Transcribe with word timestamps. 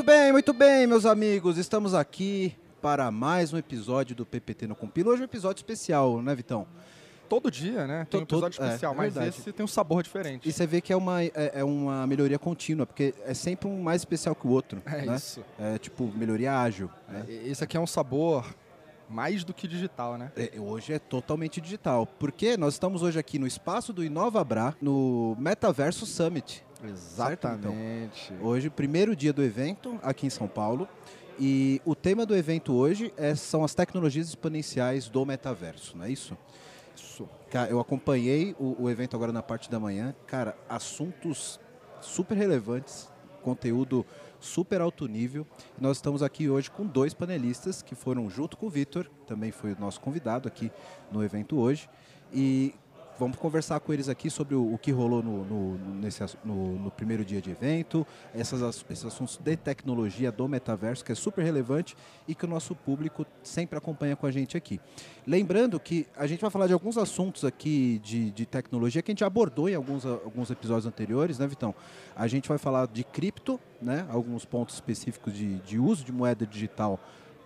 Muito 0.00 0.06
bem, 0.12 0.32
muito 0.32 0.52
bem, 0.54 0.86
meus 0.86 1.04
amigos. 1.04 1.58
Estamos 1.58 1.92
aqui 1.92 2.56
para 2.80 3.10
mais 3.10 3.52
um 3.52 3.58
episódio 3.58 4.16
do 4.16 4.24
PPT 4.24 4.66
no 4.66 4.74
Compila. 4.74 5.10
Hoje 5.10 5.20
é 5.20 5.24
um 5.24 5.26
episódio 5.26 5.58
especial, 5.60 6.22
né, 6.22 6.34
Vitão? 6.34 6.66
Todo 7.28 7.50
dia, 7.50 7.86
né? 7.86 8.06
Tem 8.10 8.22
um 8.22 8.24
Todo- 8.24 8.46
episódio 8.46 8.62
é, 8.62 8.66
especial, 8.68 8.94
é 8.94 8.96
mas 8.96 9.12
verdade. 9.12 9.36
esse 9.38 9.52
tem 9.52 9.62
um 9.62 9.68
sabor 9.68 10.02
diferente. 10.02 10.48
E 10.48 10.52
você 10.54 10.66
vê 10.66 10.80
que 10.80 10.90
é 10.90 10.96
uma, 10.96 11.22
é, 11.22 11.32
é 11.56 11.62
uma 11.62 12.06
melhoria 12.06 12.38
contínua, 12.38 12.86
porque 12.86 13.14
é 13.26 13.34
sempre 13.34 13.68
um 13.68 13.82
mais 13.82 14.00
especial 14.00 14.34
que 14.34 14.46
o 14.46 14.50
outro. 14.50 14.80
É 14.86 15.04
né? 15.04 15.16
isso. 15.16 15.44
É 15.58 15.76
tipo 15.76 16.10
melhoria 16.16 16.58
ágil. 16.58 16.88
né? 17.06 17.26
É, 17.28 17.48
Esse 17.48 17.62
aqui 17.62 17.76
é 17.76 17.80
um 17.80 17.86
sabor 17.86 18.46
mais 19.06 19.44
do 19.44 19.52
que 19.52 19.68
digital, 19.68 20.16
né? 20.16 20.32
É, 20.34 20.58
hoje 20.58 20.94
é 20.94 20.98
totalmente 20.98 21.60
digital, 21.60 22.06
porque 22.06 22.56
nós 22.56 22.72
estamos 22.72 23.02
hoje 23.02 23.18
aqui 23.18 23.38
no 23.38 23.46
espaço 23.46 23.92
do 23.92 24.02
InovaBra, 24.02 24.74
no 24.80 25.36
Metaverso 25.38 26.06
Summit. 26.06 26.64
Exatamente. 26.84 28.32
Hoje, 28.40 28.70
primeiro 28.70 29.14
dia 29.14 29.32
do 29.32 29.42
evento 29.42 29.98
aqui 30.02 30.26
em 30.26 30.30
São 30.30 30.48
Paulo. 30.48 30.88
E 31.38 31.80
o 31.86 31.94
tema 31.94 32.26
do 32.26 32.36
evento 32.36 32.74
hoje 32.74 33.12
é- 33.16 33.34
são 33.34 33.64
as 33.64 33.74
tecnologias 33.74 34.28
exponenciais 34.28 35.08
do 35.08 35.24
metaverso, 35.24 35.96
não 35.96 36.04
é 36.04 36.10
isso? 36.10 36.36
Isso. 36.94 37.26
Cara, 37.50 37.70
eu 37.70 37.80
acompanhei 37.80 38.54
o, 38.58 38.84
o 38.84 38.90
evento 38.90 39.16
agora 39.16 39.32
na 39.32 39.42
parte 39.42 39.70
da 39.70 39.80
manhã. 39.80 40.14
Cara, 40.26 40.54
assuntos 40.68 41.58
super 42.00 42.36
relevantes, 42.36 43.08
conteúdo 43.42 44.04
super 44.38 44.80
alto 44.80 45.06
nível. 45.06 45.46
Nós 45.80 45.96
estamos 45.96 46.22
aqui 46.22 46.48
hoje 46.48 46.70
com 46.70 46.84
dois 46.86 47.14
panelistas 47.14 47.80
que 47.82 47.94
foram 47.94 48.28
junto 48.28 48.56
com 48.56 48.66
o 48.66 48.70
Vitor, 48.70 49.10
também 49.26 49.50
foi 49.50 49.72
o 49.72 49.80
nosso 49.80 50.00
convidado 50.00 50.46
aqui 50.48 50.70
no 51.10 51.24
evento 51.24 51.58
hoje. 51.58 51.88
E 52.32 52.74
vamos 53.20 53.36
conversar 53.36 53.78
com 53.80 53.92
eles 53.92 54.08
aqui 54.08 54.30
sobre 54.30 54.54
o, 54.54 54.72
o 54.74 54.78
que 54.78 54.90
rolou 54.90 55.22
no, 55.22 55.44
no- 55.44 55.78
nesse, 56.00 56.24
no- 56.42 56.78
no 56.78 56.90
primeiro 56.90 57.22
dia 57.22 57.40
de 57.40 57.50
evento, 57.50 58.06
essas, 58.34 58.62
esses 58.90 59.04
assuntos 59.04 59.36
de 59.36 59.56
tecnologia 59.56 60.32
do 60.32 60.48
metaverso, 60.48 61.04
que 61.04 61.12
é 61.12 61.14
super 61.14 61.44
relevante 61.44 61.94
e 62.26 62.34
que 62.34 62.46
o 62.46 62.48
nosso 62.48 62.74
público 62.74 63.26
sempre 63.42 63.76
acompanha 63.76 64.16
com 64.16 64.26
a 64.26 64.30
gente 64.30 64.56
aqui. 64.56 64.80
Lembrando 65.26 65.78
que 65.78 66.06
a 66.16 66.26
gente 66.26 66.40
vai 66.40 66.50
falar 66.50 66.66
de 66.66 66.72
alguns 66.72 66.96
assuntos 66.96 67.44
aqui 67.44 68.00
de, 68.02 68.30
de 68.30 68.46
tecnologia 68.46 69.02
que 69.02 69.10
a 69.10 69.12
gente 69.12 69.22
abordou 69.24 69.68
em 69.68 69.74
alguns, 69.74 70.06
alguns 70.06 70.50
episódios 70.50 70.86
anteriores, 70.86 71.38
né, 71.38 71.46
Vitão? 71.46 71.74
A 72.16 72.26
gente 72.26 72.48
vai 72.48 72.56
falar 72.56 72.86
de 72.88 73.04
cripto, 73.04 73.60
né? 73.82 74.06
Alguns 74.08 74.46
pontos 74.46 74.74
específicos 74.76 75.34
de, 75.34 75.56
de 75.60 75.78
uso 75.78 76.04
de 76.04 76.10
moeda 76.12 76.46
digital 76.46 76.98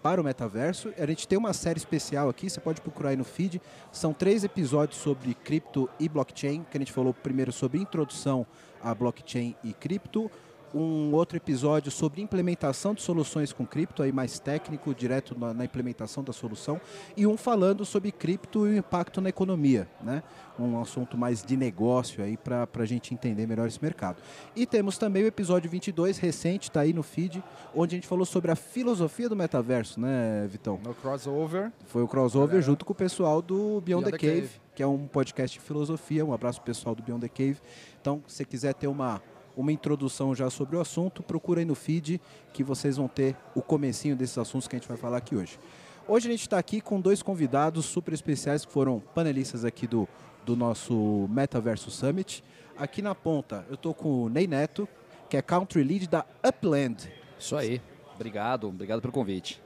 para 0.04 0.20
o 0.20 0.24
metaverso. 0.24 0.92
A 0.98 1.06
gente 1.06 1.26
tem 1.26 1.38
uma 1.38 1.54
série 1.54 1.78
especial 1.78 2.28
aqui, 2.28 2.50
você 2.50 2.60
pode 2.60 2.78
procurar 2.82 3.08
aí 3.08 3.16
no 3.16 3.24
feed. 3.24 3.58
São 3.90 4.12
três 4.12 4.44
episódios 4.44 5.00
sobre 5.00 5.32
cripto 5.32 5.88
e 5.98 6.10
blockchain, 6.10 6.62
que 6.70 6.76
a 6.76 6.78
gente 6.78 6.92
falou 6.92 7.14
primeiro 7.14 7.50
sobre 7.50 7.78
introdução 7.78 8.46
a 8.82 8.94
blockchain 8.94 9.56
e 9.64 9.72
cripto. 9.72 10.30
Um 10.74 11.14
outro 11.14 11.36
episódio 11.36 11.90
sobre 11.92 12.20
implementação 12.20 12.94
de 12.94 13.02
soluções 13.02 13.52
com 13.52 13.64
cripto, 13.64 14.02
aí 14.02 14.10
mais 14.10 14.40
técnico, 14.40 14.92
direto 14.92 15.38
na, 15.38 15.54
na 15.54 15.64
implementação 15.64 16.24
da 16.24 16.32
solução. 16.32 16.80
E 17.16 17.26
um 17.26 17.36
falando 17.36 17.84
sobre 17.84 18.10
cripto 18.10 18.66
e 18.66 18.70
o 18.70 18.76
impacto 18.76 19.20
na 19.20 19.28
economia, 19.28 19.88
né? 20.02 20.22
Um 20.58 20.80
assunto 20.80 21.16
mais 21.16 21.42
de 21.42 21.56
negócio 21.56 22.22
aí 22.24 22.36
para 22.36 22.68
a 22.74 22.84
gente 22.84 23.14
entender 23.14 23.46
melhor 23.46 23.68
esse 23.68 23.82
mercado. 23.82 24.18
E 24.54 24.66
temos 24.66 24.98
também 24.98 25.22
o 25.22 25.26
episódio 25.26 25.70
22, 25.70 26.18
recente, 26.18 26.68
está 26.70 26.80
aí 26.80 26.92
no 26.92 27.02
feed, 27.02 27.42
onde 27.74 27.94
a 27.94 27.96
gente 27.96 28.06
falou 28.06 28.24
sobre 28.24 28.50
a 28.50 28.56
filosofia 28.56 29.28
do 29.28 29.36
metaverso, 29.36 30.00
né, 30.00 30.46
Vitão? 30.48 30.80
No 30.82 30.94
crossover. 30.94 31.72
Foi 31.86 32.02
o 32.02 32.08
crossover 32.08 32.48
Galera. 32.48 32.66
junto 32.66 32.84
com 32.84 32.92
o 32.92 32.96
pessoal 32.96 33.40
do 33.40 33.80
Beyond, 33.80 33.84
Beyond 33.84 34.04
the, 34.04 34.10
the 34.12 34.18
Cave, 34.18 34.40
Cave. 34.40 34.60
que 34.74 34.82
é 34.82 34.86
um 34.86 35.06
podcast 35.06 35.58
de 35.58 35.64
filosofia. 35.64 36.24
Um 36.24 36.32
abraço 36.32 36.60
pessoal 36.62 36.94
do 36.94 37.02
Beyond 37.02 37.22
the 37.22 37.28
Cave. 37.28 37.58
Então, 38.00 38.22
se 38.26 38.36
você 38.36 38.44
quiser 38.44 38.74
ter 38.74 38.86
uma, 38.86 39.20
uma 39.56 39.72
introdução 39.72 40.34
já 40.34 40.50
sobre 40.50 40.76
o 40.76 40.80
assunto, 40.80 41.22
procura 41.22 41.60
aí 41.60 41.64
no 41.64 41.74
feed 41.74 42.20
que 42.52 42.62
vocês 42.62 42.96
vão 42.96 43.08
ter 43.08 43.36
o 43.54 43.62
comecinho 43.62 44.16
desses 44.16 44.36
assuntos 44.38 44.66
que 44.66 44.76
a 44.76 44.78
gente 44.78 44.88
vai 44.88 44.96
falar 44.96 45.18
aqui 45.18 45.36
hoje. 45.36 45.58
Hoje 46.06 46.28
a 46.28 46.30
gente 46.30 46.42
está 46.42 46.58
aqui 46.58 46.80
com 46.80 47.00
dois 47.00 47.22
convidados 47.22 47.86
super 47.86 48.12
especiais 48.12 48.64
que 48.64 48.72
foram 48.72 49.00
panelistas 49.14 49.64
aqui 49.64 49.86
do, 49.86 50.06
do 50.44 50.54
nosso 50.54 51.26
Metaverso 51.30 51.90
Summit. 51.90 52.44
Aqui 52.76 53.00
na 53.00 53.14
ponta 53.14 53.64
eu 53.68 53.74
estou 53.74 53.94
com 53.94 54.24
o 54.24 54.28
Ney 54.28 54.46
Neto, 54.46 54.86
que 55.30 55.36
é 55.36 55.42
Country 55.42 55.82
Lead 55.82 56.08
da 56.08 56.26
Upland. 56.46 57.10
Isso 57.38 57.56
aí. 57.56 57.80
Obrigado, 58.14 58.68
obrigado 58.68 59.00
pelo 59.00 59.12
convite. 59.12 59.62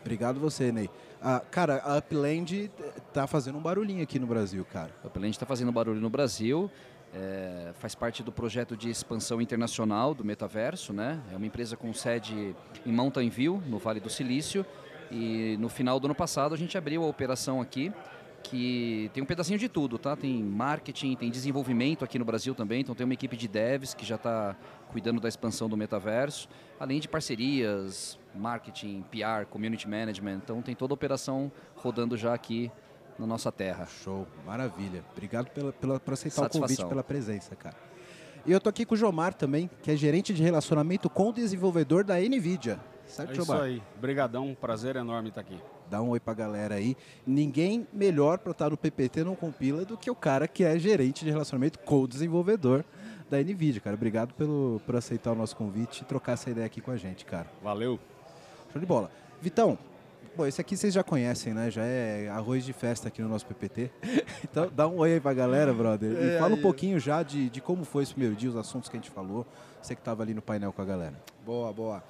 Obrigado 0.00 0.40
você, 0.40 0.72
Ney. 0.72 0.90
Ah, 1.20 1.40
cara, 1.40 1.82
a 1.84 1.96
Upland 1.96 2.70
tá 3.12 3.26
fazendo 3.26 3.56
um 3.56 3.62
barulhinho 3.62 4.02
aqui 4.02 4.18
no 4.18 4.26
Brasil, 4.26 4.64
cara. 4.64 4.94
A 5.02 5.06
Upland 5.06 5.30
está 5.30 5.46
fazendo 5.46 5.72
barulho 5.72 6.00
no 6.00 6.10
Brasil, 6.10 6.70
é, 7.14 7.72
faz 7.74 7.94
parte 7.94 8.22
do 8.22 8.32
projeto 8.32 8.76
de 8.76 8.90
expansão 8.90 9.40
internacional 9.40 10.14
do 10.14 10.24
Metaverso, 10.24 10.92
né? 10.92 11.20
É 11.32 11.36
uma 11.36 11.46
empresa 11.46 11.76
com 11.76 11.92
sede 11.94 12.54
em 12.84 12.92
Mountain 12.92 13.28
View, 13.28 13.62
no 13.66 13.78
Vale 13.78 14.00
do 14.00 14.10
Silício, 14.10 14.66
e 15.10 15.56
no 15.60 15.68
final 15.68 16.00
do 16.00 16.06
ano 16.06 16.14
passado 16.14 16.54
a 16.54 16.58
gente 16.58 16.76
abriu 16.76 17.04
a 17.04 17.06
operação 17.06 17.60
aqui, 17.60 17.92
que 18.42 19.10
tem 19.14 19.22
um 19.22 19.26
pedacinho 19.26 19.58
de 19.58 19.68
tudo, 19.68 19.96
tá? 19.96 20.16
Tem 20.16 20.42
marketing, 20.42 21.14
tem 21.14 21.30
desenvolvimento 21.30 22.04
aqui 22.04 22.18
no 22.18 22.24
Brasil 22.24 22.54
também, 22.54 22.80
então 22.80 22.94
tem 22.94 23.04
uma 23.04 23.14
equipe 23.14 23.36
de 23.36 23.46
devs 23.46 23.94
que 23.94 24.04
já 24.04 24.16
está 24.16 24.56
cuidando 24.90 25.20
da 25.20 25.28
expansão 25.28 25.68
do 25.68 25.76
metaverso, 25.76 26.48
além 26.78 27.00
de 27.00 27.08
parcerias, 27.08 28.18
marketing, 28.34 29.04
PR, 29.10 29.46
community 29.48 29.88
management, 29.88 30.40
então 30.44 30.60
tem 30.60 30.74
toda 30.74 30.92
a 30.92 30.96
operação 30.96 31.50
rodando 31.76 32.16
já 32.16 32.34
aqui 32.34 32.70
na 33.18 33.26
nossa 33.26 33.50
terra. 33.52 33.86
Show, 33.86 34.26
maravilha. 34.46 35.04
Obrigado 35.12 35.48
pela, 35.50 35.72
pela, 35.72 36.00
por 36.00 36.14
aceitar 36.14 36.42
o 36.42 36.44
Satisfação. 36.44 36.60
convite, 36.76 36.88
pela 36.88 37.02
presença, 37.04 37.54
cara. 37.56 37.76
E 38.46 38.52
eu 38.52 38.60
tô 38.60 38.68
aqui 38.68 38.84
com 38.84 38.94
o 38.94 38.98
Jomar 38.98 39.32
também, 39.32 39.70
que 39.82 39.90
é 39.90 39.96
gerente 39.96 40.34
de 40.34 40.42
relacionamento 40.42 41.08
com 41.08 41.30
o 41.30 41.32
desenvolvedor 41.32 42.04
da 42.04 42.16
NVIDIA. 42.20 42.78
Certo, 43.06 43.30
É 43.30 43.32
isso 43.32 43.44
Jomar? 43.44 43.62
aí. 43.62 43.82
Brigadão, 44.00 44.48
um 44.48 44.54
prazer 44.54 44.96
enorme 44.96 45.28
estar 45.30 45.40
aqui. 45.40 45.58
Dá 45.90 46.00
um 46.02 46.10
oi 46.10 46.20
pra 46.20 46.34
galera 46.34 46.74
aí. 46.74 46.96
Ninguém 47.26 47.86
melhor 47.92 48.38
pra 48.38 48.52
estar 48.52 48.70
no 48.70 48.76
PPT 48.76 49.22
não 49.24 49.34
compila 49.34 49.84
do 49.84 49.96
que 49.96 50.10
o 50.10 50.14
cara 50.14 50.48
que 50.48 50.64
é 50.64 50.78
gerente 50.78 51.24
de 51.24 51.30
relacionamento 51.30 51.78
com 51.80 52.02
o 52.02 52.08
desenvolvedor 52.08 52.84
da 53.30 53.38
NVIDIA, 53.38 53.80
cara. 53.80 53.94
Obrigado 53.96 54.34
pelo, 54.34 54.80
por 54.84 54.96
aceitar 54.96 55.32
o 55.32 55.34
nosso 55.34 55.54
convite 55.56 56.02
e 56.02 56.04
trocar 56.04 56.32
essa 56.32 56.50
ideia 56.50 56.66
aqui 56.66 56.80
com 56.80 56.90
a 56.90 56.96
gente, 56.96 57.24
cara. 57.24 57.46
Valeu. 57.62 57.98
Show 58.72 58.80
de 58.80 58.86
bola. 58.86 59.10
Vitão, 59.40 59.78
bom, 60.36 60.46
esse 60.46 60.60
aqui 60.60 60.76
vocês 60.76 60.92
já 60.92 61.02
conhecem, 61.02 61.52
né? 61.54 61.70
Já 61.70 61.82
é 61.84 62.28
arroz 62.28 62.64
de 62.64 62.72
festa 62.72 63.08
aqui 63.08 63.22
no 63.22 63.28
nosso 63.28 63.46
PPT. 63.46 63.90
Então 64.44 64.70
dá 64.72 64.86
um 64.86 64.98
oi 64.98 65.14
aí 65.14 65.20
pra 65.20 65.32
galera, 65.34 65.72
brother. 65.72 66.12
E 66.12 66.30
É, 66.36 66.38
fala 66.38 66.54
um 66.54 66.60
pouquinho 66.62 67.00
já 67.00 67.22
de, 67.22 67.48
de 67.50 67.60
como 67.60 67.84
foi 67.84 68.02
esse 68.04 68.12
primeiro 68.12 68.36
dia, 68.36 68.48
os 68.50 68.56
assuntos 68.56 68.88
que 68.88 68.96
a 68.96 69.00
gente 69.00 69.10
falou. 69.10 69.44
Você 69.82 69.94
que 69.96 70.02
tava 70.02 70.22
ali 70.22 70.32
no 70.34 70.40
painel 70.42 70.72
com 70.72 70.80
a 70.80 70.84
galera. 70.84 71.14
Boa, 71.44 71.72
boa. 71.72 72.04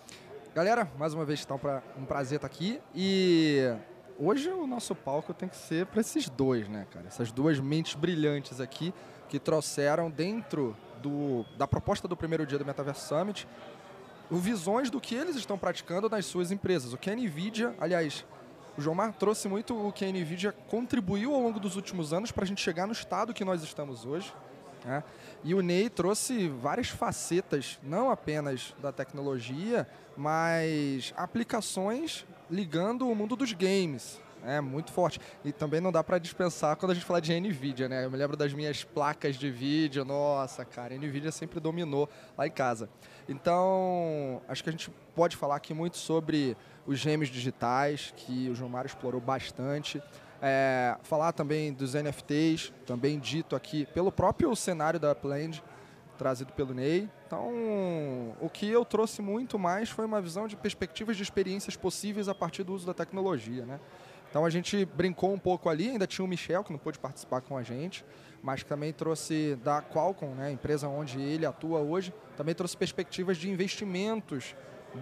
Galera, 0.54 0.88
mais 0.98 1.14
uma 1.14 1.24
vez 1.24 1.42
tá 1.44 1.54
um, 1.54 1.58
pra- 1.58 1.82
prazer 2.06 2.36
estar 2.36 2.46
aqui. 2.46 2.80
E 2.94 3.72
hoje 4.18 4.50
o 4.50 4.66
nosso 4.66 4.94
palco 4.94 5.32
tem 5.32 5.48
que 5.48 5.56
ser 5.56 5.86
para 5.86 6.00
esses 6.00 6.28
dois, 6.28 6.68
né, 6.68 6.86
cara? 6.92 7.06
Essas 7.06 7.32
duas 7.32 7.58
mentes 7.60 7.94
brilhantes 7.94 8.60
aqui 8.60 8.92
que 9.28 9.38
trouxeram 9.38 10.10
dentro 10.10 10.76
do, 11.00 11.44
da 11.56 11.66
proposta 11.66 12.06
do 12.06 12.16
primeiro 12.16 12.44
dia 12.46 12.58
do 12.58 12.64
Metaverse 12.66 13.06
Summit 13.08 13.48
visões 14.38 14.90
do 14.90 15.00
que 15.00 15.14
eles 15.14 15.36
estão 15.36 15.58
praticando 15.58 16.08
nas 16.08 16.26
suas 16.26 16.50
empresas. 16.50 16.92
O 16.92 16.98
que 16.98 17.10
a 17.10 17.14
NVIDIA, 17.14 17.74
aliás, 17.78 18.24
o 18.76 18.80
Jomar 18.80 19.12
trouxe 19.12 19.48
muito 19.48 19.76
o 19.86 19.92
que 19.92 20.04
a 20.04 20.08
NVIDIA 20.08 20.52
contribuiu 20.68 21.34
ao 21.34 21.40
longo 21.40 21.60
dos 21.60 21.76
últimos 21.76 22.12
anos 22.12 22.32
para 22.32 22.44
a 22.44 22.46
gente 22.46 22.60
chegar 22.60 22.86
no 22.86 22.92
estado 22.92 23.32
que 23.32 23.44
nós 23.44 23.62
estamos 23.62 24.04
hoje. 24.04 24.32
né? 24.84 25.02
E 25.44 25.54
o 25.54 25.60
Ney 25.60 25.88
trouxe 25.88 26.48
várias 26.48 26.88
facetas, 26.88 27.78
não 27.82 28.10
apenas 28.10 28.74
da 28.80 28.90
tecnologia, 28.90 29.86
mas 30.16 31.12
aplicações 31.16 32.26
ligando 32.50 33.08
o 33.08 33.14
mundo 33.14 33.36
dos 33.36 33.52
games. 33.52 34.20
É 34.46 34.60
muito 34.60 34.92
forte. 34.92 35.20
E 35.44 35.52
também 35.52 35.80
não 35.80 35.90
dá 35.90 36.04
para 36.04 36.18
dispensar 36.18 36.76
quando 36.76 36.92
a 36.92 36.94
gente 36.94 37.06
fala 37.06 37.20
de 37.20 37.38
NVIDIA, 37.38 37.88
né? 37.88 38.04
Eu 38.04 38.10
me 38.10 38.16
lembro 38.16 38.36
das 38.36 38.52
minhas 38.52 38.84
placas 38.84 39.36
de 39.36 39.50
vídeo. 39.50 40.04
Nossa, 40.04 40.64
cara, 40.64 40.94
NVIDIA 40.94 41.32
sempre 41.32 41.60
dominou 41.60 42.08
lá 42.36 42.46
em 42.46 42.50
casa. 42.50 42.88
Então, 43.28 44.42
acho 44.48 44.62
que 44.62 44.68
a 44.68 44.72
gente 44.72 44.90
pode 45.14 45.36
falar 45.36 45.56
aqui 45.56 45.72
muito 45.72 45.96
sobre 45.96 46.56
os 46.86 46.98
gêmeos 46.98 47.30
digitais, 47.30 48.12
que 48.16 48.48
o 48.50 48.54
João 48.54 48.70
Mário 48.70 48.88
explorou 48.88 49.20
bastante. 49.20 50.02
É, 50.42 50.96
falar 51.02 51.32
também 51.32 51.72
dos 51.72 51.94
NFTs, 51.94 52.72
também 52.84 53.18
dito 53.18 53.56
aqui 53.56 53.86
pelo 53.86 54.12
próprio 54.12 54.54
cenário 54.54 55.00
da 55.00 55.12
Upland, 55.12 55.62
trazido 56.18 56.52
pelo 56.52 56.74
Ney. 56.74 57.08
Então, 57.26 58.36
o 58.40 58.48
que 58.52 58.68
eu 58.68 58.84
trouxe 58.84 59.22
muito 59.22 59.58
mais 59.58 59.88
foi 59.88 60.04
uma 60.04 60.20
visão 60.20 60.46
de 60.46 60.56
perspectivas 60.56 61.16
de 61.16 61.22
experiências 61.22 61.76
possíveis 61.76 62.28
a 62.28 62.34
partir 62.34 62.62
do 62.62 62.74
uso 62.74 62.86
da 62.86 62.94
tecnologia, 62.94 63.64
né? 63.64 63.80
Então 64.34 64.44
a 64.44 64.50
gente 64.50 64.84
brincou 64.84 65.32
um 65.32 65.38
pouco 65.38 65.68
ali, 65.68 65.90
ainda 65.90 66.08
tinha 66.08 66.24
o 66.24 66.26
Michel 66.26 66.64
que 66.64 66.72
não 66.72 66.78
pôde 66.78 66.98
participar 66.98 67.40
com 67.40 67.56
a 67.56 67.62
gente, 67.62 68.04
mas 68.42 68.64
que 68.64 68.68
também 68.68 68.92
trouxe 68.92 69.56
da 69.62 69.80
Qualcomm, 69.80 70.34
né, 70.34 70.46
a 70.48 70.50
empresa 70.50 70.88
onde 70.88 71.20
ele 71.20 71.46
atua 71.46 71.78
hoje, 71.78 72.12
também 72.36 72.52
trouxe 72.52 72.76
perspectivas 72.76 73.36
de 73.36 73.48
investimentos 73.48 74.56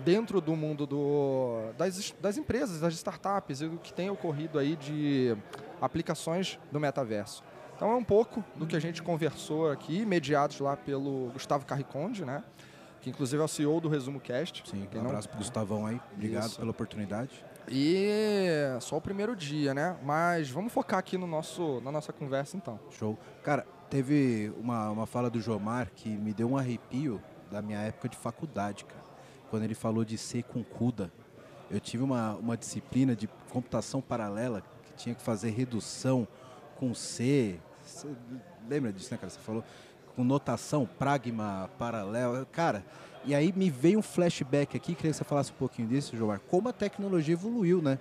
dentro 0.05 0.39
do 0.39 0.55
mundo 0.55 0.87
do, 0.87 1.73
das, 1.79 2.15
das 2.21 2.37
empresas, 2.37 2.79
das 2.81 2.93
startups 2.93 3.63
e 3.63 3.69
do 3.69 3.79
que 3.79 3.91
tem 3.91 4.11
ocorrido 4.11 4.59
aí 4.59 4.77
de 4.77 5.35
aplicações 5.81 6.59
do 6.71 6.79
metaverso. 6.79 7.43
Então 7.75 7.91
é 7.91 7.95
um 7.95 8.05
pouco 8.05 8.45
do 8.55 8.67
que 8.67 8.77
a 8.77 8.81
gente 8.81 9.03
conversou 9.03 9.71
aqui, 9.71 10.05
mediados 10.05 10.61
lá 10.61 10.77
pelo 10.77 11.31
Gustavo 11.33 11.65
Carriconde, 11.65 12.23
né? 12.23 12.45
que 13.03 13.11
inclusive 13.11 13.41
é 13.43 13.45
o 13.45 13.49
CEO 13.49 13.81
do 13.81 13.89
Resumo 13.89 14.21
Cast. 14.21 14.63
Sim, 14.69 14.87
um 14.93 14.99
não- 14.99 15.07
abraço 15.07 15.29
pro 15.29 15.39
Gustavão 15.39 15.87
aí. 15.87 16.01
Obrigado 16.15 16.49
Isso. 16.49 16.59
pela 16.59 16.71
oportunidade. 16.71 17.45
E 17.69 18.09
só 18.81 18.97
o 18.97 19.01
primeiro 19.01 19.37
dia, 19.37 19.73
né? 19.75 19.97
Mas 20.03 20.51
vamos 20.51 20.73
focar 20.73 20.99
aqui 20.99 21.17
no 21.17 21.27
nosso, 21.27 21.81
na 21.83 21.93
nossa 21.93 22.13
conversa 22.13 22.57
então. 22.57 22.79
Show. 22.91 23.19
Cara, 23.43 23.67
teve 23.89 24.53
uma, 24.59 24.91
uma 24.91 25.07
fala 25.07 25.31
do 25.31 25.41
Jomar 25.41 25.91
que 25.95 26.09
me 26.09 26.33
deu 26.33 26.51
um 26.51 26.57
arrepio 26.57 27.21
da 27.51 27.63
minha 27.63 27.81
época 27.81 28.09
de 28.09 28.17
faculdade, 28.17 28.85
cara. 28.85 29.03
Quando 29.51 29.65
ele 29.65 29.75
falou 29.75 30.05
de 30.05 30.17
C 30.17 30.43
com 30.43 30.65
CUDA. 30.65 31.13
Eu 31.71 31.81
tive 31.81 32.03
uma, 32.03 32.35
uma 32.35 32.57
disciplina 32.57 33.17
de 33.17 33.27
computação 33.51 34.03
paralela 34.03 34.63
que 34.85 34.93
tinha 34.95 35.15
que 35.15 35.23
fazer 35.23 35.51
redução 35.51 36.29
com 36.77 36.93
C. 36.95 37.59
Você 37.85 38.09
lembra 38.69 38.93
disso, 38.93 39.13
né, 39.13 39.19
cara? 39.19 39.31
Você 39.31 39.39
falou 39.39 39.65
com 40.15 40.25
notação, 40.25 40.87
pragma, 40.99 41.71
paralelo. 41.79 42.45
Cara, 42.47 42.85
e 43.25 43.35
aí 43.35 43.53
me 43.55 43.71
veio 43.71 43.99
um 43.99 44.03
flashback 44.03 44.77
aqui, 44.77 44.95
queria 44.95 45.11
que 45.11 45.17
você 45.17 45.25
falasse 45.25 45.53
um 45.53 45.57
pouquinho 45.57 45.89
disso, 45.89 46.17
Jomar. 46.17 46.41
Como 46.41 46.69
a 46.69 46.73
tecnologia 46.73 47.35
evoluiu, 47.35 47.81
né? 47.81 47.99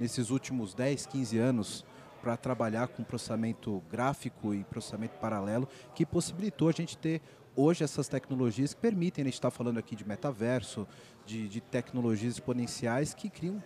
Nesses 0.00 0.30
últimos 0.30 0.74
10, 0.74 1.06
15 1.06 1.38
anos 1.38 1.84
para 2.22 2.36
trabalhar 2.36 2.88
com 2.88 3.04
processamento 3.04 3.82
gráfico 3.90 4.54
e 4.54 4.64
processamento 4.64 5.18
paralelo, 5.18 5.68
que 5.94 6.06
possibilitou 6.06 6.68
a 6.68 6.72
gente 6.72 6.96
ter 6.96 7.20
hoje 7.54 7.84
essas 7.84 8.08
tecnologias 8.08 8.72
que 8.72 8.80
permitem, 8.80 9.22
a 9.22 9.26
gente 9.26 9.34
está 9.34 9.50
falando 9.50 9.78
aqui 9.78 9.94
de 9.94 10.06
metaverso, 10.08 10.88
de, 11.26 11.46
de 11.46 11.60
tecnologias 11.60 12.34
exponenciais 12.34 13.12
que 13.12 13.28
criam, 13.28 13.62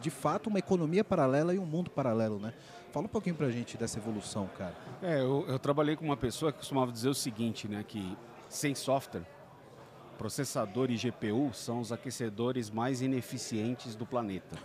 de 0.00 0.10
fato, 0.10 0.48
uma 0.48 0.58
economia 0.58 1.04
paralela 1.04 1.54
e 1.54 1.58
um 1.58 1.66
mundo 1.66 1.90
paralelo, 1.90 2.38
né? 2.38 2.52
Fala 2.92 3.06
um 3.06 3.08
pouquinho 3.08 3.36
para 3.36 3.46
a 3.46 3.50
gente 3.50 3.76
dessa 3.76 3.98
evolução, 3.98 4.48
cara. 4.56 4.74
É, 5.02 5.20
eu, 5.20 5.44
eu 5.48 5.58
trabalhei 5.58 5.96
com 5.96 6.04
uma 6.04 6.16
pessoa 6.16 6.50
que 6.50 6.58
costumava 6.58 6.90
dizer 6.90 7.08
o 7.08 7.14
seguinte, 7.14 7.68
né? 7.68 7.84
Que 7.86 8.16
sem 8.48 8.74
software, 8.74 9.22
processador 10.18 10.90
e 10.90 10.96
GPU 10.96 11.50
são 11.52 11.80
os 11.80 11.92
aquecedores 11.92 12.70
mais 12.70 13.00
ineficientes 13.02 13.94
do 13.94 14.06
planeta. 14.06 14.56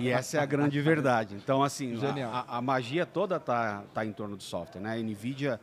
e 0.00 0.08
essa 0.08 0.36
é 0.38 0.40
a 0.40 0.46
grande 0.46 0.80
verdade. 0.80 1.34
Então, 1.34 1.62
assim, 1.62 1.96
a, 2.22 2.44
a- 2.58 2.62
magia 2.62 3.04
toda 3.04 3.40
tá, 3.40 3.82
tá 3.92 4.04
em 4.04 4.12
torno 4.12 4.36
do 4.36 4.42
software, 4.42 4.80
né? 4.80 4.92
A 4.94 5.02
NVIDIA 5.02 5.60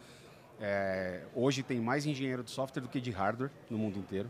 é, 0.59 1.21
hoje 1.33 1.63
tem 1.63 1.79
mais 1.79 2.06
engenheiro 2.06 2.44
de 2.44 2.51
software 2.51 2.81
do 2.81 2.89
que 2.89 3.00
de 3.00 3.12
hardware 3.12 3.50
no 3.69 3.77
mundo 3.77 3.97
inteiro. 3.97 4.29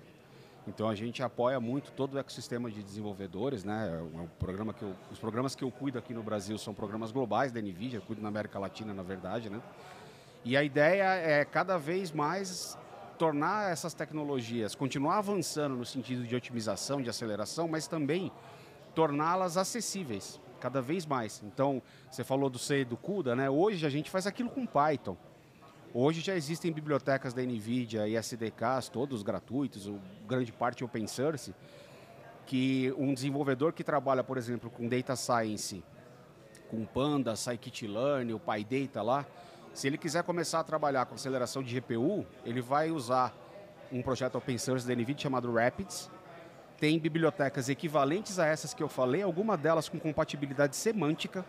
Então 0.68 0.88
a 0.88 0.94
gente 0.94 1.24
apoia 1.24 1.60
muito 1.60 1.92
todo 1.92 2.14
o 2.14 2.20
ecossistema 2.20 2.70
de 2.70 2.84
desenvolvedores, 2.84 3.64
né? 3.64 3.98
É 3.98 4.02
um 4.20 4.28
programa 4.38 4.74
que 4.74 4.84
eu- 4.84 4.94
os 5.12 5.18
programas 5.18 5.56
que 5.56 5.64
eu 5.64 5.72
cuido 5.72 5.98
aqui 5.98 6.14
no 6.14 6.22
Brasil 6.22 6.56
são 6.60 6.72
programas 6.72 7.12
globais 7.12 7.52
da 7.52 7.60
NVIDIA, 7.60 7.98
eu 7.98 8.02
cuido 8.04 8.22
na 8.22 8.28
América 8.30 8.60
Latina, 8.60 8.94
na 8.94 9.02
verdade, 9.02 9.50
né? 9.50 9.60
E 10.46 10.56
a 10.56 10.64
ideia 10.64 11.04
é 11.16 11.44
cada 11.46 11.78
vez 11.80 12.12
mais 12.12 12.78
tornar 13.22 13.72
essas 13.72 13.94
tecnologias, 13.94 14.74
continuar 14.74 15.20
avançando 15.20 15.76
no 15.76 15.86
sentido 15.86 16.26
de 16.26 16.36
otimização, 16.36 17.00
de 17.00 17.08
aceleração, 17.08 17.68
mas 17.68 17.88
também 17.88 18.32
torná-las 18.96 19.58
acessíveis 19.58 20.42
cada 20.60 20.82
vez 20.82 21.06
mais. 21.06 21.40
Então, 21.46 21.84
você 22.10 22.24
falou 22.24 22.50
do 22.50 22.58
C 22.58 22.84
do 22.84 22.98
CUDA, 22.98 23.36
né? 23.36 23.48
Hoje 23.48 23.86
a 23.86 23.92
gente 23.92 24.10
faz 24.10 24.26
aquilo 24.26 24.50
com 24.50 24.66
Python. 24.66 25.16
Hoje 25.94 26.20
já 26.20 26.36
existem 26.36 26.72
bibliotecas 26.72 27.32
da 27.32 27.44
NVIDIA 27.44 28.08
e 28.08 28.16
SDKs, 28.16 28.90
todos 28.92 29.22
gratuitos, 29.22 29.88
grande 30.28 30.52
parte 30.52 30.84
open 30.84 31.06
source, 31.06 31.54
que 32.48 32.92
um 32.98 33.14
desenvolvedor 33.14 33.72
que 33.72 33.84
trabalha, 33.84 34.24
por 34.24 34.40
exemplo, 34.40 34.68
com 34.72 34.88
Data 34.88 35.16
Science, 35.16 35.84
com 36.72 36.84
Panda, 36.86 37.36
Scikit-Learn, 37.36 38.34
o 38.34 38.40
PyData 38.40 39.04
lá, 39.04 39.28
se 39.74 39.88
ele 39.88 39.98
quiser 39.98 40.24
começar 40.24 40.60
a 40.60 40.64
trabalhar 40.64 41.06
com 41.06 41.16
aceleração 41.16 41.64
de 41.64 41.80
GPU, 41.80 42.26
ele 42.44 42.62
vai 42.62 42.92
usar 42.92 43.34
um 43.92 44.02
projeto 44.02 44.38
open 44.38 44.58
source 44.58 44.88
da 44.88 44.94
NVIDIA 44.94 45.24
chamado 45.24 45.52
Rapids. 45.52 46.10
Tem 46.78 47.00
bibliotecas 47.00 47.70
equivalentes 47.70 48.40
a 48.40 48.46
essas 48.46 48.74
que 48.74 48.82
eu 48.82 48.90
falei, 48.90 49.22
alguma 49.22 49.58
delas 49.58 49.88
com 49.88 50.00
compatibilidade 50.00 50.76
semântica. 50.76 51.46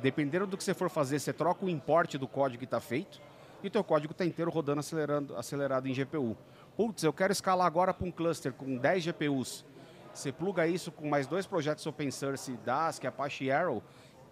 Dependendo 0.00 0.46
do 0.46 0.56
que 0.56 0.64
você 0.64 0.74
for 0.74 0.90
fazer, 0.90 1.18
você 1.18 1.32
troca 1.32 1.64
o 1.64 1.68
import 1.68 2.16
do 2.16 2.26
código 2.26 2.58
que 2.58 2.64
está 2.64 2.80
feito 2.80 3.20
e 3.62 3.68
o 3.68 3.70
teu 3.70 3.84
código 3.84 4.12
está 4.12 4.24
inteiro 4.24 4.50
rodando 4.50 4.80
acelerando, 4.80 5.36
acelerado 5.36 5.86
em 5.86 5.92
GPU. 5.92 6.36
Putz, 6.76 7.04
eu 7.04 7.12
quero 7.12 7.32
escalar 7.32 7.66
agora 7.66 7.94
para 7.94 8.06
um 8.06 8.10
cluster 8.10 8.52
com 8.52 8.76
10 8.76 9.04
GPUs. 9.04 9.64
Você 10.12 10.32
pluga 10.32 10.66
isso 10.66 10.90
com 10.90 11.08
mais 11.08 11.26
dois 11.26 11.46
projetos 11.46 11.86
open 11.86 12.10
source 12.10 12.52
que 13.00 13.06
é 13.06 13.08
Apache 13.08 13.50
Arrow, 13.50 13.82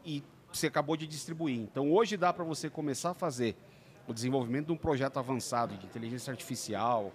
e 0.04 0.22
você 0.52 0.66
acabou 0.66 0.96
de 0.96 1.06
distribuir. 1.06 1.58
Então 1.58 1.92
hoje 1.92 2.16
dá 2.16 2.32
para 2.32 2.44
você 2.44 2.68
começar 2.68 3.10
a 3.10 3.14
fazer 3.14 3.56
o 4.06 4.12
desenvolvimento 4.12 4.66
de 4.66 4.72
um 4.72 4.76
projeto 4.76 5.18
avançado 5.18 5.76
de 5.76 5.86
inteligência 5.86 6.30
artificial, 6.30 7.12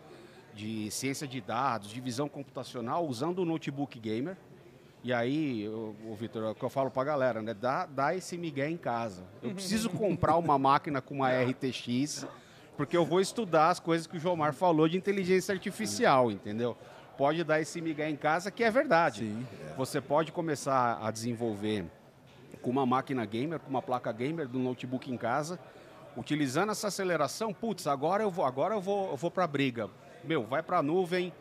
de 0.54 0.90
ciência 0.90 1.28
de 1.28 1.42
dados, 1.42 1.90
de 1.90 2.00
visão 2.00 2.30
computacional, 2.30 3.06
usando 3.06 3.40
o 3.40 3.46
notebook 3.46 4.00
gamer. 4.00 4.38
E 5.04 5.14
aí, 5.14 5.68
o, 5.68 6.16
Vitor, 6.16 6.44
é 6.46 6.50
o 6.50 6.56
que 6.56 6.64
eu 6.64 6.70
falo 6.70 6.90
para 6.90 7.04
a 7.04 7.06
galera, 7.06 7.42
né? 7.42 7.54
Dá, 7.54 7.86
dá 7.86 8.16
esse 8.16 8.38
migué 8.38 8.68
em 8.70 8.78
casa. 8.78 9.24
Eu 9.44 9.52
preciso 9.52 9.88
comprar 9.90 10.36
uma 10.38 10.58
máquina 10.58 11.00
com 11.00 11.14
uma 11.14 11.30
RTX, 11.30 12.26
porque 12.76 12.98
eu 12.98 13.06
vou 13.06 13.22
estudar 13.22 13.70
as 13.70 13.80
coisas 13.80 14.08
que 14.08 14.18
o 14.18 14.20
Jomar 14.20 14.54
falou 14.54 14.88
de 14.88 14.98
inteligência 14.98 15.54
artificial, 15.54 16.32
entendeu? 16.32 16.76
Pode 17.18 17.44
dar 17.44 17.62
esse 17.62 17.80
migué 17.82 18.10
em 18.10 18.16
casa, 18.16 18.50
que 18.50 18.64
é 18.64 18.72
verdade. 18.72 19.20
Sim, 19.20 19.46
Você 19.78 20.02
pode 20.02 20.32
começar 20.32 21.00
a 21.00 21.12
desenvolver 21.12 21.86
com 22.62 22.70
uma 22.70 22.86
máquina 22.86 23.26
gamer, 23.26 23.60
com 23.60 23.70
uma 23.70 23.82
placa 23.82 24.12
gamer 24.12 24.48
do 24.48 24.60
notebook 24.60 25.12
em 25.12 25.18
casa, 25.18 25.60
utilizando 26.16 26.72
essa 26.72 26.88
aceleração, 26.88 27.54
putz, 27.54 27.88
agora 27.88 28.24
eu 28.24 28.32
vou, 28.32 28.46
agora 28.46 28.74
eu 28.76 28.82
vou, 28.82 29.12
eu 29.12 29.18
vou 29.18 29.30
para 29.30 29.44
a 29.44 29.48
briga. 29.48 29.90
Meu, 30.24 30.44
vai 30.46 30.64
para 30.64 30.80
a 30.80 30.84
nuvem, 30.84 31.34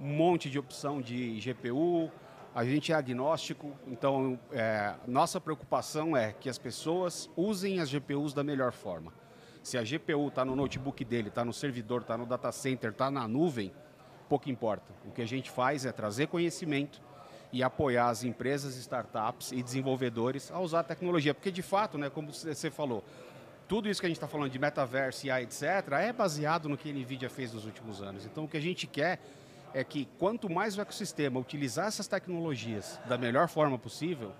um 0.00 0.06
monte 0.06 0.50
de 0.50 0.58
opção 0.58 1.00
de 1.00 1.38
GPU, 1.40 2.10
a 2.54 2.64
gente 2.64 2.92
é 2.92 2.94
agnóstico, 2.94 3.72
então 3.86 4.38
é, 4.52 4.94
nossa 5.06 5.40
preocupação 5.40 6.16
é 6.16 6.32
que 6.32 6.48
as 6.48 6.58
pessoas 6.58 7.30
usem 7.36 7.80
as 7.80 7.88
GPUs 7.88 8.34
da 8.34 8.44
melhor 8.44 8.72
forma. 8.72 9.12
Se 9.62 9.78
a 9.78 9.82
GPU 9.82 10.28
está 10.28 10.44
no 10.44 10.54
notebook 10.54 11.04
dele, 11.04 11.28
está 11.28 11.44
no 11.44 11.52
servidor, 11.52 12.02
está 12.02 12.18
no 12.18 12.26
data 12.26 12.50
center, 12.52 12.90
está 12.90 13.10
na 13.10 13.26
nuvem, 13.26 13.72
pouco 14.28 14.50
importa. 14.50 14.92
O 15.06 15.12
que 15.12 15.22
a 15.22 15.26
gente 15.26 15.50
faz 15.50 15.86
é 15.86 15.92
trazer 15.92 16.26
conhecimento 16.26 17.00
e 17.52 17.62
apoiar 17.62 18.08
as 18.08 18.24
empresas, 18.24 18.76
startups 18.76 19.52
e 19.52 19.62
desenvolvedores 19.62 20.50
a 20.50 20.58
usar 20.58 20.80
a 20.80 20.84
tecnologia. 20.84 21.34
Porque, 21.34 21.50
de 21.50 21.62
fato, 21.62 21.98
né, 21.98 22.08
como 22.08 22.32
você 22.32 22.70
falou, 22.70 23.04
tudo 23.68 23.88
isso 23.88 24.00
que 24.00 24.06
a 24.06 24.08
gente 24.08 24.16
está 24.16 24.26
falando 24.26 24.50
de 24.50 24.58
metaverso, 24.58 25.26
IA, 25.26 25.42
etc., 25.42 25.62
é 26.00 26.12
baseado 26.12 26.68
no 26.68 26.76
que 26.76 26.90
a 26.90 26.92
NVIDIA 26.92 27.28
fez 27.28 27.52
nos 27.52 27.66
últimos 27.66 28.02
anos. 28.02 28.24
Então, 28.24 28.44
o 28.44 28.48
que 28.48 28.56
a 28.56 28.60
gente 28.60 28.86
quer 28.86 29.20
é 29.74 29.84
que, 29.84 30.08
quanto 30.18 30.50
mais 30.50 30.76
o 30.76 30.80
ecossistema 30.80 31.38
utilizar 31.38 31.86
essas 31.86 32.06
tecnologias 32.06 32.98
da 33.06 33.18
melhor 33.18 33.48
forma 33.48 33.78
possível, 33.78 34.32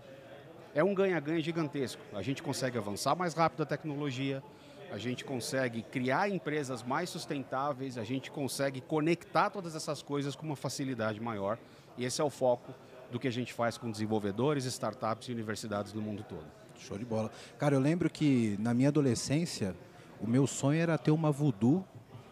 é 0.75 0.83
um 0.83 0.95
ganha-ganha 0.95 1.41
gigantesco. 1.41 2.03
A 2.15 2.23
gente 2.23 2.43
consegue 2.43 2.79
avançar 2.79 3.15
mais 3.15 3.35
rápido 3.35 3.63
a 3.63 3.67
tecnologia, 3.67 4.43
a 4.91 4.99
gente 4.99 5.25
consegue 5.25 5.83
criar 5.83 6.29
empresas 6.29 6.83
mais 6.83 7.09
sustentáveis, 7.09 7.97
a 7.97 8.05
gente 8.05 8.31
consegue 8.31 8.81
conectar 8.81 9.49
todas 9.49 9.75
essas 9.75 10.03
coisas 10.03 10.37
com 10.37 10.45
uma 10.45 10.57
facilidade 10.57 11.21
maior. 11.21 11.59
E 11.97 12.05
esse 12.05 12.21
é 12.21 12.25
o 12.25 12.31
foco 12.31 12.75
do 13.13 13.21
que 13.21 13.29
a 13.29 13.31
gente 13.33 13.53
faz 13.53 13.77
com 13.79 13.91
desenvolvedores, 13.91 14.65
startups 14.65 15.29
e 15.29 15.33
universidades 15.33 15.93
no 15.93 16.01
mundo 16.01 16.25
todo. 16.29 16.45
Show 16.79 16.99
de 16.99 17.05
bola. 17.05 17.31
Cara, 17.59 17.77
eu 17.77 17.81
lembro 17.81 18.11
que 18.11 18.57
na 18.59 18.75
minha 18.75 18.89
adolescência, 18.89 19.77
o 20.21 20.27
meu 20.29 20.47
sonho 20.47 20.81
era 20.81 20.99
ter 20.99 21.11
uma 21.13 21.31
Voodoo 21.31 21.85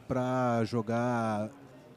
para 0.08 0.64
jogar 0.64 1.49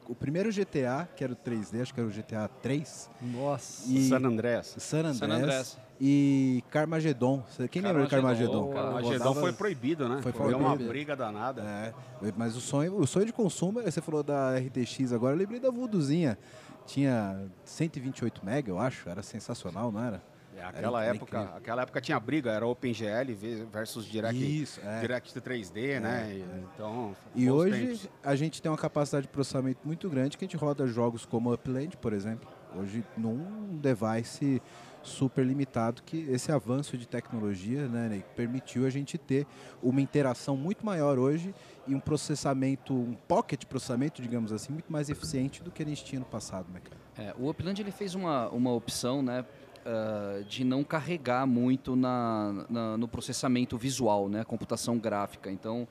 o 0.08 0.14
primeiro 0.14 0.50
GTA, 0.52 1.08
que 1.16 1.24
era 1.24 1.32
o 1.32 1.36
3D, 1.36 1.80
acho 1.80 1.92
que 1.94 1.98
era 1.98 2.08
o 2.08 2.12
GTA 2.12 2.48
3, 2.62 3.10
Nossa. 3.22 3.90
e 3.90 4.08
San 4.08 4.18
Andrés. 4.18 4.74
San 4.78 4.98
Andreas, 4.98 5.16
San 5.16 5.26
Andreas. 5.30 5.78
e 6.00 6.62
Carmageddon. 6.70 7.42
Você- 7.48 7.66
Quem 7.66 7.80
lembra 7.80 8.04
de 8.04 8.10
Carmageddon, 8.10 8.68
Carmageddon? 8.68 8.74
cara. 8.74 8.86
O 8.86 8.90
Eu 8.90 9.04
Magedon 9.06 9.24
rodava- 9.24 9.40
foi 9.40 9.52
proibido, 9.54 10.08
né? 10.08 10.20
Foi 10.22 10.30
Foi 10.32 10.54
uma 10.54 10.64
proibido. 10.68 10.88
briga 10.90 11.16
danada. 11.16 11.62
É, 11.62 11.92
mas 12.36 12.54
o 12.54 12.60
sonho, 12.60 12.94
o 13.00 13.06
sonho 13.06 13.24
de 13.26 13.32
consumo, 13.32 13.82
você 13.82 14.00
falou 14.02 14.22
da 14.22 14.54
RTX 14.58 15.12
agora, 15.12 15.34
eu 15.34 15.38
lembrei 15.38 15.58
da 15.58 15.70
Voodoozinha. 15.70 16.38
Tinha 16.86 17.46
128 17.64 18.42
MB, 18.44 18.68
eu 18.70 18.78
acho, 18.78 19.08
era 19.08 19.22
sensacional, 19.22 19.90
não 19.90 20.02
era? 20.02 20.22
É, 20.56 20.62
aquela, 20.62 21.02
Era 21.02 21.16
época, 21.16 21.36
incrível. 21.38 21.56
aquela 21.56 21.82
época 21.82 22.00
tinha 22.00 22.20
briga, 22.20 22.50
era 22.52 22.64
OpenGL 22.64 23.34
versus 23.72 24.04
Direct, 24.04 24.62
Isso, 24.62 24.80
é. 24.84 25.00
Direct 25.00 25.40
3D, 25.40 25.98
né? 26.00 26.30
E, 26.32 26.44
Então, 26.74 27.16
E 27.34 27.50
hoje 27.50 27.86
tempos. 27.86 28.08
a 28.22 28.36
gente 28.36 28.62
tem 28.62 28.70
uma 28.70 28.78
capacidade 28.78 29.26
de 29.26 29.32
processamento 29.32 29.80
muito 29.84 30.08
grande 30.08 30.38
que 30.38 30.44
a 30.44 30.46
gente 30.46 30.56
roda 30.56 30.86
jogos 30.86 31.26
como 31.26 31.52
Upland, 31.52 31.96
por 31.96 32.12
exemplo, 32.12 32.48
hoje 32.76 33.04
num 33.16 33.78
device 33.78 34.62
super 35.02 35.44
limitado 35.44 36.02
que 36.02 36.18
esse 36.30 36.50
avanço 36.52 36.96
de 36.96 37.06
tecnologia 37.06 37.86
né, 37.88 38.08
Ney, 38.08 38.24
permitiu 38.36 38.86
a 38.86 38.90
gente 38.90 39.18
ter 39.18 39.46
uma 39.82 40.00
interação 40.00 40.56
muito 40.56 40.86
maior 40.86 41.18
hoje 41.18 41.52
e 41.86 41.94
um 41.94 42.00
processamento, 42.00 42.94
um 42.94 43.14
pocket 43.28 43.64
processamento, 43.66 44.20
digamos 44.22 44.52
assim, 44.52 44.72
muito 44.72 44.90
mais 44.92 45.08
eficiente 45.10 45.62
do 45.62 45.70
que 45.70 45.82
a 45.82 45.86
gente 45.86 46.04
tinha 46.04 46.20
no 46.20 46.26
passado, 46.26 46.66
né? 46.72 46.80
É, 47.16 47.34
o 47.38 47.48
Upland 47.48 47.80
ele 47.80 47.90
fez 47.92 48.14
uma, 48.14 48.48
uma 48.50 48.72
opção 48.72 49.22
né, 49.22 49.44
ah, 49.86 50.42
de 50.48 50.64
não 50.64 50.82
carregar 50.82 51.46
muito 51.46 51.94
na, 51.94 52.66
na- 52.68 52.96
no 52.96 53.06
processamento 53.06 53.76
visual, 53.78 54.28
né, 54.28 54.44
computação 54.44 54.98
gráfica. 54.98 55.50
Então, 55.50 55.86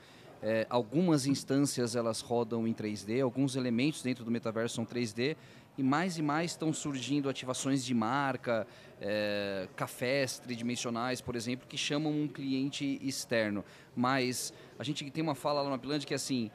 É, 0.45 0.67
algumas 0.69 1.25
instâncias 1.25 1.95
elas 1.95 2.19
rodam 2.19 2.67
em 2.67 2.73
3D, 2.73 3.21
alguns 3.23 3.55
elementos 3.55 4.03
dentro 4.03 4.25
do 4.25 4.29
metaverso 4.29 4.75
são 4.75 4.83
3D, 4.85 5.37
e 5.77 5.81
mais 5.81 6.17
e 6.17 6.21
mais 6.21 6.51
estão 6.51 6.73
surgindo 6.73 7.29
ativações 7.29 7.81
de 7.85 7.93
marca, 7.93 8.67
é, 9.05 9.67
cafés 9.75 10.39
tridimensionais, 10.39 11.19
por 11.19 11.35
exemplo, 11.35 11.67
que 11.67 11.77
chamam 11.77 12.11
um 12.11 12.27
cliente 12.27 12.99
externo. 13.03 13.63
Mas 13.93 14.53
a 14.79 14.83
gente 14.83 15.09
tem 15.11 15.21
uma 15.21 15.35
fala 15.35 15.61
lá 15.61 15.69
no 15.69 15.75
Upland 15.75 16.07
que 16.07 16.13
é 16.13 16.15
assim, 16.15 16.49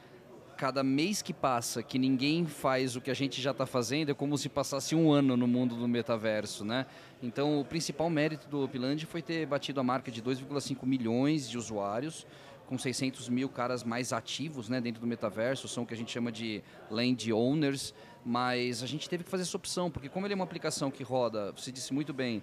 cada 0.57 0.83
mês 0.83 1.21
que 1.21 1.35
passa 1.35 1.83
que 1.83 1.99
ninguém 1.99 2.47
faz 2.47 2.97
o 2.97 3.03
que 3.03 3.11
a 3.11 3.15
gente 3.15 3.41
já 3.41 3.51
está 3.51 3.67
fazendo 3.67 4.11
é 4.11 4.15
como 4.15 4.37
se 4.39 4.49
passasse 4.49 4.95
um 4.95 5.13
ano 5.13 5.37
no 5.37 5.47
mundo 5.47 5.77
do 5.77 5.87
metaverso, 5.87 6.65
né? 6.65 6.87
Então, 7.23 7.61
o 7.61 7.65
principal 7.65 8.09
mérito 8.09 8.49
do 8.49 8.65
Upland 8.65 9.05
foi 9.05 9.21
ter 9.21 9.45
batido 9.47 9.79
a 9.79 9.83
marca 9.83 10.11
de 10.11 10.23
2,5 10.23 10.87
milhões 10.87 11.51
de 11.51 11.59
usuários, 11.59 12.27
com 12.67 12.77
600 12.77 13.29
mil 13.29 13.49
caras 13.49 13.85
mais 13.85 14.13
ativos 14.13 14.69
né, 14.69 14.81
dentro 14.81 15.01
do 15.01 15.07
metaverso, 15.07 15.67
são 15.69 15.85
o 15.85 15.87
que 15.87 15.95
a 15.95 15.97
gente 15.97 16.13
chama 16.13 16.31
de 16.31 16.63
land 16.91 17.33
owners, 17.33 17.95
mas 18.25 18.83
a 18.83 18.87
gente 18.87 19.09
teve 19.09 19.25
que 19.25 19.31
fazer 19.31 19.43
essa 19.43 19.57
opção, 19.57 19.91
porque 19.91 20.09
como 20.09 20.27
ele 20.27 20.35
é 20.35 20.37
uma 20.37 20.45
aplicação 20.45 20.91
que 20.91 21.03
roda, 21.03 21.53
você 21.53 21.73
disse 21.73 21.93
muito 21.93 22.13
bem, 22.13 22.43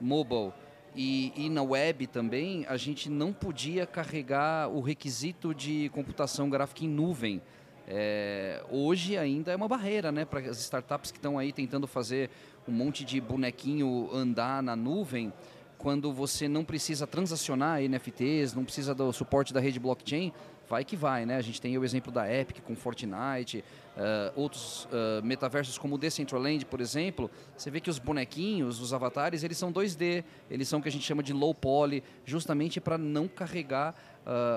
mobile, 0.00 0.52
e, 0.94 1.32
e, 1.36 1.50
na 1.50 1.62
web 1.62 2.06
também, 2.06 2.64
a 2.66 2.76
gente 2.78 3.10
não 3.10 3.30
podia 3.30 3.84
carregar 3.84 4.70
o 4.70 4.80
requisito 4.80 5.54
de 5.54 5.90
computação 5.90 6.48
gráfica 6.48 6.84
em 6.86 6.88
nuvem. 6.88 7.42
É, 7.86 8.64
hoje 8.70 9.16
ainda 9.16 9.52
é 9.52 9.56
uma 9.56 9.68
barreira 9.68 10.10
né, 10.10 10.24
para 10.24 10.40
as 10.40 10.58
startups 10.58 11.10
que 11.10 11.18
estão 11.18 11.38
aí 11.38 11.52
tentando 11.52 11.86
fazer 11.86 12.30
um 12.66 12.72
monte 12.72 13.04
de 13.04 13.20
bonequinho 13.20 14.08
andar 14.10 14.62
na 14.62 14.74
nuvem, 14.74 15.32
quando 15.76 16.12
você 16.12 16.48
não 16.48 16.64
precisa 16.64 17.06
transacionar 17.06 17.82
NFTs, 17.82 18.54
não 18.54 18.64
precisa 18.64 18.94
do 18.94 19.12
suporte 19.12 19.52
da 19.52 19.60
rede 19.60 19.78
blockchain, 19.78 20.32
vai 20.68 20.84
que 20.84 20.96
vai, 20.96 21.24
né? 21.24 21.36
A 21.36 21.42
gente 21.42 21.60
tem 21.60 21.76
o 21.78 21.84
exemplo 21.84 22.12
da 22.12 22.32
Epic 22.32 22.60
com 22.62 22.74
Fortnite, 22.74 23.64
uh, 23.96 24.32
outros 24.34 24.86
uh, 24.86 25.24
metaversos 25.24 25.78
como 25.78 25.94
o 25.94 25.98
Decentraland, 25.98 26.64
por 26.66 26.80
exemplo. 26.80 27.30
Você 27.56 27.70
vê 27.70 27.80
que 27.80 27.90
os 27.90 27.98
bonequinhos, 27.98 28.80
os 28.80 28.92
avatares, 28.92 29.42
eles 29.42 29.56
são 29.56 29.72
2D, 29.72 30.24
eles 30.50 30.68
são 30.68 30.78
o 30.78 30.82
que 30.82 30.88
a 30.88 30.92
gente 30.92 31.04
chama 31.04 31.22
de 31.22 31.32
low 31.32 31.54
poly, 31.54 32.02
justamente 32.24 32.80
para 32.80 32.98
não 32.98 33.28
carregar 33.28 33.94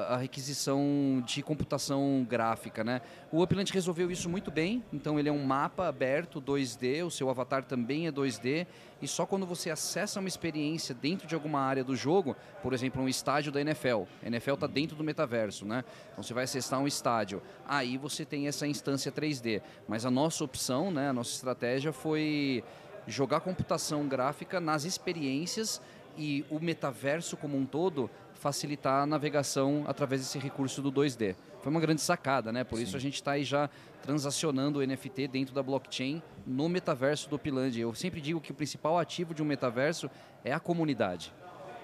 a 0.08 0.18
requisição 0.18 1.22
de 1.26 1.44
computação 1.44 2.26
gráfica, 2.28 2.84
né? 2.84 3.02
O 3.32 3.44
Upland 3.44 3.72
resolveu 3.72 4.10
isso 4.10 4.28
muito 4.28 4.50
bem, 4.50 4.84
então 4.92 5.20
ele 5.20 5.30
é 5.30 5.32
um 5.32 5.44
mapa 5.44 5.88
aberto 5.88 6.42
2D, 6.42 7.06
o 7.06 7.12
seu 7.12 7.30
avatar 7.30 7.64
também 7.64 8.08
é 8.08 8.12
2D, 8.12 8.66
e 9.00 9.08
só 9.08 9.28
quando 9.28 9.46
você 9.46 9.70
acessa 9.70 10.20
uma 10.20 10.28
experiência 10.28 10.96
dentro 10.96 11.28
de 11.28 11.36
alguma 11.36 11.60
área 11.60 11.84
do 11.84 11.96
jogo, 11.96 12.36
por 12.64 12.74
exemplo, 12.74 13.02
um 13.02 13.08
estádio 13.08 13.52
da 13.52 13.62
NFL, 13.62 14.04
a 14.24 14.28
NFL 14.28 14.54
está 14.56 14.66
dentro 14.68 14.96
do 14.96 15.04
metaverso, 15.04 15.66
né? 15.66 15.84
Então 16.12 16.24
você 16.24 16.34
vai 16.34 16.46
acessar 16.46 16.80
um 16.80 16.88
estádio, 16.88 17.40
aí 17.68 17.96
você 17.96 18.26
tem 18.26 18.48
essa 18.48 18.66
instância 18.66 19.12
3D, 19.12 19.62
mas 19.88 20.04
a 20.04 20.10
nossa 20.10 20.44
opção, 20.44 20.90
né, 20.90 21.10
a 21.10 21.14
nossa 21.14 21.32
estratégia 21.32 21.94
foi 21.94 22.64
jogar 23.06 23.42
computação 23.42 24.08
gráfica 24.08 24.60
nas 24.60 24.84
experiências 24.84 25.80
e 26.18 26.44
o 26.50 26.60
metaverso 26.60 27.38
como 27.38 27.58
um 27.58 27.66
todo 27.66 28.10
facilitar 28.40 29.04
a 29.04 29.06
navegação 29.06 29.84
através 29.88 30.22
desse 30.22 30.40
recurso 30.40 30.82
do 30.82 30.92
2D. 30.92 31.36
Foi 31.62 31.70
uma 31.70 31.82
grande 31.82 32.02
sacada, 32.02 32.52
né? 32.52 32.64
Por 32.64 32.78
Sim. 32.78 32.84
isso 32.84 32.96
a 32.98 33.00
gente 33.00 33.16
está 33.16 33.34
aí 33.34 33.44
já 33.44 33.70
transacionando 34.02 34.80
o 34.80 34.86
NFT 34.86 35.28
dentro 35.28 35.54
da 35.54 35.62
blockchain 35.62 36.24
no 36.48 36.70
metaverso 36.70 37.30
do 37.30 37.38
Piland. 37.38 37.78
Eu 37.80 37.94
sempre 37.94 38.22
digo 38.22 38.40
que 38.40 38.52
o 38.52 38.56
principal 38.56 38.98
ativo 38.98 39.34
de 39.34 39.44
um 39.44 39.46
metaverso 39.46 40.10
é 40.44 40.54
a 40.54 40.60
comunidade. 40.60 41.34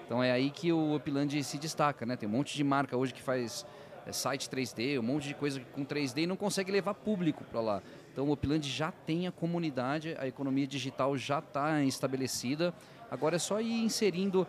Então 0.06 0.22
é 0.22 0.32
aí 0.32 0.50
que 0.50 0.72
o 0.72 0.96
Upland 0.96 1.42
se 1.44 1.58
destaca, 1.58 2.06
né? 2.06 2.16
Tem 2.16 2.28
um 2.28 2.32
monte 2.32 2.56
de 2.56 2.64
marca 2.64 2.96
hoje 2.96 3.12
que 3.12 3.22
faz 3.22 3.66
é, 4.06 4.12
site 4.12 4.48
3D, 4.48 4.98
um 4.98 5.02
monte 5.02 5.28
de 5.28 5.34
coisa 5.34 5.60
com 5.72 5.84
3D 5.84 6.22
e 6.22 6.26
não 6.26 6.36
consegue 6.36 6.72
levar 6.72 6.94
público 6.94 7.44
para 7.44 7.60
lá. 7.60 7.82
Então 8.12 8.26
o 8.28 8.32
Upland 8.32 8.66
já 8.68 8.90
tem 8.90 9.26
a 9.26 9.32
comunidade, 9.32 10.16
a 10.18 10.26
economia 10.26 10.66
digital 10.66 11.16
já 11.18 11.40
está 11.40 11.82
estabelecida. 11.82 12.72
Agora 13.10 13.36
é 13.36 13.38
só 13.38 13.60
ir 13.60 13.84
inserindo 13.84 14.46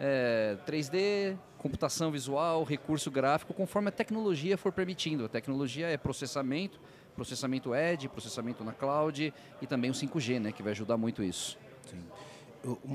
é, 0.00 0.56
3D, 0.66 1.36
computação 1.60 2.10
visual, 2.10 2.64
recurso 2.64 3.10
gráfico, 3.10 3.52
conforme 3.52 3.88
a 3.88 3.92
tecnologia 3.92 4.56
for 4.56 4.72
permitindo. 4.72 5.26
A 5.26 5.28
tecnologia 5.28 5.88
é 5.88 5.96
processamento, 5.98 6.80
processamento 7.14 7.74
edge, 7.74 8.08
processamento 8.08 8.64
na 8.64 8.72
cloud 8.72 9.32
e 9.60 9.66
também 9.66 9.90
o 9.90 9.94
5G, 9.94 10.40
né, 10.40 10.52
que 10.52 10.62
vai 10.62 10.72
ajudar 10.72 10.96
muito 10.96 11.22
isso. 11.22 11.58
Sim. 11.86 12.02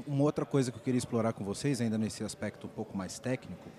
Uma 0.07 0.23
outra 0.23 0.45
coisa 0.45 0.71
que 0.71 0.77
eu 0.77 0.81
queria 0.81 0.97
explorar 0.97 1.33
com 1.33 1.43
vocês, 1.43 1.79
ainda 1.79 1.97
nesse 1.97 2.23
aspecto 2.23 2.65
um 2.65 2.69
pouco 2.69 2.97
mais 2.97 3.19
técnico, 3.19 3.69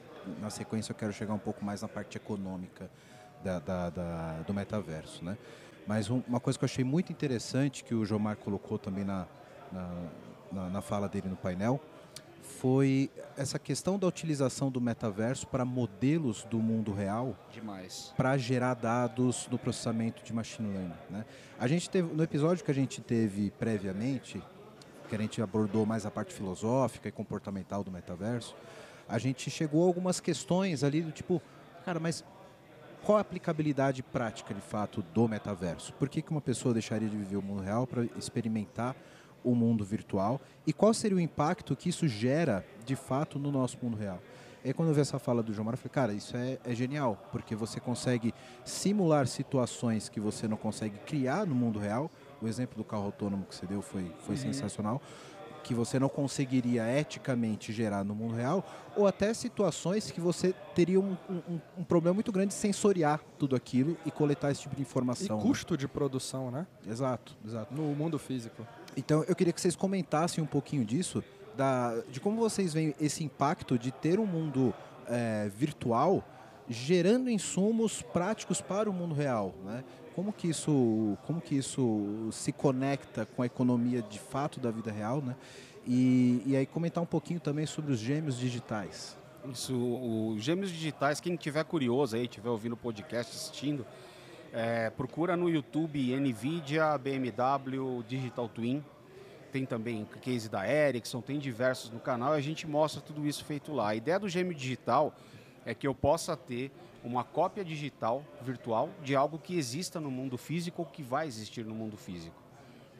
na 0.41 0.51
sequência 0.51 0.93
eu 0.93 0.97
quero 0.97 1.13
chegar 1.13 1.35
um 1.35 1.39
pouco 1.39 1.65
mais 1.65 1.83
na 1.83 1.89
parte 1.89 2.17
econômica 2.17 2.89
da, 3.43 3.59
da, 3.59 3.91
da, 3.91 4.33
do 4.47 4.55
metaverso. 4.55 5.25
Né? 5.25 5.37
Mas 5.85 6.11
um, 6.11 6.23
uma 6.29 6.39
coisa 6.39 6.57
que 6.57 6.65
eu 6.65 6.67
achei 6.67 6.85
muito 6.85 7.13
interessante, 7.13 7.83
que 7.83 7.95
o 7.95 8.05
Jomar 8.05 8.37
colocou 8.37 8.79
também 8.79 9.05
na, 9.05 9.27
na, 10.53 10.71
na 10.71 10.81
fala 10.81 11.09
dele 11.09 11.29
no 11.29 11.37
painel, 11.37 11.81
foi 12.47 13.11
essa 13.37 13.59
questão 13.59 13.99
da 13.99 14.07
utilização 14.07 14.71
do 14.71 14.81
metaverso 14.81 15.47
para 15.47 15.65
modelos 15.65 16.45
do 16.45 16.59
mundo 16.59 16.93
real. 16.93 17.37
Demais. 17.53 18.13
Para 18.17 18.37
gerar 18.39 18.75
dados 18.75 19.49
no 19.51 19.59
processamento 19.59 20.25
de 20.25 20.33
machine 20.33 20.73
learning. 20.73 20.95
Né? 21.11 21.25
A 21.59 21.67
gente 21.67 21.91
teve, 21.91 22.15
no 22.15 22.23
episódio 22.23 22.65
que 22.65 22.71
a 22.71 22.75
gente 22.75 23.01
teve 23.01 23.51
previamente, 23.53 24.43
que 25.09 25.15
a 25.15 25.19
gente 25.19 25.41
abordou 25.43 25.85
mais 25.85 26.07
a 26.07 26.11
parte 26.11 26.33
filosófica 26.33 27.09
e 27.09 27.13
comportamental 27.13 27.85
do 27.85 27.91
metaverso, 27.91 28.55
a 29.09 29.19
gente 29.19 29.51
chegou 29.51 29.85
a 29.85 29.87
algumas 29.87 30.19
questões 30.19 30.83
ali 30.83 31.03
do 31.03 31.13
tipo, 31.13 31.41
cara, 31.85 32.01
mas 32.01 32.25
qual 33.05 33.19
a 33.19 33.21
aplicabilidade 33.21 34.03
prática 34.03 34.53
de 34.53 34.61
fato 34.61 35.03
do 35.15 35.29
metaverso? 35.29 35.93
Por 35.95 36.09
que, 36.09 36.21
que 36.21 36.31
uma 36.31 36.41
pessoa 36.41 36.75
deixaria 36.75 37.09
de 37.09 37.17
viver 37.17 37.37
o 37.37 37.43
mundo 37.43 37.63
real 37.63 37.87
para 37.87 38.05
experimentar 38.19 38.97
o 39.47 39.55
mundo 39.55 39.85
virtual 39.85 40.41
e 40.67 40.73
qual 40.73 40.93
seria 40.93 41.17
o 41.17 41.21
impacto 41.21 41.77
que 41.77 41.89
isso 41.89 42.09
gera 42.09 42.67
de 42.85 42.97
fato 42.97 43.39
no 43.39 43.53
nosso 43.53 43.79
mundo 43.81 43.97
real. 43.97 44.21
E 44.65 44.69
aí, 44.69 44.75
quando 44.75 44.89
eu 44.89 44.95
vi 44.95 45.01
essa 45.01 45.21
fala 45.21 45.45
do 45.45 45.53
João 45.53 45.67
Mário, 45.67 45.77
eu 45.77 45.81
falei, 45.81 45.93
cara, 45.95 46.13
isso 46.13 46.37
é, 46.37 46.59
é, 46.65 46.75
genial, 46.75 47.17
porque 47.31 47.55
você 47.55 47.79
consegue 47.79 48.35
simular 48.65 49.29
situações 49.29 50.09
que 50.09 50.19
você 50.19 50.49
não 50.49 50.57
consegue 50.57 50.99
criar 51.07 51.47
no 51.47 51.55
mundo 51.55 51.79
real. 51.79 52.11
O 52.43 52.49
exemplo 52.49 52.77
do 52.77 52.83
carro 52.83 53.05
autônomo 53.05 53.47
que 53.49 53.55
você 53.55 53.65
deu 53.65 53.81
foi, 53.81 54.13
foi 54.19 54.35
uhum. 54.35 54.41
sensacional 54.41 55.01
que 55.67 55.75
você 55.75 55.99
não 55.99 56.09
conseguiria 56.09 56.87
eticamente 56.97 57.73
gerar 57.73 58.05
no 58.05 58.15
mundo 58.15 58.37
real, 58.37 58.65
ou 58.97 59.05
até 59.05 59.35
situações 59.35 60.13
que 60.13 60.21
você 60.21 60.55
teria 60.77 61.01
um, 61.01 61.17
um, 61.29 61.61
um, 61.79 61.83
problema 61.83 62.15
muito 62.15 62.31
grande 62.31 62.49
de 62.49 62.55
sensoriar 62.55 63.21
tudo 63.37 63.57
aquilo 63.57 63.97
e 64.07 64.11
coletar 64.13 64.53
esse 64.53 64.61
tipo 64.61 64.77
de 64.77 64.83
informação. 64.83 65.41
E 65.41 65.43
custo 65.43 65.75
né? 65.75 65.79
de 65.79 65.89
produção, 65.89 66.53
né? 66.53 66.69
Exato, 66.87 67.37
exato. 67.45 67.75
No 67.75 67.83
mundo 67.97 68.17
físico. 68.17 68.65
Então 68.97 69.23
eu 69.25 69.37
queria 69.37 69.53
que 69.53 69.61
vocês 69.61 69.77
comentassem 69.77 70.43
um 70.43 70.47
pouquinho 70.47 70.85
disso, 70.85 71.23
da, 71.57 72.01
de 72.11 72.21
como 72.21 72.37
vocês 72.41 72.73
veem 72.73 72.95
esse 73.01 73.23
impacto 73.23 73.79
de 73.79 73.91
ter 73.91 74.19
um 74.19 74.27
mundo 74.27 74.75
é, 75.07 75.51
virtual 75.57 76.25
gerando 76.69 77.31
insumos 77.31 78.03
práticos 78.03 78.61
para 78.61 78.91
o 78.91 78.93
mundo 78.93 79.15
real, 79.15 79.55
né? 79.65 79.85
Como 80.15 80.33
que 80.33 80.49
isso, 80.49 81.17
como 81.27 81.41
que 81.41 81.57
isso 81.57 82.29
se 82.33 82.51
conecta 82.51 83.27
com 83.27 83.43
a 83.43 83.47
economia 83.47 84.03
de 84.03 84.19
fato 84.19 84.59
da 84.59 84.71
vida 84.71 84.91
real, 84.91 85.23
né? 85.23 85.37
E, 85.87 86.43
e 86.45 86.57
aí 86.57 86.67
comentar 86.67 87.03
um 87.03 87.07
pouquinho 87.07 87.39
também 87.39 87.67
sobre 87.67 87.93
os 87.93 87.99
gêmeos 88.01 88.37
digitais. 88.39 89.17
Isso, 89.53 89.75
os 89.77 90.43
gêmeos 90.43 90.71
digitais, 90.71 91.21
quem 91.21 91.37
tiver 91.37 91.63
curioso 91.65 92.17
aí, 92.17 92.27
tiver 92.27 92.49
ouvindo 92.49 92.73
o 92.73 92.77
podcast, 92.77 93.33
assistindo, 93.33 93.87
é, 94.53 94.91
procura 94.91 95.37
no 95.37 95.49
YouTube 95.49 96.15
NVIDIA, 96.15 96.97
BMW, 96.99 98.03
Digital 98.07 98.49
Twin. 98.49 98.85
Tem 99.53 99.65
também 99.65 100.07
case 100.21 100.49
da 100.49 100.69
Ericsson, 100.69 101.21
tem 101.21 101.39
diversos 101.39 101.91
no 101.91 102.01
canal 102.01 102.35
e 102.35 102.39
a 102.39 102.43
gente 102.43 102.67
mostra 102.67 103.01
tudo 103.01 103.27
isso 103.27 103.45
feito 103.45 103.73
lá. 103.73 103.89
A 103.89 103.95
ideia 103.95 104.19
do 104.19 104.29
gêmeo 104.29 104.55
digital 104.55 105.15
é 105.65 105.75
que 105.75 105.87
eu 105.87 105.95
possa 105.95 106.37
ter 106.37 106.71
uma 107.03 107.23
cópia 107.23 107.65
digital 107.65 108.25
virtual 108.43 108.91
de 109.03 109.15
algo 109.15 109.39
que 109.39 109.57
exista 109.57 110.01
no 110.01 110.11
mundo 110.11 110.37
físico 110.37 110.83
ou 110.83 110.87
que 110.87 111.03
vai 111.03 111.27
existir 111.27 111.65
no 111.65 111.75
mundo 111.75 111.97
físico. 111.97 112.37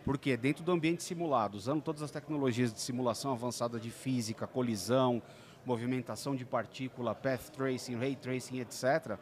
Porque 0.05 0.37
dentro 0.37 0.63
do 0.63 0.71
ambiente 0.71 1.03
simulado, 1.03 1.57
usando 1.57 1.83
todas 1.83 2.01
as 2.01 2.13
tecnologias 2.13 2.73
de 2.73 2.81
simulação 2.81 3.33
avançada 3.33 3.81
de 3.81 3.91
física, 3.91 4.47
colisão, 4.47 5.21
movimentação 5.65 6.37
de 6.37 6.45
partícula, 6.45 7.15
path 7.15 7.51
tracing, 7.51 7.97
ray 7.97 8.15
tracing, 8.15 8.61
etc., 8.61 9.19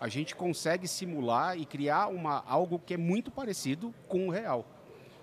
a 0.00 0.08
gente 0.08 0.34
consegue 0.34 0.86
simular 0.86 1.58
e 1.58 1.64
criar 1.64 2.08
uma, 2.08 2.44
algo 2.46 2.78
que 2.78 2.94
é 2.94 2.96
muito 2.96 3.30
parecido 3.30 3.92
com 4.06 4.28
o 4.28 4.30
real. 4.30 4.64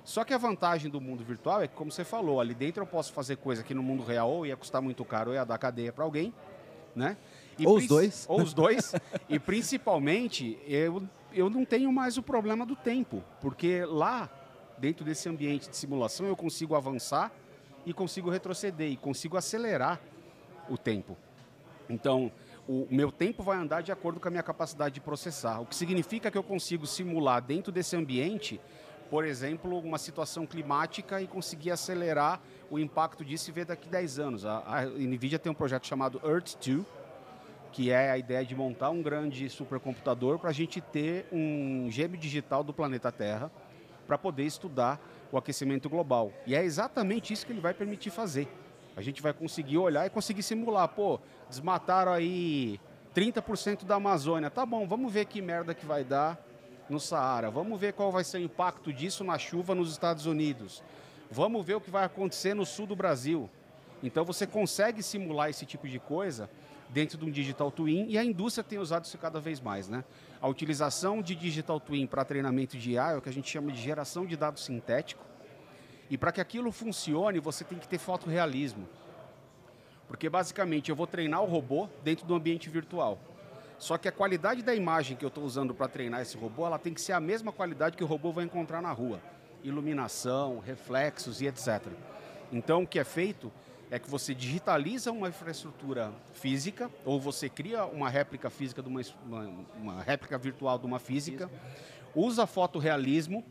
Só 0.04 0.24
que 0.24 0.34
a 0.34 0.38
vantagem 0.38 0.90
do 0.92 1.02
mundo 1.02 1.24
virtual 1.24 1.64
é 1.64 1.68
que, 1.68 1.76
como 1.76 1.92
você 1.92 2.04
falou, 2.04 2.40
ali 2.40 2.54
dentro 2.54 2.84
eu 2.84 2.88
posso 2.88 3.12
fazer 3.12 3.38
coisa 3.38 3.64
que 3.64 3.74
no 3.74 3.82
mundo 3.82 4.04
real 4.04 4.30
ou 4.30 4.46
ia 4.46 4.56
custar 4.56 4.82
muito 4.82 5.04
caro 5.04 5.32
ou 5.32 5.36
ia 5.36 5.44
dar 5.44 5.58
cadeia 5.58 5.92
para 5.92 6.04
alguém, 6.04 6.34
né? 6.96 7.18
E 7.58 7.66
ou 7.66 7.78
os 7.78 7.88
dois. 7.88 8.26
Ou 8.30 8.42
os 8.42 8.54
dois. 8.54 8.94
e 9.28 9.40
principalmente, 9.40 10.60
eu, 10.68 11.02
eu 11.34 11.50
não 11.50 11.66
tenho 11.66 11.92
mais 11.92 12.18
o 12.18 12.24
problema 12.24 12.66
do 12.66 12.76
tempo, 12.76 13.24
porque 13.42 13.84
lá, 13.84 14.30
dentro 14.78 15.04
desse 15.04 15.28
ambiente 15.28 15.70
de 15.70 15.76
simulação, 15.76 16.28
eu 16.28 16.36
consigo 16.36 16.76
avançar 16.76 17.32
e 17.84 17.94
consigo 17.94 18.30
retroceder 18.30 18.92
e 18.92 18.98
consigo 18.98 19.38
acelerar 19.38 20.00
o 20.70 20.78
tempo. 20.78 21.18
Então, 21.90 22.32
o 22.68 22.88
meu 22.90 23.12
tempo 23.12 23.44
vai 23.44 23.58
andar 23.58 23.82
de 23.82 23.92
acordo 23.92 24.20
com 24.20 24.28
a 24.28 24.32
minha 24.32 24.44
capacidade 24.44 24.96
de 24.96 25.02
processar. 25.02 25.62
O 25.62 25.66
que 25.66 25.76
significa 25.76 26.32
que 26.32 26.38
eu 26.38 26.44
consigo 26.44 26.88
simular 26.88 27.42
dentro 27.42 27.72
desse 27.72 27.96
ambiente, 27.96 28.60
por 29.10 29.24
exemplo, 29.24 29.78
uma 29.78 29.98
situação 29.98 30.46
climática 30.46 31.22
e 31.22 31.28
conseguir 31.28 31.72
acelerar 31.72 32.42
o 32.70 32.80
impacto 32.80 33.24
disso 33.24 33.50
e 33.50 33.54
ver 33.54 33.66
daqui 33.66 33.88
a 33.88 33.92
10 33.92 34.20
anos. 34.20 34.46
A, 34.46 34.64
a 34.66 34.86
NVIDIA 34.86 35.38
tem 35.38 35.52
um 35.52 35.56
projeto 35.56 35.86
chamado 35.86 36.20
Earth-2, 36.24 36.84
que 37.72 37.92
é 37.92 38.10
a 38.10 38.18
ideia 38.18 38.44
de 38.44 38.56
montar 38.56 38.90
um 38.90 39.02
grande 39.02 39.50
supercomputador 39.50 40.40
para 40.40 40.50
a 40.50 40.54
gente 40.54 40.82
ter 40.82 41.28
um 41.32 41.88
gêmeo 41.92 42.18
digital 42.18 42.64
do 42.64 42.74
planeta 42.74 43.12
Terra 43.12 43.52
para 44.08 44.18
poder 44.18 44.44
estudar 44.44 45.00
o 45.32 45.38
aquecimento 45.38 45.90
global. 45.90 46.32
E 46.48 46.56
é 46.56 46.64
exatamente 46.64 47.34
isso 47.34 47.46
que 47.46 47.52
ele 47.52 47.60
vai 47.60 47.74
permitir 47.74 48.10
fazer. 48.10 48.48
A 48.96 49.02
gente 49.02 49.22
vai 49.22 49.34
conseguir 49.34 49.78
olhar 49.78 50.06
e 50.06 50.10
conseguir 50.10 50.44
simular. 50.44 50.88
Pô, 50.88 51.20
desmataram 51.50 52.12
aí 52.12 52.80
30% 53.16 53.86
da 53.86 53.96
Amazônia. 53.96 54.50
Tá 54.50 54.66
bom, 54.66 54.88
vamos 54.88 55.12
ver 55.12 55.26
que 55.26 55.42
merda 55.42 55.74
que 55.74 55.86
vai 55.86 56.04
dar 56.04 56.40
no 56.90 57.00
Saara. 57.00 57.50
Vamos 57.50 57.80
ver 57.80 57.94
qual 57.94 58.12
vai 58.12 58.24
ser 58.24 58.38
o 58.38 58.42
impacto 58.42 58.94
disso 58.94 59.24
na 59.24 59.38
chuva 59.38 59.76
nos 59.76 59.92
Estados 59.92 60.26
Unidos. 60.26 60.84
Vamos 61.30 61.66
ver 61.66 61.76
o 61.76 61.82
que 61.82 61.90
vai 61.90 62.06
acontecer 62.06 62.54
no 62.54 62.66
sul 62.66 62.86
do 62.86 62.96
Brasil. 62.96 63.50
Então 64.04 64.24
você 64.24 64.46
consegue 64.46 65.02
simular 65.02 65.50
esse 65.50 65.66
tipo 65.66 65.88
de 65.88 66.00
coisa 66.00 66.50
dentro 66.90 67.18
de 67.18 67.26
um 67.26 67.32
digital 67.32 67.72
twin 67.72 68.06
e 68.08 68.18
a 68.18 68.24
indústria 68.24 68.64
tem 68.64 68.78
usado 68.78 69.06
isso 69.06 69.18
cada 69.18 69.40
vez 69.40 69.60
mais, 69.60 69.90
né? 69.90 70.04
A 70.40 70.48
utilização 70.48 71.22
de 71.22 71.34
digital 71.36 71.80
twin 71.80 72.06
para 72.06 72.24
treinamento 72.24 72.78
de 72.78 72.92
IA 72.92 73.14
é 73.14 73.18
o 73.18 73.22
que 73.22 73.30
a 73.30 73.34
gente 73.34 73.50
chama 73.50 73.72
de 73.72 73.82
geração 73.82 74.26
de 74.26 74.38
dados 74.38 74.64
sintético. 74.64 75.26
E 76.10 76.18
para 76.18 76.32
que 76.32 76.42
aquilo 76.42 76.72
funcione, 76.72 77.40
você 77.40 77.64
tem 77.64 77.78
que 77.78 77.88
ter 77.88 77.98
fotorrealismo. 77.98 78.88
Porque 80.08 80.30
basicamente 80.30 80.90
eu 80.90 80.96
vou 80.96 81.08
treinar 81.08 81.42
o 81.42 81.46
robô 81.46 81.90
dentro 82.04 82.26
do 82.26 82.36
ambiente 82.36 82.70
virtual. 82.70 83.20
Só 83.78 83.98
que 83.98 84.08
a 84.08 84.12
qualidade 84.12 84.62
da 84.62 84.74
imagem 84.74 85.18
que 85.18 85.26
eu 85.26 85.30
estou 85.30 85.44
usando 85.44 85.74
para 85.74 85.88
treinar 85.88 86.22
esse 86.22 86.38
robô, 86.38 86.66
ela 86.66 86.80
tem 86.80 86.94
que 86.94 87.02
ser 87.02 87.14
a 87.14 87.20
mesma 87.20 87.52
qualidade 87.52 87.98
que 87.98 88.04
o 88.04 88.08
robô 88.08 88.32
vai 88.32 88.46
encontrar 88.46 88.82
na 88.82 88.92
rua. 88.92 89.20
Iluminação, 89.64 90.60
reflexos 90.60 91.42
e 91.42 91.48
etc. 91.48 91.88
Então 92.52 92.84
o 92.84 92.88
que 92.88 93.00
é 93.00 93.04
feito 93.04 93.52
é 93.92 94.00
que 94.00 94.10
você 94.10 94.34
digitaliza 94.34 95.12
uma 95.12 95.30
infraestrutura 95.30 96.12
física 96.34 96.90
ou 97.04 97.20
você 97.20 97.50
cria 97.50 97.86
uma 97.86 98.10
réplica 98.10 98.50
física 98.50 98.82
de 98.82 98.88
uma, 98.88 99.02
uma, 99.26 99.66
uma 99.76 100.02
réplica 100.02 100.38
virtual 100.38 100.80
de 100.80 100.86
uma 100.86 101.00
física, 101.00 101.50
usa 102.16 102.48
fotorrealismo, 102.48 103.44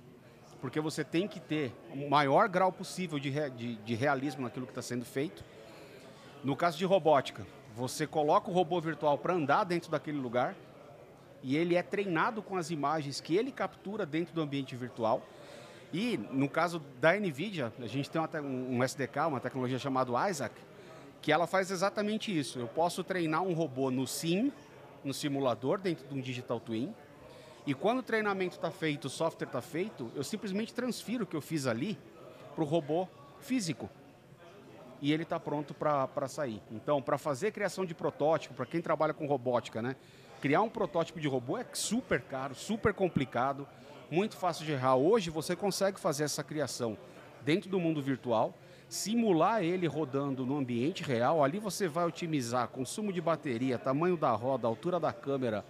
porque 0.64 0.80
você 0.80 1.04
tem 1.04 1.28
que 1.28 1.38
ter 1.38 1.74
o 1.92 2.08
maior 2.08 2.48
grau 2.48 2.72
possível 2.72 3.18
de, 3.18 3.30
de, 3.50 3.76
de 3.76 3.94
realismo 3.94 4.44
naquilo 4.44 4.64
que 4.64 4.72
está 4.72 4.80
sendo 4.80 5.04
feito. 5.04 5.44
No 6.42 6.56
caso 6.56 6.78
de 6.78 6.86
robótica, 6.86 7.46
você 7.76 8.06
coloca 8.06 8.50
o 8.50 8.54
robô 8.54 8.80
virtual 8.80 9.18
para 9.18 9.34
andar 9.34 9.64
dentro 9.64 9.90
daquele 9.90 10.16
lugar 10.16 10.56
e 11.42 11.54
ele 11.54 11.76
é 11.76 11.82
treinado 11.82 12.40
com 12.40 12.56
as 12.56 12.70
imagens 12.70 13.20
que 13.20 13.36
ele 13.36 13.52
captura 13.52 14.06
dentro 14.06 14.34
do 14.34 14.40
ambiente 14.40 14.74
virtual 14.74 15.22
e 15.92 16.16
no 16.32 16.48
caso 16.48 16.80
da 16.98 17.12
NVIDIA, 17.12 17.70
a 17.78 17.86
gente 17.86 18.08
tem 18.08 18.18
um 18.40 18.82
SDK, 18.82 19.18
uma 19.28 19.40
tecnologia 19.40 19.78
chamada 19.78 20.30
Isaac, 20.30 20.54
que 21.20 21.30
ela 21.30 21.46
faz 21.46 21.70
exatamente 21.70 22.34
isso. 22.34 22.58
Eu 22.58 22.68
posso 22.68 23.04
treinar 23.04 23.42
um 23.42 23.52
robô 23.52 23.90
no 23.90 24.06
sim, 24.06 24.50
no 25.04 25.12
simulador, 25.12 25.78
dentro 25.78 26.08
de 26.08 26.14
um 26.14 26.22
digital 26.22 26.58
twin, 26.58 26.94
e 27.66 27.74
quando 27.74 27.98
o 27.98 28.02
treinamento 28.02 28.56
está 28.56 28.70
feito, 28.70 29.06
o 29.06 29.10
software 29.10 29.46
está 29.46 29.60
feito, 29.60 30.10
eu 30.14 30.22
simplesmente 30.22 30.74
transfiro 30.74 31.24
o 31.24 31.26
que 31.26 31.36
eu 31.36 31.40
fiz 31.40 31.66
ali 31.66 31.98
para 32.54 32.62
o 32.62 32.66
robô 32.66 33.08
físico. 33.40 33.88
E 35.00 35.12
ele 35.12 35.22
está 35.22 35.38
pronto 35.38 35.74
para 35.74 36.28
sair. 36.28 36.62
Então, 36.70 37.02
para 37.02 37.18
fazer 37.18 37.52
criação 37.52 37.84
de 37.84 37.94
protótipo, 37.94 38.54
para 38.54 38.66
quem 38.66 38.80
trabalha 38.80 39.12
com 39.12 39.26
robótica, 39.26 39.82
né? 39.82 39.96
Criar 40.40 40.62
um 40.62 40.68
protótipo 40.68 41.20
de 41.20 41.28
robô 41.28 41.58
é 41.58 41.66
super 41.72 42.22
caro, 42.22 42.54
super 42.54 42.94
complicado 42.94 43.66
muito 44.10 44.36
fácil 44.36 44.64
de 44.64 44.72
errar. 44.72 44.96
Hoje 44.96 45.30
você 45.30 45.56
consegue 45.56 45.98
fazer 45.98 46.24
essa 46.24 46.42
criação 46.42 46.96
dentro 47.42 47.68
do 47.68 47.80
mundo 47.80 48.00
virtual, 48.00 48.54
simular 48.88 49.62
ele 49.62 49.86
rodando 49.86 50.46
no 50.46 50.56
ambiente 50.56 51.02
real. 51.02 51.42
Ali 51.42 51.58
você 51.58 51.88
vai 51.88 52.06
otimizar 52.06 52.68
consumo 52.68 53.12
de 53.12 53.20
bateria, 53.20 53.78
tamanho 53.78 54.16
da 54.16 54.30
roda, 54.30 54.66
altura 54.66 55.00
da 55.00 55.12
câmera, 55.12 55.64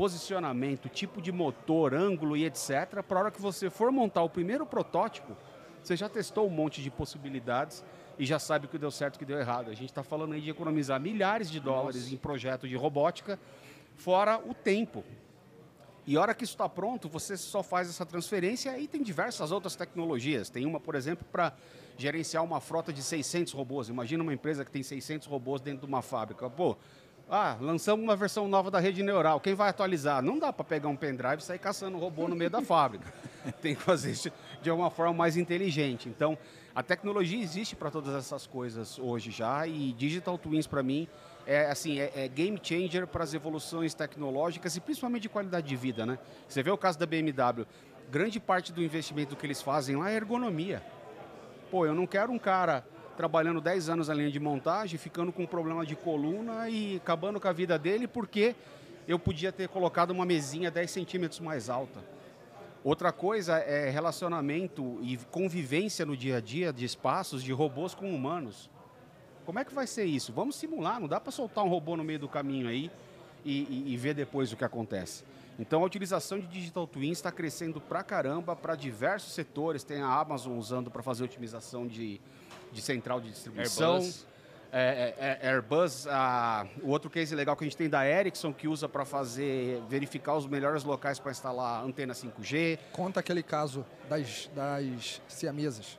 posicionamento, 0.00 0.88
tipo 0.88 1.20
de 1.20 1.30
motor, 1.30 1.92
ângulo 1.92 2.34
e 2.34 2.46
etc. 2.46 3.02
Para 3.06 3.18
a 3.18 3.22
hora 3.24 3.30
que 3.30 3.38
você 3.38 3.68
for 3.68 3.92
montar 3.92 4.22
o 4.22 4.30
primeiro 4.30 4.64
protótipo, 4.64 5.36
você 5.82 5.94
já 5.94 6.08
testou 6.08 6.46
um 6.46 6.50
monte 6.50 6.80
de 6.80 6.90
possibilidades 6.90 7.84
e 8.18 8.24
já 8.24 8.38
sabe 8.38 8.64
o 8.64 8.68
que 8.70 8.78
deu 8.78 8.90
certo 8.90 9.16
e 9.16 9.16
o 9.16 9.18
que 9.18 9.26
deu 9.26 9.38
errado. 9.38 9.70
A 9.70 9.74
gente 9.74 9.90
está 9.90 10.02
falando 10.02 10.32
aí 10.32 10.40
de 10.40 10.48
economizar 10.48 10.98
milhares 10.98 11.50
de 11.50 11.60
dólares 11.60 12.04
Nossa. 12.04 12.14
em 12.14 12.16
projeto 12.16 12.66
de 12.66 12.74
robótica, 12.76 13.38
fora 13.94 14.38
o 14.38 14.54
tempo. 14.54 15.04
E 16.06 16.16
a 16.16 16.20
hora 16.22 16.34
que 16.34 16.44
isso 16.44 16.54
está 16.54 16.66
pronto, 16.66 17.06
você 17.06 17.36
só 17.36 17.62
faz 17.62 17.86
essa 17.86 18.06
transferência 18.06 18.78
e 18.78 18.88
tem 18.88 19.02
diversas 19.02 19.52
outras 19.52 19.76
tecnologias. 19.76 20.48
Tem 20.48 20.64
uma, 20.64 20.80
por 20.80 20.94
exemplo, 20.94 21.26
para 21.30 21.52
gerenciar 21.98 22.42
uma 22.42 22.58
frota 22.58 22.90
de 22.90 23.02
600 23.02 23.52
robôs. 23.52 23.90
Imagina 23.90 24.22
uma 24.22 24.32
empresa 24.32 24.64
que 24.64 24.70
tem 24.70 24.82
600 24.82 25.28
robôs 25.28 25.60
dentro 25.60 25.80
de 25.80 25.86
uma 25.86 26.00
fábrica. 26.00 26.48
Pô, 26.48 26.78
ah, 27.30 27.56
lançamos 27.60 28.02
uma 28.02 28.16
versão 28.16 28.48
nova 28.48 28.72
da 28.72 28.80
rede 28.80 29.04
neural. 29.04 29.38
Quem 29.38 29.54
vai 29.54 29.70
atualizar? 29.70 30.20
Não 30.20 30.36
dá 30.36 30.52
para 30.52 30.64
pegar 30.64 30.88
um 30.88 30.96
pendrive 30.96 31.38
e 31.38 31.44
sair 31.44 31.60
caçando 31.60 31.96
um 31.96 32.00
robô 32.00 32.26
no 32.26 32.34
meio 32.34 32.50
da 32.50 32.60
fábrica. 32.60 33.06
Tem 33.62 33.74
que 33.74 33.80
fazer 33.80 34.10
isso 34.10 34.32
de 34.60 34.68
uma 34.68 34.90
forma 34.90 35.12
mais 35.12 35.36
inteligente. 35.36 36.08
Então, 36.08 36.36
a 36.74 36.82
tecnologia 36.82 37.40
existe 37.40 37.76
para 37.76 37.88
todas 37.88 38.14
essas 38.16 38.48
coisas 38.48 38.98
hoje 38.98 39.30
já 39.30 39.64
e 39.64 39.92
Digital 39.92 40.36
Twins, 40.38 40.66
para 40.66 40.82
mim, 40.82 41.06
é 41.46 41.66
assim 41.66 42.00
é, 42.00 42.10
é 42.16 42.28
game 42.28 42.58
changer 42.60 43.06
para 43.06 43.22
as 43.22 43.32
evoluções 43.32 43.94
tecnológicas 43.94 44.76
e 44.76 44.80
principalmente 44.80 45.22
de 45.22 45.28
qualidade 45.28 45.68
de 45.68 45.76
vida, 45.76 46.04
né? 46.04 46.18
Você 46.48 46.64
vê 46.64 46.70
o 46.70 46.78
caso 46.78 46.98
da 46.98 47.06
BMW, 47.06 47.64
grande 48.10 48.40
parte 48.40 48.72
do 48.72 48.82
investimento 48.82 49.36
que 49.36 49.46
eles 49.46 49.62
fazem 49.62 49.96
lá 49.96 50.10
é 50.10 50.16
ergonomia. 50.16 50.82
Pô, 51.70 51.86
eu 51.86 51.94
não 51.94 52.06
quero 52.08 52.32
um 52.32 52.38
cara 52.38 52.84
trabalhando 53.16 53.60
10 53.60 53.88
anos 53.88 54.08
na 54.08 54.14
linha 54.14 54.30
de 54.30 54.40
montagem, 54.40 54.98
ficando 54.98 55.32
com 55.32 55.42
um 55.42 55.46
problema 55.46 55.84
de 55.84 55.94
coluna 55.94 56.68
e 56.68 56.96
acabando 56.96 57.40
com 57.40 57.48
a 57.48 57.52
vida 57.52 57.78
dele 57.78 58.06
porque 58.06 58.54
eu 59.06 59.18
podia 59.18 59.52
ter 59.52 59.68
colocado 59.68 60.10
uma 60.10 60.24
mesinha 60.24 60.70
10 60.70 60.90
centímetros 60.90 61.40
mais 61.40 61.68
alta. 61.68 62.00
Outra 62.82 63.12
coisa 63.12 63.58
é 63.58 63.90
relacionamento 63.90 64.98
e 65.02 65.18
convivência 65.30 66.06
no 66.06 66.16
dia 66.16 66.38
a 66.38 66.40
dia 66.40 66.72
de 66.72 66.84
espaços 66.84 67.42
de 67.42 67.52
robôs 67.52 67.94
com 67.94 68.14
humanos. 68.14 68.70
Como 69.44 69.58
é 69.58 69.64
que 69.64 69.74
vai 69.74 69.86
ser 69.86 70.04
isso? 70.04 70.32
Vamos 70.32 70.56
simular, 70.56 70.98
não 70.98 71.08
dá 71.08 71.20
para 71.20 71.30
soltar 71.30 71.62
um 71.64 71.68
robô 71.68 71.96
no 71.96 72.04
meio 72.04 72.20
do 72.20 72.28
caminho 72.28 72.68
aí 72.68 72.90
e, 73.44 73.62
e, 73.62 73.92
e, 73.92 73.96
ver 73.96 74.14
depois 74.14 74.52
o 74.52 74.56
que 74.56 74.64
acontece. 74.64 75.24
Então 75.58 75.82
a 75.82 75.86
utilização 75.86 76.38
de 76.38 76.46
Digital 76.46 76.86
Twins 76.86 77.18
está 77.18 77.30
crescendo 77.30 77.80
pra 77.80 78.02
caramba 78.02 78.56
para 78.56 78.74
diversos 78.74 79.34
setores. 79.34 79.84
Tem 79.84 80.00
a 80.00 80.08
Amazon 80.08 80.56
usando 80.56 80.90
para 80.90 81.02
fazer 81.02 81.24
otimização 81.24 81.86
de, 81.86 82.18
de 82.72 82.80
central 82.82 83.20
de 83.20 83.30
distribuição. 83.30 83.96
Airbus. 83.96 84.26
É, 84.72 85.14
é, 85.18 85.38
é, 85.42 85.50
Airbus, 85.50 86.06
a, 86.06 86.64
o 86.82 86.90
outro 86.90 87.10
case 87.10 87.34
legal 87.34 87.56
que 87.56 87.64
a 87.64 87.66
gente 87.66 87.76
tem 87.76 87.88
da 87.88 88.06
Ericsson, 88.06 88.52
que 88.52 88.68
usa 88.68 88.88
para 88.88 89.04
fazer, 89.04 89.82
verificar 89.88 90.36
os 90.36 90.46
melhores 90.46 90.84
locais 90.84 91.18
para 91.18 91.32
instalar 91.32 91.84
antena 91.84 92.14
5G. 92.14 92.78
Conta 92.92 93.18
aquele 93.18 93.42
caso 93.42 93.84
das, 94.08 94.48
das 94.54 95.20
siamesas. 95.26 95.98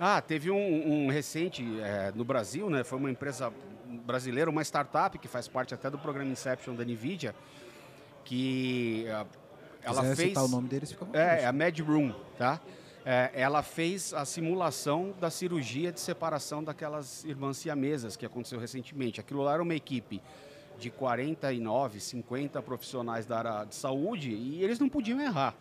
Ah, 0.00 0.20
teve 0.20 0.50
um, 0.50 1.06
um 1.06 1.08
recente 1.10 1.64
é, 1.80 2.10
no 2.12 2.24
Brasil, 2.24 2.68
né? 2.68 2.82
Foi 2.82 2.98
uma 2.98 3.10
empresa 3.10 3.52
brasileira, 4.04 4.50
uma 4.50 4.62
startup 4.62 5.16
que 5.16 5.28
faz 5.28 5.46
parte 5.46 5.74
até 5.74 5.88
do 5.88 5.98
programa 5.98 6.30
Inception 6.30 6.74
da 6.74 6.84
NVIDIA, 6.84 7.34
que 8.24 9.06
uh, 9.06 9.26
ela 9.82 10.02
fez... 10.02 10.30
citar 10.30 10.44
o 10.44 10.48
nome 10.48 10.68
deles, 10.68 10.90
fica 10.90 11.06
É, 11.12 11.46
a 11.46 11.52
Mad 11.52 11.78
Room, 11.80 12.12
tá? 12.36 12.60
É, 13.04 13.30
ela 13.34 13.62
fez 13.62 14.14
a 14.14 14.24
simulação 14.24 15.12
da 15.20 15.28
cirurgia 15.28 15.90
de 15.90 15.98
separação 15.98 16.62
daquelas 16.62 17.24
irmãs 17.24 17.56
siamesas 17.56 18.16
que 18.16 18.24
aconteceu 18.24 18.60
recentemente. 18.60 19.20
Aquilo 19.20 19.42
lá 19.42 19.54
era 19.54 19.62
uma 19.62 19.74
equipe 19.74 20.22
de 20.78 20.90
49, 20.90 22.00
50 22.00 22.62
profissionais 22.62 23.26
da 23.26 23.38
área 23.38 23.64
de 23.64 23.74
saúde 23.74 24.30
e 24.30 24.62
eles 24.62 24.78
não 24.78 24.88
podiam 24.88 25.20
errar. 25.20 25.54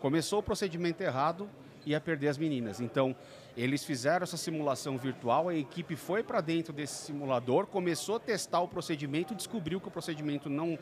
Começou 0.00 0.40
o 0.40 0.42
procedimento 0.42 1.02
errado, 1.02 1.48
ia 1.86 2.00
perder 2.00 2.28
as 2.28 2.38
meninas. 2.38 2.80
Então, 2.80 3.14
eles 3.56 3.84
fizeram 3.84 4.22
essa 4.22 4.36
simulação 4.36 4.96
virtual, 4.96 5.48
a 5.48 5.54
equipe 5.54 5.96
foi 5.96 6.22
para 6.22 6.40
dentro 6.40 6.72
desse 6.72 7.06
simulador, 7.06 7.66
começou 7.66 8.16
a 8.16 8.20
testar 8.20 8.60
o 8.60 8.68
procedimento, 8.68 9.34
descobriu 9.34 9.80
que 9.80 9.88
o 9.88 9.90
procedimento 9.90 10.48
não, 10.48 10.78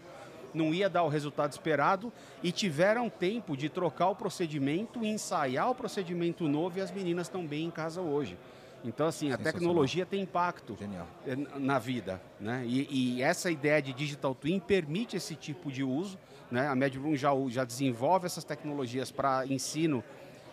não 0.54 0.72
ia 0.74 0.88
dar 0.88 1.02
o 1.02 1.08
resultado 1.08 1.52
esperado 1.52 2.12
e 2.42 2.52
tiveram 2.52 3.08
tempo 3.08 3.56
de 3.56 3.68
trocar 3.68 4.08
o 4.08 4.14
procedimento, 4.14 5.04
ensaiar 5.04 5.70
o 5.70 5.74
procedimento 5.74 6.48
novo 6.48 6.78
e 6.78 6.80
as 6.80 6.90
meninas 6.90 7.26
estão 7.26 7.46
bem 7.46 7.66
em 7.66 7.70
casa 7.70 8.00
hoje. 8.00 8.36
Então, 8.84 9.06
assim, 9.06 9.32
a 9.32 9.36
tecnologia 9.36 10.06
tem 10.06 10.22
impacto 10.22 10.76
Genial. 10.78 11.06
Eh, 11.26 11.36
na 11.56 11.78
vida. 11.78 12.20
Né? 12.40 12.64
E, 12.64 13.16
e, 13.16 13.22
essa 13.22 13.50
ideia 13.50 13.82
de 13.82 13.92
Digital 13.92 14.34
Twin 14.34 14.60
permite 14.60 15.16
esse 15.16 15.34
tipo 15.34 15.70
de 15.70 15.82
uso. 15.82 16.16
Né? 16.50 16.66
A 16.68 16.74
MedRoom 16.76 17.16
já, 17.16 17.30
já 17.48 17.64
desenvolve 17.64 18.26
essas 18.26 18.44
tecnologias 18.44 19.10
para 19.10 19.44
ensino 19.46 20.02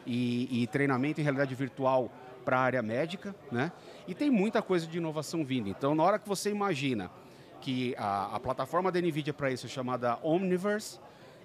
e, 0.05 0.63
e 0.63 0.67
treinamento 0.67 1.21
em 1.21 1.23
realidade 1.23 1.53
virtual 1.53 2.11
para 2.43 2.57
a 2.57 2.61
área 2.61 2.81
médica, 2.81 3.35
né? 3.51 3.71
E 4.07 4.13
tem 4.13 4.29
muita 4.29 4.61
coisa 4.61 4.85
de 4.85 4.99
inovação 4.99 5.43
vindo. 5.43 5.67
Então, 5.67 5.95
na 5.95 6.03
hora 6.03 6.19
que 6.19 6.29
você 6.29 6.51
imagina 6.51 7.09
que 7.65 7.95
a, 7.97 8.35
a 8.35 8.39
plataforma 8.39 8.91
da 8.91 9.01
NVIDIA 9.01 9.33
para 9.33 9.49
isso 9.49 9.65
é 9.65 9.69
chamada 9.69 10.19
Omniverse, 10.21 10.99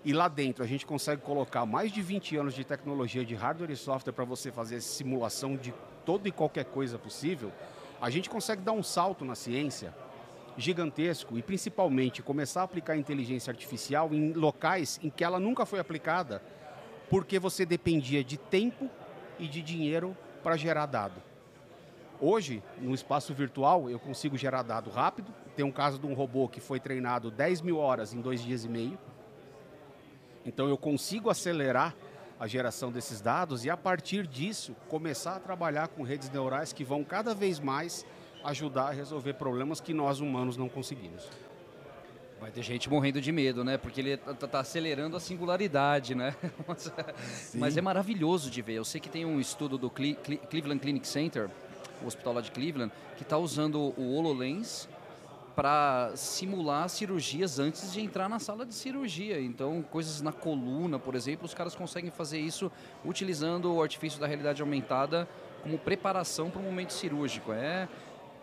e 0.04 0.12
lá 0.12 0.28
dentro 0.28 0.62
a 0.62 0.66
gente 0.66 0.84
consegue 0.84 1.22
colocar 1.22 1.64
mais 1.64 1.90
de 1.90 2.02
20 2.02 2.36
anos 2.36 2.54
de 2.54 2.62
tecnologia 2.62 3.24
de 3.24 3.34
hardware 3.34 3.70
e 3.70 3.76
software 3.76 4.12
para 4.12 4.26
você 4.26 4.52
fazer 4.52 4.82
simulação 4.82 5.56
de 5.56 5.72
toda 6.04 6.28
e 6.28 6.30
qualquer 6.30 6.66
coisa 6.66 6.98
possível, 6.98 7.50
a 8.02 8.10
gente 8.10 8.28
consegue 8.28 8.60
dar 8.60 8.72
um 8.72 8.82
salto 8.82 9.24
na 9.24 9.34
ciência 9.34 9.94
gigantesco 10.58 11.38
e 11.38 11.42
principalmente 11.42 12.22
começar 12.22 12.60
a 12.60 12.64
aplicar 12.64 12.98
inteligência 12.98 13.50
artificial 13.50 14.12
em 14.12 14.34
locais 14.34 15.00
em 15.02 15.08
que 15.08 15.24
ela 15.24 15.40
nunca 15.40 15.64
foi 15.64 15.80
aplicada, 15.80 16.42
porque 17.08 17.38
você 17.38 17.64
dependia 17.64 18.22
de 18.22 18.36
tempo 18.36 18.90
e 19.38 19.48
de 19.48 19.62
dinheiro 19.62 20.14
para 20.42 20.54
gerar 20.58 20.84
dado. 20.84 21.30
Hoje, 22.20 22.62
no 22.78 22.94
espaço 22.94 23.32
virtual, 23.32 23.88
eu 23.88 23.98
consigo 23.98 24.36
gerar 24.36 24.62
dado 24.62 24.90
rápido. 24.90 25.32
Tem 25.60 25.66
um 25.66 25.70
caso 25.70 25.98
de 25.98 26.06
um 26.06 26.14
robô 26.14 26.48
que 26.48 26.58
foi 26.58 26.80
treinado 26.80 27.30
10 27.30 27.60
mil 27.60 27.76
horas 27.76 28.14
em 28.14 28.20
dois 28.22 28.42
dias 28.42 28.64
e 28.64 28.68
meio. 28.70 28.98
Então 30.42 30.66
eu 30.70 30.78
consigo 30.78 31.28
acelerar 31.28 31.94
a 32.38 32.46
geração 32.46 32.90
desses 32.90 33.20
dados 33.20 33.66
e 33.66 33.68
a 33.68 33.76
partir 33.76 34.26
disso 34.26 34.74
começar 34.88 35.36
a 35.36 35.38
trabalhar 35.38 35.88
com 35.88 36.02
redes 36.02 36.30
neurais 36.30 36.72
que 36.72 36.82
vão 36.82 37.04
cada 37.04 37.34
vez 37.34 37.60
mais 37.60 38.06
ajudar 38.42 38.84
a 38.84 38.90
resolver 38.90 39.34
problemas 39.34 39.82
que 39.82 39.92
nós 39.92 40.20
humanos 40.20 40.56
não 40.56 40.66
conseguimos. 40.66 41.28
Vai 42.40 42.50
ter 42.50 42.62
gente 42.62 42.88
morrendo 42.88 43.20
de 43.20 43.30
medo, 43.30 43.62
né? 43.62 43.76
Porque 43.76 44.00
ele 44.00 44.12
está 44.12 44.48
tá 44.48 44.60
acelerando 44.60 45.14
a 45.14 45.20
singularidade, 45.20 46.14
né? 46.14 46.34
Mas 47.52 47.76
é 47.76 47.82
maravilhoso 47.82 48.50
de 48.50 48.62
ver. 48.62 48.76
Eu 48.76 48.84
sei 48.86 48.98
que 48.98 49.10
tem 49.10 49.26
um 49.26 49.38
estudo 49.38 49.76
do 49.76 49.90
Cleveland 49.90 50.80
Clinic 50.80 51.06
Center, 51.06 51.50
o 52.02 52.06
hospital 52.06 52.32
lá 52.32 52.40
de 52.40 52.50
Cleveland, 52.50 52.90
que 53.18 53.24
está 53.24 53.36
usando 53.36 53.92
o 53.98 54.14
HoloLens 54.16 54.88
para 55.54 56.12
simular 56.14 56.88
cirurgias 56.88 57.58
antes 57.58 57.92
de 57.92 58.00
entrar 58.00 58.28
na 58.28 58.38
sala 58.38 58.64
de 58.64 58.74
cirurgia. 58.74 59.40
Então, 59.40 59.82
coisas 59.82 60.20
na 60.22 60.32
coluna, 60.32 60.98
por 60.98 61.14
exemplo, 61.14 61.44
os 61.44 61.54
caras 61.54 61.74
conseguem 61.74 62.10
fazer 62.10 62.38
isso 62.38 62.70
utilizando 63.04 63.74
o 63.74 63.82
artifício 63.82 64.20
da 64.20 64.26
realidade 64.26 64.62
aumentada 64.62 65.28
como 65.62 65.78
preparação 65.78 66.50
para 66.50 66.60
o 66.60 66.64
momento 66.64 66.92
cirúrgico. 66.92 67.52
É, 67.52 67.88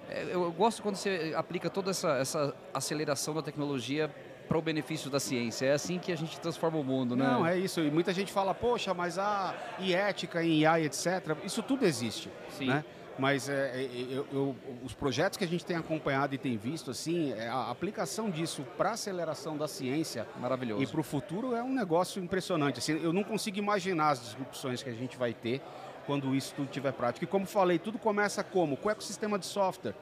é, 0.10 0.28
eu 0.32 0.52
gosto 0.52 0.82
quando 0.82 0.96
você 0.96 1.34
aplica 1.36 1.70
toda 1.70 1.92
essa, 1.92 2.18
essa 2.18 2.56
aceleração 2.74 3.34
da 3.34 3.42
tecnologia 3.42 4.14
para 4.48 4.58
o 4.58 4.62
benefício 4.62 5.10
da 5.10 5.20
ciência. 5.20 5.66
É 5.66 5.74
assim 5.74 6.00
que 6.00 6.12
a 6.12 6.16
gente 6.16 6.40
transforma 6.40 6.78
o 6.78 6.84
mundo, 6.84 7.16
né? 7.16 7.26
Não, 7.26 7.46
é 7.46 7.58
isso. 7.58 7.82
E 7.82 7.92
muita 7.92 8.14
gente 8.14 8.32
fala, 8.32 8.54
poxa, 8.54 8.94
mas 8.94 9.20
a 9.20 9.54
e 9.80 9.94
ética 9.94 10.44
em 10.44 10.66
AI, 10.66 10.86
etc. 10.86 11.38
Isso 11.44 11.62
tudo 11.62 11.86
existe. 11.86 12.30
Sim. 12.50 12.68
Né? 12.68 12.86
Mas 13.18 13.50
é, 13.50 13.82
é, 13.82 13.90
eu, 14.10 14.28
eu, 14.32 14.56
os 14.84 14.94
projetos 14.94 15.38
que 15.38 15.44
a 15.44 15.48
gente 15.48 15.66
tem 15.66 15.76
acompanhado 15.76 16.36
e 16.36 16.38
tem 16.38 16.56
visto, 16.56 16.92
assim, 16.92 17.34
é 17.34 17.48
a 17.48 17.72
aplicação 17.72 18.30
disso 18.30 18.64
para 18.78 18.92
aceleração 18.92 19.58
da 19.58 19.68
ciência 19.68 20.28
Maravilhoso. 20.40 20.84
e 20.84 20.88
para 20.88 21.00
o 21.00 21.04
futuro 21.04 21.56
é 21.56 21.64
um 21.64 21.74
negócio 21.74 22.24
impressionante. 22.24 22.78
Assim, 22.78 23.02
eu 23.02 23.12
não 23.12 23.24
consigo 23.24 23.58
imaginar 23.58 24.10
as 24.10 24.22
disrupções 24.22 24.84
que 24.84 24.90
a 24.90 24.94
gente 24.94 25.18
vai 25.18 25.34
ter 25.34 25.62
quando 26.06 26.36
isso 26.36 26.54
tudo 26.56 26.70
tiver 26.70 26.94
prático. 26.94 27.24
E 27.24 27.28
como 27.28 27.46
falei, 27.46 27.80
tudo 27.80 27.98
começa 27.98 28.44
como? 28.44 28.78
Com 28.78 28.88
o 28.88 28.92
ecossistema 28.92 29.40
de 29.40 29.48
software. 29.48 29.96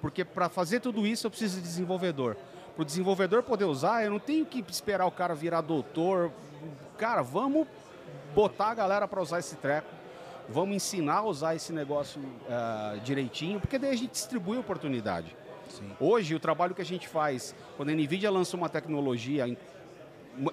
Porque 0.00 0.24
para 0.24 0.48
fazer 0.48 0.80
tudo 0.80 1.06
isso 1.06 1.26
eu 1.26 1.30
preciso 1.30 1.56
de 1.56 1.62
desenvolvedor. 1.62 2.36
Para 2.74 2.82
o 2.82 2.84
desenvolvedor 2.84 3.42
poder 3.42 3.64
usar, 3.64 4.04
eu 4.04 4.12
não 4.12 4.20
tenho 4.20 4.46
que 4.46 4.64
esperar 4.70 5.06
o 5.06 5.10
cara 5.10 5.34
virar 5.34 5.60
doutor. 5.60 6.30
Cara, 6.96 7.20
vamos 7.20 7.66
botar 8.34 8.68
a 8.68 8.74
galera 8.74 9.08
para 9.08 9.20
usar 9.20 9.40
esse 9.40 9.56
treco 9.56 9.99
vamos 10.50 10.76
ensinar 10.76 11.18
a 11.18 11.22
usar 11.22 11.54
esse 11.54 11.72
negócio 11.72 12.20
uh, 12.20 13.00
direitinho, 13.00 13.60
porque 13.60 13.78
daí 13.78 13.90
a 13.90 13.96
gente 13.96 14.10
distribui 14.10 14.56
a 14.56 14.60
oportunidade. 14.60 15.36
Sim. 15.68 15.90
Hoje, 16.00 16.34
o 16.34 16.40
trabalho 16.40 16.74
que 16.74 16.82
a 16.82 16.84
gente 16.84 17.06
faz, 17.06 17.54
quando 17.76 17.90
a 17.90 17.92
NVIDIA 17.92 18.30
lança 18.30 18.56
uma 18.56 18.68
tecnologia, 18.68 19.46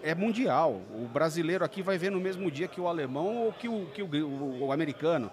é 0.03 0.15
mundial. 0.15 0.81
O 0.93 1.07
brasileiro 1.07 1.65
aqui 1.65 1.81
vai 1.81 1.97
ver 1.97 2.12
no 2.12 2.19
mesmo 2.19 2.49
dia 2.51 2.67
que 2.67 2.79
o 2.79 2.88
alemão 2.88 3.45
ou 3.45 3.53
que 3.53 3.67
o, 3.67 3.86
que 3.88 4.03
o, 4.03 4.07
o, 4.07 4.65
o 4.65 4.71
americano. 4.71 5.31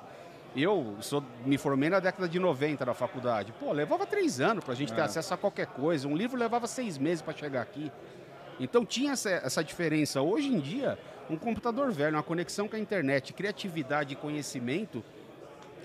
Eu 0.57 0.97
sou, 1.01 1.23
me 1.45 1.59
formei 1.59 1.91
na 1.91 1.99
década 1.99 2.29
de 2.29 2.39
90 2.39 2.87
na 2.87 2.95
faculdade. 2.95 3.53
Pô, 3.59 3.73
levava 3.73 4.07
três 4.07 4.41
anos 4.41 4.63
para 4.65 4.73
a 4.73 4.77
gente 4.77 4.93
é. 4.93 4.97
ter 4.97 5.03
acesso 5.03 5.35
a 5.35 5.37
qualquer 5.37 5.67
coisa. 5.67 6.07
Um 6.07 6.17
livro 6.17 6.39
levava 6.39 6.67
seis 6.67 6.97
meses 6.97 7.21
para 7.21 7.35
chegar 7.35 7.61
aqui. 7.61 7.91
Então 8.61 8.85
tinha 8.87 9.13
essa, 9.13 9.31
essa 9.31 9.65
diferença. 9.65 10.23
Hoje 10.23 10.47
em 10.47 10.61
dia, 10.61 10.97
um 11.31 11.37
computador 11.37 11.91
velho, 11.91 12.17
uma 12.17 12.23
conexão 12.23 12.69
com 12.69 12.77
a 12.77 12.79
internet, 12.79 13.33
criatividade 13.33 14.13
e 14.13 14.17
conhecimento, 14.17 15.03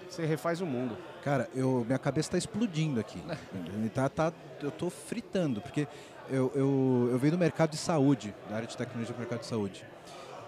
você 0.10 0.25
refaz 0.25 0.62
o 0.62 0.65
mundo. 0.65 0.97
Cara, 1.23 1.49
eu, 1.56 1.84
minha 1.86 1.99
cabeça 1.99 2.30
está 2.30 2.38
explodindo 2.38 2.99
aqui. 2.99 3.21
tá, 3.93 4.10
tá, 4.10 4.34
eu 4.62 4.69
estou 4.69 4.89
fritando, 4.89 5.62
porque 5.62 5.88
eu, 6.30 6.52
eu, 6.56 7.10
eu 7.12 7.19
venho 7.19 7.34
do 7.34 7.38
mercado 7.38 7.71
de 7.71 7.78
saúde, 7.78 8.34
da 8.49 8.58
área 8.58 8.67
de 8.67 8.75
tecnologia 8.75 9.13
do 9.13 9.19
mercado 9.19 9.39
de 9.41 9.45
saúde. 9.45 9.86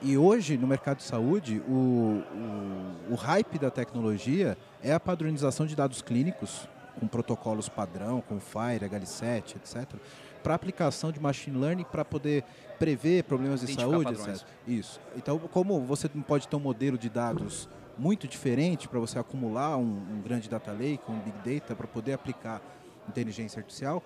E 0.02 0.18
hoje, 0.18 0.58
no 0.58 0.66
mercado 0.66 0.98
de 0.98 1.04
saúde, 1.04 1.62
o, 1.68 2.24
o, 2.34 3.14
o 3.14 3.16
hype 3.16 3.60
da 3.60 3.70
tecnologia 3.70 4.58
é 4.84 4.92
a 4.94 5.00
padronização 5.00 5.68
de 5.68 5.76
dados 5.76 6.02
clínicos, 6.02 6.68
com 7.00 7.08
protocolos 7.08 7.70
padrão, 7.70 8.20
com 8.22 8.40
FIRE, 8.40 8.90
HL7, 8.90 9.58
etc 9.58 10.00
para 10.42 10.54
aplicação 10.54 11.12
de 11.12 11.20
machine 11.20 11.58
learning 11.58 11.86
para 11.86 12.04
poder 12.04 12.44
prever 12.80 13.24
problemas 13.24 13.62
de 13.62 13.74
saúde, 13.74 14.12
etc. 14.14 14.44
Isso. 14.68 15.00
Então, 15.16 15.38
como 15.38 15.80
você 15.82 16.10
não 16.14 16.24
pode 16.24 16.48
ter 16.48 16.56
um 16.56 16.60
modelo 16.60 16.98
de 16.98 17.10
dados 17.10 17.70
muito 17.98 18.28
diferente 18.28 18.88
para 18.88 19.00
você 19.00 19.20
acumular 19.20 19.78
um, 19.78 19.84
um, 19.84 20.22
grande 20.24 20.50
data 20.50 20.72
lake, 20.72 21.04
um 21.08 21.20
big 21.20 21.38
data 21.60 21.76
para 21.76 21.88
poder 21.88 22.14
aplicar 22.14 22.62
inteligência 23.08 23.60
artificial, 23.60 24.04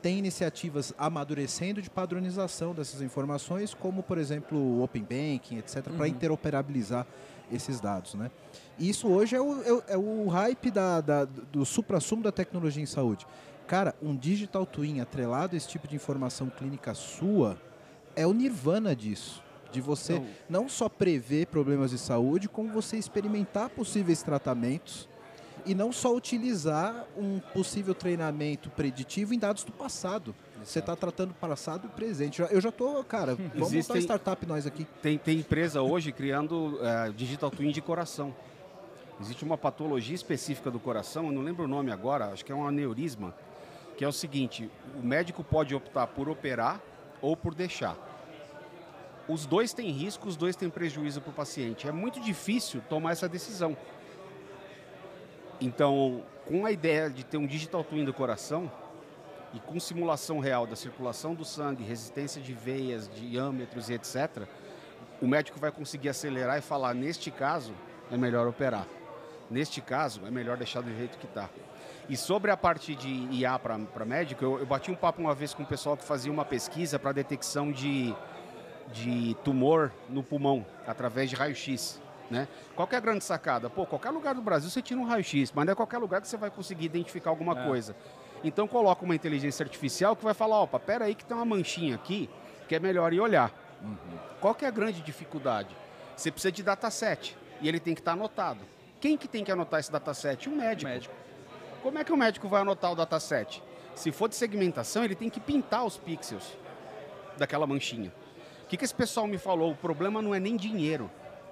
tem 0.00 0.18
iniciativas 0.18 0.94
amadurecendo 0.96 1.82
de 1.82 1.90
padronização 1.90 2.74
dessas 2.74 3.02
informações, 3.02 3.74
como 3.74 4.02
por 4.02 4.16
exemplo 4.16 4.56
o 4.56 4.82
Open 4.82 5.02
Banking, 5.02 5.58
etc, 5.58 5.88
uhum. 5.88 5.96
para 5.96 6.08
interoperabilizar 6.08 7.06
esses 7.50 7.80
dados, 7.80 8.14
né? 8.14 8.30
Isso 8.78 9.08
hoje 9.08 9.34
é 9.34 9.40
o, 9.40 9.62
é, 9.62 9.94
é 9.94 9.96
o 9.98 10.28
hype 10.28 10.70
da, 10.70 11.00
da 11.00 11.24
do 11.24 11.64
supra-sumo 11.64 12.22
da 12.22 12.30
tecnologia 12.30 12.82
em 12.82 12.86
saúde. 12.86 13.26
Cara, 13.68 13.94
um 14.02 14.16
digital 14.16 14.64
twin 14.64 15.00
atrelado 15.00 15.54
a 15.54 15.56
esse 15.58 15.68
tipo 15.68 15.86
de 15.86 15.94
informação 15.94 16.48
clínica 16.48 16.94
sua 16.94 17.60
é 18.16 18.26
o 18.26 18.32
nirvana 18.32 18.96
disso. 18.96 19.42
De 19.70 19.82
você 19.82 20.14
então, 20.14 20.26
não 20.48 20.68
só 20.70 20.88
prever 20.88 21.46
problemas 21.48 21.90
de 21.90 21.98
saúde, 21.98 22.48
como 22.48 22.72
você 22.72 22.96
experimentar 22.96 23.68
possíveis 23.68 24.22
tratamentos 24.22 25.06
e 25.66 25.74
não 25.74 25.92
só 25.92 26.16
utilizar 26.16 27.04
um 27.14 27.40
possível 27.52 27.94
treinamento 27.94 28.70
preditivo 28.70 29.34
em 29.34 29.38
dados 29.38 29.64
do 29.64 29.72
passado. 29.72 30.34
Exato. 30.54 30.66
Você 30.66 30.78
está 30.78 30.96
tratando 30.96 31.34
passado 31.34 31.86
e 31.86 31.88
presente. 31.94 32.40
Eu 32.40 32.62
já 32.62 32.70
estou, 32.70 33.04
cara, 33.04 33.34
vamos 33.52 33.74
Existem, 33.74 33.96
montar 33.96 34.00
startup 34.00 34.46
nós 34.46 34.66
aqui. 34.66 34.86
Tem, 35.02 35.18
tem 35.18 35.40
empresa 35.40 35.82
hoje 35.82 36.10
criando 36.10 36.78
uh, 36.78 37.12
digital 37.12 37.50
twin 37.50 37.70
de 37.70 37.82
coração. 37.82 38.34
Existe 39.20 39.44
uma 39.44 39.58
patologia 39.58 40.14
específica 40.14 40.70
do 40.70 40.80
coração, 40.80 41.26
eu 41.26 41.32
não 41.32 41.42
lembro 41.42 41.64
o 41.64 41.68
nome 41.68 41.90
agora, 41.90 42.32
acho 42.32 42.42
que 42.44 42.52
é 42.52 42.54
um 42.54 42.66
aneurisma 42.66 43.34
que 43.98 44.04
é 44.04 44.08
o 44.08 44.12
seguinte: 44.12 44.70
o 44.94 45.04
médico 45.04 45.42
pode 45.42 45.74
optar 45.74 46.06
por 46.06 46.28
operar 46.28 46.80
ou 47.20 47.36
por 47.36 47.52
deixar. 47.52 47.96
Os 49.28 49.44
dois 49.44 49.74
têm 49.74 49.90
risco, 49.90 50.28
os 50.28 50.36
dois 50.36 50.54
têm 50.54 50.70
prejuízo 50.70 51.20
para 51.20 51.30
o 51.30 51.34
paciente. 51.34 51.86
É 51.86 51.92
muito 51.92 52.20
difícil 52.20 52.80
tomar 52.88 53.10
essa 53.10 53.28
decisão. 53.28 53.76
Então, 55.60 56.24
com 56.46 56.64
a 56.64 56.70
ideia 56.70 57.10
de 57.10 57.24
ter 57.24 57.36
um 57.36 57.46
digital 57.46 57.82
twin 57.82 58.04
do 58.04 58.14
coração 58.14 58.70
e 59.52 59.58
com 59.58 59.80
simulação 59.80 60.38
real 60.38 60.64
da 60.64 60.76
circulação 60.76 61.34
do 61.34 61.44
sangue, 61.44 61.82
resistência 61.82 62.40
de 62.40 62.54
veias, 62.54 63.10
diâmetros 63.12 63.90
e 63.90 63.94
etc., 63.94 64.44
o 65.20 65.26
médico 65.26 65.58
vai 65.58 65.72
conseguir 65.72 66.08
acelerar 66.08 66.56
e 66.56 66.62
falar: 66.62 66.94
neste 66.94 67.32
caso, 67.32 67.74
é 68.12 68.16
melhor 68.16 68.46
operar. 68.46 68.86
Neste 69.50 69.80
caso, 69.80 70.24
é 70.24 70.30
melhor 70.30 70.56
deixar 70.56 70.82
do 70.82 70.96
jeito 70.96 71.18
que 71.18 71.26
está. 71.26 71.50
E 72.08 72.16
sobre 72.16 72.50
a 72.50 72.56
parte 72.56 72.94
de 72.94 73.08
IA 73.30 73.58
para 73.58 74.04
médico, 74.06 74.42
eu, 74.42 74.58
eu, 74.60 74.66
bati 74.66 74.90
um 74.90 74.94
papo 74.94 75.20
uma 75.20 75.34
vez 75.34 75.52
com 75.52 75.62
o 75.62 75.66
pessoal 75.66 75.94
que 75.94 76.04
fazia 76.04 76.32
uma 76.32 76.44
pesquisa 76.44 76.98
para 76.98 77.12
detecção 77.12 77.70
de, 77.70 78.14
de 78.92 79.36
tumor 79.44 79.92
no 80.08 80.22
pulmão, 80.22 80.64
através 80.86 81.28
de 81.28 81.36
raio-x. 81.36 82.00
Né? 82.30 82.48
Qual 82.74 82.88
é 82.90 82.96
a 82.96 83.00
grande 83.00 83.24
sacada? 83.24 83.68
Pô, 83.68 83.84
qualquer 83.84 84.10
lugar 84.10 84.34
do 84.34 84.40
Brasil 84.40 84.70
você 84.70 84.80
tira 84.80 84.98
um 84.98 85.04
raio-x, 85.04 85.52
mas 85.54 85.66
não 85.66 85.72
é 85.72 85.74
qualquer 85.74 85.98
lugar 85.98 86.22
que 86.22 86.28
você 86.28 86.36
vai 86.38 86.50
conseguir 86.50 86.86
identificar 86.86 87.28
alguma 87.28 87.58
é. 87.60 87.66
coisa. 87.66 87.94
Então 88.42 88.66
coloca 88.66 89.04
uma 89.04 89.14
inteligência 89.14 89.62
artificial 89.62 90.16
que 90.16 90.24
vai 90.24 90.34
falar, 90.34 90.62
opa, 90.62 90.78
pera 90.78 91.04
aí 91.04 91.14
que 91.14 91.26
tem 91.26 91.36
uma 91.36 91.44
manchinha 91.44 91.94
aqui, 91.94 92.30
que 92.66 92.74
é 92.74 92.78
melhor 92.78 93.12
ir 93.12 93.20
olhar. 93.20 93.52
Uhum. 93.82 94.18
Qual 94.40 94.56
é 94.62 94.66
a 94.66 94.70
grande 94.70 95.02
dificuldade? 95.02 95.76
Você 96.16 96.30
precisa 96.30 96.52
de 96.52 96.62
dataset 96.62 97.36
e 97.60 97.68
ele 97.68 97.80
tem 97.80 97.94
que 97.94 98.00
estar 98.00 98.12
anotado. 98.12 98.60
Quem 98.98 99.16
que 99.16 99.28
tem 99.28 99.44
que 99.44 99.52
anotar 99.52 99.80
esse 99.80 99.92
dataset? 99.92 100.48
Um 100.48 100.56
médico. 100.56 100.90
médico. 100.90 101.14
Como 101.82 101.98
é 101.98 102.04
que 102.04 102.12
o 102.12 102.16
médico 102.16 102.48
vai 102.48 102.62
anotar 102.62 102.92
o 102.92 102.96
dataset? 102.96 103.62
Se 103.94 104.10
for 104.10 104.28
de 104.28 104.34
segmentação, 104.34 105.04
ele 105.04 105.14
tem 105.14 105.30
que 105.30 105.40
pintar 105.40 105.84
os 105.84 105.96
pixels 105.96 106.56
daquela 107.36 107.66
manchinha. 107.66 108.12
O 108.64 108.66
que, 108.68 108.76
que 108.76 108.84
esse 108.84 108.94
pessoal 108.94 109.26
me 109.26 109.38
falou? 109.38 109.72
O 109.72 109.76
problema 109.76 110.20
não 110.20 110.34
é 110.34 110.40
nem 110.40 110.56
dinheiro, 110.56 111.10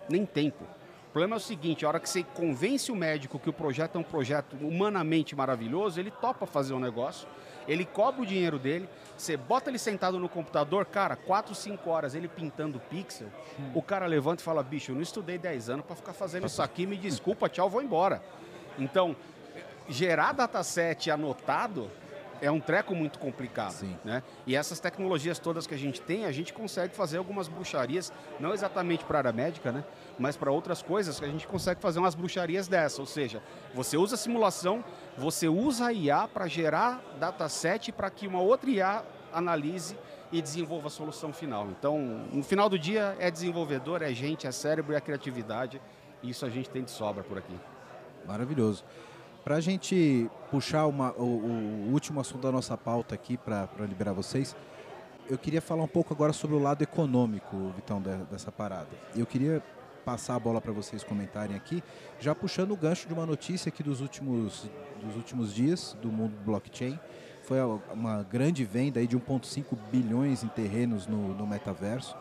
nem 0.09 0.27
tempo. 0.27 0.65
O 1.09 1.13
problema 1.13 1.37
é 1.37 1.39
o 1.39 1.41
seguinte, 1.41 1.85
a 1.85 1.89
hora 1.89 2.01
que 2.01 2.11
você 2.11 2.23
convence 2.23 2.93
o 2.93 2.97
médico 2.97 3.39
que 3.39 3.49
o 3.49 3.53
projeto 3.53 3.97
é 3.97 3.99
um 3.99 4.05
projeto 4.05 4.55
humanamente 4.61 5.35
maravilhoso, 5.35 5.99
ele 5.99 6.11
topa 6.11 6.45
fazer 6.45 6.75
o 6.75 6.77
um 6.77 6.81
negócio, 6.81 7.27
ele 7.67 7.87
cobra 7.87 8.21
o 8.21 8.27
dinheiro 8.27 8.59
dele, 8.59 8.87
você 9.17 9.35
bota 9.35 9.71
ele 9.71 9.79
sentado 9.79 10.19
no 10.19 10.29
computador, 10.29 10.85
cara, 10.85 11.17
4, 11.17 11.55
5 11.55 11.89
horas 11.89 12.15
ele 12.15 12.29
pintando 12.29 12.79
pixel, 12.91 13.29
hum. 13.59 13.71
o 13.75 13.81
cara 13.81 14.05
levanta 14.05 14.43
e 14.43 14.45
fala, 14.45 14.63
bicho, 14.63 14.91
eu 14.91 14.95
não 14.95 15.03
estudei 15.03 15.39
10 15.39 15.71
anos 15.71 15.87
para 15.87 15.97
ficar 15.97 16.13
fazendo 16.13 16.47
isso 16.47 16.61
aqui, 16.61 16.87
me 16.87 16.99
desculpa, 16.99 17.49
tchau, 17.49 17.71
vou 17.71 17.81
embora. 17.81 18.23
Então, 18.79 19.17
gerar 19.89 20.33
dataset 20.33 21.11
anotado 21.11 21.91
é 22.41 22.51
um 22.51 22.61
treco 22.61 22.95
muito 22.95 23.19
complicado. 23.19 23.73
Sim. 23.73 23.97
Né? 24.05 24.23
E 24.47 24.55
essas 24.55 24.81
tecnologias 24.81 25.39
todas 25.39 25.67
que 25.67 25.75
a 25.75 25.79
gente 25.79 26.01
tem, 26.01 26.25
a 26.25 26.33
gente 26.33 26.53
consegue 26.53 26.95
fazer 26.95 27.19
algumas 27.19 27.49
bruxarias, 27.49 28.13
não 28.39 28.53
exatamente 28.53 29.05
para 29.05 29.19
a 29.19 29.21
área 29.21 29.33
médica, 29.33 29.73
né? 29.73 29.85
mas 30.19 30.37
para 30.37 30.51
outras 30.51 30.83
coisas 30.83 31.23
a 31.23 31.27
gente 31.27 31.47
consegue 31.47 31.81
fazer 31.81 31.99
umas 31.99 32.15
bruxarias 32.15 32.69
dessa. 32.69 33.01
Ou 33.01 33.07
seja, 33.07 33.43
você 33.75 33.97
usa 33.97 34.17
simulação, 34.17 34.85
você 35.17 35.49
usa 35.49 35.87
a 35.87 35.93
IA 35.93 36.29
para 36.29 36.47
gerar 36.47 37.03
dataset 37.19 37.93
para 37.93 38.11
que 38.11 38.27
uma 38.27 38.41
outra 38.41 38.71
IA 38.71 39.03
analise 39.33 39.97
e 40.33 40.43
desenvolva 40.43 40.89
a 40.89 40.91
solução 40.91 41.33
final. 41.33 41.69
Então, 41.69 41.99
no 42.33 42.43
final 42.43 42.69
do 42.69 42.79
dia, 42.79 43.17
é 43.19 43.31
desenvolvedor, 43.31 44.03
é 44.03 44.13
gente, 44.13 44.47
é 44.47 44.53
cérebro, 44.53 44.95
é 44.95 45.01
criatividade. 45.01 45.81
E 46.23 46.31
isso 46.31 46.45
a 46.45 46.51
gente 46.51 46.69
tem 46.69 46.83
de 46.83 46.91
sobra 46.91 47.23
por 47.23 47.39
aqui. 47.39 47.55
Maravilhoso. 48.27 48.85
Para 49.47 49.59
a 49.59 49.61
gente 49.61 50.29
puxar 50.51 50.87
uma, 50.87 51.13
o, 51.13 51.23
o, 51.23 51.93
último 51.93 52.19
assunto 52.19 52.43
da 52.43 52.51
nossa 52.51 52.77
pauta 52.77 53.15
aqui, 53.15 53.37
para 53.37 53.69
liberar 53.89 54.13
vocês, 54.13 54.57
eu 55.31 55.39
queria 55.39 55.61
falar 55.61 55.85
um 55.85 55.89
pouco 55.89 56.13
agora 56.13 56.33
sobre 56.33 56.57
o 56.57 56.59
lado 56.59 56.83
econômico, 56.83 57.73
Vitão, 57.77 58.03
dessa 58.29 58.51
parada. 58.51 58.89
Eu 59.15 59.25
queria 59.25 59.63
passar 60.05 60.35
a 60.35 60.41
bola 60.41 60.61
para 60.61 60.73
vocês 60.73 61.05
comentarem 61.05 61.55
aqui, 61.55 61.81
já 62.19 62.35
puxando 62.35 62.73
o 62.73 62.77
gancho 62.77 63.07
de 63.07 63.15
uma 63.15 63.25
notícia 63.25 63.69
aqui 63.69 63.85
dos 63.85 64.01
últimos, 64.01 64.69
dos 65.01 65.15
últimos 65.15 65.55
dias 65.55 65.97
do 66.03 66.11
mundo 66.11 66.35
blockchain. 66.45 66.99
Foi 67.45 67.59
uma 67.93 68.25
grande 68.25 68.65
venda 68.65 68.99
aí 68.99 69.07
de 69.07 69.17
1,5 69.17 69.79
bilhões 69.93 70.43
em 70.43 70.49
terrenos 70.49 71.07
no, 71.07 71.33
no 71.37 71.47
metaverso, 71.47 72.17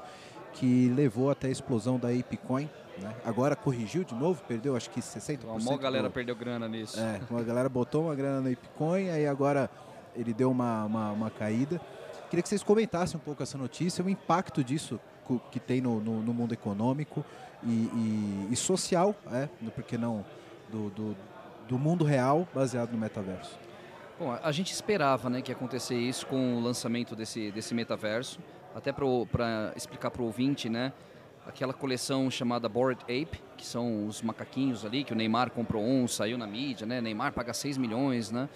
que 0.56 0.90
levou 0.90 1.30
até 1.30 1.48
a 1.48 1.52
explosão 1.52 2.00
da 2.00 2.10
ApeCoin, 2.10 2.70
né? 2.98 3.14
Agora 3.26 3.56
corrigiu 3.56 4.04
de 4.04 4.16
novo, 4.16 4.42
perdeu 4.48 4.76
acho 4.76 4.90
que 4.90 5.00
60%. 5.00 5.40
A 5.44 5.64
maior 5.64 5.78
galera 5.78 6.10
perdeu 6.10 6.36
grana 6.36 6.68
nisso. 6.68 7.00
É, 7.00 7.20
uma 7.30 7.44
galera 7.44 7.70
botou 7.70 8.06
uma 8.06 8.16
grana 8.16 8.42
no 8.42 8.50
Bitcoin, 8.50 9.10
aí 9.10 9.28
agora 9.28 9.70
ele 10.16 10.34
deu 10.34 10.50
uma, 10.50 10.86
uma, 10.86 11.12
uma, 11.12 11.30
caída. 11.30 11.80
Queria 12.30 12.42
que 12.42 12.50
vocês 12.50 12.64
comentassem 12.64 13.18
um 13.18 13.20
pouco 13.20 13.44
essa 13.44 13.58
notícia, 13.58 14.04
o 14.04 14.10
impacto 14.10 14.64
disso 14.64 15.00
que 15.52 15.60
tem 15.60 15.82
no, 15.82 16.00
no, 16.00 16.22
no 16.22 16.34
mundo 16.34 16.54
econômico 16.54 17.26
e, 17.64 17.70
e, 17.70 18.48
e 18.52 18.56
social, 18.56 19.16
é, 19.32 19.50
porque 19.74 19.98
não 19.98 20.24
do, 20.70 20.90
do, 20.92 21.18
do 21.68 21.80
mundo 21.80 22.06
real 22.06 22.48
baseado 22.54 22.92
no 22.92 22.98
metaverso. 22.98 23.58
Bom, 24.20 24.32
a 24.32 24.52
gente 24.52 24.72
esperava 24.72 25.30
né, 25.30 25.42
que 25.42 25.52
ia 25.52 25.56
acontecer 25.56 25.96
isso 25.96 26.26
com 26.28 26.58
o 26.58 26.62
lançamento 26.62 27.16
desse, 27.16 27.52
desse 27.52 27.74
metaverso. 27.74 28.40
Até 28.76 28.92
para 28.92 29.74
explicar 29.76 30.12
para 30.12 30.22
o 30.22 30.26
ouvinte, 30.26 30.68
né, 30.68 30.92
aquela 31.48 31.74
coleção 31.74 32.30
chamada 32.30 32.68
Bored 32.68 33.02
Ape, 33.04 33.42
que 33.56 33.66
são 33.66 34.06
os 34.06 34.22
macaquinhos 34.22 34.86
ali, 34.86 35.04
que 35.04 35.14
o 35.14 35.16
Neymar 35.16 35.50
comprou 35.52 35.82
um, 35.82 36.08
saiu 36.08 36.38
na 36.38 36.46
mídia, 36.46 36.86
né? 36.86 37.00
Neymar 37.00 37.32
paga 37.32 37.54
6 37.54 37.78
milhões, 37.78 38.32
né? 38.32 38.50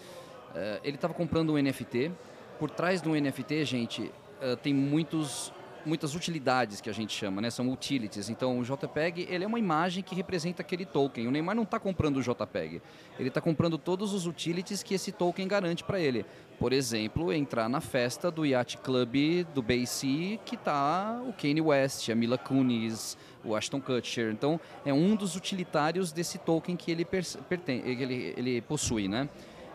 Uh, 0.49 0.79
ele 0.83 0.95
estava 0.95 1.13
comprando 1.13 1.53
um 1.53 1.57
NFT. 1.57 2.11
Por 2.59 2.69
trás 2.69 3.01
do 3.01 3.11
NFT, 3.11 3.63
gente, 3.63 4.11
uh, 4.41 4.57
tem 4.57 4.73
muitos 4.73 5.53
muitas 5.85 6.15
utilidades 6.15 6.81
que 6.81 6.89
a 6.89 6.93
gente 6.93 7.13
chama, 7.15 7.41
né? 7.41 7.49
São 7.49 7.69
utilities. 7.71 8.29
Então, 8.29 8.59
o 8.59 8.63
JPEG 8.63 9.27
ele 9.29 9.43
é 9.43 9.47
uma 9.47 9.59
imagem 9.59 10.03
que 10.03 10.15
representa 10.15 10.61
aquele 10.61 10.85
token. 10.85 11.27
O 11.27 11.31
Neymar 11.31 11.55
não 11.55 11.63
está 11.63 11.79
comprando 11.79 12.17
o 12.17 12.21
JPEG. 12.21 12.81
Ele 13.17 13.29
está 13.29 13.41
comprando 13.41 13.77
todos 13.77 14.13
os 14.13 14.25
utilities 14.25 14.83
que 14.83 14.93
esse 14.93 15.11
token 15.11 15.47
garante 15.47 15.83
para 15.83 15.99
ele. 15.99 16.25
Por 16.59 16.73
exemplo, 16.73 17.31
entrar 17.31 17.69
na 17.69 17.79
festa 17.79 18.29
do 18.29 18.45
Yacht 18.45 18.77
Club 18.79 19.45
do 19.53 19.61
BC, 19.61 20.39
que 20.45 20.55
está 20.55 21.21
o 21.25 21.33
Kanye 21.33 21.61
West, 21.61 22.09
a 22.09 22.15
Mila 22.15 22.37
Kunis, 22.37 23.17
o 23.43 23.55
Ashton 23.55 23.79
Kutcher. 23.79 24.31
Então, 24.31 24.59
é 24.85 24.93
um 24.93 25.15
dos 25.15 25.35
utilitários 25.35 26.11
desse 26.11 26.37
token 26.37 26.75
que 26.75 26.91
ele, 26.91 27.05
pertence, 27.05 27.37
ele, 27.85 28.33
ele 28.35 28.61
possui, 28.61 29.07
né? 29.07 29.29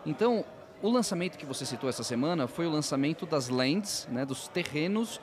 Então, 0.05 0.45
o 0.83 0.91
lançamento 0.91 1.39
que 1.39 1.47
você 1.47 1.65
citou 1.65 1.89
essa 1.89 2.05
semana 2.05 2.47
foi 2.47 2.67
o 2.67 2.71
lançamento 2.71 3.25
das 3.25 3.49
lands, 3.49 4.07
né, 4.11 4.27
dos 4.27 4.49
terrenos 4.49 5.19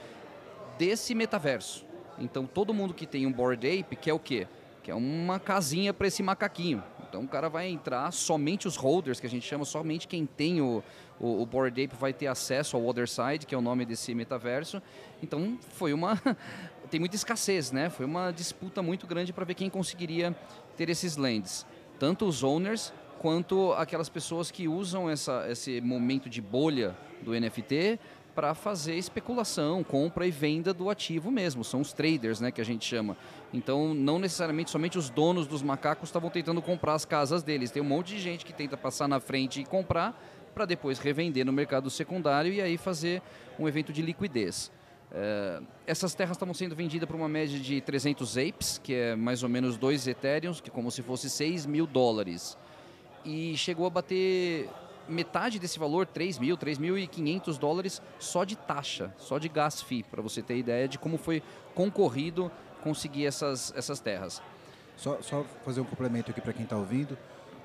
desse 0.82 1.14
metaverso. 1.14 1.86
Então 2.18 2.48
todo 2.48 2.74
mundo 2.74 2.92
que 2.92 3.06
tem 3.06 3.28
um 3.28 3.32
Bored 3.32 3.68
Ape 3.68 3.96
quer 3.96 4.14
o 4.14 4.20
quê? 4.20 4.48
Quer 4.82 4.96
uma 4.96 5.40
casinha 5.40 5.94
para 5.94 6.08
esse 6.08 6.24
macaquinho. 6.24 6.84
Então 7.08 7.22
o 7.22 7.28
cara 7.28 7.50
vai 7.50 7.68
entrar, 7.68 8.12
somente 8.12 8.68
os 8.68 8.78
holders, 8.78 9.20
que 9.20 9.28
a 9.28 9.30
gente 9.30 9.46
chama, 9.46 9.64
somente 9.64 10.08
quem 10.08 10.26
tem 10.26 10.60
o, 10.60 10.84
o, 11.20 11.44
o 11.44 11.66
Ape 11.68 11.92
vai 12.00 12.12
ter 12.12 12.26
acesso 12.26 12.76
ao 12.76 12.84
Other 12.84 13.08
Side, 13.08 13.46
que 13.46 13.54
é 13.54 13.58
o 13.58 13.62
nome 13.62 13.86
desse 13.86 14.16
metaverso. 14.16 14.82
Então 15.22 15.60
foi 15.74 15.94
uma. 15.94 16.20
tem 16.90 17.00
muita 17.00 17.16
escassez, 17.16 17.72
né? 17.72 17.92
Foi 17.92 18.08
uma 18.08 18.32
disputa 18.32 18.82
muito 18.82 19.06
grande 19.06 19.32
para 19.32 19.46
ver 19.46 19.54
quem 19.54 19.70
conseguiria 19.70 20.36
ter 20.76 20.90
esses 20.90 21.16
lands. 21.16 21.64
Tanto 22.00 22.26
os 22.26 22.42
owners 22.42 22.92
quanto 23.20 23.72
aquelas 23.74 24.10
pessoas 24.10 24.50
que 24.50 24.68
usam 24.68 25.08
essa, 25.08 25.46
esse 25.48 25.80
momento 25.80 26.28
de 26.28 26.42
bolha 26.42 26.98
do 27.22 27.40
NFT 27.40 28.00
para 28.34 28.54
fazer 28.54 28.96
especulação, 28.96 29.84
compra 29.84 30.26
e 30.26 30.32
venda 30.32 30.74
do 30.74 30.90
ativo 30.90 31.30
mesmo. 31.30 31.64
São 31.64 31.82
os 31.82 31.94
traders, 31.94 32.40
né, 32.40 32.52
que 32.52 32.62
a 32.62 32.66
gente 32.66 32.86
chama. 32.86 33.18
Então, 33.54 33.94
não 33.94 34.18
necessariamente 34.18 34.70
somente 34.70 34.98
os 34.98 35.10
donos 35.10 35.48
dos 35.48 35.62
macacos 35.62 36.10
estavam 36.10 36.30
tentando 36.30 36.62
comprar 36.62 36.94
as 36.94 37.06
casas 37.06 37.44
deles. 37.44 37.72
Tem 37.72 37.82
um 37.82 37.86
monte 37.86 38.16
de 38.16 38.20
gente 38.20 38.46
que 38.46 38.54
tenta 38.54 38.78
passar 38.78 39.08
na 39.08 39.20
frente 39.20 39.62
e 39.62 39.66
comprar 39.66 40.20
para 40.54 40.66
depois 40.66 41.00
revender 41.00 41.46
no 41.46 41.52
mercado 41.54 41.90
secundário 41.90 42.54
e 42.54 42.62
aí 42.62 42.78
fazer 42.78 43.22
um 43.58 43.68
evento 43.68 43.92
de 43.92 44.02
liquidez. 44.02 44.72
É, 45.14 45.62
essas 45.86 46.16
terras 46.16 46.38
estavam 46.38 46.54
sendo 46.54 46.74
vendidas 46.76 47.08
por 47.08 47.16
uma 47.16 47.28
média 47.28 47.60
de 47.60 47.82
300 47.82 48.38
apes, 48.38 48.80
que 48.82 48.94
é 48.94 49.16
mais 49.16 49.44
ou 49.44 49.50
menos 49.50 49.78
2 49.78 50.08
ethereums, 50.08 50.62
que 50.62 50.70
é 50.70 50.74
como 50.74 50.90
se 50.90 51.02
fosse 51.02 51.30
6 51.30 51.66
mil 51.66 51.86
dólares. 51.86 52.58
E 53.26 53.56
chegou 53.58 53.86
a 53.86 53.90
bater 53.90 54.70
metade 55.12 55.60
desse 55.60 55.78
valor, 55.78 56.06
3 56.06 56.40
mil, 56.40 56.58
3.500 56.58 57.58
dólares, 57.58 58.02
só 58.20 58.44
de 58.44 58.56
taxa, 58.56 59.14
só 59.18 59.38
de 59.38 59.48
gas 59.48 59.82
fee, 59.82 60.04
para 60.04 60.22
você 60.22 60.42
ter 60.42 60.58
ideia 60.58 60.88
de 60.88 60.98
como 60.98 61.18
foi 61.18 61.44
concorrido 61.76 62.52
conseguir 62.84 63.26
essas, 63.26 63.74
essas 63.76 64.00
terras. 64.00 64.42
Só, 64.98 65.22
só 65.22 65.46
fazer 65.64 65.82
um 65.82 65.86
complemento 65.86 66.32
aqui 66.32 66.42
para 66.42 66.54
quem 66.54 66.64
está 66.64 66.78
ouvindo. 66.78 67.18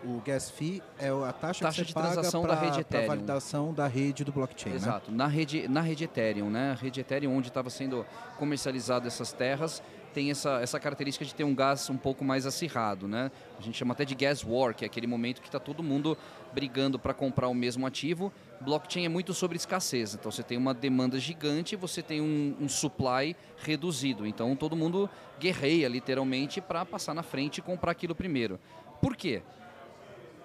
O 0.04 0.20
gas 0.24 0.50
fee 0.50 0.82
é 0.98 1.08
a 1.08 1.32
taxa, 1.32 1.64
taxa 1.64 1.84
de 1.84 1.92
transação 1.92 2.42
pra, 2.42 2.54
da 2.54 2.60
rede 2.60 2.80
Ethereum. 2.80 3.06
validação 3.08 3.74
da 3.74 3.86
rede 3.86 4.24
do 4.24 4.30
blockchain, 4.30 4.72
né? 4.72 4.76
Exato, 4.76 5.10
né? 5.10 5.16
na 5.16 5.26
rede 5.26 5.66
na 5.68 5.80
rede 5.80 6.04
Ethereum, 6.04 6.50
né? 6.50 6.72
A 6.72 6.74
rede 6.74 7.00
Ethereum 7.00 7.36
onde 7.36 7.48
estava 7.48 7.70
sendo 7.70 8.06
comercializado 8.38 9.06
essas 9.06 9.32
terras, 9.32 9.82
tem 10.16 10.30
essa, 10.30 10.62
essa 10.62 10.80
característica 10.80 11.26
de 11.26 11.34
ter 11.34 11.44
um 11.44 11.54
gás 11.54 11.90
um 11.90 11.96
pouco 11.98 12.24
mais 12.24 12.46
acirrado, 12.46 13.06
né? 13.06 13.30
A 13.58 13.60
gente 13.60 13.76
chama 13.76 13.92
até 13.92 14.02
de 14.02 14.14
gas 14.14 14.42
war, 14.42 14.74
que 14.74 14.82
é 14.82 14.86
aquele 14.86 15.06
momento 15.06 15.42
que 15.42 15.48
está 15.48 15.60
todo 15.60 15.82
mundo 15.82 16.16
brigando 16.54 16.98
para 16.98 17.12
comprar 17.12 17.48
o 17.48 17.54
mesmo 17.54 17.86
ativo. 17.86 18.32
Blockchain 18.62 19.04
é 19.04 19.10
muito 19.10 19.34
sobre 19.34 19.58
escassez, 19.58 20.14
então 20.14 20.32
você 20.32 20.42
tem 20.42 20.56
uma 20.56 20.72
demanda 20.72 21.20
gigante 21.20 21.74
e 21.74 21.76
você 21.76 22.00
tem 22.00 22.22
um, 22.22 22.56
um 22.58 22.66
supply 22.66 23.36
reduzido. 23.58 24.26
Então 24.26 24.56
todo 24.56 24.74
mundo 24.74 25.06
guerreia 25.38 25.86
literalmente 25.86 26.62
para 26.62 26.86
passar 26.86 27.12
na 27.12 27.22
frente 27.22 27.58
e 27.58 27.60
comprar 27.60 27.92
aquilo 27.92 28.14
primeiro. 28.14 28.58
Por 29.02 29.14
quê? 29.14 29.42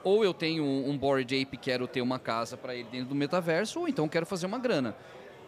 Ou 0.03 0.25
eu 0.25 0.33
tenho 0.33 0.65
um, 0.65 0.97
board 0.97 1.33
ape 1.33 1.55
e 1.55 1.57
quero 1.57 1.87
ter 1.87 2.01
uma 2.01 2.19
casa 2.19 2.57
para 2.57 2.75
ele 2.75 2.89
dentro 2.91 3.07
do 3.07 3.15
metaverso, 3.15 3.79
ou 3.79 3.87
então 3.87 4.09
quero 4.09 4.25
fazer 4.25 4.47
uma 4.47 4.59
grana. 4.59 4.97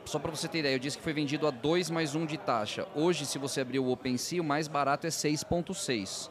Só 0.06 0.20
para 0.20 0.32
você 0.32 0.48
ter 0.48 0.60
ideia, 0.60 0.76
eu 0.76 0.80
disse 0.80 0.98
que 0.98 1.04
foi 1.04 1.14
vendido 1.14 1.48
a 1.48 1.52
2 1.52 1.90
mais 1.90 2.14
1 2.14 2.26
de 2.26 2.38
taxa. 2.38 2.88
Hoje, 2.94 3.26
se 3.26 3.38
você 3.38 3.62
abrir 3.62 3.80
o 3.80 3.90
OpenSea, 3.90 4.42
o 4.42 4.46
mais 4.46 4.68
barato 4.68 5.08
é 5.08 5.10
6,6. 5.10 6.30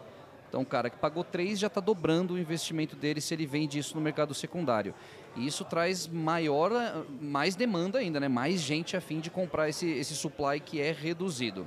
Então, 0.49 0.61
o 0.61 0.67
cara 0.67 0.91
que 0.91 0.99
pagou 0.99 1.25
3 1.25 1.59
já 1.59 1.69
está 1.69 1.81
dobrando 1.81 2.35
o 2.35 2.39
investimento 2.39 2.95
dele 2.95 3.23
se 3.23 3.33
ele 3.33 3.47
vende 3.47 3.79
isso 3.79 3.95
no 3.95 4.03
mercado 4.03 4.35
secundário. 4.35 4.95
E 5.35 5.47
isso 5.47 5.65
traz 5.65 6.07
maior, 6.07 6.71
mais 7.19 7.57
demanda 7.57 7.99
ainda, 7.99 8.21
né? 8.21 8.29
mais 8.29 8.61
gente 8.61 8.95
a 8.95 9.01
fim 9.01 9.19
de 9.19 9.31
comprar 9.31 9.71
esse, 9.71 9.89
esse 9.91 10.15
supply 10.15 10.61
que 10.61 10.79
é 10.79 10.93
reduzido. 10.93 11.67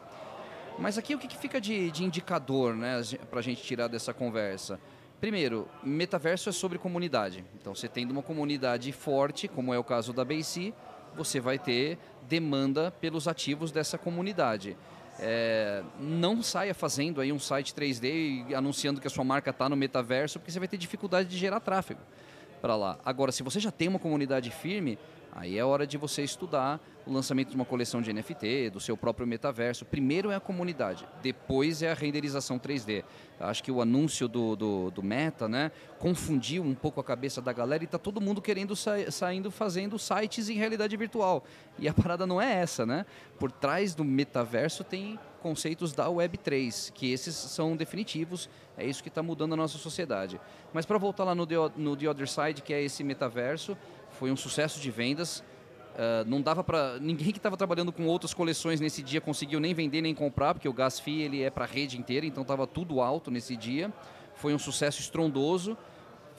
Mas 0.77 0.99
aqui 0.99 1.15
o 1.15 1.17
que, 1.17 1.27
que 1.27 1.37
fica 1.37 1.59
de, 1.59 1.89
de 1.89 2.03
indicador 2.03 2.75
né, 2.75 3.01
para 3.29 3.39
a 3.39 3.41
gente 3.41 3.63
tirar 3.63 3.87
dessa 3.87 4.13
conversa? 4.13 4.79
Primeiro, 5.19 5.67
metaverso 5.83 6.49
é 6.49 6.51
sobre 6.51 6.77
comunidade. 6.77 7.43
Então, 7.59 7.73
você 7.73 7.87
tendo 7.87 8.11
uma 8.11 8.21
comunidade 8.21 8.91
forte, 8.91 9.47
como 9.47 9.73
é 9.73 9.79
o 9.79 9.83
caso 9.83 10.13
da 10.13 10.23
BC, 10.23 10.73
você 11.15 11.39
vai 11.39 11.58
ter 11.58 11.97
demanda 12.28 12.91
pelos 12.91 13.28
ativos 13.28 13.71
dessa 13.71 13.97
comunidade. 13.97 14.78
É, 15.17 15.82
não 15.99 16.43
saia 16.43 16.73
fazendo 16.73 17.21
aí 17.21 17.32
um 17.32 17.39
site 17.39 17.73
3D 17.73 18.47
e 18.49 18.56
anunciando 18.56 18.99
que 18.99 19.08
a 19.08 19.10
sua 19.10 19.23
marca 19.23 19.49
está 19.49 19.69
no 19.69 19.75
metaverso, 19.75 20.39
porque 20.39 20.51
você 20.51 20.60
vai 20.60 20.67
ter 20.67 20.78
dificuldade 20.78 21.30
de 21.30 21.38
gerar 21.38 21.60
tráfego 21.60 22.01
para 22.62 22.75
lá. 22.75 22.97
Agora, 23.06 23.32
se 23.32 23.43
você 23.43 23.60
já 23.60 23.71
tem 23.71 23.88
uma 23.88 23.99
comunidade 23.99 24.49
firme, 24.51 24.97
Aí 25.35 25.57
é 25.57 25.65
hora 25.65 25.85
de 25.85 25.97
você 25.97 26.23
estudar 26.23 26.79
o 27.05 27.11
lançamento 27.11 27.49
de 27.49 27.55
uma 27.55 27.65
coleção 27.65 28.01
de 28.01 28.11
NFT, 28.11 28.69
do 28.69 28.79
seu 28.79 28.95
próprio 28.95 29.27
metaverso. 29.27 29.83
Primeiro 29.83 30.31
é 30.31 30.35
a 30.35 30.39
comunidade, 30.39 31.05
depois 31.21 31.81
é 31.81 31.91
a 31.91 31.93
renderização 31.93 32.57
3D. 32.57 33.03
Acho 33.37 33.61
que 33.61 33.69
o 33.69 33.81
anúncio 33.81 34.29
do, 34.29 34.55
do, 34.55 34.91
do 34.91 35.03
Meta 35.03 35.49
né, 35.49 35.73
confundiu 35.99 36.63
um 36.63 36.73
pouco 36.73 37.01
a 37.01 37.03
cabeça 37.03 37.41
da 37.41 37.51
galera 37.51 37.83
e 37.83 37.85
está 37.85 37.97
todo 37.97 38.21
mundo 38.21 38.41
querendo 38.41 38.77
sa 38.77 38.95
saindo 39.11 39.51
fazendo 39.51 39.99
sites 39.99 40.47
em 40.47 40.55
realidade 40.55 40.95
virtual. 40.95 41.43
E 41.77 41.89
a 41.89 41.93
parada 41.93 42.25
não 42.25 42.41
é 42.41 42.53
essa, 42.53 42.85
né? 42.85 43.05
Por 43.37 43.51
trás 43.51 43.93
do 43.93 44.05
metaverso 44.05 44.85
tem 44.85 45.19
conceitos 45.41 45.93
da 45.93 46.07
Web3, 46.07 46.91
que 46.91 47.11
esses 47.11 47.35
são 47.35 47.75
definitivos, 47.75 48.49
é 48.75 48.83
isso 48.83 49.03
que 49.03 49.09
está 49.09 49.21
mudando 49.21 49.53
a 49.53 49.57
nossa 49.57 49.77
sociedade. 49.77 50.41
Mas 50.73 50.87
para 50.87 50.97
voltar 50.97 51.23
lá 51.23 51.35
no 51.35 51.45
The, 51.45 51.55
no 51.75 51.95
The 51.95 52.09
Other 52.09 52.27
Side, 52.27 52.63
que 52.63 52.73
é 52.73 52.81
esse 52.81 53.03
metaverso, 53.03 53.77
foi 54.15 54.32
um 54.32 54.36
sucesso 54.36 54.80
de 54.80 54.89
vendas. 54.89 55.43
Uh, 55.95 56.28
não 56.28 56.41
dava 56.41 56.63
para 56.63 56.99
ninguém 56.99 57.32
que 57.32 57.38
estava 57.38 57.56
trabalhando 57.56 57.91
com 57.91 58.06
outras 58.06 58.34
coleções 58.34 58.82
nesse 58.82 59.01
dia 59.01 59.21
conseguiu 59.21 59.62
nem 59.62 59.73
vender 59.73 60.01
nem 60.01 60.13
comprar 60.13 60.54
porque 60.54 60.67
o 60.67 60.73
gas 60.73 60.99
fee 60.99 61.21
ele 61.21 61.41
é 61.41 61.49
para 61.49 61.63
a 61.63 61.67
rede 61.67 61.97
inteira 61.97 62.25
então 62.25 62.41
estava 62.41 62.67
tudo 62.67 62.99
alto 62.99 63.32
nesse 63.32 63.56
dia 63.56 63.93
foi 64.36 64.54
um 64.54 64.60
sucesso 64.60 64.99
estrondoso 64.99 65.78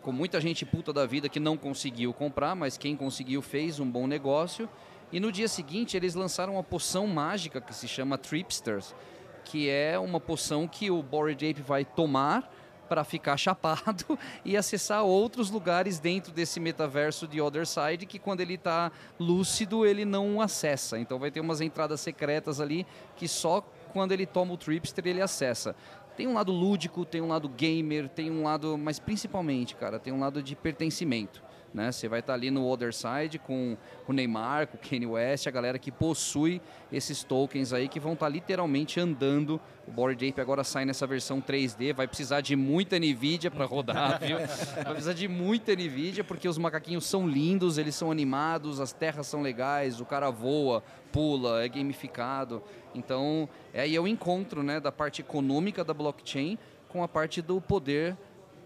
com 0.03 0.13
muita 0.13 0.43
gente 0.43 0.67
puta 0.67 0.93
da 0.93 1.07
vida 1.07 1.27
que 1.27 1.41
não 1.41 1.57
conseguiu 1.57 2.13
comprar 2.13 2.55
mas 2.55 2.77
quem 2.77 2.95
conseguiu 2.95 3.41
fez 3.41 3.81
um 3.81 3.91
bom 3.91 4.07
negócio 4.07 4.69
e 5.11 5.19
no 5.19 5.33
dia 5.33 5.49
seguinte 5.49 5.97
eles 5.97 6.15
lançaram 6.15 6.53
uma 6.53 6.63
poção 6.63 7.07
mágica 7.07 7.59
que 7.59 7.75
se 7.75 7.89
chama 7.89 8.19
Tripsters 8.19 8.95
que 9.43 9.71
é 9.71 9.99
uma 9.99 10.21
poção 10.21 10.69
que 10.69 10.91
o 10.91 11.03
Bored 11.03 11.49
Ape 11.49 11.63
vai 11.63 11.83
tomar 11.83 12.53
para 12.89 13.05
ficar 13.05 13.37
chapado 13.37 14.19
e 14.45 14.57
acessar 14.57 15.05
outros 15.05 15.51
lugares 15.51 15.99
dentro 15.99 16.33
desse 16.33 16.59
metaverso 16.61 17.27
de 17.27 17.41
Other 17.41 17.67
Side 17.67 18.07
que 18.07 18.19
quando 18.19 18.41
ele 18.41 18.55
está 18.55 18.91
lúcido 19.19 19.85
ele 19.85 20.05
não 20.05 20.41
acessa. 20.41 20.99
Então 20.99 21.19
vai 21.19 21.31
ter 21.31 21.41
umas 21.41 21.61
entradas 21.61 22.01
secretas 22.01 22.61
ali 22.61 22.87
que 23.17 23.29
só 23.29 23.61
quando 23.93 24.13
ele 24.13 24.27
toma 24.27 24.55
o 24.55 24.57
Tripster 24.57 25.07
ele 25.07 25.21
acessa. 25.21 25.75
Tem 26.17 26.27
um 26.27 26.33
lado 26.33 26.51
lúdico, 26.51 27.05
tem 27.05 27.21
um 27.21 27.29
lado 27.29 27.49
gamer, 27.49 28.09
tem 28.09 28.31
um 28.31 28.43
lado, 28.43 28.79
mas 28.79 28.99
principalmente, 28.99 29.75
cara, 29.75 29.99
tem 29.99 30.13
um 30.13 30.21
lado 30.21 30.43
de 30.43 30.57
pertencimento. 30.57 31.46
Né? 31.77 31.93
Você 31.93 32.09
vai 32.09 32.21
estar 32.21 32.33
ali 32.33 32.51
no 32.51 32.67
Other 32.67 32.91
Side 32.91 33.39
com 33.39 33.77
o 34.09 34.13
Neymar, 34.15 34.67
com 34.67 34.79
o 34.79 34.81
Kanye 34.81 35.05
West, 35.05 35.47
a 35.47 35.51
galera 35.51 35.79
que 35.79 35.93
possui 35.93 36.59
esses 36.91 37.23
tokens 37.23 37.71
aí 37.71 37.87
que 37.87 38.01
vão 38.01 38.15
estar 38.15 38.31
literalmente 38.31 38.99
andando. 38.99 39.61
O 39.87 39.91
Bored 39.91 40.27
Ape 40.27 40.41
agora 40.41 40.65
sai 40.65 40.87
nessa 40.87 41.07
versão 41.07 41.39
3D, 41.39 41.93
vai 41.93 42.09
precisar 42.09 42.41
de 42.41 42.57
muita 42.57 42.99
NVIDIA 42.99 43.51
para 43.51 43.67
rodar, 43.67 44.19
viu? 44.25 44.39
Vai 44.39 44.85
precisar 44.87 45.13
de 45.13 45.29
muita 45.29 45.73
NVIDIA 45.73 46.25
porque 46.25 46.49
os 46.49 46.57
macaquinhos 46.57 47.05
são 47.05 47.29
lindos, 47.29 47.77
eles 47.77 47.95
são 47.95 48.11
animados, 48.11 48.81
as 48.81 48.95
terras 48.95 49.27
são 49.27 49.43
legais, 49.43 50.01
o 50.01 50.07
cara 50.07 50.31
voa, 50.31 50.83
pula, 51.13 51.63
é 51.63 51.69
gamificado. 51.69 52.63
Então, 52.95 53.47
é 53.75 53.83
aí 53.83 53.95
é 53.95 54.01
o 54.01 54.09
encontro 54.09 54.63
né, 54.63 54.81
da 54.81 54.91
parte 54.91 55.21
econômica 55.21 55.85
da 55.85 55.93
blockchain 55.93 56.59
com 56.89 57.03
a 57.03 57.09
parte 57.09 57.43
do 57.43 57.61
poder 57.61 58.17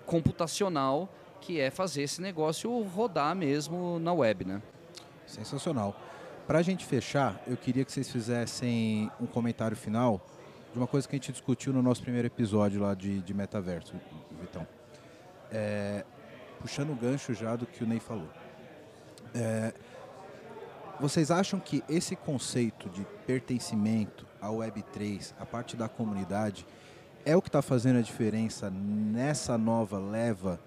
computacional 0.07 1.13
que 1.41 1.61
é 1.61 1.71
fazer 1.71 2.03
esse 2.03 2.21
negócio 2.21 2.71
rodar 2.83 3.35
mesmo 3.35 3.99
na 3.99 4.13
web, 4.13 4.45
né? 4.45 4.63
Sensacional. 5.27 5.97
Para 6.47 6.59
a 6.59 6.63
gente 6.63 6.85
fechar, 6.85 7.41
eu 7.47 7.57
queria 7.57 7.85
que 7.85 7.93
vocês 7.93 8.11
fizessem 8.11 9.11
um 9.21 9.27
comentário 9.27 9.77
final 9.77 10.21
de 10.73 10.79
uma 10.79 10.87
coisa 10.87 11.09
que 11.09 11.15
a 11.15 11.19
gente 11.19 11.33
discutiu 11.33 11.73
no 11.73 11.83
nosso 11.83 12.03
primeiro 12.03 12.27
episódio 12.27 12.81
lá 12.81 12.95
de, 12.95 13.21
de 13.21 13.35
metaverso, 13.35 13.95
Vitão. 14.41 14.67
É, 15.51 16.05
puxando 16.61 16.91
o 16.91 16.95
gancho 16.95 17.35
já 17.35 17.57
do 17.57 17.67
que 17.67 17.83
o 17.83 17.87
Ney 17.87 18.01
falou. 18.01 18.29
É, 19.35 19.73
vocês 21.01 21.31
acham 21.31 21.59
que 21.59 21.83
esse 21.89 22.15
conceito 22.15 22.89
de 22.91 23.07
pertencimento 23.27 24.27
à 24.41 24.49
Web3, 24.49 25.33
a 25.41 25.47
parte 25.47 25.77
da 25.77 25.89
comunidade, 25.89 26.67
é 27.25 27.37
o 27.37 27.43
que 27.43 27.49
está 27.49 27.63
fazendo 27.63 27.99
a 27.99 28.03
diferença 28.03 28.71
nessa 28.71 29.57
nova 29.57 29.99
leva 29.99 30.61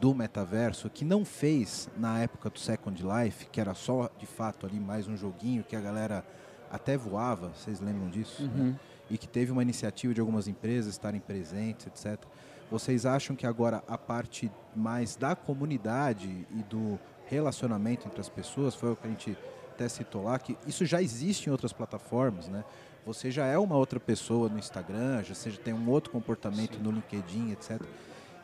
do 0.00 0.14
metaverso 0.14 0.88
que 0.88 1.04
não 1.04 1.24
fez 1.24 1.88
na 1.96 2.20
época 2.20 2.50
do 2.50 2.58
Second 2.58 3.02
Life, 3.02 3.46
que 3.46 3.60
era 3.60 3.74
só 3.74 4.10
de 4.18 4.26
fato 4.26 4.66
ali 4.66 4.78
mais 4.78 5.08
um 5.08 5.16
joguinho 5.16 5.64
que 5.64 5.74
a 5.74 5.80
galera 5.80 6.24
até 6.70 6.96
voava, 6.96 7.48
vocês 7.48 7.80
lembram 7.80 8.08
disso? 8.08 8.42
Né? 8.42 8.50
Uhum. 8.54 8.66
Né? 8.70 8.80
E 9.10 9.16
que 9.16 9.26
teve 9.26 9.50
uma 9.50 9.62
iniciativa 9.62 10.12
de 10.12 10.20
algumas 10.20 10.46
empresas 10.46 10.92
estarem 10.92 11.20
presentes, 11.20 11.86
etc. 11.86 12.22
Vocês 12.70 13.06
acham 13.06 13.34
que 13.34 13.46
agora 13.46 13.82
a 13.88 13.96
parte 13.96 14.50
mais 14.76 15.16
da 15.16 15.34
comunidade 15.34 16.46
e 16.50 16.62
do 16.64 16.98
relacionamento 17.26 18.06
entre 18.06 18.20
as 18.20 18.28
pessoas, 18.28 18.74
foi 18.74 18.92
o 18.92 18.96
que 18.96 19.06
a 19.06 19.10
gente 19.10 19.36
até 19.72 19.88
citou 19.88 20.24
lá, 20.24 20.38
que 20.38 20.58
isso 20.66 20.84
já 20.84 21.00
existe 21.00 21.48
em 21.48 21.52
outras 21.52 21.72
plataformas, 21.72 22.48
né? 22.48 22.64
Você 23.06 23.30
já 23.30 23.46
é 23.46 23.56
uma 23.56 23.76
outra 23.76 23.98
pessoa 23.98 24.48
no 24.50 24.58
Instagram, 24.58 25.22
já 25.24 25.34
seja 25.34 25.56
tem 25.58 25.72
um 25.72 25.88
outro 25.88 26.10
comportamento 26.10 26.76
Sim. 26.76 26.82
no 26.82 26.90
LinkedIn, 26.90 27.52
etc. 27.52 27.80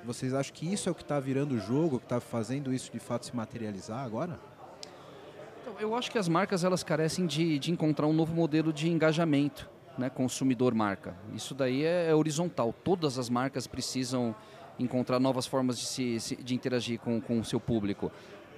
Vocês 0.05 0.35
acham 0.35 0.55
que 0.55 0.71
isso 0.71 0.89
é 0.89 0.93
o 0.93 0.95
que 0.95 1.03
está 1.03 1.19
virando 1.19 1.55
o 1.55 1.59
jogo, 1.59 1.99
que 1.99 2.05
está 2.05 2.21
fazendo 2.21 2.75
isso 2.75 2.93
de 2.93 2.99
fato 2.99 3.25
se 3.25 3.35
materializar 3.35 4.05
agora? 4.05 4.39
Então, 5.63 5.75
eu 5.81 5.95
acho 5.95 6.11
que 6.11 6.19
as 6.19 6.29
marcas 6.29 6.63
elas 6.63 6.83
carecem 6.83 7.27
de, 7.27 7.59
de 7.59 7.73
encontrar 7.73 8.07
um 8.07 8.13
novo 8.13 8.35
modelo 8.35 8.71
de 8.71 8.91
engajamento, 8.91 9.69
né, 9.97 10.11
consumidor-marca. 10.11 11.17
Isso 11.33 11.55
daí 11.55 11.85
é, 11.85 12.11
é, 12.11 12.15
horizontal. 12.15 12.75
Todas 12.85 13.19
as 13.19 13.31
marcas 13.31 13.67
precisam 13.67 14.35
encontrar 14.79 15.19
novas 15.19 15.47
formas 15.47 15.79
de, 15.79 15.87
se, 16.21 16.37
de 16.37 16.55
interagir 16.55 17.01
com, 17.01 17.19
com 17.19 17.41
o 17.41 17.45
seu 17.45 17.59
público. 17.59 18.13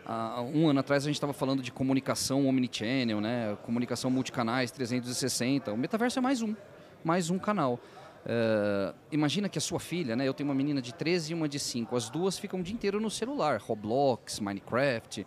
Há 0.05 0.43
um 0.43 0.69
ano 0.69 0.81
atrás 0.81 1.05
a 1.05 1.07
gente 1.07 1.17
estava 1.17 1.33
falando 1.33 1.63
de 1.63 1.71
comunicação 1.71 2.47
omnichannel, 2.49 3.21
né, 3.21 3.57
comunicação 3.63 4.11
multicanais 4.11 4.73
360. 4.73 5.73
O 5.73 5.77
metaverso 5.77 6.19
é 6.19 6.23
mais 6.23 6.43
um, 6.43 6.57
mais 7.05 7.31
um 7.31 7.39
canal. 7.39 7.79
Uh, 8.27 8.93
imagina 9.13 9.49
que 9.49 9.57
a 9.57 9.61
sua 9.61 9.79
filha, 9.79 10.17
né? 10.17 10.27
Eu 10.27 10.35
tenho 10.35 10.49
uma 10.49 10.55
menina 10.55 10.83
de 10.83 10.93
13 10.93 11.31
e 11.31 11.35
uma 11.35 11.49
de 11.49 11.61
5. 11.61 11.95
As 11.95 12.11
duas 12.11 12.37
ficam 12.37 12.59
o 12.59 12.63
dia 12.63 12.75
inteiro 12.75 13.01
no 13.01 13.09
celular, 13.09 13.61
Roblox, 13.61 14.41
Minecraft. 14.41 15.25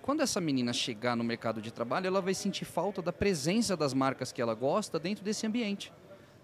Quando 0.00 0.20
essa 0.20 0.40
menina 0.40 0.72
chegar 0.72 1.16
no 1.16 1.24
mercado 1.24 1.60
de 1.60 1.72
trabalho, 1.72 2.06
ela 2.06 2.20
vai 2.20 2.34
sentir 2.34 2.64
falta 2.64 3.02
da 3.02 3.12
presença 3.12 3.76
das 3.76 3.92
marcas 3.92 4.30
que 4.30 4.40
ela 4.40 4.54
gosta 4.54 4.96
dentro 5.00 5.24
desse 5.24 5.44
ambiente. 5.44 5.92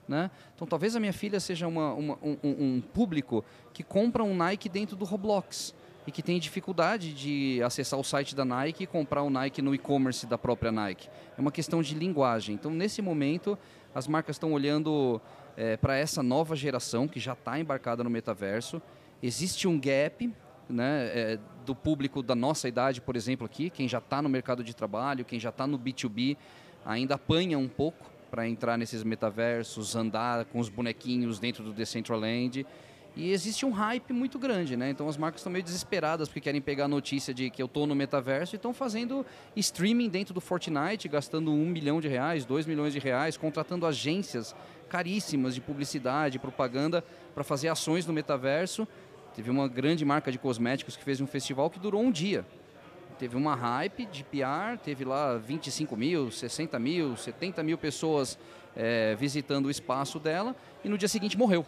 Né? 0.09 0.29
Então, 0.57 0.67
talvez 0.67 0.97
a 0.97 1.01
minha 1.01 1.13
filha 1.13 1.39
seja 1.39 1.69
uma, 1.69 1.95
uma, 1.95 2.19
um, 2.21 2.37
um 2.43 2.81
público 2.81 3.45
que 3.73 3.85
compra 3.85 4.25
um 4.25 4.35
Nike 4.35 4.69
dentro 4.69 4.97
do 4.97 5.05
Roblox 5.05 5.73
e 6.05 6.11
que 6.11 6.21
tem 6.21 6.41
dificuldade 6.41 7.15
de 7.15 7.63
acessar 7.63 8.01
o 8.01 8.03
site 8.03 8.35
da 8.35 8.45
Nike 8.45 8.83
e 8.83 8.87
comprar 8.89 9.23
o 9.23 9.31
Nike 9.31 9.63
no 9.63 9.73
e-commerce 9.73 10.27
da 10.27 10.37
própria 10.37 10.73
Nike. 10.73 11.09
É 11.39 11.41
uma 11.41 11.53
questão 11.53 11.81
de 11.81 11.95
linguagem. 11.95 12.57
Então, 12.57 12.73
nesse 12.73 13.01
momento, 13.01 13.57
as 13.95 14.09
marcas 14.09 14.35
estão 14.35 14.53
olhando 14.53 15.21
é, 15.57 15.77
para 15.77 15.97
essa 15.97 16.23
nova 16.23 16.57
geração 16.57 17.07
que 17.07 17.21
já 17.21 17.33
está 17.33 17.59
embarcada 17.59 18.03
no 18.03 18.11
metaverso. 18.11 18.81
Existe 19.23 19.69
um 19.69 19.79
gap 19.79 20.33
né, 20.69 21.11
é, 21.15 21.39
do 21.65 21.75
público 21.75 22.23
da 22.23 22.35
nossa 22.35 22.69
idade, 22.69 23.01
por 23.01 23.17
exemplo, 23.17 23.47
aqui, 23.47 23.71
quem 23.71 23.89
já 23.89 23.99
está 23.99 24.23
no 24.23 24.29
mercado 24.29 24.65
de 24.65 24.75
trabalho, 24.75 25.25
quem 25.25 25.39
já 25.39 25.51
está 25.51 25.67
no 25.67 25.79
B2B, 25.79 26.37
ainda 26.85 27.15
apanha 27.15 27.59
um 27.59 27.69
pouco 27.69 28.11
para 28.31 28.49
entrar 28.49 28.79
nesses 28.79 29.03
metaversos, 29.03 29.95
andar 29.95 30.47
com 30.47 30.59
os 30.59 30.69
bonequinhos 30.69 31.39
dentro 31.39 31.63
do 31.63 31.73
Decentraland. 31.73 32.67
E 33.15 33.31
existe 33.31 33.67
um 33.67 33.71
hype 33.71 34.11
muito 34.13 34.39
grande, 34.39 34.75
né? 34.75 34.89
Então 34.89 35.07
as 35.07 35.19
marcas 35.19 35.41
estão 35.41 35.53
meio 35.53 35.63
desesperadas 35.63 36.29
porque 36.29 36.41
querem 36.41 36.63
pegar 36.63 36.87
a 36.87 36.89
notícia 36.89 37.35
de 37.35 37.51
que 37.51 37.61
eu 37.61 37.67
estou 37.67 37.87
no 37.87 37.95
metaverso 37.95 38.55
e 38.55 38.57
estão 38.57 38.73
fazendo 38.73 39.27
streaming 39.55 40.09
dentro 40.09 40.33
do 40.33 40.41
Fortnite, 40.41 41.09
gastando 41.09 41.53
um 41.53 41.67
milhão 41.67 42.01
de 42.01 42.09
reais, 42.09 42.47
dois 42.47 42.65
milhões 42.65 42.95
de 42.95 42.99
reais, 42.99 43.37
contratando 43.37 43.85
agências 43.85 44.55
caríssimas 44.89 45.55
de 45.55 45.61
publicidade, 45.61 46.39
propaganda 46.39 47.05
para 47.35 47.45
fazer 47.45 47.69
ações 47.69 48.07
no 48.07 48.15
metaverso. 48.15 48.89
Teve 49.35 49.51
uma 49.51 49.69
grande 49.69 50.05
marca 50.07 50.33
de 50.33 50.39
cosméticos 50.39 50.97
que 50.97 51.05
fez 51.05 51.21
um 51.21 51.27
festival 51.27 51.69
que 51.69 51.79
durou 51.79 52.03
um 52.03 52.11
dia. 52.11 52.47
Teve 53.19 53.37
uma 53.37 53.55
hype 53.55 54.07
de 54.07 54.25
PR, 54.25 54.79
teve 54.83 55.05
lá 55.05 55.37
25 55.37 55.97
mil, 55.97 56.31
60 56.31 56.79
mil, 56.79 57.15
70 57.15 57.63
mil 57.63 57.77
pessoas 57.77 58.39
é, 58.75 59.15
visitando 59.15 59.67
o 59.67 59.71
espaço 59.71 60.19
dela 60.19 60.57
e 60.83 60.89
no 60.89 60.97
dia 60.97 61.09
seguinte 61.09 61.37
morreu. 61.37 61.67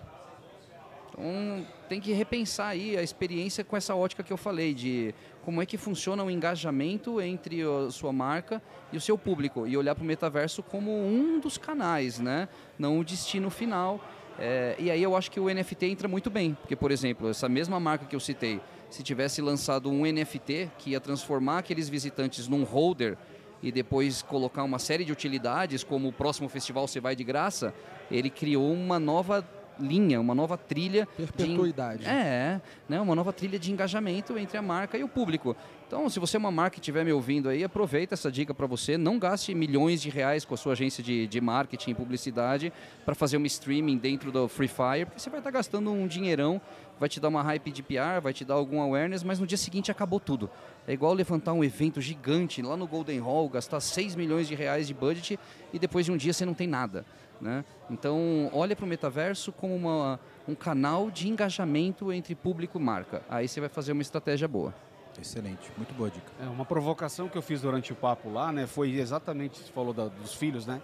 Então 1.14 1.64
tem 1.88 2.00
que 2.00 2.12
repensar 2.12 2.68
aí 2.68 2.96
a 2.96 3.02
experiência 3.02 3.62
com 3.62 3.76
essa 3.76 3.94
ótica 3.94 4.22
que 4.22 4.32
eu 4.32 4.36
falei 4.36 4.74
de 4.74 5.14
como 5.44 5.62
é 5.62 5.66
que 5.66 5.76
funciona 5.76 6.24
o 6.24 6.30
engajamento 6.30 7.20
entre 7.20 7.62
a 7.62 7.90
sua 7.90 8.12
marca 8.12 8.60
e 8.92 8.96
o 8.96 9.00
seu 9.00 9.16
público 9.16 9.66
e 9.66 9.76
olhar 9.76 9.94
para 9.94 10.02
o 10.02 10.06
metaverso 10.06 10.62
como 10.62 10.90
um 10.90 11.38
dos 11.38 11.56
canais, 11.56 12.18
né? 12.18 12.48
Não 12.78 12.98
o 12.98 13.04
destino 13.04 13.48
final. 13.48 14.00
É, 14.38 14.74
e 14.78 14.90
aí 14.90 15.00
eu 15.00 15.14
acho 15.16 15.30
que 15.30 15.38
o 15.38 15.48
NFT 15.48 15.86
entra 15.86 16.08
muito 16.08 16.28
bem, 16.28 16.54
porque 16.54 16.74
por 16.74 16.90
exemplo 16.90 17.28
essa 17.28 17.48
mesma 17.48 17.78
marca 17.78 18.04
que 18.04 18.16
eu 18.16 18.20
citei, 18.20 18.60
se 18.90 19.02
tivesse 19.04 19.40
lançado 19.40 19.88
um 19.88 20.04
NFT 20.04 20.72
que 20.78 20.90
ia 20.90 21.00
transformar 21.00 21.58
aqueles 21.58 21.88
visitantes 21.88 22.48
num 22.48 22.64
holder 22.64 23.16
e 23.62 23.70
depois 23.70 24.22
colocar 24.22 24.64
uma 24.64 24.80
série 24.80 25.04
de 25.04 25.12
utilidades, 25.12 25.84
como 25.84 26.08
o 26.08 26.12
próximo 26.12 26.48
festival 26.48 26.88
você 26.88 26.98
vai 26.98 27.14
de 27.14 27.22
graça, 27.22 27.72
ele 28.10 28.28
criou 28.28 28.72
uma 28.72 28.98
nova 28.98 29.46
linha, 29.78 30.20
uma 30.20 30.34
nova 30.34 30.56
trilha. 30.56 31.06
Perpetuidade. 31.16 32.02
De, 32.02 32.08
é, 32.08 32.60
né, 32.88 33.00
uma 33.00 33.14
nova 33.14 33.32
trilha 33.32 33.58
de 33.58 33.72
engajamento 33.72 34.38
entre 34.38 34.56
a 34.56 34.62
marca 34.62 34.96
e 34.96 35.04
o 35.04 35.08
público. 35.08 35.56
Então, 35.94 36.10
se 36.10 36.18
você 36.18 36.36
é 36.36 36.40
uma 36.40 36.50
marca 36.50 36.74
que 36.74 36.80
estiver 36.80 37.04
me 37.04 37.12
ouvindo 37.12 37.48
aí, 37.48 37.62
aproveita 37.62 38.14
essa 38.14 38.28
dica 38.28 38.52
para 38.52 38.66
você. 38.66 38.98
Não 38.98 39.16
gaste 39.16 39.54
milhões 39.54 40.02
de 40.02 40.10
reais 40.10 40.44
com 40.44 40.52
a 40.52 40.56
sua 40.56 40.72
agência 40.72 41.04
de, 41.04 41.28
de 41.28 41.40
marketing 41.40 41.92
e 41.92 41.94
publicidade 41.94 42.72
para 43.04 43.14
fazer 43.14 43.36
um 43.36 43.46
streaming 43.46 43.96
dentro 43.96 44.32
do 44.32 44.48
Free 44.48 44.66
Fire, 44.66 45.04
porque 45.04 45.20
você 45.20 45.30
vai 45.30 45.38
estar 45.38 45.52
tá 45.52 45.56
gastando 45.56 45.92
um 45.92 46.08
dinheirão, 46.08 46.60
vai 46.98 47.08
te 47.08 47.20
dar 47.20 47.28
uma 47.28 47.42
hype 47.42 47.70
de 47.70 47.80
PR, 47.80 48.20
vai 48.20 48.32
te 48.32 48.44
dar 48.44 48.54
algum 48.54 48.80
awareness, 48.80 49.22
mas 49.22 49.38
no 49.38 49.46
dia 49.46 49.56
seguinte 49.56 49.88
acabou 49.88 50.18
tudo. 50.18 50.50
É 50.84 50.92
igual 50.92 51.14
levantar 51.14 51.52
um 51.52 51.62
evento 51.62 52.00
gigante 52.00 52.60
lá 52.60 52.76
no 52.76 52.88
Golden 52.88 53.20
Hall, 53.20 53.48
gastar 53.48 53.78
6 53.78 54.16
milhões 54.16 54.48
de 54.48 54.56
reais 54.56 54.88
de 54.88 54.94
budget 54.94 55.38
e 55.72 55.78
depois 55.78 56.04
de 56.06 56.10
um 56.10 56.16
dia 56.16 56.32
você 56.32 56.44
não 56.44 56.54
tem 56.54 56.66
nada. 56.66 57.06
Né? 57.40 57.64
Então, 57.88 58.50
olha 58.52 58.74
para 58.74 58.84
o 58.84 58.88
metaverso 58.88 59.52
como 59.52 59.76
uma, 59.76 60.18
um 60.48 60.56
canal 60.56 61.08
de 61.08 61.28
engajamento 61.28 62.12
entre 62.12 62.34
público 62.34 62.80
e 62.80 62.82
marca. 62.82 63.22
Aí 63.28 63.46
você 63.46 63.60
vai 63.60 63.68
fazer 63.68 63.92
uma 63.92 64.02
estratégia 64.02 64.48
boa. 64.48 64.74
Excelente, 65.20 65.70
muito 65.76 65.94
boa 65.94 66.10
dica. 66.10 66.30
É, 66.40 66.44
uma 66.44 66.64
provocação 66.64 67.28
que 67.28 67.38
eu 67.38 67.42
fiz 67.42 67.60
durante 67.60 67.92
o 67.92 67.96
papo 67.96 68.30
lá, 68.30 68.52
né, 68.52 68.66
foi 68.66 68.96
exatamente, 68.96 69.58
você 69.58 69.72
falou 69.72 69.92
da, 69.92 70.06
dos 70.06 70.34
filhos, 70.34 70.66
né? 70.66 70.80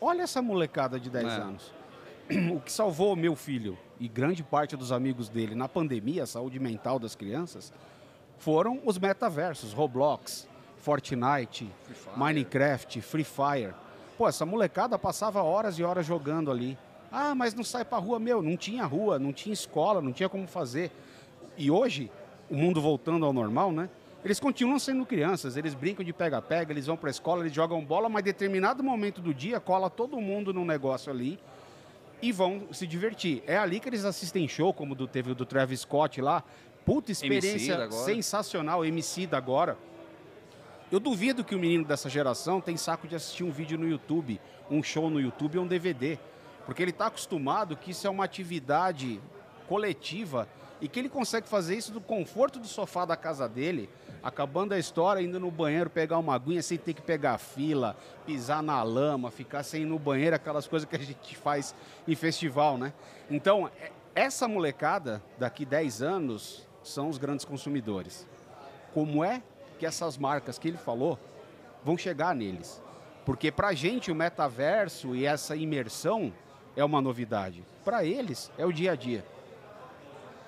Olha 0.00 0.22
essa 0.22 0.42
molecada 0.42 0.98
de 0.98 1.08
10 1.10 1.24
é. 1.24 1.28
anos. 1.36 1.74
O 2.52 2.60
que 2.60 2.72
salvou 2.72 3.12
o 3.12 3.16
meu 3.16 3.36
filho 3.36 3.78
e 4.00 4.08
grande 4.08 4.42
parte 4.42 4.76
dos 4.76 4.90
amigos 4.90 5.28
dele 5.28 5.54
na 5.54 5.68
pandemia, 5.68 6.24
a 6.24 6.26
saúde 6.26 6.58
mental 6.58 6.98
das 6.98 7.14
crianças, 7.14 7.72
foram 8.36 8.80
os 8.84 8.98
metaversos, 8.98 9.72
Roblox, 9.72 10.48
Fortnite, 10.78 11.72
Free 11.84 12.16
Minecraft, 12.16 13.00
Free 13.00 13.24
Fire. 13.24 13.74
Pô, 14.18 14.28
essa 14.28 14.44
molecada 14.44 14.98
passava 14.98 15.42
horas 15.42 15.78
e 15.78 15.84
horas 15.84 16.04
jogando 16.04 16.50
ali. 16.50 16.76
Ah, 17.10 17.34
mas 17.34 17.54
não 17.54 17.64
sai 17.64 17.84
pra 17.84 17.98
rua, 17.98 18.18
meu, 18.18 18.42
não 18.42 18.56
tinha 18.56 18.84
rua, 18.84 19.18
não 19.18 19.32
tinha 19.32 19.52
escola, 19.52 20.02
não 20.02 20.12
tinha 20.12 20.28
como 20.28 20.46
fazer. 20.46 20.90
E 21.56 21.70
hoje, 21.70 22.10
o 22.50 22.56
mundo 22.56 22.80
voltando 22.80 23.24
ao 23.24 23.32
normal, 23.32 23.72
né? 23.72 23.88
Eles 24.24 24.40
continuam 24.40 24.78
sendo 24.78 25.06
crianças, 25.06 25.56
eles 25.56 25.72
brincam 25.74 26.04
de 26.04 26.12
pega-pega, 26.12 26.72
eles 26.72 26.86
vão 26.86 26.96
para 26.96 27.08
a 27.08 27.12
escola, 27.12 27.42
eles 27.42 27.52
jogam 27.52 27.84
bola, 27.84 28.08
mas 28.08 28.22
em 28.22 28.24
determinado 28.24 28.82
momento 28.82 29.20
do 29.20 29.32
dia 29.32 29.60
cola 29.60 29.88
todo 29.88 30.20
mundo 30.20 30.52
num 30.52 30.64
negócio 30.64 31.12
ali 31.12 31.38
e 32.20 32.32
vão 32.32 32.66
se 32.72 32.86
divertir. 32.86 33.42
É 33.46 33.56
ali 33.56 33.78
que 33.78 33.88
eles 33.88 34.04
assistem 34.04 34.48
show, 34.48 34.72
como 34.72 34.94
do, 34.94 35.06
teve 35.06 35.30
o 35.30 35.34
do 35.34 35.46
Travis 35.46 35.80
Scott 35.80 36.20
lá. 36.20 36.42
Puta 36.84 37.12
experiência 37.12 37.90
sensacional, 37.90 38.84
MC 38.84 39.26
da 39.26 39.38
agora. 39.38 39.76
Eu 40.90 41.00
duvido 41.00 41.44
que 41.44 41.54
o 41.54 41.58
menino 41.58 41.84
dessa 41.84 42.08
geração 42.08 42.60
tem 42.60 42.76
saco 42.76 43.08
de 43.08 43.16
assistir 43.16 43.44
um 43.44 43.50
vídeo 43.50 43.76
no 43.76 43.88
YouTube, 43.88 44.40
um 44.70 44.82
show 44.82 45.10
no 45.10 45.20
YouTube 45.20 45.58
ou 45.58 45.64
um 45.64 45.66
DVD. 45.66 46.18
Porque 46.64 46.82
ele 46.82 46.90
está 46.90 47.06
acostumado 47.06 47.76
que 47.76 47.90
isso 47.90 48.06
é 48.06 48.10
uma 48.10 48.24
atividade 48.24 49.20
coletiva 49.68 50.48
e 50.80 50.88
que 50.88 50.98
ele 50.98 51.08
consegue 51.08 51.48
fazer 51.48 51.76
isso 51.76 51.92
do 51.92 52.00
conforto 52.00 52.58
do 52.58 52.66
sofá 52.66 53.04
da 53.04 53.16
casa 53.16 53.48
dele, 53.48 53.88
acabando 54.22 54.74
a 54.74 54.78
história, 54.78 55.20
indo 55.20 55.40
no 55.40 55.50
banheiro 55.50 55.88
pegar 55.88 56.18
uma 56.18 56.34
aguinha 56.34 56.62
sem 56.62 56.76
ter 56.76 56.94
que 56.94 57.02
pegar 57.02 57.38
fila, 57.38 57.96
pisar 58.26 58.62
na 58.62 58.82
lama, 58.82 59.30
ficar 59.30 59.62
sem 59.62 59.82
ir 59.82 59.86
no 59.86 59.98
banheiro, 59.98 60.36
aquelas 60.36 60.66
coisas 60.66 60.88
que 60.88 60.96
a 60.96 60.98
gente 60.98 61.36
faz 61.36 61.74
em 62.06 62.14
festival, 62.14 62.76
né? 62.76 62.92
Então, 63.30 63.70
é, 63.80 63.90
essa 64.14 64.46
molecada, 64.48 65.22
daqui 65.38 65.64
10 65.64 66.02
anos, 66.02 66.66
são 66.82 67.08
os 67.08 67.18
grandes 67.18 67.44
consumidores. 67.44 68.26
Como 68.92 69.24
é 69.24 69.42
que 69.78 69.86
essas 69.86 70.16
marcas 70.16 70.58
que 70.58 70.68
ele 70.68 70.78
falou 70.78 71.18
vão 71.84 71.96
chegar 71.96 72.34
neles. 72.34 72.82
Porque 73.24 73.50
para 73.50 73.68
a 73.68 73.74
gente 73.74 74.10
o 74.10 74.14
metaverso 74.14 75.14
e 75.14 75.24
essa 75.24 75.54
imersão 75.54 76.32
é 76.74 76.84
uma 76.84 77.00
novidade. 77.00 77.64
Para 77.84 78.04
eles 78.04 78.50
é 78.58 78.66
o 78.66 78.72
dia 78.72 78.92
a 78.92 78.96
dia. 78.96 79.24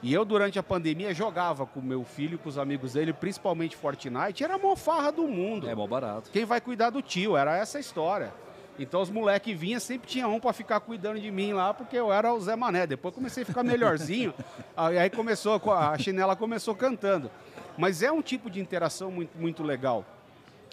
E 0.02 0.12
eu, 0.12 0.24
durante 0.24 0.58
a 0.58 0.62
pandemia, 0.62 1.12
jogava 1.12 1.66
com 1.66 1.80
meu 1.80 2.04
filho, 2.04 2.38
com 2.38 2.48
os 2.48 2.56
amigos 2.56 2.92
dele, 2.92 3.12
principalmente 3.12 3.76
Fortnite. 3.76 4.44
Era 4.44 4.54
a 4.54 4.58
maior 4.58 4.76
farra 4.76 5.10
do 5.10 5.26
mundo. 5.26 5.68
É 5.68 5.74
mó 5.74 5.86
barato. 5.86 6.30
Quem 6.30 6.44
vai 6.44 6.60
cuidar 6.60 6.90
do 6.90 7.02
tio? 7.02 7.36
Era 7.36 7.56
essa 7.56 7.78
a 7.78 7.80
história. 7.80 8.32
Então 8.78 9.02
os 9.02 9.10
moleques 9.10 9.58
vinham, 9.58 9.80
sempre 9.80 10.08
tinha 10.08 10.28
um 10.28 10.38
para 10.38 10.52
ficar 10.52 10.78
cuidando 10.78 11.20
de 11.20 11.30
mim 11.32 11.52
lá, 11.52 11.74
porque 11.74 11.96
eu 11.96 12.12
era 12.12 12.32
o 12.32 12.40
Zé 12.40 12.54
Mané. 12.54 12.86
Depois 12.86 13.12
comecei 13.12 13.42
a 13.42 13.46
ficar 13.46 13.64
melhorzinho, 13.64 14.32
aí 14.76 15.10
começou, 15.10 15.60
a 15.72 15.98
chinela 15.98 16.36
começou 16.36 16.76
cantando. 16.76 17.28
Mas 17.76 18.02
é 18.02 18.12
um 18.12 18.22
tipo 18.22 18.48
de 18.48 18.60
interação 18.60 19.10
muito, 19.10 19.36
muito 19.36 19.64
legal 19.64 20.04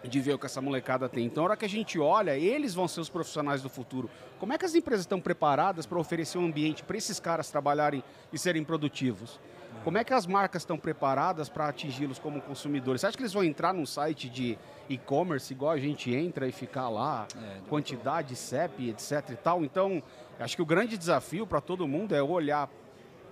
de 0.10 0.20
ver 0.22 0.34
o 0.34 0.40
que 0.40 0.46
essa 0.46 0.62
molecada 0.62 1.08
tem. 1.10 1.26
Então, 1.26 1.44
na 1.44 1.50
hora 1.50 1.58
que 1.58 1.66
a 1.66 1.70
gente 1.70 2.00
olha, 2.00 2.38
eles 2.38 2.74
vão 2.74 2.88
ser 2.88 3.00
os 3.00 3.10
profissionais 3.10 3.62
do 3.62 3.70
futuro. 3.70 4.10
Como 4.40 4.54
é 4.54 4.58
que 4.58 4.66
as 4.66 4.76
empresas 4.76 5.02
estão 5.02 5.20
preparadas 5.20 5.86
para 5.86 6.00
oferecer 6.00 6.38
um 6.38 6.46
ambiente 6.46 6.84
para 6.84 6.98
esses 6.98 7.20
caras 7.20 7.50
trabalharem 7.50 8.04
e 8.32 8.38
serem 8.38 8.64
produtivos? 8.64 9.40
Como 9.84 9.98
é 9.98 10.04
que 10.04 10.14
as 10.14 10.26
marcas 10.26 10.62
estão 10.62 10.78
preparadas 10.78 11.50
para 11.50 11.68
atingi-los 11.68 12.18
como 12.18 12.42
consumidores? 12.42 13.02
Você 13.02 13.08
acha 13.08 13.18
que 13.18 13.24
eles 13.24 13.34
vão 13.34 13.44
entrar 13.44 13.74
num 13.74 13.86
site 13.86 14.30
de 14.30 14.58
e-commerce 14.88 15.54
igual 15.54 15.72
a 15.72 15.78
gente 15.78 16.14
entra 16.14 16.48
e 16.48 16.52
ficar 16.52 16.88
lá, 16.90 17.28
é, 17.36 17.60
quantidade, 17.70 18.36
CEP, 18.36 18.90
etc 18.90 19.30
e 19.32 19.36
tal? 19.36 19.64
Então, 19.64 20.02
acho 20.40 20.56
que 20.56 20.62
o 20.62 20.66
grande 20.66 20.98
desafio 20.98 21.46
para 21.46 21.60
todo 21.60 21.88
mundo 21.88 22.16
é 22.16 22.24
olhar, 22.24 22.70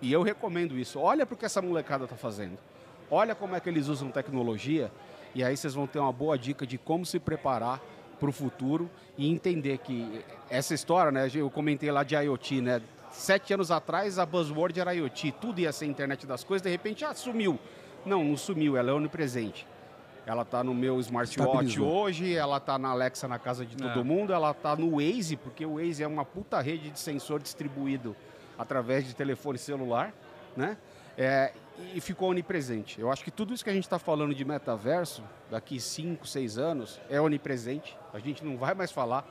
e 0.01 0.11
eu 0.11 0.21
recomendo 0.21 0.77
isso, 0.77 0.99
olha 0.99 1.25
para 1.25 1.33
o 1.33 1.37
que 1.37 1.45
essa 1.45 1.61
molecada 1.61 2.03
está 2.03 2.17
fazendo 2.17 2.57
olha 3.13 3.35
como 3.35 3.55
é 3.55 3.59
que 3.59 3.69
eles 3.69 3.87
usam 3.87 4.09
tecnologia 4.09 4.91
e 5.35 5.43
aí 5.43 5.55
vocês 5.57 5.73
vão 5.73 5.87
ter 5.87 5.99
uma 5.99 6.11
boa 6.11 6.37
dica 6.37 6.65
de 6.65 6.77
como 6.77 7.05
se 7.05 7.19
preparar 7.19 7.81
para 8.19 8.29
o 8.29 8.31
futuro 8.31 8.89
e 9.17 9.29
entender 9.29 9.79
que 9.79 10.23
essa 10.49 10.73
história, 10.73 11.11
né? 11.11 11.29
Eu 11.33 11.49
comentei 11.49 11.91
lá 11.91 12.03
de 12.03 12.15
IoT, 12.15 12.61
né? 12.61 12.81
Sete 13.11 13.53
anos 13.53 13.69
atrás 13.69 14.17
a 14.17 14.25
buzzword 14.25 14.79
era 14.79 14.93
IoT, 14.93 15.33
tudo 15.39 15.59
ia 15.59 15.71
ser 15.71 15.85
internet 15.85 16.25
das 16.25 16.43
coisas, 16.43 16.63
de 16.63 16.69
repente, 16.69 17.03
ah, 17.03 17.13
sumiu. 17.13 17.59
Não, 18.05 18.23
não 18.23 18.37
sumiu, 18.37 18.75
ela 18.75 18.89
é 18.89 18.93
onipresente. 18.93 19.67
Ela 20.25 20.43
está 20.43 20.63
no 20.63 20.73
meu 20.73 20.99
smartwatch 21.01 21.81
hoje, 21.81 22.33
ela 22.33 22.57
está 22.57 22.77
na 22.77 22.89
Alexa 22.89 23.27
na 23.27 23.37
casa 23.37 23.65
de 23.65 23.75
todo 23.75 23.99
é. 23.99 24.03
mundo, 24.03 24.31
ela 24.31 24.51
está 24.51 24.75
no 24.75 24.91
Waze, 24.91 25.35
porque 25.35 25.65
o 25.65 25.75
Waze 25.75 26.01
é 26.01 26.07
uma 26.07 26.23
puta 26.23 26.61
rede 26.61 26.89
de 26.89 26.99
sensor 26.99 27.41
distribuído 27.41 28.15
através 28.57 29.05
de 29.05 29.13
telefone 29.13 29.57
celular, 29.57 30.13
né? 30.55 30.77
É, 31.17 31.51
e 31.93 32.01
ficou 32.01 32.29
onipresente. 32.29 32.99
Eu 32.99 33.11
acho 33.11 33.23
que 33.23 33.31
tudo 33.31 33.53
isso 33.53 33.63
que 33.63 33.69
a 33.69 33.73
gente 33.73 33.83
está 33.83 33.99
falando 33.99 34.33
de 34.33 34.45
metaverso, 34.45 35.23
daqui 35.49 35.79
5, 35.79 36.27
6 36.27 36.57
anos, 36.57 36.99
é 37.09 37.19
onipresente. 37.19 37.97
A 38.13 38.19
gente 38.19 38.43
não 38.43 38.57
vai 38.57 38.73
mais 38.73 38.91
falar. 38.91 39.25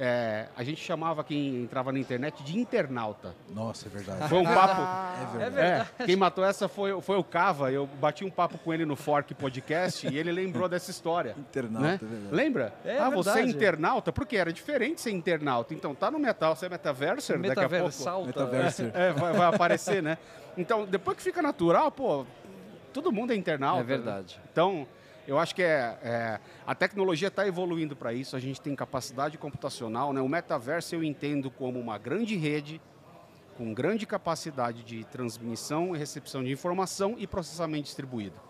É, 0.00 0.46
a 0.56 0.62
gente 0.62 0.80
chamava 0.80 1.24
quem 1.24 1.64
entrava 1.64 1.90
na 1.90 1.98
internet 1.98 2.44
de 2.44 2.56
internauta. 2.56 3.34
Nossa, 3.52 3.88
é 3.88 3.90
verdade. 3.90 4.28
Foi 4.28 4.38
um 4.38 4.44
papo. 4.54 4.80
é, 4.80 5.46
é 5.46 5.50
verdade. 5.50 5.90
É, 5.98 6.04
quem 6.04 6.14
matou 6.14 6.44
essa 6.44 6.68
foi, 6.68 7.00
foi 7.00 7.16
o 7.16 7.24
Cava. 7.24 7.72
Eu 7.72 7.84
bati 7.84 8.24
um 8.24 8.30
papo 8.30 8.58
com 8.58 8.72
ele 8.72 8.86
no 8.86 8.94
Fork 8.94 9.34
Podcast 9.34 10.06
e 10.06 10.16
ele 10.16 10.30
lembrou 10.30 10.68
dessa 10.70 10.92
história. 10.92 11.34
Internauta, 11.36 11.80
né? 11.80 11.98
é 12.00 12.06
verdade. 12.06 12.34
Lembra? 12.34 12.74
É, 12.84 12.98
ah, 12.98 13.10
você 13.10 13.40
é 13.40 13.42
internauta? 13.42 14.12
Porque 14.12 14.36
era 14.36 14.52
diferente 14.52 15.00
ser 15.00 15.10
internauta. 15.10 15.74
Então, 15.74 15.92
tá 15.96 16.12
no 16.12 16.18
metal, 16.20 16.54
você 16.54 16.66
é 16.66 16.68
metaverser, 16.68 17.40
daqui 17.40 17.60
a 17.60 17.68
pouco. 17.68 18.26
Metaverser. 18.26 18.92
É, 18.94 19.12
vai, 19.12 19.32
vai 19.32 19.46
aparecer, 19.48 20.00
né? 20.00 20.16
Então, 20.58 20.84
depois 20.84 21.16
que 21.16 21.22
fica 21.22 21.40
natural, 21.40 21.90
pô, 21.90 22.26
todo 22.92 23.12
mundo 23.12 23.32
é 23.32 23.36
internauta. 23.36 23.80
É 23.80 23.84
verdade. 23.84 24.36
Né? 24.36 24.42
Então, 24.52 24.88
eu 25.26 25.38
acho 25.38 25.54
que 25.54 25.62
é, 25.62 25.96
é 26.02 26.40
a 26.66 26.74
tecnologia 26.74 27.28
está 27.28 27.46
evoluindo 27.46 27.94
para 27.94 28.12
isso, 28.12 28.34
a 28.34 28.40
gente 28.40 28.60
tem 28.60 28.74
capacidade 28.74 29.38
computacional. 29.38 30.12
Né? 30.12 30.20
O 30.20 30.28
metaverso 30.28 30.96
eu 30.96 31.04
entendo 31.04 31.48
como 31.50 31.78
uma 31.78 31.96
grande 31.96 32.36
rede 32.36 32.80
com 33.56 33.72
grande 33.74 34.06
capacidade 34.06 34.82
de 34.84 35.04
transmissão 35.04 35.94
e 35.94 35.98
recepção 35.98 36.44
de 36.44 36.50
informação 36.52 37.14
e 37.18 37.26
processamento 37.26 37.84
distribuído. 37.84 38.47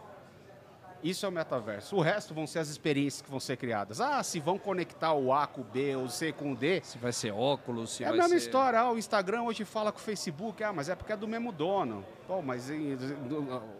Isso 1.03 1.25
é 1.25 1.29
o 1.29 1.33
metaverso. 1.33 1.97
O 1.97 2.01
resto 2.01 2.35
vão 2.35 2.47
ser 2.47 2.59
as 2.59 2.69
experiências 2.69 3.23
que 3.23 3.31
vão 3.31 3.39
ser 3.39 3.57
criadas. 3.57 4.01
Ah, 4.01 4.23
se 4.23 4.41
vão 4.41 4.59
conectar 4.59 5.13
o 5.13 5.33
A 5.33 5.47
com 5.47 5.61
o 5.61 5.65
B, 5.65 5.95
o 5.97 6.09
C 6.09 6.33
com 6.33 6.53
o 6.53 6.57
D. 6.57 6.81
Se 6.83 6.99
vai 6.99 7.13
ser 7.13 7.33
óculos, 7.33 7.91
se 7.91 8.05
é 8.05 8.09
vai 8.09 8.19
a 8.19 8.23
mesma 8.23 8.31
ser... 8.31 8.37
história. 8.47 8.81
Ah, 8.81 8.91
o 8.91 8.99
Instagram 8.99 9.43
hoje 9.43 9.65
fala 9.65 9.93
com 9.93 9.99
o 9.99 10.03
Facebook. 10.03 10.63
Ah, 10.65 10.73
mas 10.73 10.89
é 10.89 10.95
porque 10.95 11.13
é 11.13 11.17
do 11.17 11.29
mesmo 11.29 11.53
dono. 11.53 12.05
Pô, 12.27 12.43
mas 12.43 12.69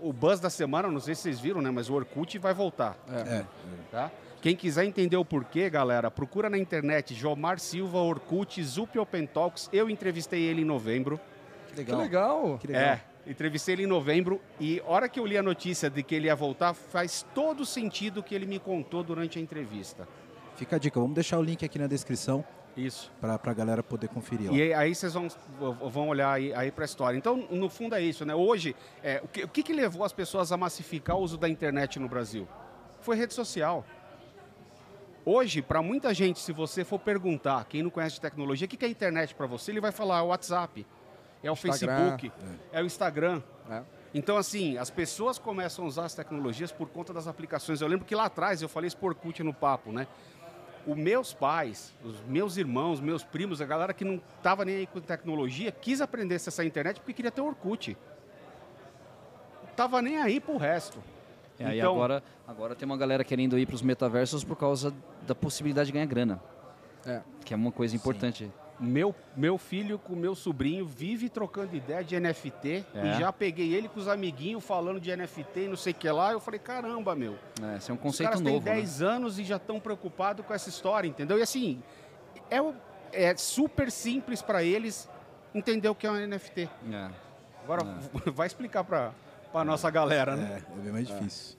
o 0.01 0.13
buzz 0.13 0.41
da 0.41 0.49
semana, 0.49 0.89
não 0.89 1.01
sei 1.01 1.15
se 1.15 1.23
vocês 1.23 1.41
viram, 1.41 1.61
né? 1.61 1.71
Mas 1.71 1.91
o 1.91 1.95
Orkut 1.95 2.39
vai 2.39 2.55
voltar. 2.55 2.97
É. 3.09 3.39
é. 3.39 3.47
Tá? 3.91 4.11
Quem 4.41 4.55
quiser 4.55 4.85
entender 4.85 5.17
o 5.17 5.25
porquê, 5.25 5.69
galera, 5.69 6.11
procura 6.11 6.49
na 6.49 6.57
internet 6.57 7.13
Jomar 7.13 7.59
Silva, 7.59 7.99
Orkut, 7.99 8.63
Zup 8.63 8.97
Open 8.97 9.27
Talks. 9.27 9.69
Eu 9.73 9.91
entrevistei 9.91 10.43
ele 10.43 10.63
em 10.63 10.65
novembro. 10.65 11.21
Que 11.69 11.79
legal. 11.79 11.97
Que 11.97 12.03
legal. 12.03 12.59
Que 12.59 12.67
legal. 12.69 12.83
É. 12.83 13.08
Entrevistei 13.29 13.75
ele 13.75 13.83
em 13.83 13.87
novembro 13.87 14.41
e 14.59 14.83
hora 14.87 15.07
que 15.07 15.21
eu 15.21 15.27
li 15.27 15.37
a 15.37 15.43
notícia 15.43 15.91
de 15.91 16.03
que 16.03 16.15
ele 16.15 16.29
ia 16.29 16.35
voltar, 16.35 16.73
faz 16.73 17.27
todo 17.35 17.67
sentido 17.67 18.21
o 18.21 18.23
que 18.23 18.35
ele 18.35 18.47
me 18.47 18.59
contou 18.59 19.03
durante 19.03 19.39
a 19.39 19.43
entrevista. 19.43 20.09
Fica 20.57 20.77
a 20.77 20.79
dica, 20.79 20.99
vamos 20.99 21.15
deixar 21.15 21.39
o 21.39 21.43
link 21.43 21.63
aqui 21.63 21.79
na 21.79 21.87
descrição. 21.87 22.43
Isso. 22.75 23.13
Para 23.21 23.39
a 23.43 23.53
galera 23.53 23.83
poder 23.83 24.09
conferir. 24.09 24.51
Lá. 24.51 24.57
E 24.57 24.73
aí 24.73 24.95
vocês 24.95 25.13
vão, 25.13 25.29
vão 25.91 26.09
olhar 26.09 26.33
aí, 26.33 26.55
aí 26.55 26.71
para 26.71 26.85
a 26.85 26.87
história. 26.87 27.19
Então, 27.19 27.37
no 27.51 27.69
fundo 27.69 27.95
é 27.95 28.01
isso, 28.01 28.25
né? 28.25 28.35
Hoje, 28.35 28.75
é, 29.03 29.21
o, 29.23 29.29
que, 29.29 29.45
o 29.45 29.49
que, 29.49 29.63
que 29.63 29.73
levou 29.75 30.05
as 30.05 30.13
pessoas 30.13 30.51
a 30.51 30.57
massificar 30.57 31.17
o 31.17 31.21
uso 31.21 31.37
da 31.37 31.51
internet 31.51 31.99
no 31.99 32.09
Brasil? 32.09 32.49
Foi 33.01 33.15
rede 33.15 33.35
social. 33.35 33.85
Hoje, 35.23 35.61
para 35.61 35.83
muita 35.83 36.15
gente, 36.15 36.39
se 36.39 36.53
você 36.53 36.83
for 36.83 36.99
perguntar, 36.99 37.67
quem 37.67 37.83
não 37.83 37.91
conhece 37.91 38.19
tecnologia, 38.19 38.65
o 38.65 38.69
que 38.69 38.83
é 38.83 38.89
a 38.89 38.91
internet 38.91 39.35
para 39.35 39.47
você, 39.47 39.71
ele 39.71 39.81
vai 39.81 39.93
falar 39.93 40.23
WhatsApp. 40.23 40.87
É 41.43 41.51
o 41.51 41.55
Instagram. 41.55 42.19
Facebook, 42.19 42.33
é. 42.73 42.83
o 42.83 42.87
Instagram. 42.87 43.43
É. 43.71 43.83
Então, 44.15 44.37
assim, 44.37 44.79
as 44.79 44.91
pessoas 44.91 45.39
começam 45.39 45.85
a 45.85 45.89
usar 45.89 46.05
as 46.07 46.15
tecnologias 46.15 46.73
por 46.73 46.89
conta 46.89 47.13
das 47.13 47.27
aplicações. 47.29 47.81
Eu 47.81 47.89
lembro 47.89 48.07
que 48.07 48.15
lá 48.15 48.25
atrás, 48.25 48.63
eu 48.63 48.69
falei 48.69 48.89
isso 48.89 48.97
por 48.97 49.09
Orkut 49.11 49.43
no 49.43 49.53
papo, 49.53 49.93
né? 49.93 50.07
Os 50.87 50.97
meus 50.97 51.35
pais, 51.35 51.95
os 52.03 52.19
meus 52.23 52.57
irmãos, 52.57 52.99
meus 53.01 53.23
primos, 53.23 53.61
a 53.61 53.67
galera 53.67 53.93
que 53.93 54.05
não 54.05 54.21
estava 54.39 54.65
nem 54.65 54.77
aí 54.77 54.87
com 54.87 55.01
tecnologia, 55.01 55.71
quis 55.71 56.01
aprender 56.01 56.35
a 56.35 56.37
acessar 56.37 56.65
a 56.65 56.67
internet 56.67 56.97
porque 57.01 57.13
queria 57.13 57.31
ter 57.31 57.43
Orkut. 57.43 57.97
Tava 59.77 60.01
nem 60.03 60.17
aí 60.19 60.41
pro 60.41 60.57
resto. 60.57 60.99
É, 61.59 61.75
e 61.75 61.79
Então- 61.79 61.93
agora, 61.93 62.23
agora 62.47 62.75
tem 62.75 62.87
uma 62.87 62.97
galera 62.97 63.23
querendo 63.25 63.59
ir 63.59 63.67
para 63.67 63.75
os 63.75 63.83
metaversos 63.83 64.45
por 64.45 64.57
causa 64.57 64.95
da 65.27 65.35
possibilidade 65.35 65.89
de 65.89 65.93
ganhar 65.93 66.07
grana, 66.07 66.41
É. 67.05 67.21
que 67.45 67.53
é 67.53 67.57
uma 67.57 67.73
coisa 67.73 67.95
importante. 67.95 68.51
Meu, 68.81 69.13
meu 69.37 69.59
filho 69.59 69.99
com 69.99 70.15
meu 70.15 70.35
sobrinho 70.37 70.87
vive 70.87 71.29
trocando 71.29 71.75
ideia 71.75 72.05
de 72.05 72.19
NFT 72.19 72.85
É. 72.95 73.07
e 73.09 73.19
já 73.19 73.33
peguei 73.33 73.75
ele 73.75 73.89
com 73.89 73.99
os 73.99 74.07
amiguinhos 74.07 74.65
falando 74.65 75.01
de 75.01 75.15
NFT 75.17 75.61
e 75.65 75.69
não 75.69 75.77
sei 75.77 75.93
o 75.93 75.97
que 75.97 76.09
lá. 76.09 76.31
Eu 76.33 76.39
falei, 76.41 76.61
caramba, 76.61 77.15
meu. 77.17 77.37
É, 77.61 77.77
esse 77.77 77.91
é 77.91 77.95
um 77.95 77.97
Os 77.97 78.03
conceito 78.03 78.29
caras 78.31 78.41
novo. 78.41 78.65
têm 78.65 78.75
né? 78.75 78.81
10 78.81 79.03
anos 79.03 79.39
e 79.39 79.45
já 79.45 79.57
estão 79.57 79.81
preocupados 79.81 80.47
com 80.47 80.55
essa 80.55 80.69
história, 80.69 81.09
entendeu? 81.09 81.39
E 81.39 81.43
assim, 81.43 81.83
é, 82.49 82.59
é 83.13 83.37
super 83.37 83.91
simples 83.91 84.41
para 84.43 84.63
eles 84.63 85.09
entender 85.53 85.89
o 85.89 85.95
que 85.95 86.07
é 86.07 86.11
um 86.11 86.27
NFT. 86.27 86.69
É. 86.93 87.11
Agora, 87.65 87.83
vai 88.33 88.47
explicar 88.47 88.85
para 88.85 89.13
a 89.53 89.65
nossa 89.65 89.91
galera, 89.91 90.37
né? 90.37 90.63
É, 90.71 90.79
é 90.79 90.83
bem 90.83 90.93
mais 90.93 91.09
difícil. 91.09 91.59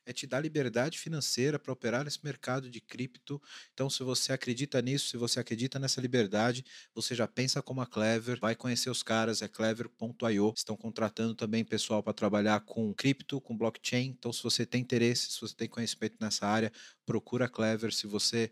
é 0.05 0.13
te 0.13 0.25
dar 0.27 0.39
liberdade 0.41 0.97
financeira 0.99 1.59
para 1.59 1.71
operar 1.73 2.03
nesse 2.03 2.19
mercado 2.23 2.69
de 2.69 2.81
cripto. 2.81 3.41
Então, 3.73 3.89
se 3.89 4.03
você 4.03 4.33
acredita 4.33 4.81
nisso, 4.81 5.09
se 5.09 5.17
você 5.17 5.39
acredita 5.39 5.79
nessa 5.79 6.01
liberdade, 6.01 6.63
você 6.93 7.13
já 7.15 7.27
pensa 7.27 7.61
como 7.61 7.81
a 7.81 7.85
Clever, 7.87 8.39
vai 8.39 8.55
conhecer 8.55 8.89
os 8.89 9.03
caras, 9.03 9.41
é 9.41 9.47
clever.io. 9.47 10.53
Estão 10.55 10.75
contratando 10.77 11.35
também 11.35 11.63
pessoal 11.63 12.01
para 12.03 12.13
trabalhar 12.13 12.61
com 12.61 12.93
cripto, 12.93 13.39
com 13.41 13.57
blockchain. 13.57 14.07
Então, 14.07 14.31
se 14.33 14.43
você 14.43 14.65
tem 14.65 14.81
interesse, 14.81 15.31
se 15.31 15.41
você 15.41 15.55
tem 15.55 15.67
conhecimento 15.69 16.17
nessa 16.19 16.45
área, 16.47 16.71
procura 17.05 17.45
a 17.45 17.49
Clever. 17.49 17.93
Se 17.93 18.07
você 18.07 18.51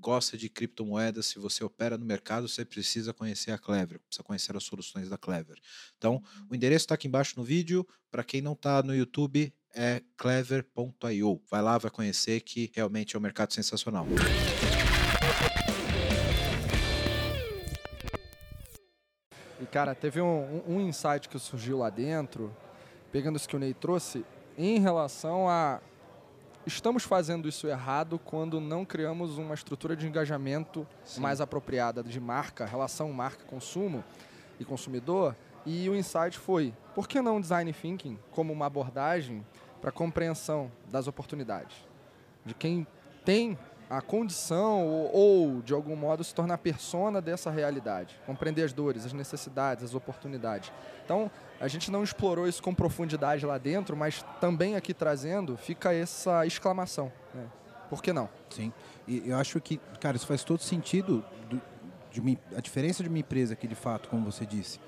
gosta 0.00 0.36
de 0.36 0.48
criptomoedas, 0.48 1.26
se 1.26 1.38
você 1.38 1.62
opera 1.62 1.98
no 1.98 2.04
mercado, 2.04 2.48
você 2.48 2.64
precisa 2.64 3.12
conhecer 3.12 3.50
a 3.52 3.58
Clever, 3.58 4.00
precisa 4.00 4.22
conhecer 4.24 4.56
as 4.56 4.64
soluções 4.64 5.08
da 5.08 5.18
Clever. 5.18 5.58
Então, 5.98 6.22
o 6.50 6.54
endereço 6.54 6.84
está 6.84 6.94
aqui 6.94 7.06
embaixo 7.06 7.34
no 7.36 7.44
vídeo. 7.44 7.86
Para 8.10 8.24
quem 8.24 8.40
não 8.40 8.52
está 8.54 8.82
no 8.82 8.94
YouTube, 8.94 9.52
é 9.74 10.02
clever.io. 10.16 11.40
Vai 11.48 11.62
lá, 11.62 11.78
vai 11.78 11.90
conhecer 11.90 12.40
que 12.40 12.72
realmente 12.74 13.14
é 13.14 13.18
um 13.18 13.22
mercado 13.22 13.52
sensacional. 13.52 14.06
E, 19.60 19.66
cara, 19.66 19.94
teve 19.94 20.20
um, 20.20 20.62
um- 20.66 20.76
um 20.76 20.80
insight 20.80 21.28
que 21.28 21.38
surgiu 21.38 21.78
lá 21.78 21.90
dentro, 21.90 22.54
pegando 23.12 23.36
isso 23.36 23.48
que 23.48 23.56
o 23.56 23.58
Ney 23.58 23.74
trouxe, 23.74 24.24
em 24.56 24.78
relação 24.80 25.48
a. 25.48 25.80
Estamos 26.66 27.04
fazendo 27.04 27.48
isso 27.48 27.66
errado 27.66 28.18
quando 28.18 28.60
não 28.60 28.84
criamos 28.84 29.38
uma 29.38 29.54
estrutura 29.54 29.96
de 29.96 30.06
engajamento 30.06 30.86
Sim. 31.04 31.20
mais 31.20 31.40
apropriada 31.40 32.02
de 32.02 32.20
marca, 32.20 32.66
relação 32.66 33.10
marca-consumo 33.12 34.04
e 34.58 34.64
consumidor. 34.64 35.34
E 35.64 35.88
o 35.88 35.96
insight 35.96 36.38
foi: 36.38 36.74
por 36.94 37.08
que 37.08 37.20
não 37.22 37.40
design 37.40 37.72
thinking 37.72 38.18
como 38.30 38.52
uma 38.52 38.66
abordagem 38.66 39.44
para 39.80 39.90
compreensão 39.90 40.70
das 40.90 41.08
oportunidades? 41.08 41.76
De 42.44 42.54
quem 42.54 42.86
tem 43.24 43.58
a 43.90 44.00
condição 44.00 44.86
ou, 44.86 45.10
ou, 45.12 45.62
de 45.62 45.74
algum 45.74 45.96
modo, 45.96 46.22
se 46.22 46.32
tornar 46.32 46.58
persona 46.58 47.20
dessa 47.20 47.50
realidade. 47.50 48.16
Compreender 48.24 48.62
as 48.62 48.72
dores, 48.72 49.04
as 49.04 49.12
necessidades, 49.12 49.82
as 49.82 49.94
oportunidades. 49.94 50.70
Então, 51.04 51.28
a 51.60 51.66
gente 51.66 51.90
não 51.90 52.04
explorou 52.04 52.46
isso 52.46 52.62
com 52.62 52.72
profundidade 52.72 53.44
lá 53.44 53.58
dentro, 53.58 53.96
mas 53.96 54.24
também 54.40 54.76
aqui 54.76 54.94
trazendo 54.94 55.56
fica 55.56 55.92
essa 55.92 56.46
exclamação. 56.46 57.10
Né? 57.34 57.44
Por 57.88 58.00
que 58.00 58.12
não? 58.12 58.28
Sim. 58.48 58.72
E 59.08 59.28
eu 59.28 59.36
acho 59.36 59.60
que, 59.60 59.78
cara, 60.00 60.16
isso 60.16 60.26
faz 60.26 60.44
todo 60.44 60.62
sentido. 60.62 61.24
do- 61.48 61.60
de 62.12 62.20
uma- 62.20 62.36
a 62.56 62.60
diferença 62.60 63.02
de 63.02 63.08
uma 63.08 63.18
empresa 63.18 63.56
que, 63.56 63.66
de 63.66 63.74
fato, 63.74 64.08
como 64.08 64.24
você 64.30 64.46
disse, 64.46 64.78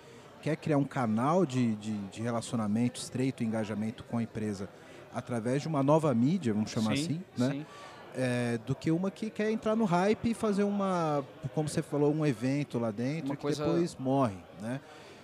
quer 0.40 0.54
criar 0.56 0.78
um 0.78 0.84
canal 0.84 1.44
de, 1.44 1.74
de, 1.76 1.96
de 2.08 2.22
relacionamento 2.22 3.00
estreito, 3.00 3.42
engajamento 3.42 4.04
com 4.04 4.18
a 4.18 4.22
empresa 4.22 4.68
através 5.14 5.62
de 5.62 5.68
uma 5.68 5.82
nova 5.82 6.12
mídia, 6.14 6.52
vamos 6.54 6.70
chamar 6.70 6.96
Sim, 6.96 7.02
assim, 7.04 7.22
né? 7.36 7.50
sim. 7.50 7.66
É, 8.14 8.58
do 8.66 8.74
que 8.74 8.90
uma 8.90 9.10
que 9.10 9.30
quer 9.30 9.50
entrar 9.50 9.74
no 9.74 9.84
hype 9.84 10.30
e 10.30 10.34
fazer 10.34 10.64
uma, 10.64 11.24
como 11.54 11.68
você 11.68 11.80
falou, 11.82 12.12
um 12.12 12.26
evento 12.26 12.78
lá 12.78 12.90
dentro 12.90 13.26
Uma 13.30 13.36
que 13.36 13.42
coisa- 13.42 13.64
depois 13.64 13.96
morre, 13.98 14.36
né? 14.60 14.80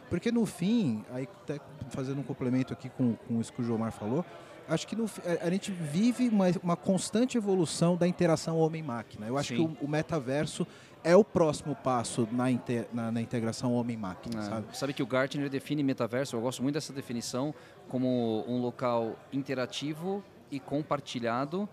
Porque 0.08 0.32
no 0.32 0.46
fim, 0.46 1.04
aí 1.12 1.28
até 1.44 1.60
fazendo 1.90 2.20
um 2.20 2.22
complemento 2.22 2.72
aqui 2.72 2.88
com, 2.88 3.14
com 3.14 3.40
isso 3.40 3.52
que 3.52 3.60
o 3.60 3.64
Jomar 3.64 3.92
falou, 3.92 4.24
acho 4.66 4.86
que 4.86 4.96
no, 4.96 5.04
a, 5.42 5.50
gente 5.50 5.70
vive 5.70 6.30
uma, 6.30 6.46
uma 6.62 6.76
constante 6.76 7.36
evolução 7.36 7.94
da 7.94 8.08
interação 8.08 8.58
homem-máquina. 8.58 9.26
Eu 9.26 9.36
acho 9.36 9.48
Sim. 9.54 9.56
que 9.56 9.84
o, 9.84 9.84
o 9.86 9.88
metaverso 9.88 10.66
é 11.04 11.14
o 11.14 11.22
próximo 11.22 11.74
passo 11.76 12.26
na, 12.32 12.50
inte- 12.50 12.86
na, 12.92 13.12
na 13.12 13.20
integração 13.20 13.74
homem-máquina, 13.74 14.40
É, 14.40 14.44
sabe? 14.44 14.66
sabe 14.78 14.92
que 14.94 15.02
o 15.02 15.06
Gartner 15.06 15.50
define 15.50 15.82
metaverso, 15.82 16.36
eu 16.36 16.40
gosto 16.40 16.62
muito 16.62 16.74
dessa 16.74 16.92
definição, 16.92 17.54
como 17.88 18.44
um 18.48 18.60
local 18.62 19.14
interativo 19.30 20.24
e 20.50 20.58
compartilhado, 20.58 21.68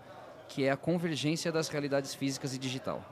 que 0.48 0.64
é 0.64 0.70
a 0.70 0.76
convergência 0.76 1.50
das 1.50 1.68
realidades 1.68 2.14
físicas 2.14 2.54
e 2.54 2.58
digital. 2.58 3.04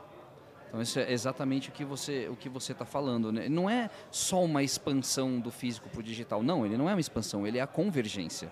Então 0.69 0.83
isso 0.83 0.99
é 0.99 1.13
exatamente 1.13 1.69
o 1.69 1.73
que 1.73 1.85
você 1.85 2.29
o 2.29 2.35
que 2.35 2.49
você 2.49 2.73
está 2.73 2.85
falando. 2.85 3.31
Né? 3.31 3.49
Não 3.49 3.71
é 3.71 3.89
só 4.11 4.43
uma 4.43 4.63
expansão 4.63 5.39
do 5.39 5.51
físico 5.51 5.89
para 5.89 6.01
o 6.01 6.03
digital. 6.03 6.43
Não, 6.43 6.67
ele 6.67 6.77
não 6.77 6.89
é 6.89 6.95
uma 6.95 7.01
expansão, 7.01 7.47
ele 7.47 7.59
é 7.59 7.61
a 7.61 7.67
convergência. 7.67 8.51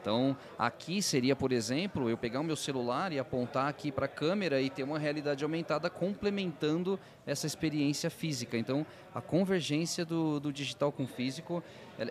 Então, 0.00 0.36
aqui 0.58 1.02
seria, 1.02 1.36
por 1.36 1.52
exemplo, 1.52 2.08
eu 2.08 2.16
pegar 2.16 2.40
o 2.40 2.44
meu 2.44 2.56
celular 2.56 3.12
e 3.12 3.18
apontar 3.18 3.68
aqui 3.68 3.92
para 3.92 4.06
a 4.06 4.08
câmera 4.08 4.60
e 4.60 4.70
ter 4.70 4.82
uma 4.82 4.98
realidade 4.98 5.44
aumentada 5.44 5.90
complementando 5.90 6.98
essa 7.26 7.46
experiência 7.46 8.08
física. 8.08 8.56
Então, 8.56 8.86
a 9.14 9.20
convergência 9.20 10.04
do, 10.04 10.40
do 10.40 10.52
digital 10.52 10.90
com 10.90 11.04
o 11.04 11.06
físico 11.06 11.62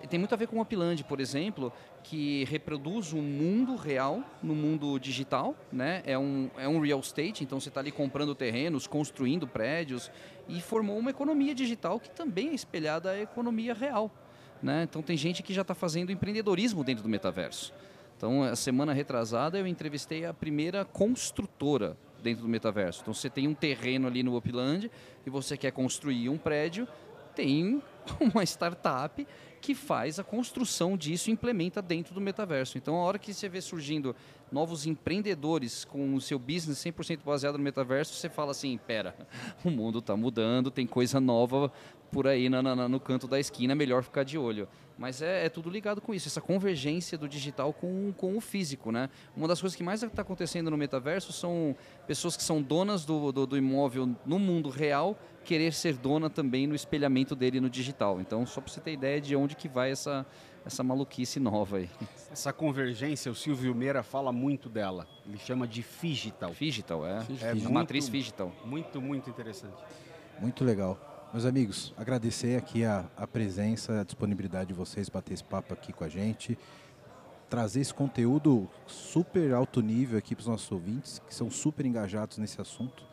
tem 0.08 0.20
muito 0.20 0.34
a 0.34 0.38
ver 0.38 0.48
com 0.48 0.58
o 0.58 0.62
Upland, 0.62 1.04
por 1.04 1.20
exemplo, 1.20 1.74
que 2.04 2.44
reproduz 2.46 3.12
um 3.12 3.22
mundo 3.22 3.76
real 3.76 4.24
no 4.42 4.54
mundo 4.54 5.00
digital, 5.00 5.56
né? 5.72 6.04
É 6.06 6.18
um, 6.18 6.50
é 6.58 6.68
um 6.68 6.80
real 6.80 7.00
estate, 7.00 7.44
então 7.44 7.60
você 7.60 7.70
está 7.70 7.82
ali 7.82 7.92
comprando 7.92 8.36
terrenos, 8.36 8.86
construindo 8.86 9.48
prédios 9.48 10.12
e 10.48 10.62
formou 10.62 10.98
uma 10.98 11.10
economia 11.10 11.56
digital 11.56 12.00
que 12.00 12.10
também 12.12 12.50
é 12.50 12.54
espelhada 12.54 13.12
à 13.12 13.20
economia 13.20 13.74
real. 13.74 14.12
Né? 14.62 14.84
Então 14.90 15.02
tem 15.02 15.16
gente 15.16 15.42
que 15.42 15.54
já 15.54 15.62
está 15.62 15.74
fazendo 15.74 16.12
empreendedorismo 16.12 16.84
dentro 16.84 17.04
do 17.04 17.10
metaverso. 17.10 17.74
Então, 18.20 18.44
a 18.44 18.54
semana 18.54 18.92
retrasada 18.92 19.58
eu 19.58 19.66
entrevistei 19.66 20.26
a 20.26 20.34
primeira 20.34 20.84
construtora 20.84 21.96
dentro 22.22 22.42
do 22.42 22.50
metaverso. 22.50 23.00
Então, 23.02 23.14
você 23.14 23.30
tem 23.30 23.48
um 23.48 23.54
terreno 23.54 24.08
ali 24.08 24.22
no 24.24 24.36
Upland 24.36 24.92
e 25.26 25.30
você 25.30 25.56
quer 25.56 25.72
construir 25.72 26.28
um 26.28 26.38
prédio, 26.38 26.86
tem 27.34 27.82
uma 28.20 28.44
startup 28.44 29.26
que 29.62 29.76
faz 29.76 30.20
a 30.20 30.24
construção 30.24 30.96
disso 30.96 31.30
e 31.30 31.34
implementa 31.34 31.82
dentro 31.82 32.14
do 32.14 32.22
metaverso. 32.22 32.78
Então, 32.78 32.96
a 32.96 33.00
hora 33.04 33.20
que 33.20 33.34
você 33.34 33.50
vê 33.50 33.60
surgindo 33.60 34.16
novos 34.52 34.86
empreendedores 34.86 35.84
com 35.84 36.16
o 36.16 36.22
seu 36.22 36.40
business 36.40 36.78
100% 36.80 37.20
baseado 37.26 37.58
no 37.58 37.64
metaverso, 37.64 38.14
você 38.14 38.30
fala 38.30 38.52
assim, 38.52 38.78
pera, 38.88 39.16
o 39.66 39.70
mundo 39.70 40.00
está 40.00 40.16
mudando, 40.16 40.72
tem 40.72 40.88
coisa 40.88 41.20
nova 41.20 41.72
por 42.12 42.26
aí 42.26 42.50
na- 42.50 42.64
na- 42.64 42.88
no 42.90 43.00
canto 43.00 43.28
da 43.28 43.40
esquina, 43.40 43.76
melhor 43.76 44.02
ficar 44.02 44.24
de 44.24 44.38
olho. 44.38 44.68
Mas 44.98 45.22
é, 45.22 45.46
é 45.46 45.50
tudo 45.50 45.70
ligado 45.70 46.02
com 46.02 46.14
isso, 46.14 46.28
essa 46.28 46.42
convergência 46.42 47.18
do 47.18 47.28
digital 47.28 47.72
com, 47.72 48.12
com 48.18 48.36
o 48.36 48.42
físico, 48.42 48.92
né? 48.92 49.10
Uma 49.36 49.48
das 49.48 49.62
coisas 49.62 49.76
que 49.76 49.84
mais 49.84 50.02
está 50.04 50.22
acontecendo 50.24 50.70
no 50.72 50.76
metaverso 50.78 51.32
são 51.32 51.76
pessoas 52.08 52.36
que 52.36 52.44
são 52.44 52.62
donas 52.62 53.06
do, 53.06 53.32
do, 53.32 53.46
do 53.46 53.58
imóvel 53.58 54.10
no 54.26 54.40
mundo 54.40 54.70
real 54.70 55.18
querer 55.46 55.74
ser 55.74 55.96
dona 55.96 56.30
também 56.30 56.68
no 56.68 56.76
espelhamento 56.76 57.34
dele 57.36 57.62
no 57.62 57.70
digital. 57.70 57.99
Então, 58.20 58.46
só 58.46 58.62
para 58.62 58.72
você 58.72 58.80
ter 58.80 58.94
ideia 58.94 59.20
de 59.20 59.36
onde 59.36 59.56
que 59.56 59.68
vai 59.68 59.92
essa, 59.92 60.26
essa 60.66 60.84
maluquice 60.84 61.40
nova 61.40 61.78
aí. 61.78 61.90
Essa 62.32 62.54
convergência, 62.54 63.32
o 63.32 63.36
Silvio 63.36 63.74
Meira 63.74 64.04
fala 64.04 64.32
muito 64.32 64.70
dela. 64.70 65.08
Ele 65.26 65.38
chama 65.40 65.68
de 65.68 65.84
digital. 66.02 66.54
Figital, 66.54 67.06
é. 67.06 67.26
É 67.42 67.50
a 67.50 67.56
muito- 67.56 67.72
matriz 67.72 68.08
Figital. 68.08 68.54
Muito, 68.64 69.02
muito 69.02 69.30
interessante. 69.30 69.74
Muito 70.40 70.64
legal. 70.64 70.98
Meus 71.34 71.46
amigos, 71.46 71.94
agradecer 71.98 72.56
aqui 72.56 72.86
a, 72.86 73.06
a 73.18 73.28
presença, 73.28 74.02
a 74.02 74.04
disponibilidade 74.04 74.68
de 74.70 74.74
vocês 74.74 75.10
bater 75.10 75.34
esse 75.34 75.44
papo 75.44 75.74
aqui 75.74 75.92
com 75.92 76.04
a 76.04 76.10
gente, 76.10 76.58
trazer 77.50 77.82
esse 77.82 77.94
conteúdo 77.94 78.70
super 78.86 79.54
alto 79.54 79.82
nível 79.82 80.18
aqui 80.18 80.36
para 80.36 80.42
os 80.42 80.48
nossos 80.48 80.72
ouvintes, 80.72 81.20
que 81.28 81.34
são 81.34 81.50
super 81.50 81.86
engajados 81.86 82.38
nesse 82.38 82.62
assunto. 82.62 83.04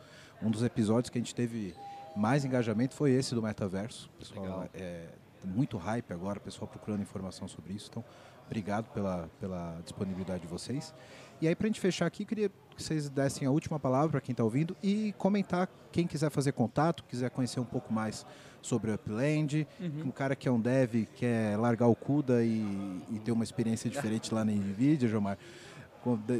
Um 0.41 0.51
dos 0.51 0.61
episódios 0.63 1.09
que 1.09 1.17
a 1.17 1.21
gente 1.21 1.33
teve 1.33 1.75
mais 2.17 2.43
engajamento 2.43 2.95
foi 2.95 3.11
esse 3.11 3.35
do 3.35 3.41
metaverso. 3.41 4.09
Pessoal, 4.17 4.67
é, 4.73 5.05
muito 5.43 5.77
hype 5.77 6.11
agora, 6.11 6.39
pessoal 6.39 6.67
procurando 6.67 7.01
informação 7.01 7.47
sobre 7.47 7.73
isso. 7.73 7.87
Então, 7.89 8.03
obrigado 8.45 8.85
pela, 8.91 9.29
pela 9.39 9.79
disponibilidade 9.83 10.41
de 10.41 10.47
vocês. 10.47 10.93
E 11.39 11.47
aí, 11.47 11.55
para 11.55 11.67
a 11.67 11.69
gente 11.69 11.79
fechar 11.79 12.07
aqui, 12.07 12.25
queria 12.25 12.49
que 12.75 12.81
vocês 12.81 13.09
dessem 13.09 13.47
a 13.47 13.51
última 13.51 13.79
palavra 13.79 14.09
para 14.09 14.21
quem 14.21 14.33
está 14.33 14.43
ouvindo 14.43 14.75
e 14.81 15.13
comentar 15.17 15.69
quem 15.91 16.07
quiser 16.07 16.31
fazer 16.31 16.51
contato, 16.53 17.03
quiser 17.03 17.29
conhecer 17.29 17.59
um 17.59 17.65
pouco 17.65 17.93
mais 17.93 18.25
sobre 18.61 18.89
o 18.89 18.95
Upland, 18.95 19.67
uhum. 19.79 20.07
um 20.07 20.11
cara 20.11 20.35
que 20.35 20.47
é 20.47 20.51
um 20.51 20.59
dev, 20.59 21.05
quer 21.15 21.57
largar 21.57 21.87
o 21.87 21.95
CUDA 21.95 22.43
e, 22.43 23.03
e 23.11 23.19
ter 23.23 23.31
uma 23.31 23.43
experiência 23.43 23.89
diferente 23.89 24.33
lá 24.33 24.43
na 24.43 24.51
NVIDIA, 24.51 25.07
Jomar. 25.07 25.37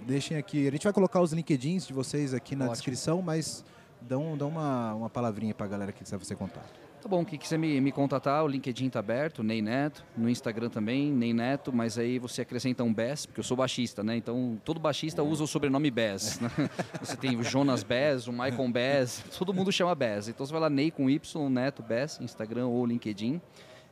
Deixem 0.05 0.37
aqui, 0.37 0.67
a 0.67 0.71
gente 0.71 0.83
vai 0.83 0.93
colocar 0.93 1.21
os 1.21 1.33
LinkedIns 1.33 1.85
de 1.85 1.93
vocês 1.93 2.33
aqui 2.33 2.55
na 2.55 2.65
Ótimo. 2.65 2.75
descrição, 2.75 3.21
mas 3.21 3.63
dão, 4.07 4.37
dão 4.37 4.49
uma, 4.49 4.93
uma 4.93 5.09
palavrinha 5.09 5.53
para 5.53 5.65
a 5.65 5.69
galera 5.69 5.91
que 5.91 6.03
quiser 6.03 6.17
fazer 6.17 6.35
contato. 6.35 6.87
Tá 6.99 7.07
bom, 7.07 7.23
quem 7.23 7.37
quiser 7.37 7.59
me, 7.59 7.79
me 7.79 7.91
contatar, 7.91 8.43
o 8.43 8.47
LinkedIn 8.47 8.89
tá 8.89 8.99
aberto, 8.99 9.43
Ney 9.43 9.61
Neto, 9.61 10.03
no 10.17 10.27
Instagram 10.27 10.69
também, 10.69 11.11
Ney 11.11 11.31
Neto, 11.31 11.71
mas 11.71 11.97
aí 11.97 12.17
você 12.17 12.41
acrescenta 12.41 12.83
um 12.83 12.91
Bess, 12.91 13.27
porque 13.27 13.39
eu 13.39 13.43
sou 13.43 13.55
baixista, 13.55 14.03
né? 14.03 14.17
Então 14.17 14.59
todo 14.65 14.79
baixista 14.79 15.21
usa 15.21 15.43
o 15.43 15.47
sobrenome 15.47 15.91
Bess. 15.91 16.39
Né? 16.39 16.49
Você 16.99 17.15
tem 17.15 17.37
o 17.37 17.43
Jonas 17.43 17.83
Bess, 17.83 18.27
o 18.27 18.31
Michael 18.31 18.69
Bess, 18.69 19.23
todo 19.37 19.53
mundo 19.53 19.71
chama 19.71 19.93
Bess. 19.93 20.27
Então 20.27 20.45
você 20.45 20.51
vai 20.51 20.61
lá, 20.61 20.69
Ney 20.69 20.89
com 20.89 21.09
Y, 21.09 21.49
Neto 21.49 21.83
Bess, 21.83 22.19
Instagram 22.19 22.67
ou 22.67 22.85
LinkedIn. 22.85 23.39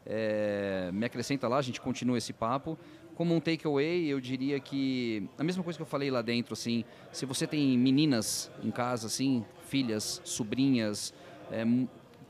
É, 0.05 0.89
me 0.91 1.05
acrescenta 1.05 1.47
lá, 1.47 1.57
a 1.57 1.61
gente 1.61 1.80
continua 1.80 2.18
esse 2.18 2.34
papo. 2.34 2.78
Como 3.16 3.34
um 3.34 3.39
takeaway, 3.39 4.07
eu 4.07 4.20
diria 4.20 4.59
que 4.59 5.30
a 5.38 5.43
mesma 5.43 5.63
coisa 5.63 5.78
que 5.78 5.82
eu 5.84 5.88
falei 5.88 6.11
lá 6.11 6.22
dentro, 6.22 6.53
assim, 6.53 6.84
se 7.13 7.26
você 7.26 7.47
tem 7.47 7.78
meninas 7.78 8.51
em 8.61 8.72
casa, 8.72 9.07
assim, 9.07 9.45
filhas, 9.76 10.22
sobrinhas, 10.24 11.14
é, 11.52 11.66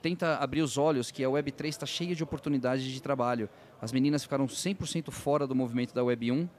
tenta 0.02 0.38
abrir 0.38 0.64
os 0.64 0.80
olhos 0.80 1.12
que 1.12 1.24
a 1.24 1.28
Web3 1.28 1.68
está 1.68 1.86
cheia 1.86 2.16
de 2.16 2.24
oportunidades 2.24 2.84
de 2.84 3.00
trabalho. 3.00 3.48
As 3.80 3.92
meninas 3.92 4.24
ficaram 4.24 4.48
100% 4.48 5.12
fora 5.12 5.46
do 5.46 5.54
movimento 5.54 5.94
da 5.94 6.04
Web 6.04 6.32
1, 6.32 6.50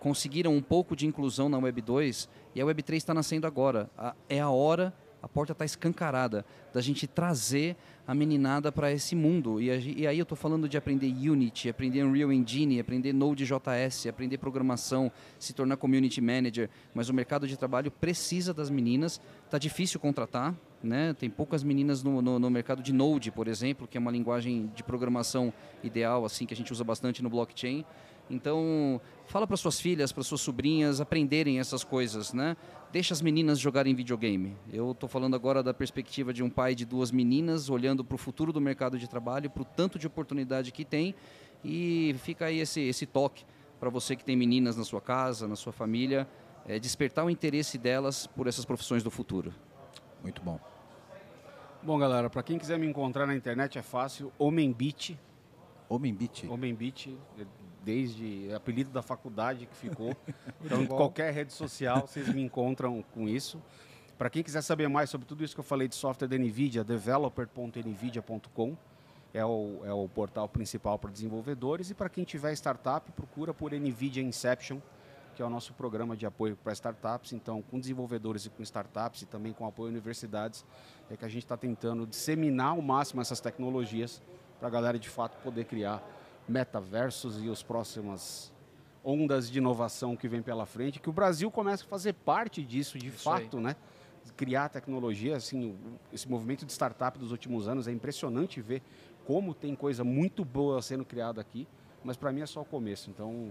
conseguiram 0.00 0.52
um 0.52 0.60
pouco 0.60 0.96
de 0.96 1.06
inclusão 1.06 1.48
na 1.48 1.56
Web 1.56 1.80
2 1.82 2.28
e 2.52 2.60
a 2.60 2.66
Web 2.66 2.82
3 2.82 3.00
está 3.00 3.14
nascendo 3.14 3.46
agora. 3.46 3.88
é 4.28 4.40
a 4.40 4.50
hora, 4.50 4.92
a 5.24 5.28
porta 5.28 5.52
está 5.52 5.64
escancarada 5.64 6.44
da 6.70 6.82
gente 6.82 7.06
trazer 7.06 7.76
a 8.06 8.14
meninada 8.14 8.70
para 8.70 8.92
esse 8.92 9.16
mundo. 9.16 9.58
E, 9.58 10.02
e, 10.02 10.06
aí 10.06 10.18
eu 10.18 10.22
estou 10.24 10.36
falando 10.36 10.68
de 10.68 10.76
aprender 10.76 11.06
Unity, 11.06 11.70
aprender 11.70 12.04
Unreal 12.04 12.30
Engine, 12.30 12.78
aprender 12.78 13.14
Node.js, 13.14 14.06
aprender 14.06 14.36
programação, 14.36 15.10
se 15.38 15.54
tornar 15.54 15.78
community 15.78 16.20
manager. 16.20 16.68
Mas 16.92 17.08
o 17.08 17.14
mercado 17.14 17.48
de 17.48 17.56
trabalho 17.56 17.90
precisa 17.90 18.52
das 18.52 18.68
meninas. 18.68 19.18
Está 19.46 19.56
difícil 19.56 19.98
contratar, 19.98 20.54
né? 20.82 21.14
Tem 21.14 21.30
poucas 21.30 21.64
meninas 21.64 22.02
no, 22.02 22.20
no, 22.20 22.38
no, 22.38 22.50
mercado 22.50 22.82
de 22.82 22.92
Node, 22.92 23.30
por 23.30 23.48
exemplo, 23.48 23.88
que 23.88 23.96
é 23.96 24.00
uma 24.00 24.10
linguagem 24.10 24.70
de 24.74 24.84
programação 24.84 25.54
ideal, 25.82 26.26
assim 26.26 26.44
que 26.44 26.52
a 26.52 26.56
gente 26.56 26.70
usa 26.70 26.84
bastante 26.84 27.22
no 27.22 27.30
blockchain. 27.30 27.82
Então, 28.28 29.00
fala 29.26 29.46
para 29.46 29.56
suas 29.56 29.80
filhas, 29.80 30.12
para 30.12 30.22
suas 30.22 30.40
sobrinhas 30.40 31.00
aprenderem 31.00 31.58
essas 31.60 31.82
coisas, 31.82 32.32
né? 32.34 32.56
Deixa 32.94 33.12
as 33.12 33.20
meninas 33.20 33.58
jogarem 33.58 33.92
videogame. 33.92 34.56
Eu 34.72 34.92
estou 34.92 35.08
falando 35.08 35.34
agora 35.34 35.64
da 35.64 35.74
perspectiva 35.74 36.32
de 36.32 36.44
um 36.44 36.48
pai 36.48 36.76
de 36.76 36.84
duas 36.84 37.10
meninas 37.10 37.68
olhando 37.68 38.04
para 38.04 38.14
o 38.14 38.18
futuro 38.18 38.52
do 38.52 38.60
mercado 38.60 38.96
de 38.96 39.08
trabalho, 39.08 39.50
para 39.50 39.62
o 39.62 39.64
tanto 39.64 39.98
de 39.98 40.06
oportunidade 40.06 40.70
que 40.70 40.84
tem 40.84 41.12
e 41.64 42.14
fica 42.20 42.44
aí 42.44 42.60
esse, 42.60 42.80
esse 42.80 43.04
toque 43.04 43.44
para 43.80 43.90
você 43.90 44.14
que 44.14 44.24
tem 44.24 44.36
meninas 44.36 44.76
na 44.76 44.84
sua 44.84 45.00
casa, 45.00 45.48
na 45.48 45.56
sua 45.56 45.72
família, 45.72 46.28
é, 46.68 46.78
despertar 46.78 47.24
o 47.24 47.30
interesse 47.30 47.78
delas 47.78 48.28
por 48.28 48.46
essas 48.46 48.64
profissões 48.64 49.02
do 49.02 49.10
futuro. 49.10 49.52
Muito 50.22 50.40
bom. 50.40 50.60
Bom, 51.82 51.98
galera, 51.98 52.30
para 52.30 52.44
quem 52.44 52.58
quiser 52.58 52.78
me 52.78 52.86
encontrar 52.86 53.26
na 53.26 53.34
internet 53.34 53.76
é 53.76 53.82
fácil, 53.82 54.30
Homem 54.38 54.72
Beat. 54.72 55.18
Homem 55.88 56.14
Beat? 56.14 56.44
Homem 56.48 56.72
Beat, 56.72 57.08
desde 57.84 58.52
apelido 58.54 58.90
da 58.90 59.02
faculdade 59.02 59.66
que 59.66 59.76
ficou. 59.76 60.16
então, 60.64 60.82
em 60.82 60.86
qualquer 60.86 61.32
rede 61.32 61.52
social, 61.52 62.06
vocês 62.06 62.28
me 62.28 62.42
encontram 62.42 63.04
com 63.12 63.28
isso. 63.28 63.60
Para 64.16 64.30
quem 64.30 64.42
quiser 64.42 64.62
saber 64.62 64.88
mais 64.88 65.10
sobre 65.10 65.26
tudo 65.26 65.44
isso 65.44 65.54
que 65.54 65.60
eu 65.60 65.64
falei 65.64 65.88
de 65.88 65.94
software 65.94 66.28
da 66.28 66.38
NVIDIA, 66.38 66.82
developer.nvidia.com 66.84 68.76
é 69.32 69.44
o, 69.44 69.80
é 69.84 69.92
o 69.92 70.08
portal 70.08 70.48
principal 70.48 70.98
para 70.98 71.10
desenvolvedores. 71.10 71.90
E 71.90 71.94
para 71.94 72.08
quem 72.08 72.24
tiver 72.24 72.52
startup, 72.52 73.10
procura 73.12 73.52
por 73.52 73.72
NVIDIA 73.72 74.22
Inception 74.22 74.80
que 75.34 75.42
é 75.42 75.44
o 75.44 75.50
nosso 75.50 75.74
programa 75.74 76.16
de 76.16 76.24
apoio 76.24 76.56
para 76.56 76.72
startups. 76.72 77.32
Então, 77.32 77.60
com 77.60 77.78
desenvolvedores 77.78 78.46
e 78.46 78.50
com 78.50 78.62
startups 78.62 79.22
e 79.22 79.26
também 79.26 79.52
com 79.52 79.66
apoio 79.66 79.88
a 79.88 79.90
universidades, 79.90 80.64
é 81.10 81.16
que 81.16 81.24
a 81.24 81.28
gente 81.28 81.44
está 81.44 81.56
tentando 81.56 82.06
disseminar 82.06 82.68
ao 82.68 82.80
máximo 82.80 83.20
essas 83.20 83.40
tecnologias 83.40 84.22
para 84.58 84.68
a 84.68 84.70
galera 84.70 84.98
de 84.98 85.08
fato 85.08 85.36
poder 85.42 85.64
criar 85.64 86.02
metaversos 86.48 87.42
e 87.42 87.50
as 87.50 87.62
próximas 87.62 88.52
ondas 89.04 89.50
de 89.50 89.58
inovação 89.58 90.16
que 90.16 90.26
vem 90.28 90.42
pela 90.42 90.64
frente, 90.64 90.98
que 90.98 91.10
o 91.10 91.12
Brasil 91.12 91.50
começa 91.50 91.84
a 91.84 91.86
fazer 91.86 92.14
parte 92.14 92.62
disso 92.62 92.98
de 92.98 93.08
Isso 93.08 93.22
fato, 93.22 93.58
aí. 93.58 93.62
né? 93.62 93.76
Criar 94.36 94.70
tecnologia, 94.70 95.36
assim, 95.36 95.76
esse 96.10 96.28
movimento 96.28 96.64
de 96.64 96.72
startup 96.72 97.18
dos 97.18 97.30
últimos 97.30 97.68
anos 97.68 97.86
é 97.86 97.92
impressionante 97.92 98.60
ver 98.62 98.82
como 99.26 99.52
tem 99.52 99.74
coisa 99.74 100.02
muito 100.02 100.44
boa 100.44 100.80
sendo 100.80 101.04
criada 101.04 101.40
aqui, 101.40 101.68
mas 102.02 102.16
para 102.16 102.32
mim 102.32 102.40
é 102.40 102.46
só 102.46 102.62
o 102.62 102.64
começo. 102.64 103.10
Então, 103.10 103.50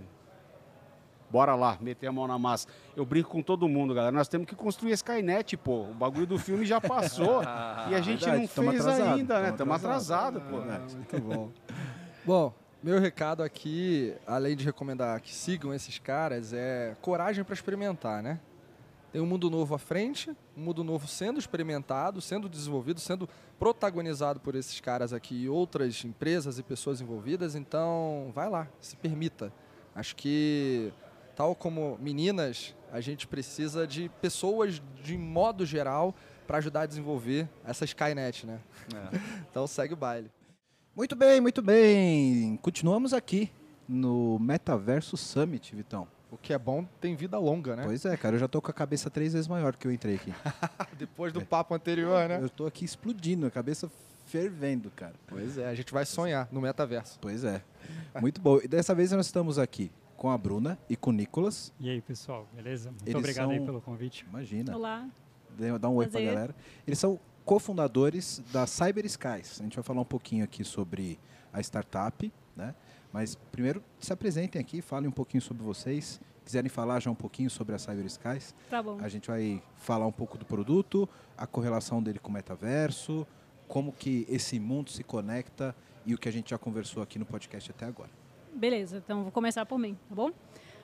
Bora 1.33 1.55
lá, 1.55 1.79
meter 1.81 2.05
a 2.05 2.11
mão 2.11 2.27
na 2.27 2.37
massa. 2.37 2.67
Eu 2.95 3.03
brinco 3.03 3.27
com 3.27 3.41
todo 3.41 3.67
mundo, 3.67 3.91
galera. 3.91 4.15
Nós 4.15 4.27
temos 4.27 4.45
que 4.47 4.53
construir 4.55 4.91
a 4.91 4.93
Skynet, 4.93 5.57
pô. 5.57 5.85
O 5.85 5.93
bagulho 5.95 6.27
do 6.27 6.37
filme 6.37 6.63
já 6.63 6.79
passou. 6.79 7.41
e 7.89 7.95
a 7.95 8.01
gente 8.01 8.23
Verdade, 8.23 8.41
não 8.41 8.47
fez 8.47 8.85
atrasado, 8.85 9.15
ainda, 9.17 9.41
né? 9.41 9.49
Estamos 9.49 9.75
atrasados, 9.75 10.43
atrasado, 10.43 10.63
pô. 10.63 10.71
É, 10.71 10.95
muito 10.95 11.19
bom. 11.27 11.49
bom, 12.23 12.53
meu 12.83 12.99
recado 12.99 13.41
aqui, 13.41 14.13
além 14.27 14.57
de 14.57 14.65
recomendar 14.65 15.21
que 15.21 15.33
sigam 15.33 15.73
esses 15.73 15.99
caras, 15.99 16.51
é 16.51 16.97
coragem 17.01 17.41
para 17.41 17.53
experimentar, 17.53 18.21
né? 18.21 18.41
Tem 19.09 19.21
um 19.21 19.25
mundo 19.25 19.49
novo 19.49 19.73
à 19.73 19.79
frente, 19.79 20.31
um 20.57 20.61
mundo 20.61 20.83
novo 20.83 21.07
sendo 21.07 21.39
experimentado, 21.39 22.19
sendo 22.19 22.49
desenvolvido, 22.49 22.99
sendo 22.99 23.29
protagonizado 23.57 24.39
por 24.39 24.53
esses 24.53 24.81
caras 24.81 25.13
aqui 25.13 25.43
e 25.43 25.49
outras 25.49 26.03
empresas 26.03 26.59
e 26.59 26.63
pessoas 26.63 26.99
envolvidas. 26.99 27.55
Então, 27.55 28.31
vai 28.35 28.49
lá, 28.49 28.67
se 28.81 28.97
permita. 28.97 29.53
Acho 29.95 30.15
que 30.15 30.91
tal 31.37 31.55
como 31.55 31.97
meninas, 32.01 32.75
a 32.91 32.99
gente 32.99 33.27
precisa 33.27 33.87
de 33.87 34.09
pessoas 34.21 34.81
de 35.01 35.17
modo 35.17 35.65
geral 35.65 36.13
para 36.45 36.57
ajudar 36.57 36.81
a 36.81 36.85
desenvolver 36.85 37.47
essa 37.63 37.85
Skynet, 37.85 38.45
né? 38.45 38.59
É. 38.93 39.19
então 39.49 39.65
segue 39.67 39.93
o 39.93 39.97
baile. 39.97 40.29
Muito 40.95 41.15
bem, 41.15 41.41
muito 41.41 41.59
bem. 41.59 42.55
Continuamos 42.61 43.13
aqui 43.13 43.49
no 43.89 44.37
Metaverso 44.37 45.17
Summit, 45.17 45.75
Vitão. 45.75 46.07
O 46.29 46.37
que 46.37 46.53
é 46.53 46.57
bom 46.59 46.85
tem 47.01 47.15
vida 47.15 47.35
longa, 47.39 47.75
né? 47.75 47.83
Pois 47.83 48.05
é, 48.05 48.15
cara, 48.15 48.35
eu 48.35 48.39
já 48.39 48.47
tô 48.47 48.61
com 48.61 48.69
a 48.69 48.73
cabeça 48.73 49.09
três 49.09 49.33
vezes 49.33 49.47
maior 49.47 49.75
que 49.75 49.87
eu 49.87 49.91
entrei 49.91 50.15
aqui. 50.15 50.31
Depois 50.95 51.33
do 51.33 51.41
é. 51.41 51.45
papo 51.45 51.73
anterior, 51.73 52.29
né? 52.29 52.39
Eu 52.39 52.47
tô 52.47 52.67
aqui 52.67 52.85
explodindo, 52.85 53.47
a 53.47 53.49
cabeça 53.49 53.91
fervendo, 54.27 54.91
cara. 54.91 55.15
Pois 55.25 55.57
é, 55.57 55.67
a 55.67 55.73
gente 55.73 55.91
vai 55.91 56.05
sonhar 56.05 56.47
no 56.51 56.61
metaverso. 56.61 57.17
Pois 57.19 57.43
é. 57.43 57.63
Muito 58.21 58.39
bom. 58.39 58.59
E 58.63 58.67
dessa 58.67 58.93
vez 58.93 59.11
nós 59.11 59.25
estamos 59.25 59.57
aqui 59.57 59.91
com 60.15 60.29
a 60.29 60.37
Bruna 60.37 60.77
e 60.87 60.95
com 60.95 61.09
o 61.09 61.13
Nicolas. 61.13 61.73
E 61.79 61.89
aí, 61.89 62.01
pessoal, 62.01 62.47
beleza? 62.53 62.91
Muito 62.91 63.07
Eles 63.07 63.15
obrigado 63.15 63.47
são... 63.47 63.51
aí 63.51 63.65
pelo 63.65 63.81
convite. 63.81 64.27
Imagina. 64.29 64.75
Olá. 64.75 65.09
Dá 65.79 65.89
um 65.89 65.95
oi 65.95 66.07
para 66.07 66.19
a 66.19 66.23
galera. 66.23 66.55
Eles 66.85 66.99
são 66.99 67.19
cofundadores 67.45 68.41
da 68.51 68.65
Cyber 68.65 69.05
Skies. 69.05 69.59
A 69.59 69.63
gente 69.63 69.75
vai 69.75 69.83
falar 69.83 70.01
um 70.01 70.05
pouquinho 70.05 70.43
aqui 70.43 70.63
sobre 70.63 71.19
a 71.51 71.59
startup, 71.59 72.31
né? 72.55 72.73
Mas 73.11 73.35
primeiro 73.51 73.83
se 73.99 74.11
apresentem 74.11 74.59
aqui, 74.59 74.81
falem 74.81 75.07
um 75.07 75.11
pouquinho 75.11 75.41
sobre 75.41 75.63
vocês. 75.63 76.19
Quiserem 76.43 76.69
falar 76.69 76.99
já 76.99 77.09
um 77.09 77.15
pouquinho 77.15 77.49
sobre 77.49 77.73
a 77.73 77.79
Cyber 77.79 78.05
Skies, 78.05 78.53
tá 78.69 78.83
bom. 78.83 78.97
a 78.99 79.07
gente 79.07 79.29
vai 79.29 79.63
falar 79.77 80.05
um 80.05 80.11
pouco 80.11 80.37
do 80.37 80.43
produto, 80.43 81.07
a 81.37 81.47
correlação 81.47 82.03
dele 82.03 82.19
com 82.19 82.29
o 82.29 82.33
metaverso, 82.33 83.25
como 83.65 83.93
que 83.93 84.25
esse 84.27 84.59
mundo 84.59 84.89
se 84.89 85.05
conecta 85.05 85.73
e 86.05 86.13
o 86.13 86.17
que 86.17 86.27
a 86.27 86.31
gente 86.31 86.49
já 86.49 86.57
conversou 86.57 87.01
aqui 87.01 87.17
no 87.17 87.25
podcast 87.25 87.71
até 87.71 87.85
agora. 87.85 88.09
Beleza, 88.53 88.97
então 88.97 89.23
vou 89.23 89.31
começar 89.31 89.65
por 89.65 89.79
mim, 89.79 89.97
tá 90.09 90.15
bom? 90.15 90.31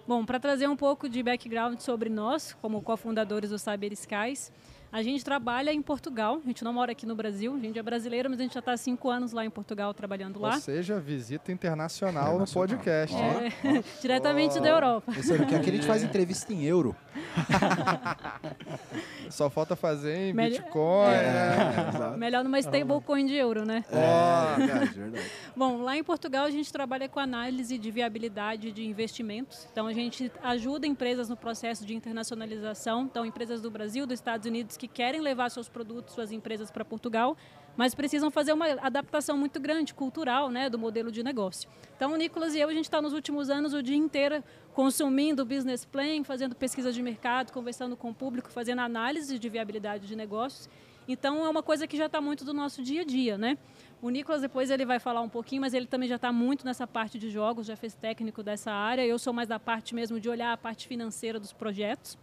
Bom, 0.07 0.26
para 0.26 0.39
trazer 0.39 0.68
um 0.68 0.78
pouco 0.78 1.10
de 1.10 1.22
background 1.22 1.80
sobre 1.80 2.10
nós, 2.10 2.53
como 2.62 2.82
cofundadores 2.82 3.49
do 3.49 3.60
Cyber 3.60 3.91
Skies, 3.93 4.51
a 4.91 5.03
gente 5.03 5.23
trabalha 5.23 5.71
em 5.71 5.81
Portugal, 5.81 6.39
a 6.43 6.47
gente 6.47 6.63
não 6.63 6.73
mora 6.73 6.91
aqui 6.91 7.05
no 7.05 7.15
Brasil, 7.15 7.53
a 7.53 7.59
gente 7.59 7.77
é 7.77 7.83
brasileiro, 7.83 8.29
mas 8.29 8.39
a 8.39 8.43
gente 8.43 8.53
já 8.53 8.59
está 8.59 8.71
há 8.71 8.77
cinco 8.77 9.09
anos 9.09 9.31
lá 9.31 9.45
em 9.45 9.49
Portugal 9.49 9.93
trabalhando 9.93 10.39
lá. 10.39 10.55
Ou 10.55 10.61
seja, 10.61 10.99
visita 10.99 11.51
internacional, 11.51 12.35
internacional. 12.35 12.39
no 12.39 12.47
podcast. 12.47 13.15
É, 13.15 13.83
diretamente 14.01 14.57
oh. 14.57 14.61
da 14.61 14.69
Europa. 14.69 15.13
Esse 15.17 15.33
aqui 15.33 15.55
a 15.55 15.61
gente 15.61 15.85
faz 15.85 16.03
entrevista 16.03 16.51
em 16.51 16.63
euro. 16.63 16.95
Só 19.29 19.49
falta 19.49 19.75
fazer 19.75 20.29
em 20.29 20.35
Bitcoin. 20.35 21.11
É, 21.11 21.21
né? 21.21 22.17
Melhor 22.17 22.43
numa 22.43 22.57
stablecoin 22.59 23.27
de 23.27 23.35
euro, 23.35 23.65
né? 23.65 23.85
É, 23.91 24.55
verdade, 24.57 24.99
verdade. 24.99 25.31
Bom, 25.55 25.81
lá 25.81 25.95
em 25.95 26.03
Portugal 26.03 26.45
a 26.45 26.49
gente 26.49 26.73
trabalha 26.73 27.07
com 27.07 27.19
análise 27.19 27.77
de 27.77 27.91
viabilidade 27.91 28.71
de 28.71 28.83
investimentos. 28.83 29.67
Então 29.71 29.85
a 29.85 29.93
gente 29.93 30.31
ajuda 30.41 30.87
empresas 30.87 31.29
no 31.29 31.37
processo 31.37 31.85
de 31.85 31.93
internacionalização. 31.93 33.03
Então 33.03 33.23
empresas 33.23 33.61
do 33.61 33.69
Brasil, 33.69 34.07
dos 34.07 34.15
Estados 34.15 34.47
Unidos 34.47 34.78
que 34.80 34.88
querem 34.88 35.21
levar 35.21 35.51
seus 35.51 35.69
produtos, 35.69 36.15
suas 36.15 36.32
empresas 36.32 36.71
para 36.71 36.86
Portugal, 36.86 37.38
mas 37.77 37.93
precisam 37.93 38.32
fazer 38.32 38.53
uma 38.53 38.65
adaptação 38.82 39.38
muito 39.38 39.59
grande, 39.59 39.93
cultural, 39.93 40.49
né, 40.49 40.69
do 40.69 40.80
modelo 40.80 41.11
de 41.11 41.21
negócio. 41.21 41.69
Então, 41.95 42.13
o 42.13 42.15
Nicolas 42.15 42.55
e 42.55 42.59
eu, 42.59 42.69
a 42.69 42.73
gente 42.73 42.86
está 42.86 43.01
nos 43.01 43.13
últimos 43.13 43.49
anos 43.49 43.73
o 43.73 43.84
dia 43.84 43.95
inteiro 43.95 44.43
consumindo 44.73 45.45
business 45.45 45.86
plan, 45.86 46.23
fazendo 46.23 46.55
pesquisa 46.55 46.91
de 46.91 47.01
mercado, 47.03 47.51
conversando 47.51 47.95
com 47.95 48.09
o 48.09 48.13
público, 48.13 48.49
fazendo 48.49 48.80
análise 48.80 49.38
de 49.38 49.49
viabilidade 49.49 50.07
de 50.07 50.15
negócios. 50.15 50.69
Então, 51.07 51.45
é 51.45 51.49
uma 51.49 51.63
coisa 51.63 51.88
que 51.88 51.97
já 51.97 52.05
está 52.05 52.21
muito 52.21 52.45
do 52.45 52.53
nosso 52.53 52.84
dia 52.84 53.01
a 53.01 53.03
dia, 53.03 53.38
né? 53.38 53.57
O 54.01 54.09
Nicolas 54.09 54.41
depois 54.41 54.69
ele 54.69 54.86
vai 54.86 54.99
falar 54.99 55.21
um 55.21 55.30
pouquinho, 55.30 55.61
mas 55.61 55.73
ele 55.73 55.88
também 55.88 56.07
já 56.07 56.17
está 56.17 56.32
muito 56.32 56.63
nessa 56.65 56.86
parte 56.86 57.17
de 57.17 57.30
jogos, 57.30 57.65
já 57.65 57.75
fez 57.75 57.95
técnico 57.95 58.41
dessa 58.43 58.71
área. 58.71 59.05
Eu 59.05 59.17
sou 59.17 59.34
mais 59.34 59.47
da 59.47 59.59
parte 59.59 59.93
mesmo 59.95 60.19
de 60.19 60.30
olhar 60.30 60.53
a 60.53 60.57
parte 60.57 60.88
financeira 60.88 61.39
dos 61.39 61.51
projetos. 61.51 62.17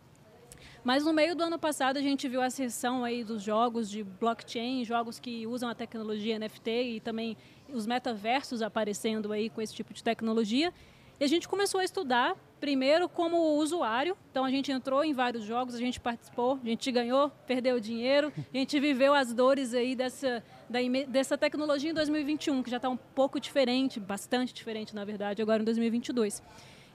Mas 0.85 1.05
no 1.05 1.13
meio 1.13 1.35
do 1.35 1.43
ano 1.45 1.59
passado 1.59 1.97
a 1.97 2.03
gente 2.03 2.29
viu 2.29 2.43
a 2.43 2.51
sessão 2.51 3.05
aí 3.05 3.25
dos 3.25 3.43
jogos 3.43 3.91
de 3.91 4.03
blockchain, 4.03 4.85
jogos 4.85 5.19
que 5.19 5.47
usam 5.47 5.69
a 5.69 5.75
tecnologia 5.75 6.39
NFT 6.39 6.71
e 6.71 7.01
também 7.01 7.37
os 7.69 7.87
metaversos 7.87 8.63
aparecendo 8.63 9.33
aí 9.33 9.51
com 9.51 9.61
esse 9.61 9.75
tipo 9.75 9.93
de 9.93 10.03
tecnologia. 10.03 10.73
E 11.19 11.25
a 11.25 11.27
gente 11.27 11.49
começou 11.49 11.81
a 11.81 11.85
estudar, 11.85 12.37
primeiro 12.61 13.09
como 13.09 13.39
usuário. 13.57 14.15
Então 14.31 14.45
a 14.45 14.51
gente 14.51 14.71
entrou 14.71 15.03
em 15.03 15.15
vários 15.15 15.45
jogos, 15.45 15.75
a 15.75 15.79
gente 15.79 15.99
participou, 15.99 16.61
a 16.63 16.67
gente 16.67 16.93
ganhou, 16.93 17.31
perdeu 17.47 17.81
dinheiro, 17.81 18.31
a 18.37 18.57
gente 18.57 18.79
viveu 18.79 19.15
as 19.15 19.33
dores 19.33 19.73
aí 19.73 19.97
dessa, 19.97 20.45
da, 20.69 20.79
dessa 21.09 21.39
tecnologia 21.39 21.91
em 21.91 21.95
2021, 21.95 22.63
que 22.63 22.71
já 22.71 22.77
está 22.77 22.91
um 22.91 22.99
pouco 22.99 23.41
diferente, 23.41 23.99
bastante 23.99 24.53
diferente 24.53 24.95
na 24.95 25.07
verdade, 25.07 25.41
agora 25.41 25.63
em 25.63 25.65
2022. 25.65 26.43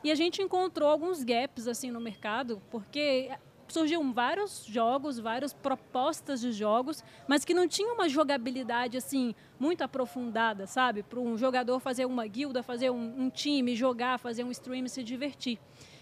E 0.04 0.12
a 0.12 0.16
gente 0.16 0.42
encontrou 0.42 0.90
alguns 0.90 1.24
gaps 1.24 1.68
assim 1.68 1.90
no 1.90 2.00
mercado, 2.00 2.62
porque 2.70 3.32
surgiam 3.72 4.12
vários 4.14 4.66
jogos, 4.66 5.20
várias 5.20 5.54
propostas 5.54 6.42
de 6.42 6.52
jogos, 6.52 7.04
mas 7.28 7.46
que 7.46 7.54
não 7.54 7.68
tinham 7.68 7.96
uma 7.96 8.08
jogabilidade 8.08 8.98
assim 8.98 9.34
muito 9.60 9.82
aprofundada, 9.84 10.68
sabe? 10.68 11.04
Para 11.04 11.20
um 11.20 11.38
jogador 11.38 11.80
fazer 11.80 12.06
uma 12.06 12.26
guilda, 12.28 12.62
fazer 12.62 12.90
um, 12.90 13.24
um, 13.24 13.30
time, 13.30 13.76
jogar, 13.76 14.20
fazer 14.20 14.44
um 14.44 14.52
stream, 14.52 14.88
se 14.88 15.04
divertir. 15.04 15.60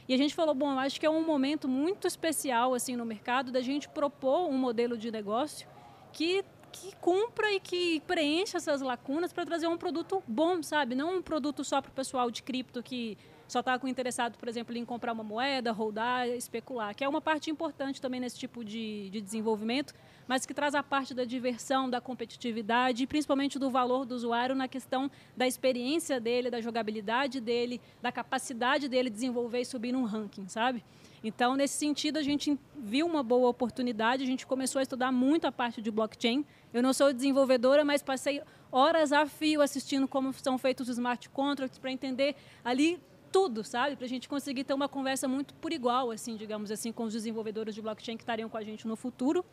E 0.08 0.14
a 0.14 0.18
gente 0.18 0.34
falou, 0.34 0.56
bom, 0.56 0.78
acho 0.80 1.00
que 1.00 1.06
é 1.06 1.10
um 1.10 1.24
momento 1.24 1.68
muito 1.68 2.08
especial 2.08 2.74
assim 2.74 2.96
no 2.96 3.06
mercado 3.06 3.52
da 3.52 3.62
gente 3.62 3.88
propor 3.88 4.50
um 4.50 4.58
modelo 4.58 4.98
de 4.98 5.12
negócio 5.12 5.68
que 6.12 6.44
que 6.72 6.96
cumpra 6.98 7.52
e 7.52 7.60
que 7.60 8.00
preencha 8.02 8.58
essas 8.58 8.82
lacunas 8.82 9.34
para 9.34 9.46
trazer 9.46 9.68
um 9.68 9.78
produto 9.78 10.24
bom, 10.28 10.62
sabe? 10.62 10.96
Não 10.96 11.18
um 11.18 11.22
produto 11.22 11.64
só 11.64 11.82
para 11.82 11.90
o 11.90 11.94
pessoal 11.94 12.30
de 12.30 12.44
cripto 12.44 12.82
que 12.84 13.18
só 13.50 13.62
está 13.62 13.80
interessado, 13.86 14.38
por 14.38 14.48
exemplo, 14.48 14.78
em 14.78 14.86
comprar 14.86 15.12
uma 15.12 15.24
moeda, 15.24 15.72
rodar, 15.72 16.28
especular, 16.28 16.94
que 16.96 17.04
é 17.04 17.10
uma 17.10 17.20
parte 17.20 17.50
importante 17.50 18.00
também 18.00 18.20
nesse 18.20 18.38
tipo 18.38 18.64
de, 18.64 19.10
de 19.10 19.20
desenvolvimento, 19.20 19.94
mas 20.28 20.46
que 20.46 20.54
traz 20.54 20.76
a 20.76 20.84
parte 20.84 21.16
da 21.16 21.26
diversão, 21.26 21.90
da 21.90 22.00
competitividade 22.00 23.04
e 23.04 23.08
principalmente 23.08 23.58
do 23.58 23.72
valor 23.72 24.06
do 24.06 24.14
usuário 24.14 24.56
na 24.56 24.68
questão 24.68 25.10
da 25.36 25.48
experiência 25.48 26.20
dele, 26.20 26.52
da 26.52 26.62
jogabilidade 26.62 27.42
dele, 27.42 27.82
da 28.00 28.12
capacidade 28.12 28.88
dele 28.88 29.10
desenvolver 29.10 29.62
e 29.62 29.66
subir 29.66 29.92
num 29.92 30.04
ranking, 30.04 30.48
sabe? 30.48 30.84
Então, 31.24 31.56
nesse 31.56 31.78
sentido, 31.78 32.18
a 32.18 32.24
gente 32.24 32.58
viu 32.78 33.08
uma 33.08 33.24
boa 33.24 33.50
oportunidade, 33.50 34.24
a 34.24 34.28
gente 34.28 34.46
começou 34.46 34.80
a 34.80 34.84
estudar 34.84 35.12
muito 35.12 35.46
a 35.46 35.52
parte 35.52 35.82
de 35.82 35.90
blockchain. 35.90 36.46
Eu 36.72 36.84
não 36.84 36.94
sou 36.94 37.12
desenvolvedora, 37.12 37.84
mas 37.84 38.04
passei 38.04 38.42
horas 38.72 39.12
a 39.12 39.26
fio 39.26 39.62
assistindo 39.62 40.08
como 40.08 40.32
são 40.34 40.58
feitos 40.58 40.88
os 40.88 40.94
smart 40.94 41.28
contracts 41.30 41.80
para 41.80 41.92
entender 41.92 42.36
ali 42.64 43.00
tudo, 43.32 43.64
sabe? 43.64 43.96
Para 43.96 44.06
a 44.06 44.10
gente 44.10 44.28
conseguir 44.28 44.64
ter 44.64 44.74
uma 44.74 44.90
conversa 44.90 45.28
muito 45.28 45.54
por 45.56 45.72
igual, 45.72 46.12
assim, 46.12 46.36
digamos 46.36 46.72
assim, 46.72 46.92
com 46.92 47.04
os 47.04 47.14
desenvolvedores 47.14 47.74
de 47.74 47.82
blockchain 47.82 48.18
que 48.18 48.24
estariam 48.24 48.50
com 48.50 48.58
a 48.58 48.64
gente 48.64 48.88
no 48.88 48.96
futuro. 48.96 49.46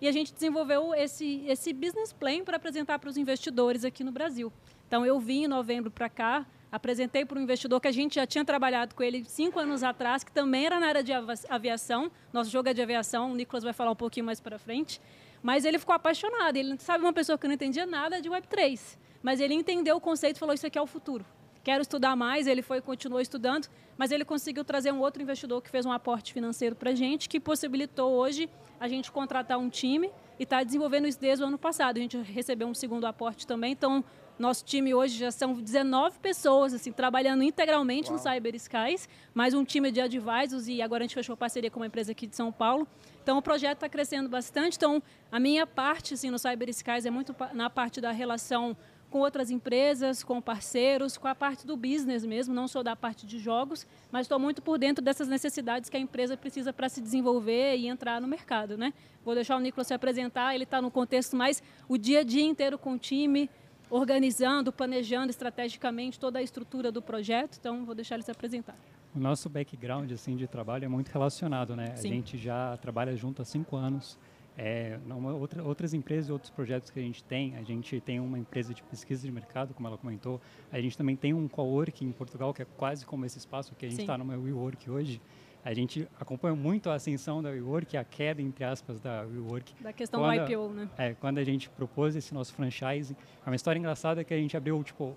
E 0.00 0.06
a 0.06 0.12
gente 0.12 0.32
desenvolveu 0.32 0.94
esse, 0.94 1.44
esse 1.46 1.72
business 1.72 2.12
plan 2.12 2.44
para 2.44 2.56
apresentar 2.56 2.98
para 2.98 3.10
os 3.10 3.16
investidores 3.16 3.84
aqui 3.84 4.04
no 4.04 4.12
Brasil. 4.12 4.52
Então, 4.86 5.04
eu 5.04 5.18
vim 5.18 5.44
em 5.44 5.48
novembro 5.48 5.90
para 5.90 6.08
cá, 6.08 6.46
apresentei 6.70 7.24
para 7.24 7.38
um 7.38 7.42
investidor 7.42 7.80
que 7.80 7.88
a 7.88 7.92
gente 7.92 8.14
já 8.14 8.26
tinha 8.26 8.44
trabalhado 8.44 8.94
com 8.94 9.02
ele 9.02 9.24
cinco 9.24 9.58
anos 9.58 9.82
atrás, 9.82 10.22
que 10.22 10.30
também 10.30 10.66
era 10.66 10.78
na 10.78 10.86
área 10.86 11.02
de 11.02 11.12
aviação. 11.48 12.12
Nosso 12.32 12.50
jogo 12.50 12.68
é 12.68 12.74
de 12.74 12.80
aviação, 12.80 13.32
o 13.32 13.34
Nicolas 13.34 13.64
vai 13.64 13.72
falar 13.72 13.90
um 13.90 13.96
pouquinho 13.96 14.26
mais 14.26 14.40
para 14.40 14.58
frente. 14.58 15.00
Mas 15.42 15.64
ele 15.64 15.78
ficou 15.78 15.94
apaixonado. 15.94 16.56
Ele 16.56 16.78
sabe 16.78 17.02
uma 17.04 17.12
pessoa 17.12 17.36
que 17.36 17.46
não 17.46 17.54
entendia 17.54 17.86
nada 17.86 18.20
de 18.20 18.28
Web3, 18.28 18.96
mas 19.22 19.40
ele 19.40 19.54
entendeu 19.54 19.96
o 19.96 20.00
conceito 20.00 20.36
e 20.36 20.38
falou: 20.38 20.54
Isso 20.54 20.66
aqui 20.66 20.78
é 20.78 20.82
o 20.82 20.86
futuro 20.86 21.24
quero 21.68 21.82
estudar 21.82 22.16
mais, 22.16 22.46
ele 22.46 22.62
foi 22.62 22.80
continuou 22.80 23.20
estudando, 23.20 23.68
mas 23.98 24.10
ele 24.10 24.24
conseguiu 24.24 24.64
trazer 24.64 24.90
um 24.90 25.00
outro 25.00 25.22
investidor 25.22 25.60
que 25.60 25.68
fez 25.68 25.84
um 25.84 25.92
aporte 25.92 26.32
financeiro 26.32 26.74
para 26.74 26.92
a 26.92 26.94
gente, 26.94 27.28
que 27.28 27.38
possibilitou 27.38 28.10
hoje 28.12 28.48
a 28.80 28.88
gente 28.88 29.12
contratar 29.12 29.58
um 29.58 29.68
time 29.68 30.10
e 30.38 30.44
está 30.44 30.62
desenvolvendo 30.62 31.06
isso 31.06 31.20
desde 31.20 31.44
o 31.44 31.46
ano 31.46 31.58
passado. 31.58 31.98
A 31.98 32.00
gente 32.00 32.16
recebeu 32.16 32.66
um 32.66 32.72
segundo 32.72 33.04
aporte 33.04 33.46
também, 33.46 33.72
então 33.72 34.02
nosso 34.38 34.64
time 34.64 34.94
hoje 34.94 35.18
já 35.18 35.30
são 35.30 35.52
19 35.52 36.18
pessoas 36.20 36.72
assim 36.72 36.90
trabalhando 36.90 37.42
integralmente 37.42 38.08
Uau. 38.08 38.16
no 38.16 38.22
Cyber 38.22 38.54
Skies, 38.54 39.06
mais 39.34 39.52
um 39.52 39.62
time 39.62 39.92
de 39.92 40.00
advisors 40.00 40.68
e 40.68 40.80
agora 40.80 41.04
a 41.04 41.06
gente 41.06 41.14
fechou 41.14 41.36
parceria 41.36 41.70
com 41.70 41.80
uma 41.80 41.86
empresa 41.86 42.12
aqui 42.12 42.26
de 42.26 42.34
São 42.34 42.50
Paulo. 42.50 42.88
Então 43.22 43.36
o 43.36 43.42
projeto 43.42 43.74
está 43.74 43.90
crescendo 43.90 44.26
bastante. 44.30 44.78
Então 44.78 45.02
a 45.30 45.38
minha 45.38 45.66
parte 45.66 46.14
assim, 46.14 46.30
no 46.30 46.38
Cyber 46.38 46.70
Skies 46.70 47.04
é 47.04 47.10
muito 47.10 47.36
na 47.52 47.68
parte 47.68 48.00
da 48.00 48.10
relação 48.10 48.74
com 49.10 49.20
outras 49.20 49.50
empresas, 49.50 50.22
com 50.22 50.40
parceiros, 50.40 51.16
com 51.16 51.26
a 51.26 51.34
parte 51.34 51.66
do 51.66 51.76
business 51.76 52.24
mesmo, 52.24 52.54
não 52.54 52.68
sou 52.68 52.82
da 52.82 52.94
parte 52.94 53.26
de 53.26 53.38
jogos, 53.38 53.86
mas 54.10 54.22
estou 54.22 54.38
muito 54.38 54.60
por 54.60 54.78
dentro 54.78 55.02
dessas 55.02 55.28
necessidades 55.28 55.88
que 55.88 55.96
a 55.96 56.00
empresa 56.00 56.36
precisa 56.36 56.72
para 56.72 56.88
se 56.88 57.00
desenvolver 57.00 57.76
e 57.76 57.86
entrar 57.86 58.20
no 58.20 58.28
mercado. 58.28 58.76
Né? 58.76 58.92
Vou 59.24 59.34
deixar 59.34 59.56
o 59.56 59.60
Nicolas 59.60 59.86
se 59.86 59.94
apresentar, 59.94 60.54
ele 60.54 60.64
está 60.64 60.82
no 60.82 60.90
contexto 60.90 61.36
mais 61.36 61.62
o 61.88 61.96
dia 61.96 62.20
a 62.20 62.22
dia 62.22 62.44
inteiro 62.44 62.78
com 62.78 62.92
o 62.92 62.98
time, 62.98 63.48
organizando, 63.90 64.70
planejando 64.70 65.30
estrategicamente 65.30 66.20
toda 66.20 66.38
a 66.38 66.42
estrutura 66.42 66.92
do 66.92 67.00
projeto, 67.00 67.56
então 67.58 67.84
vou 67.84 67.94
deixar 67.94 68.16
ele 68.16 68.24
se 68.24 68.30
apresentar. 68.30 68.76
O 69.14 69.18
nosso 69.18 69.48
background 69.48 70.12
assim, 70.12 70.36
de 70.36 70.46
trabalho 70.46 70.84
é 70.84 70.88
muito 70.88 71.08
relacionado, 71.08 71.74
né? 71.74 71.96
Sim. 71.96 72.08
A 72.08 72.12
gente 72.12 72.36
já 72.36 72.76
trabalha 72.76 73.16
junto 73.16 73.40
há 73.40 73.44
cinco 73.44 73.74
anos, 73.76 74.18
é, 74.60 74.98
numa, 75.06 75.32
outra, 75.34 75.62
outras 75.62 75.94
empresas 75.94 76.28
e 76.28 76.32
outros 76.32 76.50
projetos 76.50 76.90
que 76.90 76.98
a 76.98 77.02
gente 77.02 77.22
tem, 77.22 77.54
a 77.56 77.62
gente 77.62 78.00
tem 78.00 78.18
uma 78.18 78.36
empresa 78.36 78.74
de 78.74 78.82
pesquisa 78.82 79.24
de 79.24 79.30
mercado, 79.30 79.72
como 79.72 79.86
ela 79.86 79.96
comentou, 79.96 80.40
a 80.72 80.80
gente 80.80 80.98
também 80.98 81.14
tem 81.14 81.32
um 81.32 81.46
coworking 81.46 82.06
em 82.06 82.12
Portugal, 82.12 82.52
que 82.52 82.62
é 82.62 82.66
quase 82.76 83.06
como 83.06 83.24
esse 83.24 83.38
espaço 83.38 83.72
que 83.76 83.86
a 83.86 83.88
gente 83.88 84.00
está 84.00 84.18
no 84.18 84.24
meu 84.24 84.42
WeWork 84.42 84.90
hoje. 84.90 85.22
A 85.64 85.72
gente 85.72 86.08
acompanha 86.18 86.56
muito 86.56 86.90
a 86.90 86.94
ascensão 86.94 87.40
da 87.40 87.50
WeWork, 87.50 87.96
a 87.96 88.02
queda, 88.02 88.42
entre 88.42 88.64
aspas, 88.64 89.00
da 89.00 89.22
WeWork. 89.22 89.80
Da 89.80 89.92
questão 89.92 90.20
quando, 90.20 90.44
do 90.44 90.52
IPO, 90.52 90.68
né? 90.70 90.88
É, 90.98 91.14
quando 91.14 91.38
a 91.38 91.44
gente 91.44 91.70
propôs 91.70 92.16
esse 92.16 92.34
nosso 92.34 92.52
franchise. 92.52 93.16
É 93.46 93.48
uma 93.48 93.56
história 93.56 93.78
engraçada 93.78 94.24
que 94.24 94.34
a 94.34 94.36
gente 94.36 94.56
abriu, 94.56 94.82
tipo, 94.82 95.16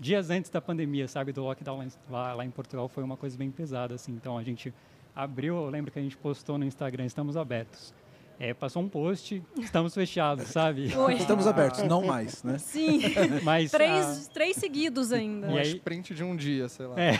dias 0.00 0.28
antes 0.28 0.50
da 0.50 0.60
pandemia, 0.60 1.06
sabe, 1.06 1.30
do 1.30 1.44
lockdown 1.44 1.86
lá, 2.10 2.34
lá 2.34 2.44
em 2.44 2.50
Portugal, 2.50 2.88
foi 2.88 3.04
uma 3.04 3.16
coisa 3.16 3.36
bem 3.36 3.50
pesada, 3.50 3.94
assim. 3.94 4.12
Então, 4.12 4.36
a 4.36 4.42
gente 4.42 4.74
abriu, 5.14 5.54
eu 5.56 5.68
lembro 5.68 5.92
que 5.92 5.98
a 5.98 6.02
gente 6.02 6.16
postou 6.16 6.58
no 6.58 6.64
Instagram, 6.64 7.04
estamos 7.04 7.36
abertos. 7.36 7.94
É, 8.38 8.52
passou 8.52 8.82
um 8.82 8.88
post, 8.88 9.42
estamos 9.58 9.94
fechados, 9.94 10.48
sabe? 10.48 10.92
Oi. 10.96 11.14
Estamos 11.14 11.46
abertos, 11.46 11.82
não 11.84 12.04
mais, 12.04 12.42
né? 12.42 12.58
Sim. 12.58 13.00
Mas, 13.44 13.70
três, 13.70 14.26
ah, 14.28 14.30
três 14.32 14.56
seguidos 14.56 15.12
ainda. 15.12 15.48
Um 15.48 15.56
aí, 15.56 15.74
sprint 15.76 16.14
de 16.14 16.24
um 16.24 16.34
dia, 16.34 16.68
sei 16.68 16.86
lá. 16.86 16.94
É. 17.00 17.12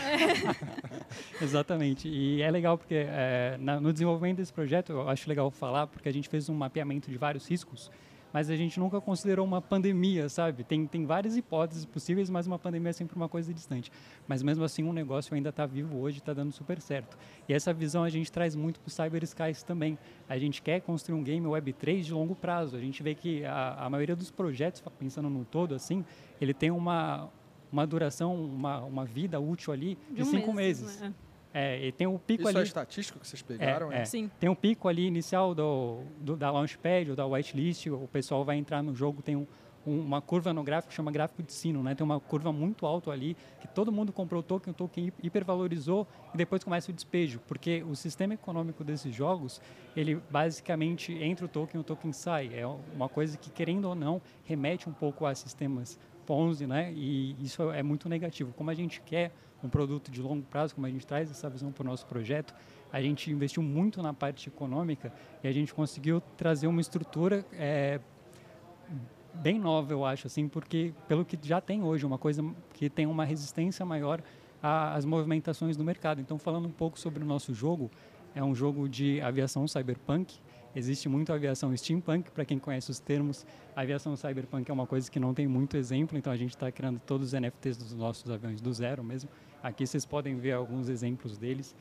Exatamente. 1.41 2.07
E 2.07 2.41
é 2.41 2.51
legal 2.51 2.77
porque 2.77 2.95
é, 2.95 3.57
na, 3.59 3.79
no 3.79 3.93
desenvolvimento 3.93 4.37
desse 4.37 4.51
projeto, 4.51 4.91
eu 4.91 5.09
acho 5.09 5.29
legal 5.29 5.49
falar, 5.49 5.87
porque 5.87 6.09
a 6.09 6.13
gente 6.13 6.27
fez 6.27 6.49
um 6.49 6.53
mapeamento 6.53 7.09
de 7.09 7.17
vários 7.17 7.47
riscos 7.47 7.89
mas 8.33 8.49
a 8.49 8.55
gente 8.55 8.79
nunca 8.79 8.99
considerou 8.99 9.45
uma 9.45 9.61
pandemia, 9.61 10.27
sabe? 10.27 10.63
Tem, 10.63 10.87
tem 10.87 11.05
várias 11.05 11.37
hipóteses 11.37 11.85
possíveis, 11.85 12.31
mas 12.31 12.47
uma 12.47 12.57
pandemia 12.57 12.89
é 12.89 12.93
sempre 12.93 13.15
uma 13.15 13.29
coisa 13.29 13.53
distante. 13.53 13.91
Mas 14.27 14.41
mesmo 14.41 14.63
assim, 14.63 14.83
um 14.83 14.91
negócio 14.91 15.35
ainda 15.35 15.49
está 15.49 15.67
vivo 15.67 15.99
hoje, 15.99 16.17
está 16.17 16.33
dando 16.33 16.51
super 16.51 16.81
certo. 16.81 17.15
E 17.47 17.53
essa 17.53 17.71
visão 17.71 18.03
a 18.03 18.09
gente 18.09 18.31
traz 18.31 18.55
muito 18.55 18.79
para 18.79 18.87
o 18.87 18.91
Cyber 18.91 19.23
Skies 19.23 19.61
também. 19.61 19.99
A 20.27 20.37
gente 20.39 20.63
quer 20.63 20.81
construir 20.81 21.15
um 21.15 21.23
game 21.23 21.45
Web3 21.45 22.01
de 22.01 22.13
longo 22.13 22.35
prazo. 22.35 22.75
A 22.75 22.79
gente 22.79 23.03
vê 23.03 23.13
que 23.13 23.45
a, 23.45 23.85
a 23.85 23.89
maioria 23.89 24.15
dos 24.15 24.31
projetos, 24.31 24.83
pensando 24.97 25.29
no 25.29 25.45
todo, 25.45 25.75
assim, 25.75 26.03
ele 26.41 26.55
tem 26.55 26.71
uma, 26.71 27.29
uma 27.71 27.85
duração, 27.85 28.35
uma, 28.35 28.79
uma 28.81 29.05
vida 29.05 29.39
útil 29.39 29.71
ali 29.71 29.95
de, 30.09 30.15
de 30.15 30.21
um 30.23 30.25
cinco 30.25 30.51
mês, 30.51 30.81
meses. 30.81 31.01
Né? 31.01 31.13
É, 31.53 31.85
e 31.85 31.91
tem 31.91 32.07
um 32.07 32.17
pico 32.17 32.41
Isso 32.41 32.49
ali. 32.49 32.59
é 32.59 32.63
estatístico 32.63 33.19
que 33.19 33.27
vocês 33.27 33.41
pegaram? 33.41 33.91
É, 33.91 34.01
é. 34.01 34.05
Sim. 34.05 34.29
Tem 34.39 34.49
um 34.49 34.55
pico 34.55 34.87
ali 34.87 35.05
inicial 35.05 35.53
do, 35.53 36.01
do, 36.19 36.35
da 36.35 36.49
Launchpad 36.49 37.11
ou 37.11 37.15
da 37.15 37.25
whitelist, 37.27 37.87
o 37.87 38.07
pessoal 38.07 38.43
vai 38.43 38.57
entrar 38.57 38.81
no 38.81 38.95
jogo, 38.95 39.21
tem 39.21 39.35
um, 39.35 39.45
um, 39.85 39.99
uma 39.99 40.19
curva 40.19 40.51
no 40.51 40.63
gráfico 40.63 40.89
que 40.89 40.95
chama 40.95 41.11
gráfico 41.11 41.43
de 41.43 41.53
sino, 41.53 41.83
né? 41.83 41.93
Tem 41.93 42.03
uma 42.03 42.19
curva 42.19 42.51
muito 42.51 42.87
alta 42.87 43.11
ali, 43.11 43.37
que 43.61 43.67
todo 43.67 43.91
mundo 43.91 44.11
comprou 44.11 44.39
o 44.39 44.43
token, 44.43 44.71
o 44.71 44.73
token 44.73 45.13
hipervalorizou 45.21 46.07
e 46.33 46.37
depois 46.37 46.63
começa 46.63 46.89
o 46.89 46.93
despejo, 46.93 47.39
porque 47.47 47.83
o 47.83 47.95
sistema 47.95 48.33
econômico 48.33 48.83
desses 48.83 49.13
jogos, 49.13 49.61
ele 49.95 50.15
basicamente 50.31 51.13
entra 51.13 51.45
o 51.45 51.49
token, 51.49 51.81
o 51.81 51.83
token 51.83 52.11
sai. 52.11 52.49
É 52.53 52.65
uma 52.65 53.07
coisa 53.07 53.37
que, 53.37 53.51
querendo 53.51 53.85
ou 53.85 53.93
não, 53.93 54.19
remete 54.43 54.89
um 54.89 54.93
pouco 54.93 55.23
a 55.23 55.35
sistemas 55.35 55.99
11, 56.27 56.65
né? 56.65 56.91
E 56.93 57.35
isso 57.43 57.69
é 57.71 57.83
muito 57.83 58.09
negativo. 58.09 58.53
Como 58.53 58.69
a 58.69 58.73
gente 58.73 59.01
quer 59.01 59.31
um 59.63 59.69
produto 59.69 60.11
de 60.11 60.21
longo 60.21 60.43
prazo, 60.43 60.75
como 60.75 60.85
a 60.85 60.89
gente 60.89 61.07
traz 61.07 61.31
essa 61.31 61.49
visão 61.49 61.71
para 61.71 61.83
o 61.83 61.85
nosso 61.85 62.05
projeto, 62.05 62.53
a 62.91 63.01
gente 63.01 63.31
investiu 63.31 63.63
muito 63.63 64.01
na 64.01 64.13
parte 64.13 64.49
econômica 64.49 65.11
e 65.43 65.47
a 65.47 65.51
gente 65.51 65.73
conseguiu 65.73 66.21
trazer 66.37 66.67
uma 66.67 66.81
estrutura 66.81 67.45
é, 67.53 67.99
bem 69.33 69.57
nova, 69.57 69.91
eu 69.91 70.05
acho, 70.05 70.27
assim, 70.27 70.47
porque 70.47 70.93
pelo 71.07 71.25
que 71.25 71.37
já 71.41 71.59
tem 71.59 71.83
hoje, 71.83 72.05
uma 72.05 72.17
coisa 72.17 72.43
que 72.73 72.89
tem 72.89 73.05
uma 73.05 73.25
resistência 73.25 73.85
maior 73.85 74.21
às 74.61 75.05
movimentações 75.05 75.75
do 75.75 75.83
mercado. 75.83 76.21
Então, 76.21 76.37
falando 76.37 76.67
um 76.67 76.71
pouco 76.71 76.99
sobre 76.99 77.23
o 77.23 77.25
nosso 77.25 77.53
jogo, 77.53 77.89
é 78.35 78.43
um 78.43 78.55
jogo 78.55 78.87
de 78.87 79.19
aviação 79.21 79.67
cyberpunk. 79.67 80.39
Existe 80.75 81.07
muito 81.07 81.31
aviação 81.31 81.75
steampunk, 81.75 82.31
para 82.31 82.45
quem 82.45 82.57
conhece 82.57 82.89
os 82.89 82.99
termos. 82.99 83.45
A 83.75 83.81
aviação 83.81 84.15
cyberpunk 84.15 84.69
é 84.69 84.73
uma 84.73 84.87
coisa 84.87 85.09
que 85.09 85.19
não 85.19 85.33
tem 85.33 85.47
muito 85.47 85.77
exemplo, 85.77 86.17
então 86.17 86.31
a 86.31 86.37
gente 86.37 86.51
está 86.51 86.71
criando 86.71 86.99
todos 86.99 87.33
os 87.33 87.39
NFTs 87.39 87.77
dos 87.77 87.93
nossos 87.93 88.29
aviões 88.31 88.59
do 88.59 88.73
zero 88.73 89.03
mesmo. 89.03 89.29
Aqui 89.63 89.87
vocês 89.87 90.05
podem 90.05 90.35
ver 90.35 90.51
alguns 90.51 90.89
exemplos 90.89 91.37
deles. 91.37 91.73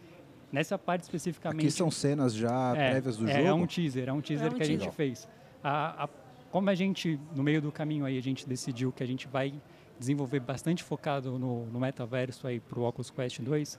Nessa 0.53 0.78
parte 0.78 1.03
especificamente. 1.03 1.61
Aqui 1.61 1.70
são 1.70 1.91
cenas 1.91 2.33
já 2.33 2.72
é, 2.76 2.91
prévias 2.91 3.16
do 3.16 3.28
é, 3.28 3.33
jogo? 3.33 3.49
É 3.49 3.53
um 3.53 3.66
teaser, 3.66 4.09
é 4.09 4.12
um 4.12 4.20
teaser 4.20 4.47
é 4.47 4.51
um 4.51 4.55
que 4.55 4.62
a 4.62 4.66
teaser. 4.66 4.85
gente 4.85 4.95
fez. 4.95 5.28
A, 5.64 6.05
a, 6.05 6.09
como 6.53 6.70
a 6.70 6.74
gente, 6.74 7.18
no 7.35 7.43
meio 7.43 7.61
do 7.61 7.72
caminho 7.72 8.05
aí, 8.05 8.16
a 8.16 8.22
gente 8.22 8.49
decidiu 8.49 8.93
que 8.93 9.03
a 9.03 9.07
gente 9.07 9.26
vai 9.26 9.53
desenvolver 9.99 10.41
bastante 10.41 10.83
focado 10.83 11.39
no, 11.39 11.66
no 11.66 11.80
metaverso 11.80 12.47
aí 12.47 12.61
para 12.61 12.78
o 12.78 12.85
Oculus 12.85 13.11
Quest 13.11 13.41
2, 13.41 13.78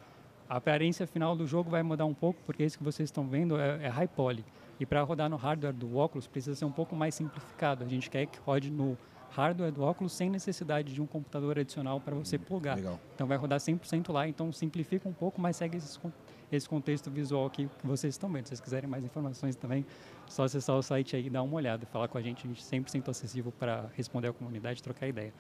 a 0.50 0.58
aparência 0.58 1.08
final 1.08 1.36
do 1.36 1.48
jogo 1.48 1.70
vai 1.70 1.84
mudar 1.84 2.06
um 2.06 2.14
pouco, 2.14 2.42
porque 2.46 2.64
isso 2.64 2.78
que 2.78 2.84
vocês 2.84 3.08
estão 3.08 3.28
vendo 3.28 3.60
é, 3.60 3.86
é 3.86 3.88
high 3.88 4.08
poly. 4.08 4.44
E 4.80 4.86
para 4.86 5.02
rodar 5.02 5.30
no 5.30 5.36
hardware 5.36 5.74
do 5.74 5.96
óculos 5.96 6.28
precisa 6.28 6.56
ser 6.56 6.66
um 6.66 6.72
pouco 6.72 6.96
mais 6.96 7.16
simplificado. 7.16 7.84
A 7.84 7.88
gente 7.88 8.10
quer 8.10 8.26
que 8.26 8.40
rode 8.40 8.70
no 8.70 8.98
hardware 9.34 9.72
do 9.72 9.82
óculos 9.82 10.14
sem 10.14 10.30
necessidade 10.30 10.94
de 10.94 11.02
um 11.02 11.08
computador 11.08 11.58
adicional 11.58 12.00
para 12.00 12.16
você 12.16 12.38
plugar. 12.38 12.76
Legal. 12.76 13.00
Então 13.16 13.26
vai 13.26 13.38
rodar 13.38 13.60
100% 13.60 14.12
lá, 14.12 14.28
então 14.28 14.52
simplifica 14.52 15.10
um 15.10 15.14
pouco, 15.14 15.42
mas 15.42 15.56
segue 15.56 15.78
esses, 15.78 16.00
esse 16.52 16.70
contexto 16.70 17.10
visual 17.10 17.48
aqui 17.48 17.68
que 17.80 17.88
vocês 17.88 18.14
estão 18.14 18.32
vendo. 18.32 18.46
Se 18.46 18.50
vocês 18.50 18.62
quiserem 18.62 18.90
mais 18.90 19.04
informações 19.04 19.56
também, 19.56 19.86
só 20.28 20.44
acessar 20.44 20.76
o 20.76 20.84
site 20.84 21.16
aí 21.16 21.26
e 21.26 21.30
dar 21.30 21.42
uma 21.42 21.56
olhada, 21.56 21.86
falar 21.88 22.08
com 22.08 22.18
a 22.18 22.22
gente, 22.22 22.46
a 22.46 22.48
gente 22.48 22.62
é 22.62 22.80
100% 22.80 23.10
acessível 23.10 23.52
para 23.52 23.90
responder 23.96 24.28
à 24.28 24.34
comunidade, 24.34 24.84
trocar 24.84 25.08
ideia. 25.08 25.34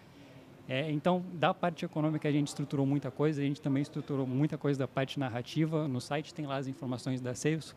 É, 0.67 0.89
então, 0.91 1.23
da 1.33 1.53
parte 1.53 1.85
econômica 1.85 2.27
a 2.27 2.31
gente 2.31 2.47
estruturou 2.47 2.85
muita 2.85 3.11
coisa, 3.11 3.41
a 3.41 3.45
gente 3.45 3.61
também 3.61 3.83
estruturou 3.83 4.25
muita 4.25 4.57
coisa 4.57 4.79
da 4.79 4.87
parte 4.87 5.19
narrativa. 5.19 5.87
No 5.87 5.99
site 5.99 6.33
tem 6.33 6.45
lá 6.45 6.55
as 6.55 6.67
informações 6.67 7.21
da 7.21 7.35
Sales, 7.35 7.75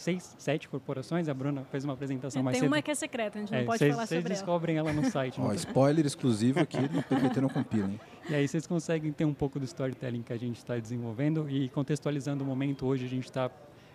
seis, 0.00 0.34
sete 0.38 0.68
corporações. 0.68 1.28
A 1.28 1.34
Bruna 1.34 1.64
fez 1.70 1.84
uma 1.84 1.92
apresentação 1.94 2.40
É, 2.40 2.42
mais 2.42 2.54
tem 2.56 2.60
cedo. 2.62 2.70
uma 2.72 2.80
que 2.82 2.90
é 2.90 2.94
secreta, 2.94 3.38
a 3.38 3.40
gente 3.40 3.52
não 3.52 3.58
É, 3.58 3.64
pode 3.64 3.78
vocês- 3.78 3.92
falar 3.94 4.06
Vocês 4.06 4.18
sobre 4.20 4.32
ela. 4.32 4.40
descobrem 4.42 4.76
ela 4.76 4.92
no 4.92 5.10
site. 5.10 5.40
Ó, 5.40 5.44
não- 5.48 5.54
spoiler 5.54 6.06
exclusivo 6.06 6.60
aqui 6.60 6.80
no 6.80 7.02
PPT 7.02 7.40
não 7.40 7.48
compila, 7.48 7.88
hein? 7.88 8.00
E 8.30 8.34
aí 8.34 8.46
vocês 8.46 8.66
conseguem 8.66 9.12
ter 9.12 9.24
um 9.24 9.34
pouco 9.34 9.58
do 9.58 9.64
storytelling 9.64 10.22
que 10.22 10.32
a 10.32 10.36
gente 10.38 10.56
está 10.58 10.76
desenvolvendo 10.78 11.48
e 11.50 11.68
contextualizando 11.70 12.44
o 12.44 12.46
momento 12.46 12.86
hoje 12.86 13.04
a 13.04 13.08
gente 13.08 13.24
está 13.24 13.50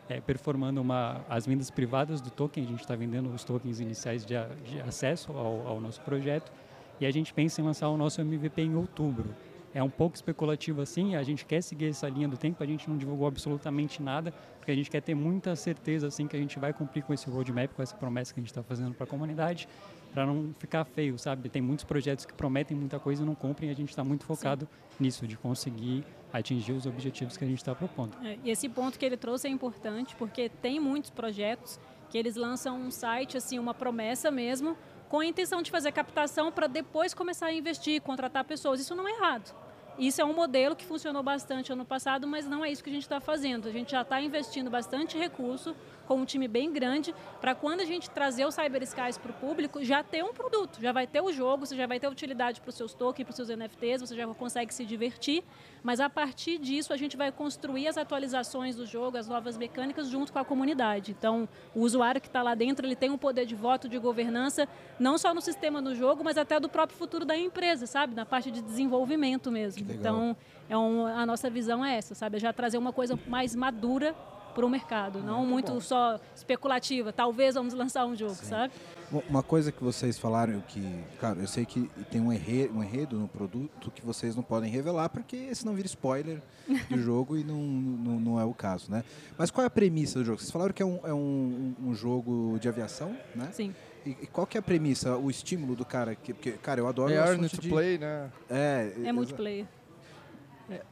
é, 0.09 0.19
performando 0.19 0.81
uma, 0.81 1.21
as 1.29 1.45
vendas 1.45 1.71
privadas 1.71 2.19
do 2.19 2.29
token, 2.29 2.63
a 2.63 2.67
gente 2.67 2.81
está 2.81 2.93
vendendo 2.93 3.33
os 3.33 3.43
tokens 3.45 3.79
iniciais 3.79 4.25
de, 4.25 4.35
a- 4.35 4.49
de 4.65 4.81
acesso 4.81 5.31
ao, 5.31 5.65
ao 5.67 5.79
nosso 5.81 6.01
projeto 6.01 6.51
e 6.99 7.05
a 7.05 7.11
gente 7.11 7.33
pensa 7.33 7.61
em 7.61 7.63
lançar 7.63 7.87
o 7.87 7.95
nosso 7.95 8.19
MVP 8.19 8.61
em 8.63 8.75
outubro. 8.75 9.33
É 9.74 9.82
um 9.82 9.89
pouco 9.89 10.15
especulativo 10.15 10.82
assim, 10.82 11.15
a 11.15 11.24
gente 11.24 11.45
quer 11.45 11.61
seguir 11.61 11.88
essa 11.88 12.07
linha 12.07 12.28
do 12.28 12.38
tempo, 12.38 12.61
a 12.61 12.65
gente 12.65 12.88
não 12.88 12.95
divulgou 12.95 13.28
absolutamente 13.28 14.03
nada, 14.03 14.32
porque 14.59 14.71
a 14.71 14.76
gente 14.76 14.89
quer 14.89 15.01
ter 15.01 15.15
muita 15.15 15.55
certeza 15.55 16.07
assim 16.07 16.28
que 16.28 16.36
a 16.36 16.39
gente 16.39 16.59
vai 16.59 16.71
cumprir 16.71 17.03
com 17.03 17.13
esse 17.13 17.30
roadmap, 17.30 17.74
com 17.74 17.82
essa 17.82 17.95
promessa 17.95 18.34
que 18.34 18.39
a 18.39 18.43
gente 18.43 18.51
está 18.51 18.61
fazendo 18.61 18.93
para 18.93 19.05
a 19.05 19.07
comunidade, 19.07 19.67
para 20.13 20.28
não 20.28 20.53
ficar 20.59 20.86
feio, 20.86 21.17
sabe? 21.17 21.49
Tem 21.49 21.61
muitos 21.61 21.84
projetos 21.84 22.24
que 22.24 22.34
prometem 22.34 22.78
muita 22.78 22.99
coisa 22.99 23.24
e 23.24 23.26
não 23.26 23.34
cumprem, 23.34 23.69
e 23.69 23.74
a 23.74 23.76
gente 23.76 23.89
está 23.89 24.03
muito 24.03 24.26
focado 24.26 24.69
nisso, 24.99 25.26
de 25.26 25.36
conseguir 25.36 26.05
atingir 26.32 26.74
os 26.74 26.86
objetivos 26.86 27.36
que 27.36 27.43
a 27.43 27.47
gente 27.47 27.57
está 27.57 27.74
propondo. 27.74 28.15
É, 28.24 28.38
e 28.43 28.51
esse 28.51 28.69
ponto 28.69 28.97
que 28.99 29.05
ele 29.05 29.17
trouxe 29.17 29.47
é 29.47 29.49
importante 29.49 30.15
porque 30.15 30.49
tem 30.49 30.80
muitos 30.80 31.09
projetos 31.09 31.80
que 32.09 32.17
eles 32.17 32.36
lançam 32.36 32.80
um 32.80 32.91
site, 32.91 33.38
assim, 33.38 33.57
uma 33.57 33.74
promessa 33.74 34.30
mesmo, 34.30 34.78
com 35.09 35.19
a 35.19 35.26
intenção 35.26 35.61
de 35.61 35.71
fazer 35.71 35.91
captação 35.91 36.51
para 36.51 36.67
depois 36.67 37.13
começar 37.13 37.47
a 37.47 37.53
investir, 37.53 38.01
contratar 38.01 38.43
pessoas. 38.45 38.80
Isso 38.80 38.95
não 38.95 39.07
é 39.07 39.11
errado. 39.11 39.62
Isso 39.97 40.21
é 40.21 40.25
um 40.25 40.33
modelo 40.33 40.75
que 40.75 40.85
funcionou 40.85 41.21
bastante 41.21 41.71
ano 41.71 41.85
passado, 41.85 42.27
mas 42.27 42.47
não 42.47 42.65
é 42.65 42.71
isso 42.71 42.83
que 42.83 42.89
a 42.89 42.93
gente 42.93 43.03
está 43.03 43.19
fazendo. 43.19 43.67
A 43.67 43.71
gente 43.71 43.91
já 43.91 44.01
está 44.01 44.19
investindo 44.19 44.69
bastante 44.69 45.17
recurso 45.17 45.75
com 46.05 46.15
um 46.15 46.25
time 46.25 46.47
bem 46.47 46.71
grande 46.71 47.13
para 47.39 47.55
quando 47.55 47.81
a 47.81 47.85
gente 47.85 48.09
trazer 48.09 48.45
o 48.45 48.51
Cyber 48.51 48.83
Skies 48.83 49.17
para 49.17 49.31
o 49.31 49.33
público, 49.33 49.83
já 49.83 50.03
ter 50.03 50.23
um 50.23 50.33
produto, 50.33 50.79
já 50.81 50.91
vai 50.91 51.07
ter 51.07 51.21
o 51.21 51.31
jogo, 51.31 51.65
você 51.65 51.75
já 51.75 51.87
vai 51.87 51.99
ter 51.99 52.07
utilidade 52.07 52.59
para 52.61 52.69
os 52.69 52.75
seus 52.75 52.93
tokens, 52.93 53.25
para 53.25 53.31
os 53.31 53.35
seus 53.35 53.49
NFTs, 53.49 54.01
você 54.01 54.15
já 54.15 54.27
consegue 54.27 54.73
se 54.73 54.85
divertir, 54.85 55.43
mas 55.81 55.99
a 55.99 56.09
partir 56.09 56.57
disso 56.57 56.93
a 56.93 56.97
gente 56.97 57.15
vai 57.15 57.31
construir 57.31 57.87
as 57.87 57.97
atualizações 57.97 58.75
do 58.75 58.85
jogo, 58.85 59.17
as 59.17 59.27
novas 59.27 59.57
mecânicas 59.57 60.09
junto 60.09 60.31
com 60.31 60.39
a 60.39 60.45
comunidade. 60.45 61.11
Então, 61.11 61.47
o 61.73 61.81
usuário 61.81 62.19
que 62.19 62.27
está 62.27 62.41
lá 62.41 62.55
dentro, 62.55 62.85
ele 62.85 62.95
tem 62.95 63.09
um 63.09 63.17
poder 63.17 63.45
de 63.45 63.55
voto, 63.55 63.87
de 63.87 63.97
governança, 63.97 64.67
não 64.99 65.17
só 65.17 65.33
no 65.33 65.41
sistema 65.41 65.81
do 65.81 65.95
jogo, 65.95 66.23
mas 66.23 66.37
até 66.37 66.59
do 66.59 66.69
próprio 66.69 66.97
futuro 66.97 67.25
da 67.25 67.37
empresa, 67.37 67.85
sabe? 67.85 68.15
Na 68.15 68.25
parte 68.25 68.51
de 68.51 68.61
desenvolvimento 68.61 69.51
mesmo. 69.51 69.82
Legal. 69.88 70.15
Então, 70.15 70.38
é 70.69 70.77
um, 70.77 71.05
a 71.05 71.25
nossa 71.25 71.49
visão 71.49 71.84
é 71.84 71.97
essa, 71.97 72.15
sabe? 72.15 72.38
É 72.38 72.39
já 72.39 72.53
trazer 72.53 72.77
uma 72.77 72.93
coisa 72.93 73.19
mais 73.27 73.55
madura 73.55 74.15
para 74.53 74.65
o 74.65 74.69
mercado, 74.69 75.19
não 75.19 75.45
muito 75.45 75.81
só 75.81 76.19
especulativa. 76.36 77.11
Talvez 77.11 77.55
vamos 77.55 77.73
lançar 77.73 78.05
um 78.05 78.15
jogo, 78.15 78.36
sabe? 78.36 78.73
Bom, 79.11 79.23
Uma 79.27 79.43
coisa 79.43 79.71
que 79.71 79.84
vocês 79.84 80.19
falaram 80.19 80.61
que, 80.61 81.03
cara, 81.19 81.39
eu 81.39 81.47
sei 81.47 81.65
que 81.65 81.89
tem 82.11 82.21
um 82.21 82.31
enredo, 82.31 82.77
um 82.77 82.84
enredo 82.84 83.17
no 83.17 83.27
produto 83.27 83.91
que 83.91 84.05
vocês 84.05 84.36
não 84.36 84.43
podem 84.43 84.69
revelar 84.69 85.09
porque 85.09 85.53
senão 85.55 85.73
vira 85.73 85.88
spoiler 85.88 86.41
do 86.89 86.97
jogo 87.01 87.36
e 87.36 87.43
não, 87.43 87.57
não, 87.57 88.19
não 88.19 88.39
é 88.39 88.45
o 88.45 88.53
caso, 88.53 88.91
né? 88.91 89.03
Mas 89.38 89.49
qual 89.49 89.63
é 89.63 89.67
a 89.67 89.71
premissa 89.71 90.19
do 90.19 90.25
jogo? 90.25 90.39
Vocês 90.39 90.51
falaram 90.51 90.73
que 90.73 90.84
é 90.84 90.86
um, 90.86 90.99
é 91.03 91.13
um, 91.13 91.73
um 91.84 91.95
jogo 91.95 92.57
de 92.59 92.69
aviação, 92.69 93.15
né? 93.36 93.49
Sim. 93.51 93.73
E, 94.05 94.09
e 94.21 94.27
qual 94.27 94.45
que 94.45 94.57
é 94.57 94.59
a 94.59 94.61
premissa, 94.61 95.15
o 95.17 95.29
estímulo 95.29 95.75
do 95.75 95.85
cara? 95.85 96.13
Que, 96.15 96.33
porque, 96.33 96.51
cara, 96.53 96.79
eu 96.81 96.87
adoro 96.87 97.11
É 97.11 97.15
earn 97.15 97.45
assunto 97.45 97.55
to 97.55 97.61
de... 97.61 97.69
play, 97.69 97.97
né? 97.97 98.29
É, 98.49 98.91
É 99.05 99.11
multiplayer. 99.11 99.65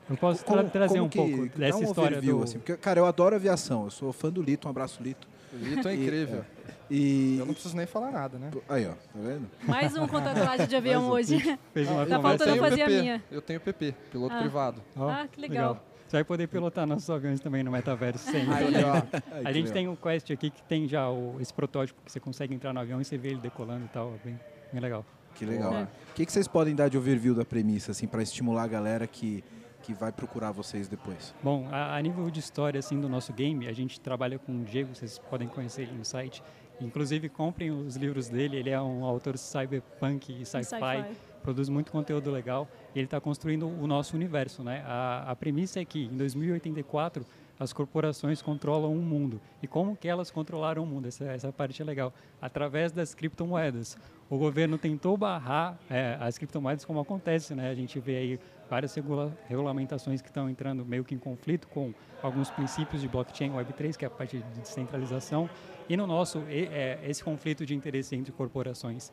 Eu 0.09 0.18
posso 0.18 0.43
tra- 0.45 0.64
trazer 0.66 0.93
como 0.95 1.05
um 1.05 1.09
que- 1.09 1.18
pouco 1.18 1.45
dá 1.49 1.66
dessa 1.66 1.78
um 1.78 1.84
história 1.84 2.18
overview, 2.18 2.38
do... 2.38 2.43
assim, 2.43 2.57
porque, 2.59 2.76
cara, 2.78 2.99
eu 2.99 3.05
adoro 3.05 3.36
aviação. 3.36 3.86
Eu 3.86 3.89
sou 3.91 4.12
fã 4.14 4.30
do 4.30 4.41
Lito, 4.41 4.68
um 4.68 4.72
abraço, 4.72 5.01
Lito. 5.01 5.28
O 5.53 5.57
Lito 5.57 5.88
é 5.88 5.95
E- 5.95 6.03
incrível. 6.03 6.45
E... 6.89 7.38
Eu 7.39 7.45
não 7.45 7.53
preciso 7.53 7.76
nem 7.76 7.86
falar 7.86 8.12
nada, 8.12 8.38
né? 8.38 8.51
Aí, 8.68 8.86
ó, 8.86 8.91
tá 8.91 8.97
vendo? 9.16 9.49
Mais 9.64 9.95
um 9.95 10.05
com 10.07 10.22
tatuagem 10.22 10.68
de 10.68 10.76
avião 10.76 11.09
hoje. 11.09 11.57
Fez 11.74 11.89
uma 11.89 12.05
Tá 12.05 12.20
faltando 12.22 12.57
fazer 12.57 12.82
a 12.84 12.88
minha. 12.88 13.24
Eu 13.32 13.41
tenho 13.41 13.59
PP, 13.62 13.95
piloto 14.12 14.36
Ah. 14.36 14.39
privado. 14.39 14.82
Ah, 14.95 15.26
que 15.32 15.39
legal. 15.39 15.82
Você 16.12 16.18
vai 16.18 16.24
poder 16.26 16.47
pilotar 16.47 16.86
nossos 16.86 17.09
aviões 17.09 17.39
também 17.39 17.64
no 17.64 17.72
metaverso 17.72 18.30
sem. 18.30 18.41
Aí, 18.51 19.45
A 19.45 19.53
gente 19.53 19.72
tem 19.72 19.88
um 19.88 19.95
quest 19.95 20.30
aqui 20.30 20.49
que 20.49 20.62
tem 20.64 20.86
já 20.86 21.09
o- 21.09 21.38
esse 21.39 21.53
protótipo 21.53 22.01
que 22.03 22.12
você 22.12 22.20
consegue 22.20 22.53
entrar 22.53 22.74
no 22.74 22.82
avião 22.82 22.99
e 22.99 23.05
você 23.05 23.18
vê 23.18 23.30
ele 23.30 23.39
decolando 23.39 23.86
e 23.86 23.88
tal. 23.88 24.14
É 24.16 24.18
bem, 24.26 24.38
bem 24.74 24.82
legal. 24.82 25.05
Que 25.34 25.45
legal. 25.45 25.74
É. 25.74 25.84
O 25.84 26.14
que, 26.14 26.26
que 26.26 26.32
vocês 26.34 26.49
podem 26.49 26.76
dar 26.76 26.89
de 26.89 26.97
overview 26.97 27.34
da 27.34 27.45
premissa, 27.45 27.91
assim, 27.91 28.07
para 28.07 28.22
estimular 28.22 28.64
a 28.64 28.68
galera 28.68 29.07
que, 29.07 29.41
que 29.84 29.93
vai 29.93 30.12
procurar 30.12 30.51
vocês 30.51 30.89
depois? 30.89 31.34
Bom, 31.41 31.70
a, 31.72 31.95
a 31.95 32.01
nível 32.01 32.30
de 32.30 32.41
história 32.41 32.78
assim 32.78 32.99
do 32.99 33.07
nosso 33.07 33.32
game, 33.32 33.66
a 33.70 33.74
gente 33.74 33.97
trabalha 33.97 34.38
com 34.38 34.51
o 34.51 34.66
Diego, 34.66 34.93
vocês 34.93 35.18
podem 35.18 35.47
conhecer 35.47 35.84
ele 35.84 35.93
no 35.97 36.03
site. 36.03 36.43
Inclusive, 36.82 37.30
comprem 37.30 37.72
os 37.72 37.95
livros 37.95 38.28
dele, 38.28 38.57
ele 38.57 38.70
é 38.70 38.82
um 38.82 39.05
autor 39.05 39.38
cyberpunk 39.38 40.41
e 40.41 40.45
sci-fi, 40.45 40.66
Sci-fi. 40.66 41.05
Produz 41.42 41.70
muito 41.70 41.92
conteúdo 41.92 42.32
legal 42.32 42.68
e 42.96 43.00
ele 43.00 43.06
está 43.06 43.20
construindo 43.20 43.68
o 43.68 43.88
nosso 43.88 44.16
universo. 44.16 44.64
Né? 44.64 44.84
A, 44.86 45.32
a 45.32 45.36
premissa 45.36 45.80
é 45.80 45.86
que, 45.86 46.06
em 46.06 46.18
2084, 46.18 47.26
as 47.62 47.72
corporações 47.72 48.42
controlam 48.42 48.92
o 48.92 49.02
mundo. 49.02 49.39
E 49.62 49.68
como 49.68 49.96
que 49.96 50.08
elas 50.08 50.32
controlaram 50.32 50.84
o 50.84 50.86
mundo? 50.86 51.08
Essa, 51.08 51.26
essa 51.26 51.52
parte 51.52 51.80
é 51.80 51.86
legal. 51.86 52.12
Através 52.42 52.92
das 52.92 53.14
criptomoedas. 53.14 53.98
O 54.28 54.38
governo 54.38 54.78
tentou 54.80 55.16
barrar 55.16 55.78
é, 55.88 56.18
as 56.20 56.39
criptomoedas, 56.39 56.84
como 56.86 57.00
acontece, 57.00 57.54
né? 57.54 57.70
A 57.70 57.76
gente 57.76 58.00
vê 58.00 58.18
aí 58.18 58.39
várias 58.68 58.96
regula 58.96 59.38
regulamentações 59.48 60.22
que 60.22 60.30
estão 60.30 60.50
entrando 60.50 60.84
meio 60.86 61.04
que 61.04 61.14
em 61.14 61.20
conflito 61.20 61.68
com 61.68 61.94
alguns 62.24 62.50
princípios 62.50 63.02
de 63.02 63.08
blockchain 63.08 63.52
Web3, 63.52 63.98
que 63.98 64.06
é 64.06 64.08
a 64.08 64.12
parte 64.12 64.38
de 64.38 64.44
descentralização, 64.62 65.50
e 65.89 65.98
no 65.98 66.08
nosso, 66.08 66.42
é, 66.48 66.98
esse 67.04 67.24
conflito 67.24 67.66
de 67.66 67.76
interesse 67.76 68.16
entre 68.16 68.32
corporações. 68.32 69.12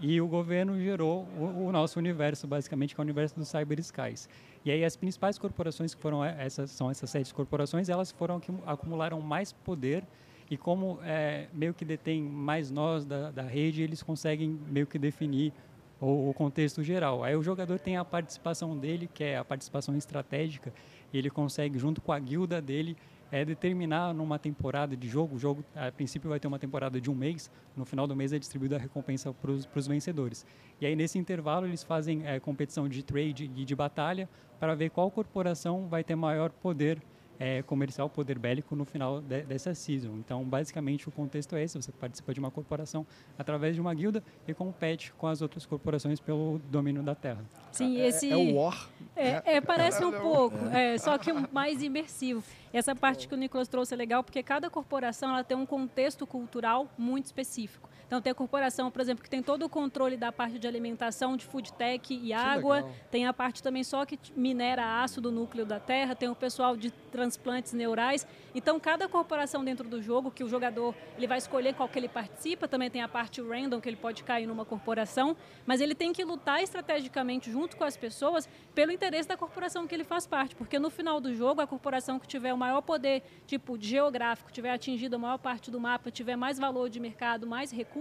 E 0.00 0.20
o 0.20 0.26
governo 0.26 0.78
gerou 0.78 1.26
o, 1.38 1.66
o 1.66 1.72
nosso 1.72 1.98
universo, 1.98 2.46
basicamente, 2.46 2.94
que 2.94 3.00
é 3.00 3.02
o 3.02 3.04
universo 3.04 3.34
dos 3.36 3.48
Cyber 3.48 3.78
Skies. 3.80 4.28
E 4.64 4.70
aí 4.70 4.84
as 4.84 4.96
principais 4.96 5.38
corporações 5.38 5.94
que 5.94 6.00
foram 6.00 6.24
e- 6.24 6.34
essas 6.38 6.70
são 6.70 6.90
essas 6.90 7.10
sete 7.10 7.32
corporações, 7.32 7.88
elas 7.88 8.10
foram 8.10 8.40
que 8.40 8.52
acumularam 8.66 9.20
mais 9.20 9.52
poder 9.52 10.04
e 10.50 10.56
como 10.56 10.98
é, 11.02 11.48
meio 11.52 11.72
que 11.72 11.84
detém 11.84 12.22
mais 12.22 12.70
nós 12.70 13.04
da, 13.04 13.30
da 13.30 13.42
rede, 13.42 13.82
eles 13.82 14.02
conseguem 14.02 14.58
meio 14.68 14.86
que 14.86 14.98
definir 14.98 15.52
o, 16.00 16.30
o 16.30 16.34
contexto 16.34 16.82
geral. 16.82 17.22
Aí 17.24 17.34
o 17.36 17.42
jogador 17.42 17.78
tem 17.78 17.96
a 17.96 18.04
participação 18.04 18.76
dele, 18.76 19.08
que 19.12 19.24
é 19.24 19.38
a 19.38 19.44
participação 19.44 19.96
estratégica, 19.96 20.72
e 21.12 21.18
ele 21.18 21.30
consegue, 21.30 21.78
junto 21.78 22.00
com 22.00 22.12
a 22.12 22.18
guilda 22.18 22.60
dele, 22.60 22.96
é 23.34 23.44
determinar 23.44 24.14
numa 24.14 24.38
temporada 24.38 24.96
de 24.96 25.08
jogo, 25.08 25.34
o 25.34 25.38
jogo 25.40 25.64
a 25.74 25.90
princípio 25.90 26.30
vai 26.30 26.38
ter 26.38 26.46
uma 26.46 26.58
temporada 26.58 27.00
de 27.00 27.10
um 27.10 27.16
mês, 27.16 27.50
no 27.76 27.84
final 27.84 28.06
do 28.06 28.14
mês 28.14 28.32
é 28.32 28.38
distribuída 28.38 28.76
a 28.76 28.78
recompensa 28.78 29.34
para 29.34 29.50
os 29.50 29.86
vencedores. 29.88 30.46
E 30.80 30.86
aí 30.86 30.94
nesse 30.94 31.18
intervalo 31.18 31.66
eles 31.66 31.82
fazem 31.82 32.24
é, 32.24 32.38
competição 32.38 32.88
de 32.88 33.02
trade 33.02 33.50
e 33.56 33.64
de 33.64 33.74
batalha 33.74 34.28
para 34.60 34.76
ver 34.76 34.90
qual 34.90 35.10
corporação 35.10 35.88
vai 35.88 36.04
ter 36.04 36.14
maior 36.14 36.50
poder 36.50 37.02
é, 37.38 37.62
comercial, 37.62 38.08
poder 38.08 38.38
bélico 38.38 38.74
no 38.76 38.84
final 38.84 39.20
de, 39.20 39.42
dessa 39.42 39.74
season. 39.74 40.16
Então, 40.16 40.44
basicamente, 40.44 41.08
o 41.08 41.12
contexto 41.12 41.56
é 41.56 41.62
esse: 41.62 41.76
você 41.80 41.92
participa 41.92 42.32
de 42.32 42.40
uma 42.40 42.50
corporação 42.50 43.06
através 43.38 43.74
de 43.74 43.80
uma 43.80 43.92
guilda 43.94 44.22
e 44.46 44.54
compete 44.54 45.12
com 45.14 45.26
as 45.26 45.42
outras 45.42 45.66
corporações 45.66 46.20
pelo 46.20 46.60
domínio 46.70 47.02
da 47.02 47.14
terra. 47.14 47.44
Sim, 47.72 47.98
É- 48.00 48.08
esse 48.08 48.30
É, 48.30 48.36
o 48.36 48.54
War. 48.56 48.88
é, 49.16 49.56
é, 49.56 49.60
parece 49.60 50.04
um 50.04 50.12
pouco, 50.12 50.56
é, 50.72 50.96
só 50.98 51.18
que 51.18 51.32
mais 51.52 51.82
imersivo. 51.82 52.42
Essa 52.72 52.94
parte 52.94 53.28
que 53.28 53.34
o 53.34 53.36
Nicolas 53.36 53.68
trouxe 53.68 53.94
é 53.94 53.96
legal 53.96 54.22
porque 54.24 54.42
cada 54.42 54.68
corporação 54.68 55.30
ela 55.30 55.44
tem 55.44 55.56
um 55.56 55.66
contexto 55.66 56.26
cultural 56.26 56.88
muito 56.98 57.26
específico. 57.26 57.88
Então 58.06 58.20
tem 58.20 58.30
a 58.30 58.34
corporação, 58.34 58.90
por 58.90 59.00
exemplo, 59.00 59.22
que 59.22 59.30
tem 59.30 59.42
todo 59.42 59.64
o 59.64 59.68
controle 59.68 60.16
da 60.16 60.30
parte 60.30 60.58
de 60.58 60.66
alimentação, 60.66 61.36
de 61.36 61.44
food 61.44 61.72
tech 61.72 62.14
e 62.14 62.32
água. 62.32 62.76
legal. 62.76 62.92
Tem 63.10 63.26
a 63.26 63.32
parte 63.32 63.62
também 63.62 63.84
só 63.84 64.04
que 64.04 64.18
minera 64.36 65.02
aço 65.02 65.20
do 65.20 65.30
núcleo 65.30 65.64
da 65.64 65.80
terra. 65.80 66.14
Tem 66.14 66.28
o 66.28 66.34
pessoal 66.34 66.76
de 66.76 66.90
transplantes 66.90 67.72
neurais. 67.72 68.26
Então 68.54 68.78
cada 68.78 69.08
corporação 69.08 69.64
dentro 69.64 69.88
do 69.88 70.02
jogo 70.02 70.30
que 70.30 70.44
o 70.44 70.48
jogador 70.48 70.94
ele 71.16 71.26
vai 71.26 71.38
escolher 71.38 71.74
qual 71.74 71.88
que 71.88 71.98
ele 71.98 72.08
participa. 72.08 72.68
Também 72.68 72.90
tem 72.90 73.02
a 73.02 73.08
parte 73.08 73.40
random 73.40 73.80
que 73.80 73.88
ele 73.88 73.96
pode 73.96 74.22
cair 74.24 74.46
numa 74.46 74.64
corporação, 74.64 75.36
mas 75.66 75.80
ele 75.80 75.94
tem 75.94 76.12
que 76.12 76.24
lutar 76.24 76.62
estrategicamente 76.62 77.50
junto 77.50 77.76
com 77.76 77.84
as 77.84 77.96
pessoas 77.96 78.48
pelo 78.74 78.92
interesse 78.92 79.28
da 79.28 79.36
corporação 79.36 79.86
que 79.86 79.94
ele 79.94 80.04
faz 80.04 80.26
parte, 80.26 80.54
porque 80.54 80.78
no 80.78 80.90
final 80.90 81.20
do 81.20 81.34
jogo 81.34 81.60
a 81.60 81.66
corporação 81.66 82.18
que 82.18 82.26
tiver 82.26 82.52
o 82.52 82.58
maior 82.58 82.80
poder, 82.82 83.22
tipo 83.46 83.80
geográfico, 83.80 84.50
tiver 84.52 84.70
atingido 84.70 85.16
a 85.16 85.18
maior 85.18 85.38
parte 85.38 85.70
do 85.70 85.80
mapa, 85.80 86.10
tiver 86.10 86.36
mais 86.36 86.58
valor 86.58 86.88
de 86.88 86.98
mercado, 87.00 87.46
mais 87.46 87.70
recursos, 87.70 87.93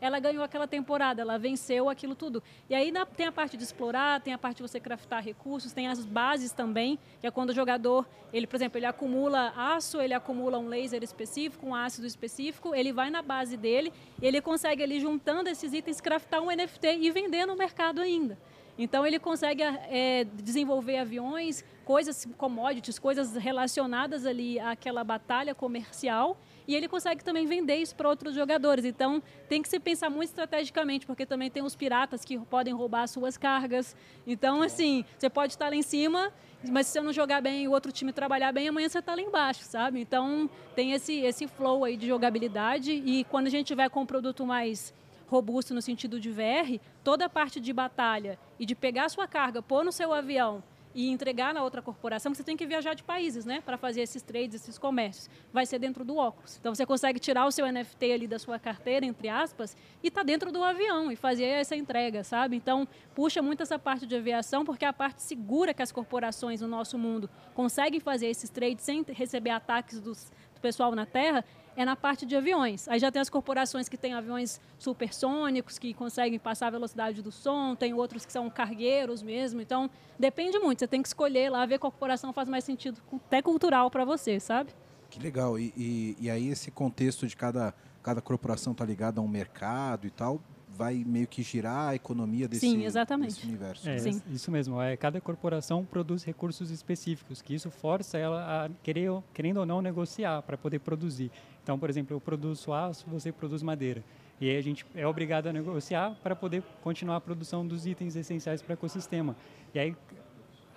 ela 0.00 0.18
ganhou 0.18 0.42
aquela 0.42 0.66
temporada, 0.66 1.20
ela 1.20 1.38
venceu 1.38 1.88
aquilo 1.88 2.14
tudo. 2.14 2.42
E 2.68 2.74
aí 2.74 2.90
na- 2.90 3.04
tem 3.04 3.26
a 3.26 3.32
parte 3.32 3.56
de 3.56 3.62
explorar, 3.64 4.20
tem 4.20 4.32
a 4.32 4.38
parte 4.38 4.56
de 4.56 4.62
você 4.62 4.80
craftar 4.80 5.22
recursos, 5.22 5.72
tem 5.72 5.88
as 5.88 6.04
bases 6.06 6.52
também, 6.52 6.98
que 7.20 7.26
é 7.26 7.30
quando 7.30 7.50
o 7.50 7.54
jogador, 7.54 8.06
ele, 8.32 8.46
por 8.46 8.56
exemplo, 8.56 8.78
ele 8.78 8.86
acumula 8.86 9.52
aço, 9.56 10.00
ele 10.00 10.14
acumula 10.14 10.58
um 10.58 10.68
laser 10.68 11.02
específico, 11.02 11.66
um 11.66 11.74
ácido 11.74 12.06
específico, 12.06 12.74
ele 12.74 12.92
vai 12.92 13.10
na 13.10 13.20
base 13.22 13.56
dele 13.56 13.92
e 14.22 14.26
ele 14.26 14.40
consegue 14.40 14.82
ali 14.82 14.98
juntando 15.00 15.48
esses 15.50 15.72
itens 15.72 16.00
craftar 16.00 16.40
um 16.42 16.50
NFT 16.50 16.96
e 17.00 17.10
vender 17.10 17.44
no 17.46 17.54
mercado 17.56 18.00
ainda. 18.00 18.38
Então 18.78 19.06
ele 19.06 19.18
consegue 19.18 19.62
eh, 19.62 20.24
desenvolver 20.32 20.96
aviões, 20.96 21.62
coisas, 21.84 22.26
commodities, 22.38 22.98
coisas 22.98 23.36
relacionadas 23.36 24.24
ali 24.24 24.58
àquela 24.58 25.04
batalha 25.04 25.54
comercial 25.54 26.38
e 26.70 26.74
ele 26.76 26.86
consegue 26.86 27.24
também 27.24 27.46
vender 27.46 27.74
isso 27.74 27.96
para 27.96 28.08
outros 28.08 28.32
jogadores. 28.32 28.84
Então 28.84 29.20
tem 29.48 29.60
que 29.60 29.68
se 29.68 29.80
pensar 29.80 30.08
muito 30.08 30.28
estrategicamente, 30.28 31.04
porque 31.04 31.26
também 31.26 31.50
tem 31.50 31.64
os 31.64 31.74
piratas 31.74 32.24
que 32.24 32.38
podem 32.38 32.72
roubar 32.72 33.02
as 33.02 33.10
suas 33.10 33.36
cargas. 33.36 33.96
Então, 34.24 34.62
assim, 34.62 35.04
você 35.18 35.28
pode 35.28 35.54
estar 35.54 35.68
lá 35.68 35.74
em 35.74 35.82
cima, 35.82 36.32
mas 36.70 36.86
se 36.86 36.92
você 36.92 37.00
não 37.00 37.12
jogar 37.12 37.40
bem 37.40 37.64
e 37.64 37.68
o 37.68 37.72
outro 37.72 37.90
time 37.90 38.12
trabalhar 38.12 38.52
bem, 38.52 38.68
amanhã 38.68 38.88
você 38.88 39.00
está 39.00 39.16
lá 39.16 39.20
embaixo, 39.20 39.64
sabe? 39.64 40.00
Então 40.00 40.48
tem 40.76 40.92
esse, 40.92 41.18
esse 41.22 41.48
flow 41.48 41.84
aí 41.84 41.96
de 41.96 42.06
jogabilidade 42.06 42.92
e 42.92 43.24
quando 43.24 43.48
a 43.48 43.50
gente 43.50 43.66
tiver 43.66 43.90
com 43.90 44.02
um 44.02 44.06
produto 44.06 44.46
mais 44.46 44.94
robusto 45.26 45.74
no 45.74 45.82
sentido 45.82 46.20
de 46.20 46.30
VR, 46.30 46.78
toda 47.02 47.24
a 47.24 47.28
parte 47.28 47.58
de 47.58 47.72
batalha 47.72 48.38
e 48.60 48.64
de 48.64 48.76
pegar 48.76 49.06
a 49.06 49.08
sua 49.08 49.26
carga, 49.26 49.60
pôr 49.60 49.84
no 49.84 49.90
seu 49.90 50.12
avião 50.12 50.62
e 50.94 51.08
entregar 51.08 51.54
na 51.54 51.62
outra 51.62 51.80
corporação, 51.80 52.34
você 52.34 52.42
tem 52.42 52.56
que 52.56 52.66
viajar 52.66 52.94
de 52.94 53.02
países, 53.02 53.44
né, 53.44 53.60
para 53.60 53.76
fazer 53.76 54.00
esses 54.00 54.22
trades, 54.22 54.54
esses 54.54 54.78
comércios, 54.78 55.30
vai 55.52 55.64
ser 55.64 55.78
dentro 55.78 56.04
do 56.04 56.16
óculos. 56.16 56.56
Então 56.58 56.74
você 56.74 56.84
consegue 56.84 57.18
tirar 57.18 57.46
o 57.46 57.50
seu 57.50 57.70
NFT 57.70 58.12
ali 58.12 58.26
da 58.26 58.38
sua 58.38 58.58
carteira, 58.58 59.06
entre 59.06 59.28
aspas, 59.28 59.76
e 60.02 60.10
tá 60.10 60.22
dentro 60.22 60.50
do 60.50 60.62
avião 60.62 61.10
e 61.12 61.16
fazer 61.16 61.44
essa 61.44 61.76
entrega, 61.76 62.24
sabe? 62.24 62.56
Então 62.56 62.86
puxa 63.14 63.40
muito 63.40 63.62
essa 63.62 63.78
parte 63.78 64.06
de 64.06 64.16
aviação, 64.16 64.64
porque 64.64 64.84
é 64.84 64.88
a 64.88 64.92
parte 64.92 65.22
segura 65.22 65.72
que 65.72 65.82
as 65.82 65.92
corporações 65.92 66.60
no 66.60 66.68
nosso 66.68 66.98
mundo 66.98 67.30
conseguem 67.54 68.00
fazer 68.00 68.26
esses 68.26 68.50
trades 68.50 68.84
sem 68.84 69.04
receber 69.08 69.50
ataques 69.50 70.00
dos, 70.00 70.30
do 70.54 70.60
pessoal 70.60 70.94
na 70.94 71.06
Terra, 71.06 71.44
é 71.76 71.84
na 71.84 71.96
parte 71.96 72.26
de 72.26 72.36
aviões. 72.36 72.88
Aí 72.88 72.98
já 72.98 73.10
tem 73.10 73.20
as 73.20 73.30
corporações 73.30 73.88
que 73.88 73.96
têm 73.96 74.14
aviões 74.14 74.60
supersônicos, 74.78 75.78
que 75.78 75.94
conseguem 75.94 76.38
passar 76.38 76.68
a 76.68 76.70
velocidade 76.70 77.22
do 77.22 77.30
som, 77.30 77.74
tem 77.74 77.94
outros 77.94 78.26
que 78.26 78.32
são 78.32 78.48
cargueiros 78.50 79.22
mesmo. 79.22 79.60
Então, 79.60 79.90
depende 80.18 80.58
muito. 80.58 80.80
Você 80.80 80.88
tem 80.88 81.02
que 81.02 81.08
escolher 81.08 81.50
lá, 81.50 81.64
ver 81.66 81.78
qual 81.78 81.90
corporação 81.90 82.32
faz 82.32 82.48
mais 82.48 82.64
sentido, 82.64 83.00
até 83.26 83.40
cultural 83.42 83.90
para 83.90 84.04
você, 84.04 84.38
sabe? 84.40 84.72
Que 85.08 85.18
legal. 85.20 85.58
E, 85.58 85.72
e, 85.76 86.16
e 86.20 86.30
aí 86.30 86.48
esse 86.48 86.70
contexto 86.70 87.26
de 87.26 87.36
cada, 87.36 87.74
cada 88.02 88.20
corporação 88.20 88.72
tá 88.74 88.84
ligada 88.84 89.20
a 89.20 89.22
um 89.22 89.28
mercado 89.28 90.06
e 90.06 90.10
tal, 90.10 90.40
vai 90.80 91.04
meio 91.06 91.26
que 91.26 91.42
girar 91.42 91.90
a 91.90 91.94
economia 91.94 92.48
desse, 92.48 92.62
Sim, 92.62 92.84
exatamente. 92.86 93.34
desse 93.34 93.46
universo. 93.46 93.86
É, 93.86 93.98
Sim. 93.98 94.22
isso 94.32 94.50
mesmo. 94.50 94.80
É, 94.80 94.96
cada 94.96 95.20
corporação 95.20 95.84
produz 95.84 96.24
recursos 96.24 96.70
específicos, 96.70 97.42
que 97.42 97.54
isso 97.54 97.70
força 97.70 98.16
ela 98.16 98.64
a 98.64 98.70
querer, 98.82 99.10
querendo 99.34 99.58
ou 99.58 99.66
não 99.66 99.82
negociar 99.82 100.40
para 100.40 100.56
poder 100.56 100.78
produzir. 100.78 101.30
Então, 101.62 101.78
por 101.78 101.90
exemplo, 101.90 102.16
eu 102.16 102.20
produzo 102.20 102.72
aço, 102.72 103.04
você 103.10 103.30
produz 103.30 103.62
madeira. 103.62 104.02
E 104.40 104.48
aí 104.48 104.56
a 104.56 104.62
gente 104.62 104.86
é 104.94 105.06
obrigado 105.06 105.48
a 105.48 105.52
negociar 105.52 106.16
para 106.22 106.34
poder 106.34 106.62
continuar 106.82 107.16
a 107.16 107.20
produção 107.20 107.66
dos 107.66 107.86
itens 107.86 108.16
essenciais 108.16 108.62
para 108.62 108.72
o 108.72 108.72
ecossistema. 108.72 109.36
E 109.74 109.78
aí, 109.78 109.94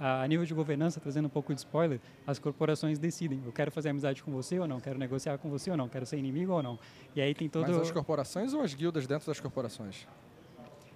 a 0.05 0.27
nível 0.27 0.45
de 0.45 0.53
governança, 0.53 0.99
trazendo 0.99 1.25
um 1.27 1.29
pouco 1.29 1.53
de 1.53 1.61
spoiler, 1.61 1.99
as 2.27 2.37
corporações 2.37 2.99
decidem, 2.99 3.41
eu 3.45 3.53
quero 3.53 3.71
fazer 3.71 3.89
amizade 3.89 4.21
com 4.21 4.31
você 4.31 4.59
ou 4.59 4.67
não, 4.67 4.81
quero 4.81 4.99
negociar 4.99 5.37
com 5.37 5.49
você 5.49 5.71
ou 5.71 5.77
não, 5.77 5.87
quero 5.87 6.05
ser 6.05 6.17
inimigo 6.17 6.51
ou 6.51 6.61
não. 6.61 6.77
E 7.15 7.21
aí 7.21 7.33
tem 7.33 7.47
todo... 7.47 7.67
Mas 7.67 7.77
as 7.77 7.91
corporações 7.91 8.53
ou 8.53 8.61
as 8.61 8.73
guildas 8.73 9.07
dentro 9.07 9.25
das 9.27 9.39
corporações? 9.39 10.05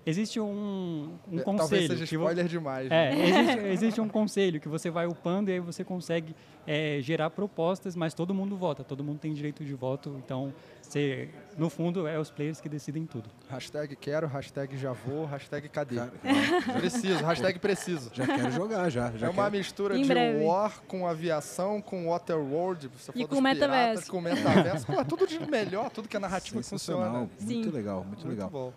Existe 0.06 0.40
um, 0.40 1.18
um 1.30 1.40
É, 1.40 1.42
conselho... 1.42 1.58
Talvez 1.58 1.88
seja 1.88 2.08
que 2.08 2.16
spoiler 2.16 2.48
demais. 2.48 2.90
né? 2.90 3.12
É, 3.12 3.28
existe, 3.28 3.60
existe 3.68 4.02
um 4.02 4.08
conselho 4.08 4.58
que 4.58 4.70
você 4.70 4.90
vai 4.90 5.06
upando 5.06 5.50
e 5.50 5.54
aí 5.56 5.60
você 5.60 5.84
consegue 5.84 6.34
é, 6.66 7.00
gerar 7.02 7.30
propostas, 7.30 7.94
mas 7.94 8.14
todo 8.14 8.34
mundo 8.34 8.56
vota, 8.56 8.86
todo 8.86 9.04
mundo 9.04 9.20
tem 9.20 9.34
direito 9.34 9.66
de 9.66 9.74
voto, 9.74 10.16
então 10.24 10.54
você, 10.88 11.30
no 11.58 11.70
fundo 11.70 12.08
é 12.08 12.18
os 12.20 12.30
players 12.32 12.62
que 12.62 12.70
decidem 12.70 13.06
tudo. 13.06 13.30
Hashtag 13.50 13.96
quero, 13.96 14.28
hashtag 14.28 14.78
já 14.78 14.92
vou, 14.94 15.26
hashtag 15.26 15.68
cadê? 15.70 15.96
Cara, 15.98 16.12
Preciso, 16.80 17.24
hashtag 17.26 17.60
preciso. 17.60 18.10
já 18.14 18.26
quero 18.26 18.52
jogar, 18.52 18.90
já. 18.90 19.12
já 19.12 19.28
é 19.28 19.30
uma 19.30 19.44
quero. 19.44 19.58
mistura 19.58 19.98
Em 19.98 20.02
de 20.04 20.08
breve. 20.08 20.44
War 20.46 20.82
com 20.88 21.06
aviação, 21.08 21.82
com 21.82 22.08
Waterworld, 22.10 22.88
você 22.90 23.12
E 23.16 23.24
com 23.24 23.36
dos 23.36 23.40
metaverso. 23.42 23.90
piratas, 23.90 24.10
com 24.10 24.22
metaverso. 24.22 24.86
Pô, 24.88 24.94
é 24.94 25.04
tudo 25.04 25.28
de 25.28 25.40
melhor, 25.50 25.90
tudo 25.90 26.08
que 26.08 26.16
é 26.16 26.20
narrativa 26.20 26.62
que 26.62 26.68
funciona. 26.68 27.10
Muito 27.10 27.42
Sim. 27.42 27.70
legal, 27.70 28.04
muito, 28.04 28.26
Muito 28.26 28.30
legal. 28.30 28.50
bom. 28.50 28.74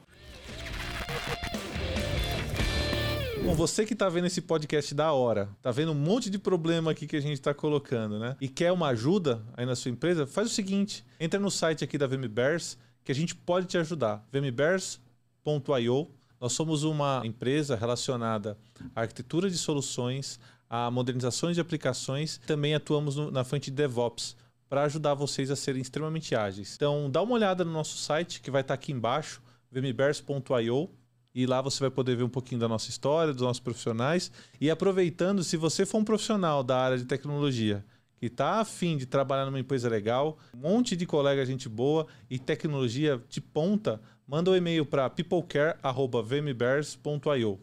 Bom, 3.44 3.54
você 3.54 3.84
que 3.86 3.94
tá 3.94 4.08
vendo 4.08 4.26
esse 4.26 4.40
podcast 4.40 4.94
da 4.94 5.12
hora, 5.12 5.48
tá 5.62 5.70
vendo 5.70 5.92
um 5.92 5.94
monte 5.94 6.28
de 6.30 6.38
problema 6.38 6.90
aqui 6.90 7.06
que 7.06 7.16
a 7.16 7.20
gente 7.20 7.40
tá 7.40 7.52
colocando, 7.54 8.18
né? 8.18 8.36
E 8.40 8.48
quer 8.48 8.70
uma 8.70 8.88
ajuda 8.88 9.42
aí 9.56 9.64
na 9.66 9.74
sua 9.74 9.90
empresa, 9.90 10.26
faz 10.26 10.46
o 10.48 10.50
seguinte, 10.54 11.04
entra 11.18 11.40
no 11.40 11.50
site 11.50 11.82
aqui 11.82 11.96
da 11.98 12.06
VMBears 12.06 12.78
que 13.02 13.10
a 13.10 13.14
gente 13.14 13.34
pode 13.34 13.66
te 13.66 13.78
ajudar. 13.78 14.24
vmbears.io. 14.30 16.10
Nós 16.40 16.52
somos 16.52 16.84
uma 16.84 17.22
empresa 17.24 17.74
relacionada 17.76 18.56
à 18.94 19.00
arquitetura 19.02 19.50
de 19.50 19.58
soluções, 19.58 20.38
a 20.68 20.90
modernizações 20.90 21.54
de 21.54 21.60
aplicações, 21.60 22.38
também 22.46 22.74
atuamos 22.74 23.16
no- 23.16 23.30
na 23.30 23.42
frente 23.44 23.64
de 23.70 23.76
DevOps 23.76 24.36
para 24.68 24.84
ajudar 24.84 25.14
vocês 25.14 25.50
a 25.50 25.56
serem 25.56 25.82
extremamente 25.82 26.34
ágeis. 26.34 26.74
Então, 26.76 27.10
dá 27.10 27.20
uma 27.20 27.34
olhada 27.34 27.64
no 27.64 27.72
nosso 27.72 27.96
site 27.98 28.40
que 28.40 28.50
vai 28.50 28.60
estar 28.60 28.74
aqui 28.74 28.92
embaixo, 28.92 29.42
vmbears.io. 29.72 30.88
E 31.34 31.46
lá 31.46 31.62
você 31.62 31.80
vai 31.80 31.90
poder 31.90 32.16
ver 32.16 32.24
um 32.24 32.28
pouquinho 32.28 32.60
da 32.60 32.68
nossa 32.68 32.90
história, 32.90 33.32
dos 33.32 33.42
nossos 33.42 33.60
profissionais. 33.60 34.30
E 34.60 34.68
aproveitando, 34.70 35.42
se 35.44 35.56
você 35.56 35.86
for 35.86 35.98
um 35.98 36.04
profissional 36.04 36.62
da 36.62 36.78
área 36.78 36.98
de 36.98 37.04
tecnologia 37.04 37.84
que 38.16 38.26
está 38.26 38.60
afim 38.60 38.98
de 38.98 39.06
trabalhar 39.06 39.46
numa 39.46 39.58
empresa 39.58 39.88
legal, 39.88 40.38
um 40.54 40.58
monte 40.58 40.94
de 40.94 41.06
colega 41.06 41.46
gente 41.46 41.66
boa 41.68 42.06
e 42.28 42.38
tecnologia 42.38 43.20
de 43.28 43.40
ponta, 43.40 43.98
manda 44.26 44.50
um 44.50 44.56
e-mail 44.56 44.84
para 44.84 45.08
peoplecare.vmbears.io. 45.08 47.60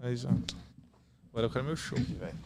Aí. 0.00 0.14
Agora 1.28 1.46
eu 1.46 1.50
quero 1.50 1.64
meu 1.64 1.76
show, 1.76 1.98
velho. 1.98 2.38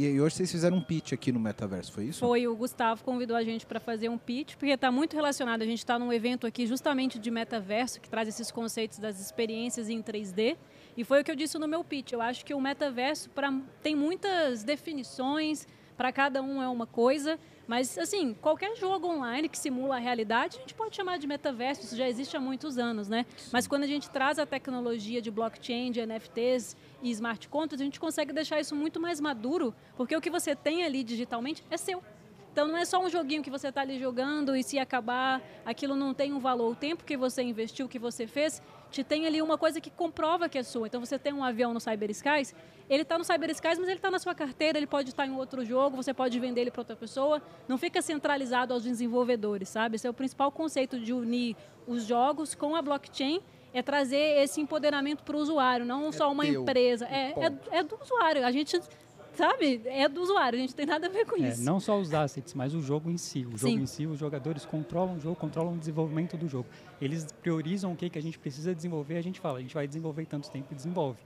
E, 0.00 0.18
hoje 0.18 0.36
vocês 0.36 0.50
fizeram 0.50 0.78
um 0.78 0.80
pitch 0.80 1.12
aqui 1.12 1.30
no 1.30 1.38
Metaverso, 1.38 1.92
foi 1.92 2.04
isso? 2.04 2.20
Foi 2.20 2.48
o 2.48 2.56
Gustavo 2.56 3.04
convidou 3.04 3.36
a 3.36 3.42
gente 3.42 3.66
para 3.66 3.78
fazer 3.78 4.08
um 4.08 4.16
pitch, 4.16 4.54
porque 4.56 4.72
está 4.72 4.90
muito 4.90 5.14
relacionado. 5.14 5.60
A 5.60 5.66
gente 5.66 5.80
está 5.80 5.98
num 5.98 6.10
evento 6.10 6.46
aqui 6.46 6.66
justamente 6.66 7.18
de 7.18 7.30
metaverso, 7.30 8.00
que 8.00 8.08
traz 8.08 8.26
esses 8.26 8.50
conceitos 8.50 8.98
das 8.98 9.20
experiências 9.20 9.90
em 9.90 10.02
3D. 10.02 10.56
E 10.96 11.04
foi 11.04 11.20
o 11.20 11.24
que 11.24 11.30
eu 11.30 11.36
disse 11.36 11.58
no 11.58 11.68
meu 11.68 11.84
pitch. 11.84 12.12
Eu 12.12 12.22
acho 12.22 12.46
que 12.46 12.54
o 12.54 12.60
metaverso 12.60 13.28
pra, 13.28 13.52
tem 13.82 13.94
muitas 13.94 14.64
definições, 14.64 15.66
para 15.98 16.10
cada 16.10 16.40
um 16.40 16.62
é 16.62 16.68
uma 16.68 16.86
coisa, 16.86 17.38
Mas, 17.66 17.96
assim, 17.96 18.34
qualquer 18.34 18.76
jogo 18.76 19.06
online 19.06 19.48
que 19.48 19.58
simula 19.58 19.96
a 19.96 19.98
realidade, 19.98 20.56
a 20.56 20.60
gente 20.60 20.74
pode 20.74 20.96
chamar 20.96 21.18
de 21.18 21.26
metaverso, 21.26 21.82
isso 21.82 21.96
já 21.96 22.08
existe 22.08 22.36
há 22.36 22.40
muitos 22.40 22.78
anos, 22.78 23.08
né? 23.08 23.24
Mas 23.52 23.66
quando 23.66 23.84
a 23.84 23.86
gente 23.86 24.10
traz 24.10 24.38
a 24.38 24.46
tecnologia 24.46 25.22
de 25.22 25.30
blockchain, 25.30 25.92
de 25.92 26.04
NFTs 26.04 26.76
e 27.02 27.10
smart 27.10 27.48
contracts, 27.48 27.80
a 27.80 27.84
gente 27.84 28.00
consegue 28.00 28.32
deixar 28.32 28.60
isso 28.60 28.74
muito 28.74 28.98
mais 28.98 29.20
maduro, 29.20 29.74
porque 29.96 30.16
o 30.16 30.20
que 30.20 30.30
você 30.30 30.56
tem 30.56 30.84
ali 30.84 31.04
digitalmente 31.04 31.64
é 31.70 31.76
seu. 31.76 32.02
Então 32.52 32.66
não 32.66 32.76
é 32.76 32.84
só 32.84 33.00
um 33.00 33.08
joguinho 33.08 33.42
que 33.42 33.50
você 33.50 33.68
está 33.68 33.82
ali 33.82 33.98
jogando 33.98 34.56
e 34.56 34.62
se 34.62 34.78
acabar, 34.78 35.40
aquilo 35.64 35.94
não 35.94 36.12
tem 36.12 36.32
um 36.32 36.40
valor. 36.40 36.72
O 36.72 36.74
tempo 36.74 37.04
que 37.04 37.16
você 37.16 37.42
investiu, 37.42 37.86
o 37.86 37.88
que 37.88 37.98
você 37.98 38.26
fez, 38.26 38.60
te 38.90 39.04
tem 39.04 39.26
ali 39.26 39.40
uma 39.40 39.56
coisa 39.56 39.80
que 39.80 39.90
comprova 39.90 40.48
que 40.48 40.58
é 40.58 40.62
sua. 40.62 40.86
Então 40.86 41.00
você 41.00 41.18
tem 41.18 41.32
um 41.32 41.44
avião 41.44 41.72
no 41.72 41.80
Cyber 41.80 42.10
Skies, 42.10 42.54
ele 42.88 43.02
está 43.02 43.16
no 43.16 43.24
Cyber 43.24 43.50
Skies, 43.50 43.78
mas 43.78 43.88
ele 43.88 43.98
está 43.98 44.10
na 44.10 44.18
sua 44.18 44.34
carteira, 44.34 44.78
ele 44.78 44.86
pode 44.86 45.10
estar 45.10 45.26
em 45.26 45.34
outro 45.34 45.64
jogo, 45.64 45.96
você 45.96 46.12
pode 46.12 46.38
vender 46.38 46.62
ele 46.62 46.70
para 46.70 46.80
outra 46.80 46.96
pessoa. 46.96 47.40
Não 47.68 47.78
fica 47.78 48.02
centralizado 48.02 48.74
aos 48.74 48.82
desenvolvedores, 48.82 49.68
sabe? 49.68 49.96
Esse 49.96 50.06
é 50.06 50.10
o 50.10 50.14
principal 50.14 50.50
conceito 50.50 50.98
de 50.98 51.12
unir 51.12 51.56
os 51.86 52.04
jogos 52.04 52.54
com 52.54 52.74
a 52.74 52.82
blockchain 52.82 53.40
é 53.72 53.82
trazer 53.82 54.42
esse 54.42 54.60
empoderamento 54.60 55.22
para 55.22 55.36
o 55.36 55.40
usuário, 55.40 55.86
não 55.86 56.08
É 56.08 56.12
só 56.12 56.30
uma 56.30 56.44
teu, 56.44 56.62
empresa. 56.62 57.06
É, 57.06 57.34
é, 57.38 57.78
é 57.78 57.82
do 57.82 57.98
usuário. 58.00 58.44
A 58.44 58.50
gente, 58.50 58.80
sabe, 59.34 59.80
é 59.86 60.08
do 60.08 60.20
usuário, 60.22 60.58
a 60.58 60.60
gente 60.60 60.74
tem 60.74 60.86
nada 60.86 61.06
a 61.06 61.10
ver 61.10 61.24
com 61.26 61.36
É, 61.42 61.48
isso. 61.48 61.64
não 61.64 61.80
só 61.80 61.98
os 61.98 62.12
assets, 62.12 62.54
mas 62.54 62.74
o 62.74 62.80
jogo 62.82 63.10
em 63.10 63.16
si. 63.16 63.40
O 63.46 63.56
jogo 63.56 63.74
Sim. 63.76 63.82
em 63.82 63.86
si, 63.86 64.06
os 64.06 64.18
jogadores 64.18 64.64
controlam 64.64 65.16
o 65.16 65.20
jogo, 65.20 65.36
controlam 65.36 65.74
o 65.74 65.78
desenvolvimento 65.78 66.36
do 66.36 66.48
jogo. 66.48 66.68
Eles 67.00 67.26
priorizam 67.40 67.92
o 67.92 67.96
que, 67.96 68.08
que 68.10 68.18
a 68.18 68.22
gente 68.22 68.38
precisa 68.38 68.74
desenvolver, 68.74 69.16
a 69.16 69.22
gente 69.22 69.40
fala, 69.40 69.58
a 69.58 69.62
gente 69.62 69.74
vai 69.74 69.86
desenvolver 69.86 70.26
tanto 70.26 70.50
tempo 70.50 70.68
e 70.72 70.74
desenvolve. 70.74 71.18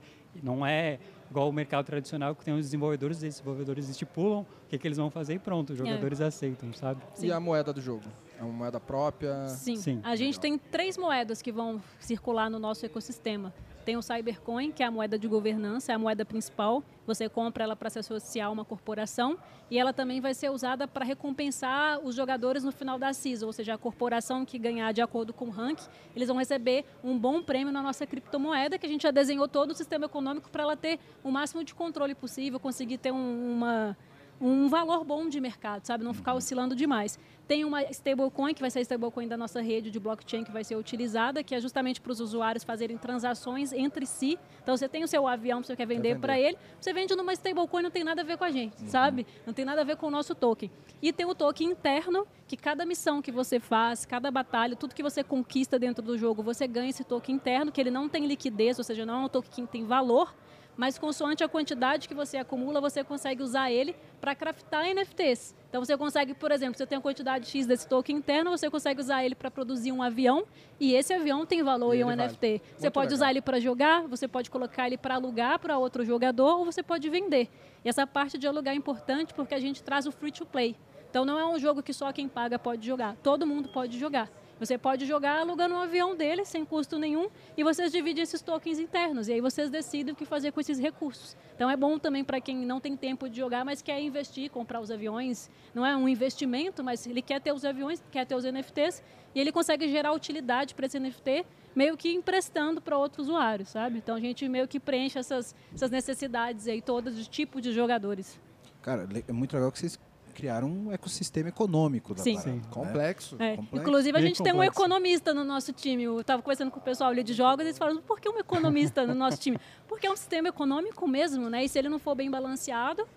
Não 0.43 0.65
é 0.65 0.99
igual 1.31 1.47
o 1.47 1.53
mercado 1.53 1.85
tradicional 1.85 2.35
que 2.35 2.43
tem 2.43 2.53
os 2.53 2.65
desenvolvedores, 2.65 3.23
e 3.23 3.27
os 3.27 3.35
desenvolvedores 3.35 3.87
estipulam 3.89 4.41
o 4.41 4.45
que, 4.69 4.77
que 4.77 4.85
eles 4.87 4.97
vão 4.97 5.09
fazer 5.09 5.35
e 5.35 5.39
pronto, 5.39 5.71
os 5.71 5.77
jogadores 5.77 6.19
aceitam, 6.19 6.73
sabe? 6.73 7.01
Sim. 7.13 7.27
E 7.27 7.31
a 7.31 7.39
moeda 7.39 7.71
do 7.71 7.79
jogo? 7.79 8.03
É 8.37 8.43
uma 8.43 8.51
moeda 8.51 8.79
própria? 8.81 9.47
Sim. 9.47 9.77
Sim. 9.77 10.01
A 10.03 10.13
gente 10.17 10.37
tem 10.37 10.57
três 10.57 10.97
moedas 10.97 11.41
que 11.41 11.53
vão 11.53 11.81
circular 11.99 12.49
no 12.49 12.59
nosso 12.59 12.85
ecossistema. 12.85 13.53
Tem 13.85 13.95
o 13.95 14.01
Cybercoin, 14.01 14.71
que 14.71 14.81
é 14.81 14.85
a 14.87 14.89
moeda 14.91 15.17
de 15.17 15.27
governança, 15.27 15.91
é 15.91 15.95
a 15.95 15.99
moeda 15.99 16.25
principal. 16.25 16.83
Você 17.05 17.29
compra 17.29 17.63
ela 17.63 17.75
para 17.75 17.87
se 17.91 17.99
associar 17.99 18.47
a 18.47 18.51
uma 18.51 18.65
corporação 18.65 19.37
e 19.69 19.77
ela 19.77 19.93
também 19.93 20.19
vai 20.19 20.33
ser 20.33 20.49
usada 20.49 20.87
para 20.87 21.05
recompensar 21.05 21.99
os 21.99 22.15
jogadores 22.15 22.63
no 22.63 22.71
final 22.71 22.97
da 22.97 23.13
season, 23.13 23.45
ou 23.45 23.53
seja, 23.53 23.75
a 23.75 23.77
corporação 23.77 24.43
que 24.43 24.57
ganhar 24.57 24.91
de 24.91 25.01
acordo 25.03 25.31
com 25.31 25.45
o 25.45 25.49
rank, 25.51 25.79
eles 26.15 26.27
vão 26.27 26.37
receber 26.37 26.83
um 27.03 27.15
bom 27.15 27.43
prêmio 27.43 27.71
na 27.71 27.83
nossa 27.83 28.07
criptomoeda, 28.07 28.79
que 28.79 28.87
a 28.87 28.89
gente 28.89 29.03
já 29.03 29.11
desenhou 29.11 29.47
todo 29.47 29.69
o 29.69 29.75
sistema 29.75 30.05
econômico 30.05 30.49
para 30.49 30.63
ela 30.63 30.75
ter 30.75 30.99
o 31.23 31.29
máximo 31.29 31.63
de 31.63 31.75
controle 31.75 32.15
possível, 32.15 32.59
conseguir 32.59 32.97
ter 32.97 33.11
um- 33.11 33.53
uma 33.55 33.95
um 34.39 34.67
valor 34.67 35.03
bom 35.03 35.27
de 35.29 35.39
mercado, 35.39 35.85
sabe? 35.85 36.03
Não 36.03 36.13
ficar 36.13 36.33
oscilando 36.33 36.75
demais. 36.75 37.17
Tem 37.47 37.63
uma 37.63 37.83
stablecoin, 37.83 38.53
que 38.53 38.61
vai 38.61 38.71
ser 38.71 38.79
a 38.79 38.81
stablecoin 38.81 39.27
da 39.27 39.37
nossa 39.37 39.61
rede 39.61 39.91
de 39.91 39.99
blockchain, 39.99 40.43
que 40.43 40.51
vai 40.51 40.63
ser 40.63 40.75
utilizada, 40.75 41.43
que 41.43 41.53
é 41.53 41.61
justamente 41.61 42.01
para 42.01 42.11
os 42.11 42.19
usuários 42.19 42.63
fazerem 42.63 42.97
transações 42.97 43.71
entre 43.71 44.05
si. 44.05 44.39
Então, 44.63 44.75
você 44.75 44.89
tem 44.89 45.03
o 45.03 45.07
seu 45.07 45.27
avião, 45.27 45.61
você 45.63 45.75
quer 45.75 45.85
vender 45.85 46.09
vender. 46.09 46.19
para 46.19 46.39
ele, 46.39 46.57
você 46.79 46.91
vende 46.91 47.15
numa 47.15 47.33
stablecoin, 47.33 47.83
não 47.83 47.91
tem 47.91 48.03
nada 48.03 48.21
a 48.21 48.25
ver 48.25 48.37
com 48.37 48.43
a 48.43 48.51
gente, 48.51 48.75
sabe? 48.89 49.27
Não 49.45 49.53
tem 49.53 49.63
nada 49.63 49.81
a 49.81 49.83
ver 49.83 49.95
com 49.95 50.07
o 50.07 50.11
nosso 50.11 50.33
token. 50.33 50.71
E 51.01 51.13
tem 51.13 51.25
o 51.25 51.35
token 51.35 51.69
interno, 51.69 52.25
que 52.47 52.57
cada 52.57 52.83
missão 52.85 53.21
que 53.21 53.31
você 53.31 53.59
faz, 53.59 54.05
cada 54.05 54.31
batalha, 54.31 54.75
tudo 54.75 54.95
que 54.95 55.03
você 55.03 55.23
conquista 55.23 55.77
dentro 55.77 56.03
do 56.03 56.17
jogo, 56.17 56.41
você 56.41 56.67
ganha 56.67 56.89
esse 56.89 57.03
token 57.03 57.35
interno, 57.35 57.71
que 57.71 57.79
ele 57.79 57.91
não 57.91 58.09
tem 58.09 58.25
liquidez, 58.25 58.79
ou 58.79 58.83
seja, 58.83 59.05
não 59.05 59.21
é 59.21 59.25
um 59.25 59.29
token 59.29 59.65
que 59.65 59.71
tem 59.71 59.85
valor, 59.85 60.33
mas 60.77 60.97
consoante 60.97 61.43
a 61.43 61.47
quantidade 61.47 62.07
que 62.07 62.13
você 62.13 62.37
acumula, 62.37 62.81
você 62.81 63.03
consegue 63.03 63.41
usar 63.41 63.71
ele 63.71 63.95
para 64.19 64.35
craftar 64.35 64.85
NFTs. 64.85 65.55
Então 65.69 65.83
você 65.83 65.97
consegue, 65.97 66.33
por 66.33 66.51
exemplo, 66.51 66.77
você 66.77 66.85
tem 66.85 66.97
a 66.97 67.01
quantidade 67.01 67.47
X 67.47 67.65
desse 67.65 67.87
token 67.87 68.17
interno, 68.17 68.49
você 68.49 68.69
consegue 68.69 68.99
usar 68.99 69.23
ele 69.23 69.35
para 69.35 69.51
produzir 69.51 69.91
um 69.91 70.01
avião 70.01 70.45
e 70.79 70.93
esse 70.93 71.13
avião 71.13 71.45
tem 71.45 71.61
valor 71.63 71.93
E 71.93 71.99
em 71.99 72.03
um 72.03 72.07
vale. 72.07 72.23
NFT. 72.23 72.61
Você 72.75 72.83
Muito 72.83 72.93
pode 72.93 73.05
legal. 73.07 73.15
usar 73.15 73.29
ele 73.31 73.41
para 73.41 73.59
jogar, 73.59 74.07
você 74.07 74.27
pode 74.27 74.49
colocar 74.49 74.87
ele 74.87 74.97
para 74.97 75.15
alugar 75.15 75.59
para 75.59 75.77
outro 75.77 76.03
jogador 76.05 76.59
ou 76.59 76.65
você 76.65 76.81
pode 76.81 77.09
vender. 77.09 77.49
E 77.83 77.89
essa 77.89 78.07
parte 78.07 78.37
de 78.37 78.47
alugar 78.47 78.73
é 78.73 78.77
importante 78.77 79.33
porque 79.33 79.53
a 79.53 79.59
gente 79.59 79.83
traz 79.83 80.05
o 80.07 80.11
free 80.11 80.31
to 80.31 80.45
play. 80.45 80.75
Então 81.09 81.23
não 81.23 81.39
é 81.39 81.45
um 81.45 81.57
jogo 81.57 81.81
que 81.83 81.93
só 81.93 82.11
quem 82.11 82.27
paga 82.27 82.59
pode 82.59 82.85
jogar, 82.85 83.15
todo 83.23 83.45
mundo 83.45 83.69
pode 83.69 83.97
jogar. 83.97 84.29
Você 84.59 84.77
pode 84.77 85.05
jogar 85.05 85.39
alugando 85.39 85.75
um 85.75 85.79
avião 85.79 86.15
dele 86.15 86.45
sem 86.45 86.63
custo 86.63 86.97
nenhum 86.97 87.27
e 87.57 87.63
vocês 87.63 87.91
dividem 87.91 88.23
esses 88.23 88.41
tokens 88.41 88.79
internos 88.79 89.27
e 89.27 89.33
aí 89.33 89.41
vocês 89.41 89.69
decidem 89.69 90.13
o 90.13 90.15
que 90.15 90.25
fazer 90.25 90.51
com 90.51 90.61
esses 90.61 90.79
recursos. 90.79 91.35
Então 91.55 91.69
é 91.69 91.75
bom 91.75 91.99
também 91.99 92.23
para 92.23 92.39
quem 92.39 92.65
não 92.65 92.79
tem 92.79 92.95
tempo 92.95 93.29
de 93.29 93.35
jogar, 93.35 93.65
mas 93.65 93.81
quer 93.81 93.99
investir, 93.99 94.49
comprar 94.49 94.79
os 94.79 94.89
aviões. 94.89 95.49
Não 95.73 95.85
é 95.85 95.95
um 95.95 96.07
investimento, 96.07 96.83
mas 96.83 97.05
ele 97.05 97.21
quer 97.21 97.41
ter 97.41 97.53
os 97.53 97.65
aviões, 97.65 98.01
quer 98.11 98.25
ter 98.25 98.35
os 98.35 98.45
NFTs 98.45 99.03
e 99.33 99.41
ele 99.41 99.51
consegue 99.51 99.89
gerar 99.89 100.13
utilidade 100.13 100.73
para 100.73 100.85
esse 100.85 100.97
NFT 100.97 101.45
meio 101.75 101.97
que 101.97 102.13
emprestando 102.13 102.81
para 102.81 102.97
outro 102.97 103.21
usuário, 103.21 103.65
sabe? 103.65 103.97
Então 103.97 104.15
a 104.15 104.19
gente 104.19 104.47
meio 104.47 104.67
que 104.67 104.79
preenche 104.79 105.19
essas, 105.19 105.53
essas 105.73 105.91
necessidades 105.91 106.67
aí 106.69 106.81
todas 106.81 107.17
de 107.17 107.29
tipo 107.29 107.59
de 107.59 107.73
jogadores. 107.73 108.39
Cara, 108.81 109.07
é 109.27 109.33
muito 109.33 109.53
legal 109.53 109.71
que 109.71 109.79
vocês 109.79 109.99
criaram 110.35 110.67
um 110.67 110.91
ecossistema 110.91 111.49
econômico 111.49 112.13
da 112.13 112.21
Sim. 112.21 112.35
parada, 112.35 112.51
Sim. 112.51 112.61
Complexo. 112.69 113.35
É, 113.39 113.55
Complexo. 113.55 113.81
Inclusive, 113.81 114.17
a 114.17 114.21
Bem 114.21 114.27
gente 114.27 114.43
tem 114.43 114.53
um 114.53 114.61
economista 114.61 115.33
no 115.33 115.43
nosso 115.43 115.71
time. 115.71 116.03
Eu 116.03 116.19
estava 116.19 116.41
conversando 116.41 116.69
com 116.69 116.79
o 116.79 116.83
pessoal 116.83 117.09
ali 117.09 117.23
de 117.23 117.33
jogos 117.33 117.63
e 117.63 117.69
eles 117.69 117.77
falaram, 117.77 118.01
por 118.01 118.19
que 118.19 118.29
um 118.29 118.37
economista 118.37 119.07
no 119.07 119.15
nosso 119.15 119.37
time? 119.37 119.57
Porque 119.87 120.05
é 120.05 120.11
um 120.11 120.15
sistema 120.15 120.49
econômico 120.49 121.07
mesmo, 121.07 121.49
né? 121.49 121.63
E 121.63 121.69
se 121.69 121.79
ele 121.79 121.89
não 121.89 121.97
for 121.97 122.13
bem 122.13 122.29
balanceado, 122.29 123.07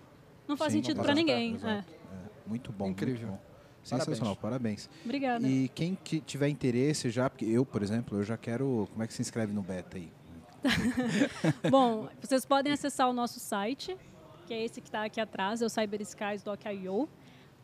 não 0.47 0.55
faz 0.55 0.71
Sim, 0.71 0.79
sentido 0.79 1.01
para 1.01 1.13
ninguém. 1.13 1.59
É. 1.63 1.69
É, 1.69 1.83
Muito 2.47 2.71
bom. 2.71 2.87
Incrível. 2.87 3.27
Muito 3.27 3.41
bom. 3.41 3.49
Sensacional, 3.83 4.35
parabéns. 4.35 4.89
Obrigada. 5.03 5.47
E 5.47 5.67
quem 5.69 5.95
que 5.95 6.19
tiver 6.21 6.47
interesse 6.49 7.09
já, 7.09 7.29
porque 7.29 7.45
eu, 7.45 7.65
por 7.65 7.81
exemplo, 7.81 8.17
eu 8.17 8.23
já 8.23 8.37
quero. 8.37 8.87
Como 8.91 9.03
é 9.03 9.07
que 9.07 9.13
se 9.13 9.21
inscreve 9.21 9.53
no 9.53 9.61
beta 9.61 9.97
aí? 9.97 10.11
Bom, 11.71 12.07
vocês 12.21 12.45
podem 12.45 12.73
acessar 12.73 13.09
o 13.09 13.13
nosso 13.13 13.39
site, 13.39 13.97
que 14.49 14.53
é 14.55 14.65
esse 14.65 14.81
que 14.81 14.87
está 14.87 15.05
aqui 15.05 15.21
atrás, 15.21 15.61
é 15.61 15.65
o 15.65 15.69
cyberskies.io. 15.69 17.07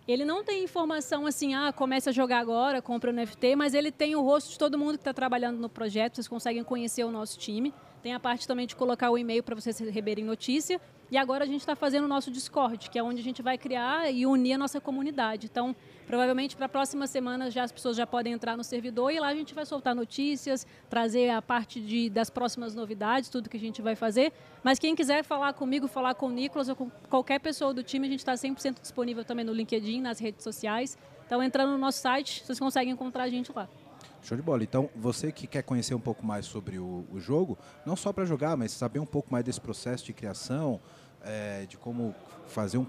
Ele 0.08 0.24
não 0.24 0.44
tem 0.44 0.64
informação 0.64 1.26
assim, 1.26 1.56
ah, 1.56 1.74
comece 1.74 2.10
a 2.10 2.12
jogar 2.12 2.38
agora, 2.38 2.80
compra 2.80 3.10
o 3.10 3.14
NFT, 3.14 3.56
mas 3.56 3.74
ele 3.74 3.92
tem 3.92 4.16
o 4.16 4.22
rosto 4.22 4.52
de 4.52 4.60
todo 4.60 4.78
mundo 4.78 4.92
que 4.92 5.02
está 5.02 5.12
trabalhando 5.12 5.58
no 5.58 5.68
projeto, 5.68 6.14
vocês 6.14 6.28
conseguem 6.28 6.64
conhecer 6.64 7.04
o 7.04 7.10
nosso 7.10 7.40
time. 7.40 7.74
Tem 8.06 8.14
a 8.14 8.20
parte 8.20 8.48
também 8.48 8.68
de 8.68 8.76
colocar 8.76 9.10
o 9.10 9.18
e-mail 9.18 9.42
para 9.42 9.56
vocês 9.56 9.80
receberem 9.80 10.24
notícia. 10.24 10.80
E 11.10 11.18
agora 11.18 11.44
a 11.44 11.48
gente 11.48 11.62
está 11.62 11.76
fazendo 11.76 12.04
o 12.04 12.08
nosso 12.08 12.30
Discord, 12.30 12.88
que 12.88 13.00
é 13.00 13.02
onde 13.02 13.20
a 13.20 13.24
gente 13.24 13.42
vai 13.42 13.58
criar 13.58 14.14
e 14.14 14.28
unir 14.28 14.54
a 14.54 14.58
nossa 14.60 14.80
comunidade. 14.80 15.48
Então, 15.48 15.76
provavelmente 16.06 16.56
para 16.56 16.68
a 16.68 16.70
próxima 16.70 17.08
semana 17.08 17.50
já 17.50 17.64
as 17.64 17.72
pessoas 17.72 17.98
já 17.98 18.06
podem 18.06 18.32
entrar 18.32 18.56
no 18.56 18.64
servidor 18.64 19.10
e 19.12 19.20
lá 19.20 19.30
a 19.30 19.34
gente 19.34 19.56
vai 19.56 19.66
soltar 19.66 19.96
notícias, 19.96 20.68
trazer 20.88 21.32
a 21.32 21.42
parte 21.42 21.82
de, 21.82 22.08
das 22.08 22.30
próximas 22.30 22.76
novidades, 22.76 23.28
tudo 23.28 23.50
que 23.50 23.58
a 23.58 23.60
gente 23.60 23.82
vai 23.82 23.96
fazer. 23.96 24.32
Mas 24.64 24.78
quem 24.78 24.96
quiser 24.96 25.24
falar 25.24 25.54
comigo, 25.54 25.88
falar 25.88 26.14
com 26.14 26.28
o 26.28 26.32
Nicolas 26.32 26.70
ou 26.70 26.76
com 26.76 26.92
qualquer 27.10 27.40
pessoa 27.40 27.74
do 27.74 27.82
time, 27.82 28.06
a 28.06 28.12
gente 28.12 28.20
está 28.20 28.36
100% 28.36 28.82
disponível 28.82 29.26
também 29.26 29.44
no 29.44 29.52
LinkedIn, 29.52 30.00
nas 30.00 30.20
redes 30.20 30.44
sociais. 30.44 30.96
Então, 31.26 31.42
entrando 31.42 31.72
no 31.72 31.80
nosso 31.80 32.02
site, 32.02 32.46
vocês 32.46 32.60
conseguem 32.60 32.94
encontrar 32.94 33.24
a 33.24 33.30
gente 33.30 33.52
lá. 33.52 33.68
Show 34.26 34.36
de 34.36 34.42
bola. 34.42 34.64
Então, 34.64 34.90
você 34.96 35.32
que 35.32 35.46
quer 35.46 35.62
conhecer 35.62 35.94
um 35.94 36.00
pouco 36.00 36.26
mais 36.26 36.48
sobre 36.48 36.80
o, 36.80 37.06
o 37.12 37.20
jogo, 37.20 37.58
não 37.86 37.96
só 37.96 38.12
para 38.12 38.26
jogar, 38.26 38.58
mas 38.58 38.72
saber 38.72 38.98
um 39.00 39.06
pouco 39.06 39.32
mais 39.32 39.46
desse 39.46 39.62
processo 39.62 40.04
de 40.04 40.14
criação, 40.14 40.82
é, 41.24 41.66
de 41.68 41.78
como 41.78 42.14
fazer 42.48 42.80
um, 42.80 42.86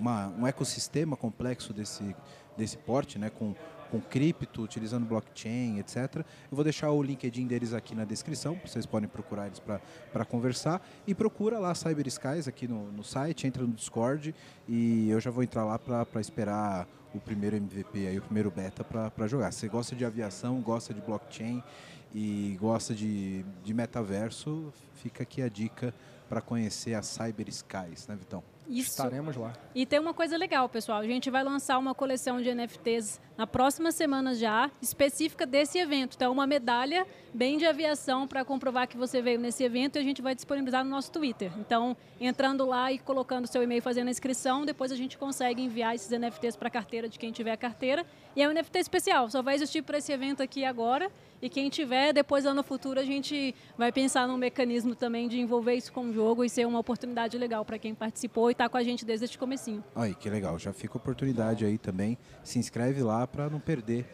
uma- 0.00 0.28
um 0.30 0.46
ecossistema 0.46 1.16
complexo 1.16 1.72
desse, 1.72 2.14
desse 2.56 2.76
porte, 2.76 3.20
né, 3.20 3.30
com, 3.30 3.54
com 3.88 4.00
cripto, 4.00 4.62
utilizando 4.62 5.06
blockchain, 5.06 5.78
etc. 5.78 6.16
Eu 6.16 6.24
vou 6.50 6.64
deixar 6.64 6.90
o 6.90 7.00
LinkedIn 7.00 7.46
deles 7.46 7.72
aqui 7.72 7.94
na 7.94 8.04
descrição, 8.04 8.60
vocês 8.64 8.84
podem 8.84 9.08
procurar 9.08 9.46
eles 9.46 9.60
para 9.60 10.24
conversar. 10.24 10.84
E 11.06 11.14
procura 11.14 11.60
lá 11.60 11.72
Cyber 11.72 12.06
Skies 12.08 12.48
aqui 12.48 12.66
no, 12.66 12.90
no 12.90 13.04
site, 13.04 13.46
entra 13.46 13.62
no 13.62 13.72
Discord 13.72 14.34
e 14.68 15.08
eu 15.08 15.20
já 15.20 15.30
vou 15.30 15.44
entrar 15.44 15.64
lá 15.64 15.78
para 15.78 16.20
esperar 16.20 16.86
o 17.14 17.20
primeiro 17.20 17.56
MVP, 17.56 18.06
aí, 18.06 18.18
o 18.18 18.22
primeiro 18.22 18.50
beta 18.50 18.84
para 18.84 19.26
jogar. 19.26 19.52
Você 19.52 19.68
gosta 19.68 19.96
de 19.96 20.04
aviação, 20.04 20.60
gosta 20.60 20.94
de 20.94 21.00
blockchain 21.00 21.62
e 22.14 22.56
gosta 22.60 22.94
de, 22.94 23.44
de 23.64 23.74
metaverso, 23.74 24.72
fica 24.94 25.22
aqui 25.22 25.42
a 25.42 25.48
dica 25.48 25.94
para 26.28 26.40
conhecer 26.40 26.94
a 26.94 27.02
Cyber 27.02 27.48
Skies, 27.48 28.06
né, 28.06 28.16
Vitão? 28.16 28.42
Isso. 28.70 28.90
Estaremos 28.90 29.36
lá. 29.36 29.52
E 29.74 29.84
tem 29.84 29.98
uma 29.98 30.14
coisa 30.14 30.36
legal, 30.36 30.68
pessoal. 30.68 31.00
A 31.00 31.06
gente 31.06 31.28
vai 31.28 31.42
lançar 31.42 31.76
uma 31.76 31.92
coleção 31.92 32.40
de 32.40 32.54
NFTs 32.54 33.20
na 33.36 33.44
próxima 33.46 33.90
semana 33.90 34.32
já, 34.32 34.70
específica 34.80 35.44
desse 35.44 35.78
evento. 35.78 36.14
Então, 36.14 36.32
uma 36.32 36.46
medalha 36.46 37.04
bem 37.34 37.58
de 37.58 37.66
aviação 37.66 38.28
para 38.28 38.44
comprovar 38.44 38.86
que 38.86 38.96
você 38.96 39.20
veio 39.20 39.40
nesse 39.40 39.64
evento 39.64 39.96
e 39.96 39.98
a 39.98 40.02
gente 40.02 40.22
vai 40.22 40.36
disponibilizar 40.36 40.84
no 40.84 40.90
nosso 40.90 41.10
Twitter. 41.10 41.50
Então, 41.58 41.96
entrando 42.20 42.64
lá 42.64 42.92
e 42.92 42.98
colocando 42.98 43.46
seu 43.46 43.62
e-mail, 43.62 43.82
fazendo 43.82 44.06
a 44.06 44.10
inscrição, 44.10 44.64
depois 44.64 44.92
a 44.92 44.96
gente 44.96 45.18
consegue 45.18 45.62
enviar 45.62 45.94
esses 45.94 46.10
NFTs 46.10 46.54
para 46.54 46.68
a 46.68 46.70
carteira 46.70 47.08
de 47.08 47.18
quem 47.18 47.32
tiver 47.32 47.52
a 47.52 47.56
carteira. 47.56 48.06
E 48.36 48.42
é 48.42 48.48
um 48.48 48.52
NFT 48.52 48.78
especial, 48.78 49.28
só 49.28 49.42
vai 49.42 49.56
existir 49.56 49.82
para 49.82 49.98
esse 49.98 50.12
evento 50.12 50.42
aqui 50.42 50.64
agora. 50.64 51.10
E 51.42 51.48
quem 51.48 51.70
tiver, 51.70 52.12
depois 52.12 52.44
lá 52.44 52.52
no 52.52 52.62
futuro, 52.62 53.00
a 53.00 53.04
gente 53.04 53.54
vai 53.76 53.90
pensar 53.90 54.28
num 54.28 54.36
mecanismo 54.36 54.94
também 54.94 55.26
de 55.26 55.40
envolver 55.40 55.74
isso 55.74 55.90
com 55.92 56.02
o 56.02 56.12
jogo 56.12 56.44
e 56.44 56.50
ser 56.50 56.66
uma 56.66 56.78
oportunidade 56.78 57.36
legal 57.38 57.64
para 57.64 57.78
quem 57.78 57.94
participou 57.94 58.50
e 58.50 58.52
está 58.52 58.68
com 58.68 58.76
a 58.76 58.82
gente 58.82 59.04
desde 59.04 59.24
este 59.24 59.38
comecinho. 59.38 59.82
Aí, 59.96 60.14
que 60.14 60.28
legal. 60.28 60.58
Já 60.58 60.72
fica 60.72 60.94
a 60.94 60.98
oportunidade 60.98 61.64
aí 61.64 61.78
também. 61.78 62.18
Se 62.44 62.58
inscreve 62.58 63.02
lá 63.02 63.26
para 63.26 63.48
não 63.48 63.58
perder 63.58 64.06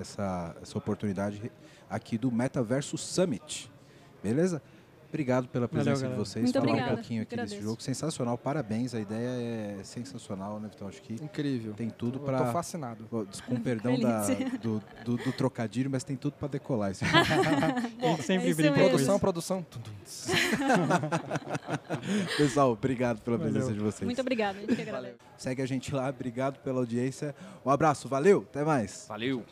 essa, 0.00 0.56
essa 0.62 0.78
oportunidade 0.78 1.50
aqui 1.90 2.16
do 2.16 2.30
Metaverso 2.30 2.96
Summit. 2.96 3.70
Beleza? 4.22 4.62
Obrigado 5.08 5.48
pela 5.48 5.66
presença 5.66 6.02
Valeu, 6.02 6.10
de 6.10 6.16
vocês. 6.18 6.42
Muito 6.44 6.54
Falar 6.54 6.66
obrigada. 6.68 6.92
um 6.92 6.96
pouquinho 6.96 7.22
aqui 7.22 7.30
desse 7.34 7.44
Agradeço. 7.54 7.70
jogo. 7.70 7.82
Sensacional, 7.82 8.36
parabéns. 8.36 8.94
A 8.94 9.00
ideia 9.00 9.78
é 9.80 9.82
sensacional, 9.82 10.60
né, 10.60 10.68
Vitão? 10.68 10.86
Acho 10.86 11.00
que 11.00 11.14
Incrível. 11.14 11.72
tem 11.72 11.88
tudo 11.88 12.20
para. 12.20 12.44
tô 12.44 12.52
fascinado. 12.52 13.06
Com 13.46 13.56
perdão 13.60 13.98
da- 13.98 14.26
do, 14.60 14.82
do- 15.04 15.16
do 15.16 15.32
trocadilho, 15.32 15.90
mas 15.90 16.04
tem 16.04 16.16
tudo 16.16 16.34
para 16.34 16.48
decolar 16.48 16.90
esse 16.90 17.04
gente 17.06 18.22
sempre 18.22 18.48
é 18.48 18.50
isso 18.50 18.56
brinca. 18.60 18.74
Produção, 18.78 19.18
produção. 19.18 19.66
Pessoal, 22.36 22.72
obrigado 22.72 23.20
pela 23.20 23.36
Valeu. 23.38 23.52
presença 23.52 23.72
de 23.72 23.80
vocês. 23.80 24.04
Muito 24.04 24.20
obrigada, 24.20 24.58
a 24.58 24.60
gente 24.60 24.76
que 24.76 24.82
agradece. 24.82 25.16
Segue 25.36 25.62
a 25.62 25.66
gente 25.66 25.94
lá, 25.94 26.08
obrigado 26.08 26.58
pela 26.60 26.78
audiência. 26.80 27.34
Um 27.64 27.70
abraço, 27.70 28.08
valeu, 28.08 28.44
até 28.48 28.64
mais. 28.64 29.06
Valeu! 29.08 29.44